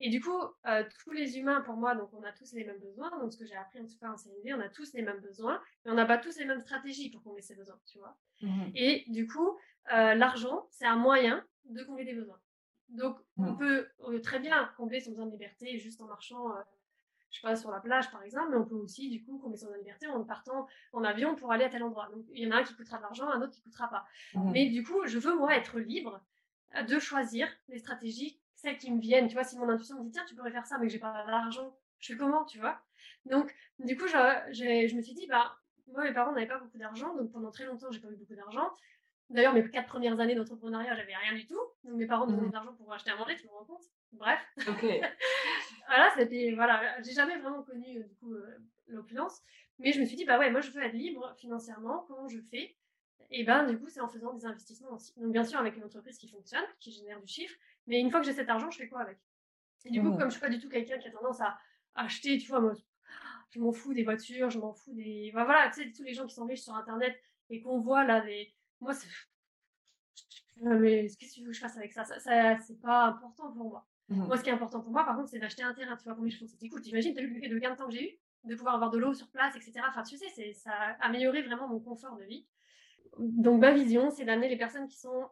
Et 0.04 0.10
du 0.10 0.20
coup, 0.20 0.36
euh, 0.66 0.82
tous 1.04 1.12
les 1.12 1.38
humains, 1.38 1.60
pour 1.60 1.76
moi, 1.76 1.94
donc 1.94 2.12
on 2.12 2.24
a 2.24 2.32
tous 2.32 2.52
les 2.54 2.64
mêmes 2.64 2.80
besoins. 2.80 3.08
Donc, 3.20 3.32
ce 3.32 3.38
que 3.38 3.46
j'ai 3.46 3.54
appris 3.54 3.78
en 3.78 3.86
tout 3.86 3.96
cas 4.00 4.10
en 4.10 4.16
CNV, 4.16 4.52
on 4.52 4.60
a 4.60 4.68
tous 4.68 4.92
les 4.94 5.02
mêmes 5.02 5.20
besoins, 5.20 5.62
mais 5.84 5.92
on 5.92 5.94
n'a 5.94 6.04
pas 6.04 6.18
tous 6.18 6.38
les 6.38 6.44
mêmes 6.44 6.60
stratégies 6.60 7.08
pour 7.08 7.22
combler 7.22 7.40
ces 7.40 7.54
besoins, 7.54 7.78
tu 7.86 7.98
vois. 7.98 8.18
Mmh 8.42 8.72
Et 8.74 9.04
du 9.06 9.28
coup, 9.28 9.56
euh, 9.92 10.14
l'argent, 10.14 10.66
c'est 10.70 10.86
un 10.86 10.96
moyen 10.96 11.44
de 11.66 11.84
combler 11.84 12.04
des 12.04 12.14
besoins. 12.14 12.40
Donc, 12.88 13.16
on 13.36 13.52
mmh. 13.52 13.58
peut 13.58 13.88
euh, 14.08 14.20
très 14.20 14.40
bien 14.40 14.72
combler 14.76 14.98
son 14.98 15.12
besoin 15.12 15.26
de 15.26 15.30
liberté 15.30 15.78
juste 15.78 16.00
en 16.00 16.06
marchant 16.06 16.52
je 17.30 17.38
sais 17.38 17.46
pas, 17.46 17.56
sur 17.56 17.70
la 17.70 17.80
plage 17.80 18.10
par 18.10 18.22
exemple, 18.24 18.48
mais 18.50 18.56
on 18.56 18.66
peut 18.66 18.74
aussi, 18.74 19.08
du 19.08 19.24
coup, 19.24 19.38
combler 19.38 19.56
son 19.56 19.72
liberté 19.72 20.08
en 20.08 20.22
partant 20.24 20.66
en 20.92 21.02
avion 21.04 21.36
pour 21.36 21.50
aller 21.52 21.64
à 21.64 21.70
tel 21.70 21.82
endroit. 21.84 22.08
Donc, 22.12 22.26
il 22.34 22.44
y 22.44 22.46
en 22.46 22.50
a 22.50 22.58
un 22.58 22.64
qui 22.64 22.74
coûtera 22.74 22.98
de 22.98 23.02
l'argent, 23.02 23.28
un 23.30 23.40
autre 23.40 23.52
qui 23.52 23.62
coûtera 23.62 23.88
pas. 23.88 24.04
Mmh. 24.34 24.50
Mais 24.50 24.68
du 24.68 24.82
coup, 24.82 25.06
je 25.06 25.18
veux, 25.18 25.34
moi, 25.34 25.56
être 25.56 25.78
libre 25.78 26.20
de 26.88 26.98
choisir 26.98 27.48
les 27.68 27.78
stratégies, 27.78 28.41
celles 28.62 28.78
qui 28.78 28.90
me 28.90 29.00
viennent. 29.00 29.26
Tu 29.26 29.34
vois, 29.34 29.44
si 29.44 29.58
mon 29.58 29.68
intuition 29.68 29.98
me 29.98 30.04
dit, 30.04 30.12
tiens, 30.12 30.24
tu 30.26 30.34
pourrais 30.34 30.52
faire 30.52 30.66
ça, 30.66 30.78
mais 30.78 30.86
que 30.86 30.92
j'ai 30.92 30.98
pas 30.98 31.12
d'argent, 31.26 31.76
je 31.98 32.12
fais 32.12 32.18
comment, 32.18 32.44
tu 32.44 32.58
vois? 32.58 32.80
Donc, 33.26 33.52
du 33.80 33.96
coup, 33.96 34.06
je, 34.06 34.16
je, 34.52 34.96
me 34.96 35.02
suis 35.02 35.14
dit, 35.14 35.26
bah, 35.26 35.56
moi, 35.88 36.04
mes 36.04 36.12
parents 36.12 36.32
n'avaient 36.32 36.46
pas 36.46 36.58
beaucoup 36.58 36.78
d'argent, 36.78 37.14
donc 37.16 37.32
pendant 37.32 37.50
très 37.50 37.66
longtemps, 37.66 37.90
j'ai 37.90 38.00
pas 38.00 38.08
eu 38.08 38.16
beaucoup 38.16 38.34
d'argent. 38.34 38.70
D'ailleurs, 39.30 39.54
mes 39.54 39.68
quatre 39.68 39.88
premières 39.88 40.18
années 40.20 40.34
d'entrepreneuriat, 40.34 40.94
j'avais 40.94 41.14
rien 41.14 41.34
du 41.34 41.46
tout. 41.46 41.60
Donc, 41.84 41.96
mes 41.96 42.06
parents 42.06 42.26
me 42.26 42.32
donnaient 42.32 42.46
mmh. 42.46 42.50
de 42.50 42.54
l'argent 42.54 42.74
pour 42.74 42.92
acheter 42.92 43.10
à 43.10 43.16
manger, 43.16 43.36
tu 43.36 43.46
me 43.46 43.52
rends 43.52 43.64
compte? 43.64 43.82
Bref. 44.12 44.40
Ok. 44.68 44.84
voilà, 45.88 46.10
c'était. 46.16 46.52
Voilà, 46.54 47.02
j'ai 47.02 47.12
jamais 47.12 47.38
vraiment 47.38 47.62
connu, 47.62 47.98
euh, 47.98 48.02
du 48.02 48.14
coup, 48.16 48.34
euh, 48.34 48.58
l'opulence. 48.88 49.40
Mais 49.78 49.92
je 49.92 50.00
me 50.00 50.04
suis 50.04 50.16
dit, 50.16 50.24
bah 50.24 50.38
ouais, 50.38 50.50
moi, 50.50 50.60
je 50.60 50.70
veux 50.70 50.82
être 50.82 50.92
libre 50.92 51.34
financièrement. 51.38 52.04
Comment 52.06 52.28
je 52.28 52.38
fais? 52.50 52.76
Et 53.30 53.44
ben, 53.44 53.64
du 53.64 53.78
coup, 53.78 53.88
c'est 53.88 54.00
en 54.00 54.08
faisant 54.08 54.34
des 54.34 54.44
investissements 54.44 54.92
aussi. 54.92 55.18
Donc, 55.18 55.32
bien 55.32 55.44
sûr, 55.44 55.58
avec 55.58 55.76
une 55.76 55.84
entreprise 55.84 56.18
qui 56.18 56.28
fonctionne, 56.28 56.64
qui 56.78 56.92
génère 56.92 57.20
du 57.20 57.26
chiffre. 57.26 57.56
Mais 57.86 58.00
une 58.00 58.10
fois 58.10 58.20
que 58.20 58.26
j'ai 58.26 58.32
cet 58.32 58.48
argent, 58.48 58.70
je 58.70 58.78
fais 58.78 58.88
quoi 58.88 59.00
avec? 59.00 59.18
Et 59.84 59.90
du 59.90 60.00
coup, 60.00 60.08
mmh. 60.08 60.18
comme 60.18 60.28
je 60.28 60.32
suis 60.32 60.40
pas 60.40 60.48
du 60.48 60.60
tout 60.60 60.68
quelqu'un 60.68 60.98
qui 60.98 61.08
a 61.08 61.10
tendance 61.10 61.40
à 61.40 61.58
acheter, 61.94 62.38
tu 62.38 62.48
vois, 62.48 62.60
moi, 62.60 62.72
je 63.50 63.58
m'en 63.58 63.72
fous 63.72 63.92
des 63.92 64.04
voitures, 64.04 64.50
je 64.50 64.58
m'en 64.58 64.72
fous 64.72 64.94
des. 64.94 65.30
voilà, 65.32 65.70
tu 65.74 65.82
sais, 65.82 65.92
tous 65.92 66.04
les 66.04 66.14
gens 66.14 66.26
qui 66.26 66.34
sont 66.34 66.46
riches 66.46 66.62
sur 66.62 66.74
Internet 66.74 67.20
et 67.50 67.60
qu'on 67.60 67.80
voit 67.80 68.04
là 68.04 68.20
des 68.20 68.54
moi, 68.82 68.92
c'est. 68.92 69.08
Mais 70.60 71.06
qu'est-ce 71.18 71.40
que 71.40 71.52
je 71.52 71.60
fasse 71.60 71.76
avec 71.76 71.92
ça, 71.92 72.04
ça, 72.04 72.18
C'est 72.58 72.80
pas 72.80 73.04
important 73.04 73.50
pour 73.52 73.68
moi. 73.70 73.86
Mmh. 74.08 74.26
Moi, 74.26 74.36
ce 74.36 74.42
qui 74.42 74.50
est 74.50 74.52
important 74.52 74.80
pour 74.80 74.90
moi, 74.90 75.04
par 75.04 75.16
contre, 75.16 75.30
c'est 75.30 75.38
d'acheter 75.38 75.62
un 75.62 75.72
terrain. 75.72 75.96
Tu 75.96 76.04
vois, 76.04 76.14
combien 76.14 76.30
je 76.30 76.38
pense 76.38 76.50
c'était 76.50 76.68
cool. 76.68 76.82
T'imagines, 76.82 77.14
t'as 77.14 77.22
vu 77.22 77.40
le 77.40 77.48
de 77.48 77.58
gain 77.58 77.70
de 77.70 77.76
temps 77.76 77.86
que 77.86 77.94
j'ai 77.94 78.12
eu? 78.12 78.18
De 78.44 78.56
pouvoir 78.56 78.74
avoir 78.74 78.90
de 78.90 78.98
l'eau 78.98 79.14
sur 79.14 79.30
place, 79.30 79.54
etc. 79.56 79.80
Enfin, 79.88 80.02
tu 80.02 80.16
sais, 80.18 80.52
ça 80.52 80.72
a 80.72 81.06
amélioré 81.06 81.42
vraiment 81.42 81.68
mon 81.68 81.78
confort 81.78 82.16
de 82.16 82.24
vie. 82.24 82.44
Donc, 83.18 83.60
ma 83.60 83.72
vision, 83.72 84.10
c'est 84.10 84.24
d'amener 84.24 84.48
les 84.48 84.58
personnes 84.58 84.88
qui 84.88 84.98
sont 84.98 85.28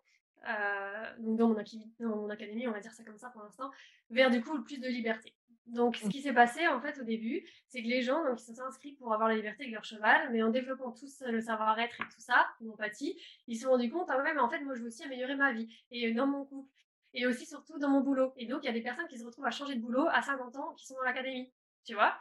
euh, 0.49 1.17
donc 1.19 1.39
dans, 1.39 1.49
mon 1.49 1.55
dans 2.01 2.17
mon 2.17 2.31
académie, 2.31 2.67
on 2.67 2.73
va 2.73 2.81
dire 2.81 2.93
ça 2.93 3.05
comme 3.05 3.19
ça 3.19 3.29
pour 3.31 3.43
l'instant, 3.43 3.71
vers 4.11 4.31
du 4.31 4.43
coup 4.43 4.57
le 4.57 4.63
plus 4.63 4.79
de 4.79 4.89
liberté. 4.89 5.35
Donc, 5.67 5.97
ce 5.97 6.07
mmh. 6.07 6.09
qui 6.09 6.21
s'est 6.23 6.33
passé 6.33 6.67
en 6.67 6.81
fait 6.81 6.99
au 7.01 7.05
début, 7.05 7.47
c'est 7.69 7.83
que 7.83 7.87
les 7.87 8.03
gens 8.03 8.25
donc, 8.25 8.41
ils 8.41 8.45
se 8.45 8.55
sont 8.55 8.63
inscrits 8.63 8.93
pour 8.93 9.13
avoir 9.13 9.29
la 9.29 9.37
liberté 9.37 9.63
avec 9.63 9.75
leur 9.75 9.85
cheval, 9.85 10.31
mais 10.33 10.43
en 10.43 10.51
développant 10.51 10.91
tous 10.91 11.23
le 11.27 11.41
savoir-être 11.41 12.01
et 12.01 12.05
tout 12.05 12.21
ça, 12.21 12.49
l'empathie, 12.61 13.17
ils 13.47 13.57
se 13.57 13.63
sont 13.63 13.71
rendus 13.71 13.91
compte, 13.91 14.09
ah 14.11 14.21
ouais, 14.21 14.35
mais 14.35 14.41
en 14.41 14.49
fait, 14.49 14.61
moi 14.61 14.75
je 14.75 14.81
veux 14.81 14.89
aussi 14.89 15.05
améliorer 15.05 15.37
ma 15.37 15.53
vie, 15.53 15.69
et 15.93 16.13
dans 16.13 16.27
mon 16.27 16.45
couple, 16.45 16.69
et 17.15 17.27
aussi 17.27 17.47
surtout 17.47 17.79
dans 17.79 17.89
mon 17.89 18.01
boulot. 18.01 18.33
Et 18.37 18.47
donc, 18.47 18.61
il 18.65 18.67
y 18.67 18.71
a 18.71 18.73
des 18.73 18.83
personnes 18.83 19.07
qui 19.09 19.19
se 19.19 19.25
retrouvent 19.25 19.47
à 19.47 19.51
changer 19.51 19.77
de 19.77 19.81
boulot 19.81 20.07
à 20.11 20.23
50 20.23 20.57
ans 20.57 20.75
qui 20.75 20.87
sont 20.87 20.95
dans 20.95 21.03
l'académie, 21.03 21.53
tu 21.85 21.95
vois. 21.95 22.19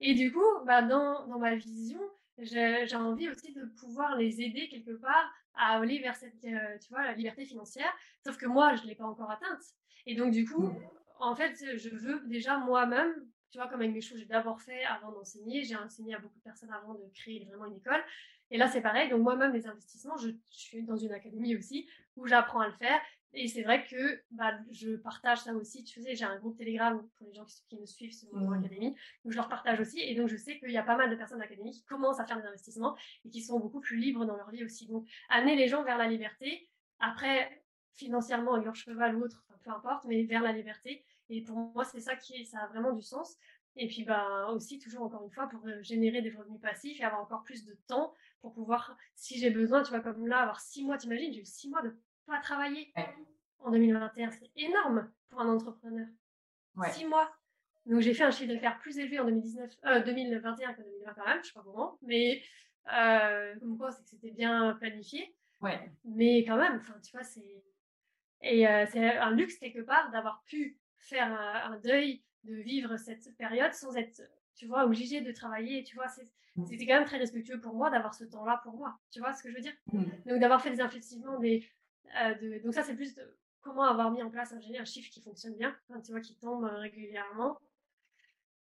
Et 0.00 0.14
du 0.14 0.32
coup, 0.32 0.44
bah, 0.64 0.82
dans, 0.82 1.26
dans 1.26 1.38
ma 1.38 1.56
vision, 1.56 2.00
j'ai 2.38 2.96
envie 2.96 3.28
aussi 3.28 3.52
de 3.52 3.64
pouvoir 3.64 4.16
les 4.16 4.40
aider 4.40 4.68
quelque 4.68 4.96
part 5.00 5.32
à 5.56 5.78
aller 5.78 6.00
vers 6.00 6.16
cette, 6.16 6.44
euh, 6.44 6.78
tu 6.78 6.88
vois, 6.90 7.04
la 7.04 7.12
liberté 7.12 7.44
financière. 7.44 7.92
Sauf 8.24 8.36
que 8.36 8.46
moi, 8.46 8.74
je 8.74 8.82
ne 8.82 8.88
l'ai 8.88 8.94
pas 8.94 9.04
encore 9.04 9.30
atteinte. 9.30 9.62
Et 10.06 10.14
donc, 10.14 10.32
du 10.32 10.44
coup, 10.44 10.68
mmh 10.68 10.88
en 11.20 11.34
fait, 11.34 11.54
je 11.76 11.90
veux 11.90 12.20
déjà 12.26 12.58
moi-même, 12.58 13.14
tu 13.50 13.58
vois, 13.58 13.68
comme 13.68 13.80
avec 13.80 13.92
mes 13.92 14.00
choses, 14.00 14.18
j'ai 14.18 14.26
d'abord 14.26 14.60
fait 14.60 14.84
avant 14.84 15.12
d'enseigner. 15.12 15.62
J'ai 15.62 15.76
enseigné 15.76 16.14
à 16.14 16.18
beaucoup 16.18 16.36
de 16.36 16.42
personnes 16.42 16.72
avant 16.72 16.94
de 16.94 17.08
créer 17.14 17.44
vraiment 17.44 17.66
une 17.66 17.76
école. 17.76 18.02
Et 18.50 18.58
là, 18.58 18.68
c'est 18.68 18.80
pareil. 18.80 19.08
Donc, 19.08 19.22
moi-même, 19.22 19.52
les 19.52 19.66
investissements, 19.66 20.16
je, 20.16 20.30
suis 20.50 20.82
dans 20.82 20.96
une 20.96 21.12
académie 21.12 21.56
aussi 21.56 21.88
où 22.16 22.26
j'apprends 22.26 22.60
à 22.60 22.66
le 22.66 22.74
faire. 22.74 23.00
Et 23.34 23.48
c'est 23.48 23.62
vrai 23.62 23.84
que 23.84 24.22
bah, 24.30 24.58
je 24.70 24.96
partage 24.96 25.40
ça 25.40 25.54
aussi. 25.54 25.84
Tu 25.84 26.00
sais, 26.02 26.14
j'ai 26.14 26.24
un 26.24 26.38
groupe 26.38 26.56
Telegram 26.56 27.06
pour 27.16 27.26
les 27.26 27.34
gens 27.34 27.44
qui, 27.68 27.78
me 27.78 27.86
suivent 27.86 28.12
sur 28.12 28.32
mon 28.32 28.50
mmh. 28.50 28.58
académie, 28.58 28.94
où 29.24 29.30
je 29.30 29.36
leur 29.36 29.48
partage 29.48 29.80
aussi. 29.80 30.00
Et 30.00 30.14
donc, 30.14 30.28
je 30.28 30.36
sais 30.36 30.58
qu'il 30.58 30.70
y 30.70 30.76
a 30.76 30.82
pas 30.82 30.96
mal 30.96 31.10
de 31.10 31.16
personnes 31.16 31.40
d'académie 31.40 31.72
qui 31.72 31.84
commencent 31.84 32.20
à 32.20 32.26
faire 32.26 32.40
des 32.40 32.46
investissements 32.46 32.96
et 33.24 33.30
qui 33.30 33.42
sont 33.42 33.58
beaucoup 33.58 33.80
plus 33.80 33.96
libres 33.96 34.24
dans 34.24 34.36
leur 34.36 34.50
vie 34.50 34.64
aussi. 34.64 34.86
Donc, 34.86 35.06
amener 35.28 35.56
les 35.56 35.68
gens 35.68 35.82
vers 35.82 35.98
la 35.98 36.06
liberté. 36.06 36.68
Après, 37.00 37.64
financièrement, 37.94 38.54
avec 38.54 38.64
leur 38.64 38.76
cheval 38.76 39.16
ou 39.16 39.24
autre, 39.24 39.44
peu 39.64 39.70
importe, 39.70 40.04
mais 40.04 40.24
vers 40.24 40.42
la 40.42 40.52
liberté. 40.52 41.04
Et 41.28 41.42
pour 41.42 41.56
moi, 41.56 41.84
c'est 41.84 42.00
ça 42.00 42.16
qui 42.16 42.44
ça 42.44 42.60
a 42.60 42.66
vraiment 42.68 42.92
du 42.92 43.02
sens. 43.02 43.36
Et 43.76 43.88
puis 43.88 44.04
bah, 44.04 44.48
aussi, 44.52 44.78
toujours 44.78 45.02
encore 45.02 45.24
une 45.24 45.32
fois, 45.32 45.48
pour 45.48 45.66
euh, 45.66 45.82
générer 45.82 46.22
des 46.22 46.30
revenus 46.30 46.60
passifs 46.60 47.00
et 47.00 47.04
avoir 47.04 47.22
encore 47.22 47.42
plus 47.42 47.64
de 47.64 47.76
temps 47.88 48.14
pour 48.40 48.52
pouvoir, 48.52 48.96
si 49.16 49.38
j'ai 49.38 49.50
besoin, 49.50 49.82
tu 49.82 49.90
vois, 49.90 50.00
comme 50.00 50.26
là, 50.28 50.40
avoir 50.40 50.60
six 50.60 50.84
mois, 50.84 50.96
t'imagines, 50.96 51.32
j'ai 51.32 51.40
eu 51.40 51.46
six 51.46 51.68
mois 51.68 51.82
de 51.82 51.96
pas 52.26 52.40
travailler 52.40 52.92
en 53.60 53.70
2021. 53.70 54.30
C'est 54.30 54.50
énorme 54.56 55.10
pour 55.28 55.40
un 55.40 55.48
entrepreneur. 55.48 56.06
Six 56.90 57.06
mois. 57.06 57.30
Donc 57.86 58.00
j'ai 58.00 58.14
fait 58.14 58.24
un 58.24 58.30
chiffre 58.30 58.52
d'affaires 58.52 58.78
plus 58.78 58.98
élevé 58.98 59.18
en 59.20 59.24
2019, 59.26 59.70
euh, 59.84 60.02
2021 60.02 60.74
qu'en 60.74 60.82
2020 60.82 61.14
quand 61.14 61.26
même, 61.26 61.38
je 61.42 61.48
sais 61.48 61.52
pas 61.52 61.62
comment, 61.62 61.98
mais 62.02 62.42
euh, 62.92 63.54
comme 63.60 63.76
quoi 63.76 63.90
c'est 63.92 64.02
que 64.02 64.08
c'était 64.08 64.30
bien 64.30 64.74
planifié. 64.80 65.34
Ouais. 65.60 65.78
Mais 66.04 66.44
quand 66.44 66.56
même, 66.56 66.78
enfin 66.80 66.94
tu 67.04 67.12
vois, 67.12 67.22
c'est 67.22 67.62
et 68.40 68.66
euh, 68.66 68.84
c'est 68.90 69.16
un 69.16 69.30
luxe 69.30 69.56
quelque 69.58 69.80
part 69.80 70.10
d'avoir 70.10 70.42
pu 70.46 70.78
faire 70.98 71.32
un, 71.32 71.78
deuil, 71.78 72.22
de 72.44 72.54
vivre 72.56 72.96
cette 72.98 73.34
période 73.36 73.72
sans 73.72 73.96
être, 73.96 74.20
tu 74.54 74.66
vois, 74.66 74.84
obligé 74.84 75.22
de 75.22 75.32
travailler. 75.32 75.82
Tu 75.82 75.96
vois, 75.96 76.06
mmh. 76.56 76.66
c'était 76.66 76.86
quand 76.86 76.94
même 76.94 77.06
très 77.06 77.16
respectueux 77.16 77.60
pour 77.60 77.74
moi 77.74 77.90
d'avoir 77.90 78.14
ce 78.14 78.24
temps-là 78.24 78.60
pour 78.62 78.74
moi. 78.74 78.98
Tu 79.10 79.20
vois 79.20 79.32
ce 79.32 79.42
que 79.42 79.50
je 79.50 79.54
veux 79.54 79.62
dire? 79.62 79.72
Mmh. 79.92 80.04
Donc 80.26 80.40
d'avoir 80.40 80.60
fait 80.60 80.70
des 80.70 80.80
investissements, 80.80 81.38
des, 81.38 81.66
euh, 82.20 82.34
de, 82.34 82.62
donc 82.62 82.74
ça 82.74 82.82
c'est 82.82 82.94
plus 82.94 83.14
de 83.14 83.22
comment 83.60 83.84
avoir 83.84 84.10
mis 84.10 84.22
en 84.22 84.30
place 84.30 84.52
un, 84.52 84.60
un 84.78 84.84
chiffre 84.84 85.10
qui 85.10 85.22
fonctionne 85.22 85.54
bien, 85.54 85.76
tu 86.04 86.12
vois, 86.12 86.20
qui 86.20 86.36
tombe 86.36 86.64
euh, 86.64 86.78
régulièrement, 86.78 87.58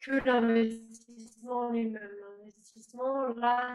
que 0.01 0.13
l'investissement 0.13 1.71
lui-même. 1.71 2.11
L'investissement, 2.39 3.29
là, 3.35 3.75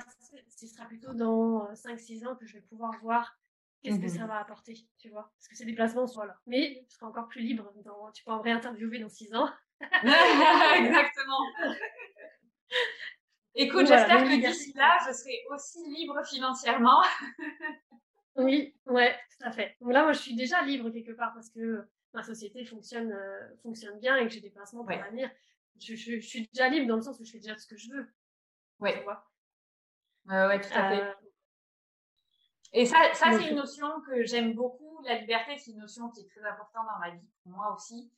ce 0.49 0.67
sera 0.67 0.85
plutôt 0.85 1.13
dans 1.13 1.71
5-6 1.73 2.27
ans 2.27 2.35
que 2.35 2.45
je 2.45 2.53
vais 2.53 2.61
pouvoir 2.61 2.91
voir 3.01 3.37
qu'est-ce 3.81 3.99
que 3.99 4.05
mmh 4.05 4.19
ça 4.19 4.25
va 4.25 4.39
apporter, 4.39 4.75
tu 4.97 5.09
vois 5.09 5.31
Parce 5.37 5.47
que 5.47 5.55
ces 5.55 5.65
déplacements 5.65 6.07
sont 6.07 6.23
là. 6.23 6.39
Mais 6.47 6.85
tu 6.89 6.95
seras 6.95 7.07
encore 7.07 7.27
plus 7.27 7.41
libre. 7.41 7.71
Dans, 7.83 8.11
tu 8.11 8.23
pourras 8.23 8.37
me 8.37 8.41
réinterviewer 8.41 8.99
dans 8.99 9.09
six 9.09 9.33
ans. 9.35 9.49
Exactement. 9.81 11.41
Écoute, 13.55 13.87
j'espère 13.87 14.23
que 14.23 14.47
d'ici 14.47 14.73
là, 14.73 14.97
je 15.07 15.13
serai 15.13 15.43
aussi 15.51 15.79
libre 15.87 16.21
financièrement. 16.25 17.01
oui, 18.35 18.75
ouais, 18.87 19.13
tout 19.13 19.47
à 19.47 19.51
fait. 19.51 19.75
Donc 19.81 19.93
là, 19.93 20.03
moi, 20.03 20.13
je 20.13 20.19
suis 20.19 20.35
déjà 20.35 20.61
libre 20.61 20.89
quelque 20.89 21.13
part 21.13 21.33
parce 21.33 21.49
que 21.49 21.87
ma 22.13 22.23
société 22.23 22.65
fonctionne, 22.65 23.11
euh, 23.11 23.55
fonctionne 23.61 23.99
bien 23.99 24.17
et 24.17 24.25
que 24.25 24.33
j'ai 24.33 24.41
des 24.41 24.49
placements 24.49 24.83
pour 24.83 24.95
l'avenir. 24.95 25.29
je, 25.79 26.19
suis 26.19 26.49
déjà 26.53 26.69
libre 26.69 26.87
dans 26.87 26.95
le 26.95 27.01
sens 27.01 27.19
où 27.19 27.25
je 27.25 27.31
fais 27.31 27.39
déjà 27.39 27.57
ce 27.57 27.67
que 27.67 27.77
je 27.77 27.89
veux. 27.91 28.07
Oui. 28.79 28.91
Oui, 30.27 30.61
tout 30.61 30.69
à 30.73 30.89
fait. 30.89 31.13
Et 32.73 32.85
ça, 32.85 32.97
ça 33.13 33.31
c'est 33.31 33.49
une 33.49 33.55
notion 33.55 34.01
que 34.01 34.25
j'aime 34.25 34.53
beaucoup. 34.53 35.01
La 35.05 35.19
liberté, 35.19 35.57
c'est 35.57 35.71
une 35.71 35.79
notion 35.79 36.09
qui 36.09 36.21
est 36.21 36.27
très 36.27 36.43
importante 36.43 36.85
dans 36.87 36.99
ma 36.99 37.11
vie, 37.11 37.25
pour 37.43 37.53
moi 37.53 37.73
aussi. 37.73 38.11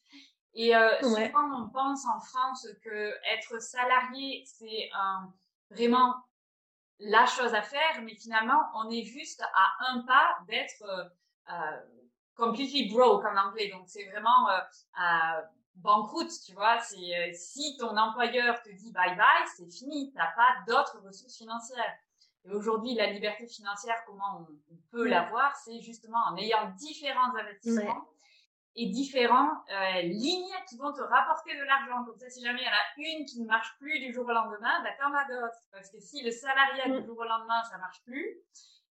Et 0.56 0.76
euh, 0.76 1.00
souvent, 1.02 1.64
on 1.64 1.70
pense 1.70 2.06
en 2.08 2.20
France 2.20 2.68
que 2.84 3.14
être 3.32 3.62
salarié, 3.62 4.44
c'est 4.48 4.90
vraiment 5.70 6.16
la 7.00 7.26
chose 7.26 7.54
à 7.54 7.62
faire, 7.62 8.02
mais 8.04 8.16
finalement, 8.16 8.62
on 8.76 8.90
est 8.90 9.04
juste 9.04 9.42
à 9.42 9.92
un 9.92 10.02
pas 10.02 10.38
d'être 10.48 10.84
euh, 10.84 11.04
euh 11.52 11.82
completely 12.36 12.88
broke 12.94 13.26
en 13.26 13.36
anglais. 13.36 13.72
Donc, 13.74 13.88
c'est 13.88 14.06
vraiment 14.12 14.48
euh, 14.50 15.42
banqueroute, 15.78 16.32
tu 16.46 16.54
vois. 16.54 16.80
C'est 16.80 16.96
euh, 16.96 17.32
si 17.34 17.76
ton 17.78 17.98
employeur 17.98 18.62
te 18.62 18.70
dit 18.70 18.92
bye 18.92 19.16
bye, 19.16 19.48
c'est 19.56 19.70
fini. 19.72 20.14
T'as 20.14 20.32
pas 20.36 20.56
d'autres 20.68 21.02
ressources 21.04 21.36
financières. 21.36 21.98
Et 22.46 22.52
aujourd'hui, 22.52 22.94
la 22.94 23.08
liberté 23.08 23.48
financière, 23.48 23.96
comment 24.06 24.48
on, 24.48 24.76
peut 24.92 25.08
l'avoir, 25.08 25.54
c'est 25.58 25.82
justement 25.82 26.20
en 26.30 26.38
ayant 26.38 26.70
différents 26.78 27.36
investissements 27.36 28.08
et 28.80 28.86
différents 28.86 29.64
euh, 29.72 30.02
lignes 30.04 30.54
qui 30.70 30.78
vont 30.78 30.94
te 30.94 31.02
rapporter 31.02 31.58
de 31.58 31.64
l'argent. 31.64 32.06
Comme 32.06 32.18
ça, 32.20 32.30
si 32.30 32.44
jamais 32.44 32.62
il 32.62 32.66
y 32.66 32.68
en 32.68 32.72
a 32.72 33.18
une 33.18 33.26
qui 33.26 33.42
ne 33.42 33.48
marche 33.48 33.76
plus 33.80 34.00
du 34.00 34.14
jour 34.14 34.26
au 34.26 34.32
lendemain, 34.32 34.84
bah, 34.84 34.92
t'en 35.00 35.12
as 35.14 35.26
d'autres. 35.26 35.58
Parce 35.72 35.90
que 35.90 36.00
si 36.00 36.24
le 36.24 36.30
salariat 36.30 36.86
du 36.86 37.02
mm. 37.02 37.06
jour 37.06 37.18
au 37.18 37.24
lendemain, 37.24 37.64
ça 37.64 37.80
marche 37.80 38.04
plus, 38.04 38.38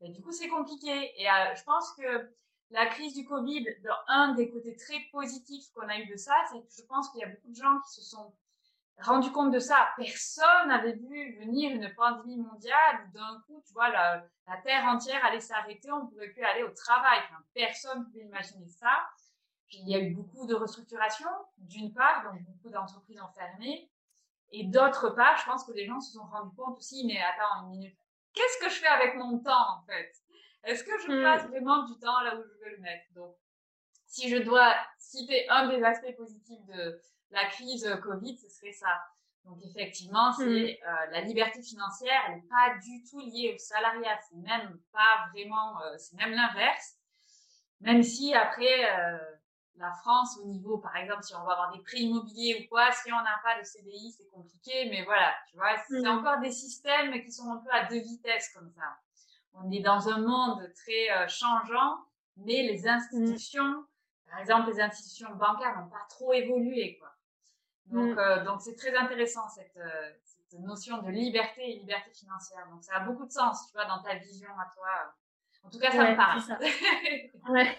bah, 0.01 0.09
du 0.09 0.21
coup, 0.21 0.33
c'est 0.33 0.49
compliqué. 0.49 1.13
Et 1.17 1.31
euh, 1.31 1.55
je 1.55 1.65
pense 1.65 1.95
que 1.95 2.31
la 2.69 2.87
crise 2.87 3.15
du 3.15 3.25
Covid, 3.25 3.65
un 4.07 4.35
des 4.35 4.51
côtés 4.51 4.77
très 4.77 5.01
positifs 5.13 5.73
qu'on 5.75 5.89
a 5.89 5.99
eu 5.99 6.07
de 6.07 6.17
ça, 6.17 6.35
c'est 6.53 6.61
que 6.61 6.73
je 6.77 6.87
pense 6.87 7.09
qu'il 7.11 7.21
y 7.23 7.25
a 7.25 7.29
beaucoup 7.29 7.49
de 7.49 7.57
gens 7.57 7.81
qui 7.87 7.95
se 7.95 8.03
sont 8.03 8.35
rendus 8.99 9.33
compte 9.33 9.51
de 9.51 9.59
ça. 9.59 9.89
Personne 9.97 10.69
n'avait 10.69 10.93
vu 10.93 11.39
venir 11.41 11.73
une 11.73 11.91
pandémie 11.95 12.37
mondiale 12.37 13.07
où 13.07 13.13
d'un 13.13 13.43
coup, 13.47 13.63
tu 13.67 13.73
vois, 13.73 13.89
la, 13.89 14.27
terre 14.63 14.85
entière 14.85 15.25
allait 15.25 15.41
s'arrêter, 15.41 15.91
on 15.91 16.05
ne 16.05 16.11
pouvait 16.11 16.29
plus 16.29 16.45
aller 16.45 16.65
au 16.65 16.71
travail. 16.71 17.19
personne 17.55 18.01
ne 18.01 18.05
pouvait 18.05 18.25
imaginer 18.25 18.67
ça. 18.67 18.93
Il 19.73 19.89
y 19.89 19.95
a 19.95 20.01
eu 20.01 20.15
beaucoup 20.15 20.47
de 20.47 20.55
restructuration, 20.55 21.29
d'une 21.59 21.93
part, 21.93 22.25
donc 22.25 22.43
beaucoup 22.43 22.71
d'entreprises 22.71 23.21
ont 23.21 23.33
fermé. 23.33 23.91
Et 24.53 24.65
d'autre 24.65 25.11
part, 25.11 25.37
je 25.39 25.45
pense 25.45 25.65
que 25.65 25.73
les 25.73 25.87
gens 25.87 26.01
se 26.01 26.13
sont 26.13 26.25
rendus 26.25 26.55
compte 26.57 26.77
aussi, 26.79 27.07
mais 27.07 27.19
attends 27.21 27.63
une 27.63 27.71
minute, 27.71 27.97
qu'est-ce 28.35 28.65
que 28.65 28.71
je 28.71 28.81
fais 28.81 28.89
avec 28.89 29.15
mon 29.15 29.39
temps 29.39 29.79
en 29.79 29.83
fait? 29.87 30.13
Est-ce 30.65 30.85
que 30.85 30.99
je 30.99 31.13
hmm. 31.13 31.23
passe 31.23 31.47
vraiment 31.49 31.85
du 31.85 31.99
temps 31.99 32.21
là 32.21 32.37
où 32.37 32.43
je 32.43 32.65
veux 32.65 32.77
le 32.77 32.83
mettre? 32.83 33.05
Donc, 33.15 33.35
si 34.07 34.29
je 34.29 34.37
dois 34.39 34.75
citer 34.99 35.49
un 35.49 35.69
des 35.69 35.83
aspects 35.85 36.17
positifs 36.17 36.65
de 36.67 37.01
la 37.31 37.47
crise 37.47 37.89
Covid, 38.03 38.37
ce 38.37 38.49
serait 38.49 38.73
ça. 38.73 39.01
Donc 39.45 39.59
effectivement, 39.65 40.33
c'est 40.33 40.45
hmm. 40.45 40.89
euh, 40.89 41.07
la 41.13 41.21
liberté 41.23 41.63
financière, 41.63 42.21
elle 42.29 42.37
n'est 42.37 42.49
pas 42.49 42.77
du 42.83 43.03
tout 43.09 43.21
liée 43.21 43.55
au 43.55 43.59
salariat, 43.59 44.19
c'est 44.29 44.37
même 44.37 44.79
pas 44.93 45.29
vraiment, 45.33 45.81
euh, 45.83 45.97
c'est 45.97 46.17
même 46.17 46.33
l'inverse. 46.33 46.97
Même 47.81 48.03
si 48.03 48.35
après, 48.35 48.99
euh, 48.99 49.19
la 49.81 49.93
France 49.93 50.39
au 50.43 50.47
niveau, 50.47 50.79
par 50.79 50.95
exemple, 50.97 51.23
si 51.23 51.35
on 51.35 51.43
va 51.45 51.53
avoir 51.53 51.73
des 51.73 51.83
prix 51.83 52.03
immobiliers 52.03 52.63
ou 52.63 52.69
quoi, 52.69 52.93
si 52.93 53.11
on 53.13 53.17
n'a 53.17 53.41
pas 53.43 53.59
de 53.59 53.65
CDI, 53.65 54.13
c'est 54.13 54.29
compliqué, 54.29 54.89
mais 54.91 55.05
voilà, 55.05 55.33
tu 55.51 55.57
vois, 55.57 55.75
c'est 55.89 56.03
mm. 56.03 56.19
encore 56.19 56.39
des 56.41 56.53
systèmes 56.53 57.13
qui 57.25 57.33
sont 57.33 57.51
un 57.51 57.57
peu 57.57 57.71
à 57.73 57.85
deux 57.87 58.01
vitesses 58.01 58.51
comme 58.51 58.71
ça. 58.71 58.99
On 59.55 59.71
est 59.71 59.81
dans 59.81 60.09
un 60.09 60.19
monde 60.19 60.71
très 60.75 61.11
euh, 61.11 61.27
changeant, 61.29 61.99
mais 62.37 62.63
les 62.63 62.87
institutions, 62.87 63.85
par 64.31 64.41
exemple, 64.41 64.71
les 64.71 64.81
institutions 64.81 65.35
bancaires 65.35 65.81
n'ont 65.81 65.89
pas 65.89 66.07
trop 66.11 66.33
évolué, 66.35 66.99
quoi. 66.99 67.11
Donc, 67.87 68.15
mm. 68.15 68.19
euh, 68.19 68.45
donc 68.45 68.61
c'est 68.61 68.77
très 68.77 68.95
intéressant 68.95 69.49
cette, 69.49 69.77
euh, 69.79 70.11
cette 70.25 70.61
notion 70.61 70.99
de 70.99 71.09
liberté 71.09 71.63
et 71.63 71.79
liberté 71.79 72.13
financière. 72.13 72.69
Donc, 72.71 72.85
ça 72.85 72.97
a 72.97 73.01
beaucoup 73.01 73.25
de 73.25 73.33
sens, 73.33 73.67
tu 73.69 73.73
vois, 73.73 73.87
dans 73.87 74.03
ta 74.03 74.15
vision 74.17 74.51
à 74.61 74.71
toi. 74.75 75.15
En 75.63 75.71
tout 75.71 75.79
cas, 75.79 75.91
ça 75.91 76.11
me 76.11 76.17
parle. 76.17 76.41
Ça. 76.43 76.59
ouais. 77.51 77.79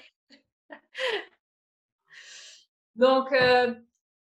Donc, 2.96 3.32
euh, 3.32 3.74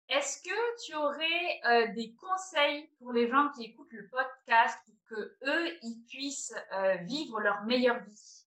est-ce 0.09 0.43
que 0.43 0.85
tu 0.87 0.95
aurais 0.95 1.61
euh, 1.67 1.93
des 1.95 2.15
conseils 2.15 2.89
pour 2.99 3.13
les 3.13 3.29
gens 3.29 3.51
qui 3.51 3.65
écoutent 3.65 3.93
le 3.93 4.09
podcast 4.09 4.79
pour 4.87 4.95
que 5.05 5.37
eux 5.47 5.79
ils 5.83 6.05
puissent 6.09 6.55
euh, 6.73 6.95
vivre 7.03 7.41
leur 7.41 7.65
meilleure 7.65 8.03
vie? 8.05 8.47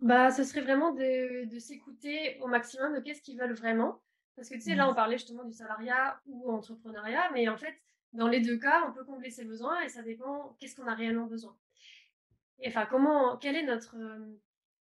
Bah, 0.00 0.30
ce 0.30 0.44
serait 0.44 0.60
vraiment 0.60 0.92
de, 0.92 1.58
s'écouter 1.58 2.38
au 2.40 2.46
maximum 2.46 2.94
de 2.94 3.00
qu'est-ce 3.00 3.22
qu'ils 3.22 3.38
veulent 3.38 3.54
vraiment. 3.54 4.02
Parce 4.36 4.50
que 4.50 4.54
tu 4.54 4.60
sais, 4.60 4.74
là, 4.74 4.88
on 4.88 4.94
parlait 4.94 5.16
justement 5.16 5.44
du 5.44 5.54
salariat 5.54 6.20
ou 6.26 6.52
entrepreneuriat, 6.52 7.30
mais 7.32 7.48
en 7.48 7.56
fait, 7.56 7.74
dans 8.12 8.28
les 8.28 8.40
deux 8.40 8.58
cas, 8.58 8.86
on 8.86 8.92
peut 8.92 9.04
combler 9.04 9.30
ses 9.30 9.46
besoins 9.46 9.80
et 9.80 9.88
ça 9.88 10.02
dépend 10.02 10.54
qu'est-ce 10.60 10.76
qu'on 10.76 10.86
a 10.86 10.94
réellement 10.94 11.24
besoin. 11.24 11.56
Et 12.60 12.68
enfin, 12.68 12.84
comment, 12.84 13.38
quel 13.38 13.56
est 13.56 13.62
notre, 13.62 13.96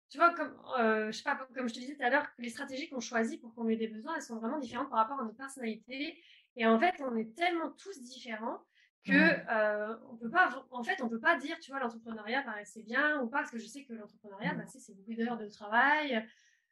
tu 0.10 0.18
vois, 0.18 0.34
comme, 0.34 0.54
euh, 0.80 1.12
je 1.12 1.18
sais 1.18 1.24
pas, 1.24 1.48
comme 1.56 1.70
je 1.70 1.74
te 1.74 1.80
disais 1.80 1.96
tout 1.96 2.04
à 2.04 2.10
l'heure, 2.10 2.26
les 2.40 2.50
stratégies 2.50 2.90
qu'on 2.90 3.00
choisit 3.00 3.40
pour 3.40 3.54
qu'on 3.54 3.68
ait 3.70 3.76
des 3.76 3.88
besoins, 3.88 4.16
elles 4.16 4.24
sont 4.24 4.38
vraiment 4.38 4.58
différentes 4.58 4.90
par 4.90 5.00
rapport 5.00 5.20
à 5.20 5.24
notre 5.24 5.38
personnalité. 5.38 6.20
Et 6.56 6.66
en 6.66 6.80
fait, 6.80 6.96
on 7.00 7.16
est 7.16 7.36
tellement 7.36 7.70
tous 7.72 8.02
différents 8.02 8.60
que 9.06 9.14
euh, 9.14 9.96
on 10.10 10.18
peut 10.18 10.30
pas, 10.30 10.66
en 10.72 10.84
fait, 10.84 11.02
on 11.02 11.10
peut 11.10 11.20
pas 11.20 11.38
dire, 11.38 11.60
tu 11.60 11.72
vois, 11.72 11.80
l'entrepreneuriat, 11.80 12.44
bah, 12.44 12.56
c'est 12.66 12.84
bien 12.84 13.22
ou 13.22 13.28
pas, 13.28 13.40
parce 13.40 13.52
que 13.52 13.60
je 13.60 13.68
sais 13.68 13.84
que 13.84 13.94
l'entrepreneuriat, 13.94 14.56
bah, 14.56 14.64
c'est 14.68 14.96
beaucoup 14.96 15.14
d'heures 15.14 15.38
de 15.38 15.48
travail. 15.48 16.26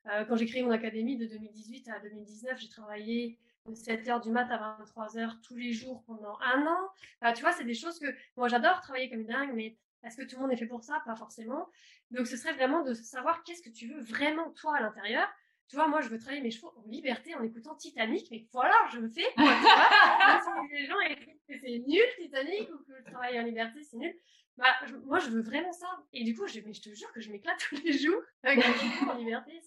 Euh, 0.07 0.25
quand 0.25 0.35
j'ai 0.35 0.45
créé 0.47 0.63
mon 0.63 0.71
académie 0.71 1.17
de 1.17 1.27
2018 1.27 1.89
à 1.89 1.99
2019, 1.99 2.59
j'ai 2.59 2.69
travaillé 2.69 3.39
de 3.67 3.75
7h 3.75 4.23
du 4.23 4.31
mat 4.31 4.49
à 4.51 4.57
23h 4.57 5.41
tous 5.41 5.55
les 5.55 5.73
jours 5.73 6.03
pendant 6.07 6.37
un 6.39 6.65
an. 6.65 7.33
tu 7.33 7.41
vois, 7.41 7.51
c'est 7.51 7.65
des 7.65 7.73
choses 7.73 7.99
que 7.99 8.07
moi 8.37 8.47
j'adore 8.47 8.79
travailler 8.81 9.09
comme 9.09 9.21
une 9.21 9.27
dingue, 9.27 9.51
mais 9.53 9.77
est-ce 10.07 10.17
que 10.17 10.23
tout 10.23 10.35
le 10.37 10.41
monde 10.41 10.51
est 10.51 10.57
fait 10.57 10.65
pour 10.65 10.83
ça 10.83 11.01
Pas 11.05 11.15
forcément. 11.15 11.67
Donc, 12.11 12.27
ce 12.27 12.37
serait 12.37 12.53
vraiment 12.53 12.83
de 12.83 12.93
savoir 12.93 13.43
qu'est-ce 13.43 13.61
que 13.61 13.69
tu 13.69 13.87
veux 13.87 14.01
vraiment, 14.01 14.51
toi, 14.51 14.77
à 14.77 14.81
l'intérieur. 14.81 15.27
Tu 15.67 15.75
vois, 15.75 15.87
moi, 15.87 15.99
je 15.99 16.07
veux 16.07 16.17
travailler 16.17 16.41
mes 16.41 16.51
chevaux 16.51 16.71
en 16.77 16.89
liberté 16.89 17.35
en 17.35 17.43
écoutant 17.43 17.75
Titanic, 17.75 18.27
mais 18.31 18.47
voilà, 18.53 18.75
je 18.93 18.99
le 18.99 19.09
fais. 19.09 19.27
si 19.35 20.73
les 20.73 20.85
gens 20.85 20.99
écoutent 21.01 21.41
que 21.47 21.59
c'est 21.59 21.79
nul, 21.85 22.03
Titanic, 22.17 22.69
ou 22.73 22.77
que 22.85 22.97
je 22.97 23.11
travaille 23.11 23.39
en 23.39 23.43
liberté, 23.43 23.83
c'est 23.83 23.97
nul. 23.97 24.15
Bah, 24.55 24.73
moi, 25.05 25.19
je 25.19 25.29
veux 25.29 25.41
vraiment 25.41 25.73
ça. 25.73 25.87
Et 26.13 26.23
du 26.23 26.35
coup, 26.35 26.47
je, 26.47 26.61
mais 26.61 26.73
je 26.73 26.81
te 26.81 26.93
jure 26.93 27.11
que 27.11 27.19
je 27.19 27.31
m'éclate 27.31 27.59
tous 27.59 27.75
les 27.83 27.93
jours 27.97 28.21
avec 28.43 28.65
mes 28.65 28.73
chevaux 28.73 29.11
en 29.11 29.17
liberté. 29.17 29.61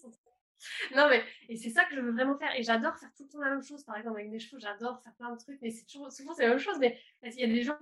Non, 0.95 1.07
mais 1.09 1.23
et 1.49 1.55
c'est 1.55 1.69
ça 1.69 1.85
que 1.85 1.95
je 1.95 2.01
veux 2.01 2.11
vraiment 2.11 2.37
faire. 2.37 2.53
Et 2.55 2.63
j'adore 2.63 2.97
faire 2.97 3.11
tout 3.15 3.23
le 3.23 3.29
temps 3.29 3.39
la 3.39 3.51
même 3.51 3.63
chose. 3.63 3.83
Par 3.83 3.97
exemple, 3.97 4.19
avec 4.19 4.31
mes 4.31 4.39
chevaux, 4.39 4.59
j'adore 4.59 5.01
faire 5.01 5.13
plein 5.15 5.31
de 5.31 5.37
trucs, 5.37 5.61
mais 5.61 5.69
c'est 5.69 5.85
toujours, 5.85 6.11
souvent 6.11 6.33
c'est 6.33 6.43
la 6.43 6.49
même 6.49 6.59
chose. 6.59 6.77
Mais 6.79 6.99
il 7.23 7.39
y 7.39 7.43
a 7.43 7.47
des 7.47 7.63
gens 7.63 7.77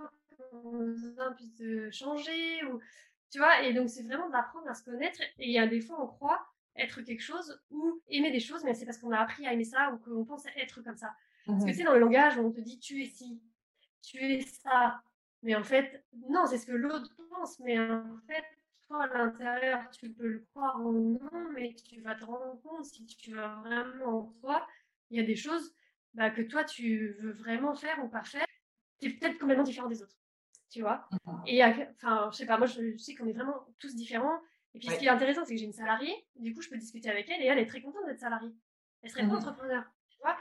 besoin 0.53 1.31
plus 1.33 1.53
de 1.55 1.89
changer 1.91 2.63
ou 2.65 2.79
tu 3.31 3.37
vois 3.39 3.61
et 3.63 3.73
donc 3.73 3.89
c'est 3.89 4.03
vraiment 4.03 4.29
d'apprendre 4.29 4.67
à 4.67 4.73
se 4.73 4.83
connaître 4.83 5.21
et 5.21 5.47
il 5.47 5.51
y 5.51 5.59
a 5.59 5.67
des 5.67 5.81
fois 5.81 6.03
on 6.03 6.07
croit 6.07 6.45
être 6.75 7.01
quelque 7.01 7.21
chose 7.21 7.61
ou 7.69 8.01
aimer 8.09 8.31
des 8.31 8.39
choses 8.39 8.63
mais 8.63 8.73
c'est 8.73 8.85
parce 8.85 8.97
qu'on 8.97 9.11
a 9.11 9.19
appris 9.19 9.45
à 9.45 9.53
aimer 9.53 9.63
ça 9.63 9.91
ou 9.91 9.97
qu'on 9.97 10.25
pense 10.25 10.45
être 10.55 10.81
comme 10.81 10.97
ça. 10.97 11.13
Parce 11.45 11.63
que 11.63 11.65
tu 11.65 11.71
mmh 11.71 11.73
sais 11.73 11.83
dans 11.83 11.93
le 11.93 11.99
langage 11.99 12.37
on 12.37 12.51
te 12.51 12.61
dit 12.61 12.79
tu 12.79 13.01
es 13.01 13.05
ci 13.05 13.41
tu 14.01 14.17
es 14.17 14.41
ça 14.41 15.01
mais 15.41 15.55
en 15.55 15.63
fait 15.63 16.03
non 16.29 16.45
c'est 16.45 16.57
ce 16.57 16.65
que 16.65 16.71
l'autre 16.71 17.15
pense 17.29 17.59
mais 17.59 17.79
en 17.79 18.17
fait 18.27 18.43
toi 18.87 19.03
à 19.03 19.07
l'intérieur 19.07 19.89
tu 19.91 20.09
peux 20.09 20.27
le 20.27 20.45
croire 20.51 20.79
ou 20.81 20.91
non 20.91 21.51
mais 21.53 21.75
tu 21.75 22.01
vas 22.01 22.15
te 22.15 22.25
rendre 22.25 22.61
compte 22.61 22.85
si 22.85 23.05
tu 23.05 23.33
vas 23.33 23.55
vraiment 23.63 24.19
en 24.19 24.23
toi 24.41 24.67
il 25.09 25.17
y 25.17 25.19
a 25.19 25.25
des 25.25 25.35
choses 25.35 25.73
bah, 26.13 26.29
que 26.29 26.41
toi 26.41 26.63
tu 26.63 27.15
veux 27.19 27.31
vraiment 27.31 27.73
faire 27.75 28.03
ou 28.03 28.09
pas 28.09 28.23
faire 28.23 28.45
qui 28.99 29.07
est 29.07 29.09
peut-être 29.11 29.39
complètement 29.39 29.63
différent 29.63 29.87
des 29.87 30.01
autres 30.01 30.17
tu 30.69 30.81
vois? 30.81 31.07
Et 31.47 31.63
enfin, 31.63 32.29
je 32.31 32.37
sais 32.37 32.45
pas, 32.45 32.57
moi 32.57 32.67
je, 32.67 32.97
sais 32.97 33.15
qu'on 33.15 33.27
est 33.27 33.33
vraiment 33.33 33.65
tous 33.79 33.95
différents. 33.95 34.39
Et 34.73 34.79
puis 34.79 34.89
ce 34.89 34.99
qui 34.99 35.05
est 35.05 35.09
intéressant, 35.09 35.43
c'est 35.45 35.53
que 35.53 35.59
j'ai 35.59 35.65
une 35.65 35.73
salariée, 35.73 36.13
du 36.35 36.53
coup 36.53 36.61
je 36.61 36.69
peux 36.69 36.77
discuter 36.77 37.09
avec 37.09 37.29
elle 37.29 37.41
et 37.41 37.45
elle 37.45 37.57
est 37.57 37.65
très 37.65 37.81
contente 37.81 38.05
d'être 38.05 38.19
salariée. 38.19 38.53
Elle 39.01 39.09
serait 39.09 39.23
pas 39.23 39.27
mmh 39.29 39.37
entrepreneur, 39.37 39.83
tu 40.09 40.17
vois? 40.21 40.37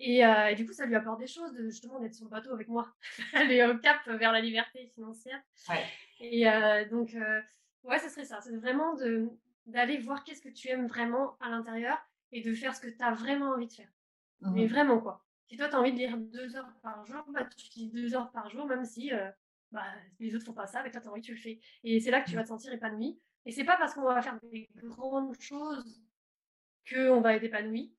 Euh, 0.00 0.46
et, 0.46 0.54
du 0.54 0.66
coup, 0.66 0.72
ça 0.72 0.86
lui 0.86 0.94
apporte 0.94 1.18
des 1.18 1.26
choses 1.26 1.52
de 1.52 1.68
justement 1.68 1.98
d'être 1.98 2.14
sur 2.14 2.24
le 2.24 2.30
bateau 2.30 2.52
avec 2.52 2.68
moi. 2.68 2.94
elle 3.34 3.52
est 3.52 3.66
au 3.66 3.76
cap 3.78 4.06
vers 4.06 4.32
la 4.32 4.40
liberté 4.40 4.90
financière. 4.94 5.40
Et 6.20 6.48
euh, 6.48 6.88
donc, 6.88 7.14
euh, 7.14 7.40
ouais, 7.84 7.98
ce 7.98 8.08
serait 8.08 8.24
ça. 8.24 8.40
C'est 8.40 8.56
vraiment 8.56 8.94
de, 8.94 9.28
d'aller 9.66 9.98
voir 9.98 10.24
qu'est-ce 10.24 10.42
que 10.42 10.48
tu 10.48 10.68
aimes 10.68 10.86
vraiment 10.86 11.36
à 11.40 11.50
l'intérieur 11.50 11.98
et 12.32 12.42
de 12.42 12.54
faire 12.54 12.74
ce 12.74 12.80
que 12.80 12.88
tu 12.88 13.02
as 13.02 13.12
vraiment 13.12 13.50
envie 13.50 13.66
de 13.66 13.72
faire. 13.72 13.88
Mais 14.40 14.64
mmh 14.64 14.68
vraiment, 14.68 15.00
quoi. 15.00 15.24
Si 15.48 15.56
toi, 15.56 15.68
tu 15.68 15.74
as 15.74 15.80
envie 15.80 15.92
de 15.92 15.98
lire 15.98 16.16
deux 16.16 16.56
heures 16.56 16.70
par 16.82 17.04
jour, 17.06 17.24
bah, 17.28 17.44
tu 17.44 17.78
lis 17.78 17.88
deux 17.88 18.14
heures 18.14 18.30
par 18.30 18.50
jour, 18.50 18.66
même 18.66 18.84
si 18.84 19.10
bah, 19.72 19.84
les 20.18 20.34
autres 20.34 20.44
font 20.44 20.52
pas 20.52 20.66
ça, 20.66 20.82
mais 20.82 20.90
toi, 20.90 21.00
t'as 21.00 21.10
envie, 21.10 21.20
tu 21.20 21.32
le 21.32 21.40
fais. 21.40 21.60
Et 21.84 22.00
c'est 22.00 22.10
là 22.10 22.20
que 22.20 22.28
tu 22.28 22.36
vas 22.36 22.42
te 22.42 22.48
sentir 22.48 22.72
épanoui. 22.72 23.18
Et 23.46 23.52
c'est 23.52 23.64
pas 23.64 23.76
parce 23.76 23.94
qu'on 23.94 24.02
va 24.02 24.20
faire 24.22 24.38
des 24.50 24.68
grandes 24.76 25.38
choses 25.40 26.02
qu'on 26.90 27.20
va 27.20 27.34
être 27.34 27.44
épanoui. 27.44 27.94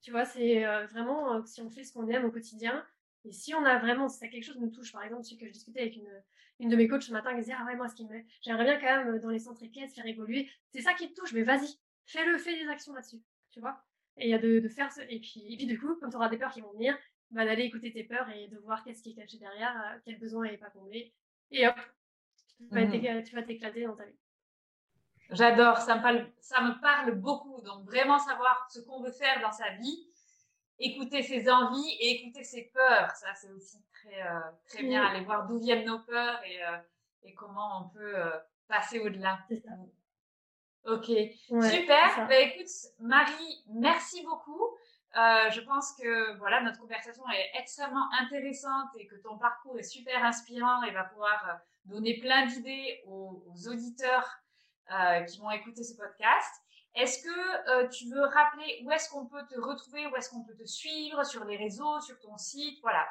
Tu 0.00 0.10
vois, 0.10 0.24
c'est 0.24 0.64
euh, 0.64 0.86
vraiment 0.86 1.34
euh, 1.34 1.42
si 1.44 1.60
on 1.60 1.70
fait 1.70 1.84
ce 1.84 1.92
qu'on 1.92 2.08
aime 2.08 2.24
au 2.24 2.30
quotidien. 2.30 2.86
Et 3.24 3.32
si 3.32 3.54
on 3.54 3.64
a 3.64 3.78
vraiment, 3.78 4.08
si 4.08 4.18
ça 4.18 4.28
quelque 4.28 4.44
chose 4.44 4.58
nous 4.58 4.70
touche, 4.70 4.92
par 4.92 5.02
exemple, 5.02 5.24
ce 5.24 5.34
que 5.34 5.46
je 5.46 5.52
discutais 5.52 5.80
avec 5.80 5.96
une, 5.96 6.22
une 6.60 6.68
de 6.68 6.76
mes 6.76 6.88
coachs 6.88 7.02
ce 7.02 7.12
matin, 7.12 7.34
qui 7.34 7.40
disait 7.40 7.54
Ah 7.58 7.64
ouais, 7.66 7.76
moi, 7.76 7.88
ce. 7.88 8.02
J'aimerais 8.42 8.64
bien 8.64 8.80
quand 8.80 9.04
même 9.04 9.18
dans 9.20 9.30
les 9.30 9.40
centres 9.40 9.62
équestres 9.62 9.96
faire 9.96 10.06
évoluer. 10.06 10.48
C'est 10.72 10.82
ça 10.82 10.94
qui 10.94 11.12
te 11.12 11.20
touche, 11.20 11.32
mais 11.32 11.42
vas-y, 11.42 11.78
fais-le, 12.06 12.38
fais 12.38 12.58
des 12.58 12.68
actions 12.68 12.94
là-dessus. 12.94 13.20
Tu 13.50 13.60
vois 13.60 13.84
Et 14.16 14.38
de, 14.38 14.60
de 14.60 14.68
faire 14.68 14.90
et 15.08 15.20
puis 15.20 15.52
et 15.52 15.56
puis 15.56 15.66
du 15.66 15.78
coup, 15.78 15.96
quand 16.00 16.10
tu 16.10 16.16
auras 16.16 16.28
des 16.28 16.38
peurs 16.38 16.52
qui 16.52 16.60
vont 16.60 16.72
venir, 16.72 16.96
bah, 17.30 17.44
d'aller 17.44 17.64
écouter 17.64 17.92
tes 17.92 18.04
peurs 18.04 18.28
et 18.30 18.48
de 18.48 18.58
voir 18.58 18.82
qu'est-ce 18.84 19.02
qui 19.02 19.10
est 19.10 19.14
caché 19.14 19.38
derrière, 19.38 19.76
euh, 19.76 19.98
quel 20.04 20.18
besoin 20.18 20.46
n'est 20.46 20.56
pas 20.56 20.70
comblé. 20.70 21.12
Et 21.50 21.66
hop, 21.66 21.76
mmh. 22.60 23.22
tu 23.24 23.34
vas 23.34 23.42
t'éclater 23.42 23.84
dans 23.84 23.96
ta 23.96 24.04
vie. 24.04 24.18
J'adore, 25.30 25.76
ça 25.76 25.96
me, 25.96 26.02
parle, 26.02 26.26
ça 26.40 26.62
me 26.62 26.80
parle 26.80 27.14
beaucoup. 27.14 27.60
Donc, 27.60 27.84
vraiment 27.84 28.18
savoir 28.18 28.66
ce 28.70 28.80
qu'on 28.80 29.02
veut 29.02 29.12
faire 29.12 29.42
dans 29.42 29.52
sa 29.52 29.70
vie, 29.74 30.08
écouter 30.78 31.22
ses 31.22 31.50
envies 31.50 31.96
et 32.00 32.12
écouter 32.12 32.44
ses 32.44 32.70
peurs. 32.72 33.10
Ça, 33.10 33.34
c'est 33.34 33.50
aussi 33.50 33.82
très, 33.92 34.22
euh, 34.22 34.40
très 34.66 34.82
bien. 34.82 35.04
Aller 35.04 35.24
voir 35.24 35.46
d'où 35.46 35.58
viennent 35.58 35.84
nos 35.84 35.98
peurs 35.98 36.42
et, 36.44 36.64
euh, 36.64 36.78
et 37.24 37.34
comment 37.34 37.82
on 37.84 37.88
peut 37.90 38.14
passer 38.68 39.00
au-delà. 39.00 39.38
Ok, 40.84 41.04
super. 41.04 42.26
Bah, 42.26 42.40
écoute, 42.40 42.70
Marie, 42.98 43.64
merci 43.68 44.22
beaucoup. 44.22 44.78
Euh, 45.16 45.50
je 45.50 45.60
pense 45.62 45.94
que 45.96 46.36
voilà, 46.36 46.62
notre 46.62 46.78
conversation 46.80 47.22
est 47.30 47.58
extrêmement 47.58 48.08
intéressante 48.20 48.90
et 48.98 49.06
que 49.06 49.16
ton 49.16 49.38
parcours 49.38 49.78
est 49.78 49.82
super 49.82 50.22
inspirant 50.22 50.82
et 50.82 50.90
va 50.90 51.04
pouvoir 51.04 51.48
euh, 51.48 51.54
donner 51.86 52.20
plein 52.20 52.46
d'idées 52.46 53.00
aux, 53.06 53.42
auditeurs 53.66 54.38
euh, 54.92 55.22
qui 55.22 55.38
vont 55.38 55.50
écouter 55.50 55.82
ce 55.82 55.96
podcast. 55.96 56.62
Est-ce 56.94 57.22
que 57.22 57.88
tu 57.88 58.08
veux 58.10 58.24
rappeler 58.24 58.82
où 58.84 58.90
est-ce 58.90 59.08
qu'on 59.10 59.26
peut 59.26 59.44
te 59.48 59.58
retrouver, 59.60 60.06
où 60.06 60.16
est-ce 60.16 60.30
qu'on 60.30 60.42
peut 60.42 60.56
te 60.56 60.64
suivre 60.64 61.24
sur 61.24 61.44
les 61.44 61.56
réseaux, 61.56 62.00
sur 62.00 62.18
ton 62.18 62.36
site 62.36 62.80
Voilà, 62.82 63.08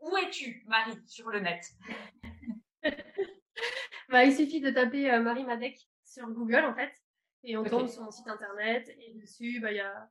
où, 0.00 0.16
es-tu, 0.18 0.62
Marie, 0.66 0.98
sur 1.06 1.28
le 1.30 1.40
net? 1.40 1.64
Bah, 4.08 4.24
Il 4.24 4.34
suffit 4.34 4.60
de 4.60 4.70
taper 4.70 5.16
Marie 5.20 5.44
Madec 5.44 5.78
sur 6.04 6.26
Google 6.28 6.64
en 6.64 6.74
fait, 6.74 6.92
et 7.44 7.56
on 7.56 7.62
tombe 7.62 7.86
sur 7.86 8.02
mon 8.02 8.10
site 8.10 8.26
internet. 8.26 8.88
Et 8.98 9.14
dessus, 9.14 9.60
bah, 9.60 9.70
il 9.70 9.76
y 9.76 9.80
a 9.80 10.10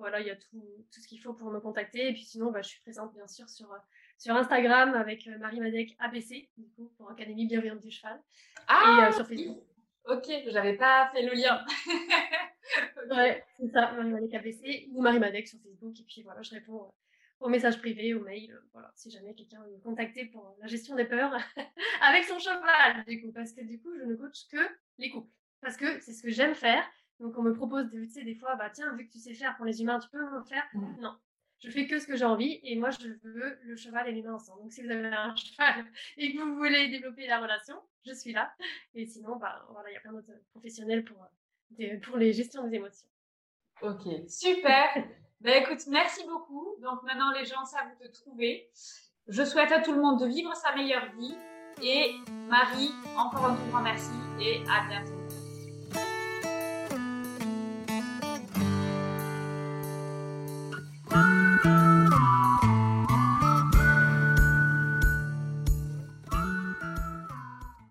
voilà, 0.00 0.20
il 0.20 0.26
y 0.26 0.30
a 0.30 0.36
tout, 0.36 0.62
tout 0.92 1.00
ce 1.00 1.06
qu'il 1.06 1.20
faut 1.20 1.32
pour 1.32 1.50
me 1.50 1.60
contacter. 1.60 2.08
Et 2.08 2.12
puis 2.12 2.24
sinon, 2.24 2.50
bah, 2.50 2.62
je 2.62 2.68
suis 2.68 2.80
présente 2.80 3.14
bien 3.14 3.26
sûr 3.28 3.48
sur, 3.48 3.68
sur 4.18 4.34
Instagram 4.34 4.94
avec 4.94 5.26
euh, 5.28 5.38
Marie 5.38 5.60
Madec 5.60 5.94
ABC, 5.98 6.50
du 6.56 6.68
coup, 6.70 6.92
pour 6.96 7.10
Académie 7.10 7.46
Bienveillante 7.46 7.80
du 7.80 7.90
Cheval. 7.90 8.20
Ah, 8.66 8.82
et 8.82 9.04
euh, 9.04 9.12
sur 9.12 9.26
Facebook. 9.26 9.62
Ok, 10.06 10.26
j'avais 10.48 10.76
pas 10.76 11.10
fait 11.14 11.22
le 11.22 11.34
lien. 11.34 11.64
Ouais, 13.10 13.44
c'est 13.56 13.68
ça, 13.68 13.90
Marie 13.92 14.10
Madec 14.12 14.32
ABC 14.32 14.88
ou 14.92 15.02
Marie 15.02 15.18
Madec 15.18 15.48
sur 15.48 15.58
Facebook. 15.58 15.98
Et 15.98 16.04
puis 16.04 16.22
voilà, 16.22 16.40
je 16.42 16.50
réponds 16.54 16.84
euh, 16.84 16.90
aux 17.40 17.48
messages 17.48 17.78
privés, 17.80 18.14
aux 18.14 18.22
mails, 18.22 18.56
voilà, 18.72 18.92
si 18.94 19.10
jamais 19.10 19.34
quelqu'un 19.34 19.60
veut 19.64 19.72
me 19.72 19.82
contacter 19.82 20.26
pour 20.26 20.56
la 20.60 20.68
gestion 20.68 20.94
des 20.94 21.04
peurs 21.04 21.32
avec 22.02 22.24
son 22.24 22.38
cheval, 22.38 23.04
du 23.08 23.20
coup, 23.20 23.32
parce 23.32 23.52
que 23.52 23.62
du 23.62 23.80
coup, 23.80 23.90
je 23.98 24.04
ne 24.04 24.14
coach 24.14 24.46
que 24.52 24.58
les 24.98 25.10
couples. 25.10 25.32
Parce 25.60 25.76
que 25.76 26.00
c'est 26.00 26.12
ce 26.12 26.22
que 26.22 26.30
j'aime 26.30 26.54
faire 26.54 26.84
donc 27.20 27.36
on 27.36 27.42
me 27.42 27.52
propose, 27.52 27.90
de, 27.90 28.04
tu 28.04 28.10
sais, 28.10 28.24
des 28.24 28.34
fois, 28.34 28.56
bah 28.56 28.70
tiens, 28.70 28.94
vu 28.96 29.06
que 29.06 29.12
tu 29.12 29.18
sais 29.18 29.34
faire 29.34 29.54
pour 29.56 29.66
les 29.66 29.80
humains, 29.82 29.98
tu 29.98 30.08
peux 30.08 30.18
me 30.18 30.42
faire 30.44 30.64
Non. 31.00 31.14
Je 31.62 31.68
fais 31.70 31.86
que 31.86 31.98
ce 31.98 32.06
que 32.06 32.16
j'ai 32.16 32.24
envie 32.24 32.58
et 32.62 32.74
moi 32.76 32.88
je 32.88 33.06
veux 33.22 33.58
le 33.62 33.76
cheval 33.76 34.08
et 34.08 34.12
l'humain 34.12 34.32
ensemble. 34.32 34.62
Donc 34.62 34.72
si 34.72 34.82
vous 34.82 34.90
avez 34.90 35.08
un 35.08 35.36
cheval 35.36 35.84
et 36.16 36.32
que 36.32 36.40
vous 36.40 36.56
voulez 36.56 36.88
développer 36.88 37.26
la 37.26 37.38
relation, 37.38 37.76
je 38.06 38.14
suis 38.14 38.32
là. 38.32 38.50
Et 38.94 39.04
sinon, 39.04 39.36
bah 39.36 39.66
voilà, 39.70 39.90
il 39.90 39.92
y 39.92 39.96
a 39.96 40.00
plein 40.00 40.12
d'autres 40.12 40.32
professionnels 40.52 41.04
pour, 41.04 41.18
pour 42.02 42.16
les 42.16 42.32
gestions 42.32 42.66
des 42.66 42.76
émotions. 42.76 43.06
Ok, 43.82 44.08
super. 44.26 44.88
ben 45.40 45.62
écoute, 45.62 45.86
merci 45.88 46.26
beaucoup. 46.26 46.76
Donc 46.80 47.02
maintenant 47.02 47.30
les 47.32 47.44
gens 47.44 47.66
savent 47.66 47.94
te 48.00 48.08
trouver. 48.08 48.70
Je 49.28 49.44
souhaite 49.44 49.70
à 49.70 49.82
tout 49.82 49.92
le 49.92 50.00
monde 50.00 50.18
de 50.18 50.26
vivre 50.26 50.54
sa 50.56 50.74
meilleure 50.74 51.12
vie. 51.12 51.36
Et 51.82 52.14
Marie, 52.48 52.90
encore 53.16 53.44
un 53.46 53.56
tout 53.56 53.70
grand 53.70 53.82
merci 53.82 54.10
et 54.40 54.62
à 54.68 54.86
bientôt. 54.88 55.19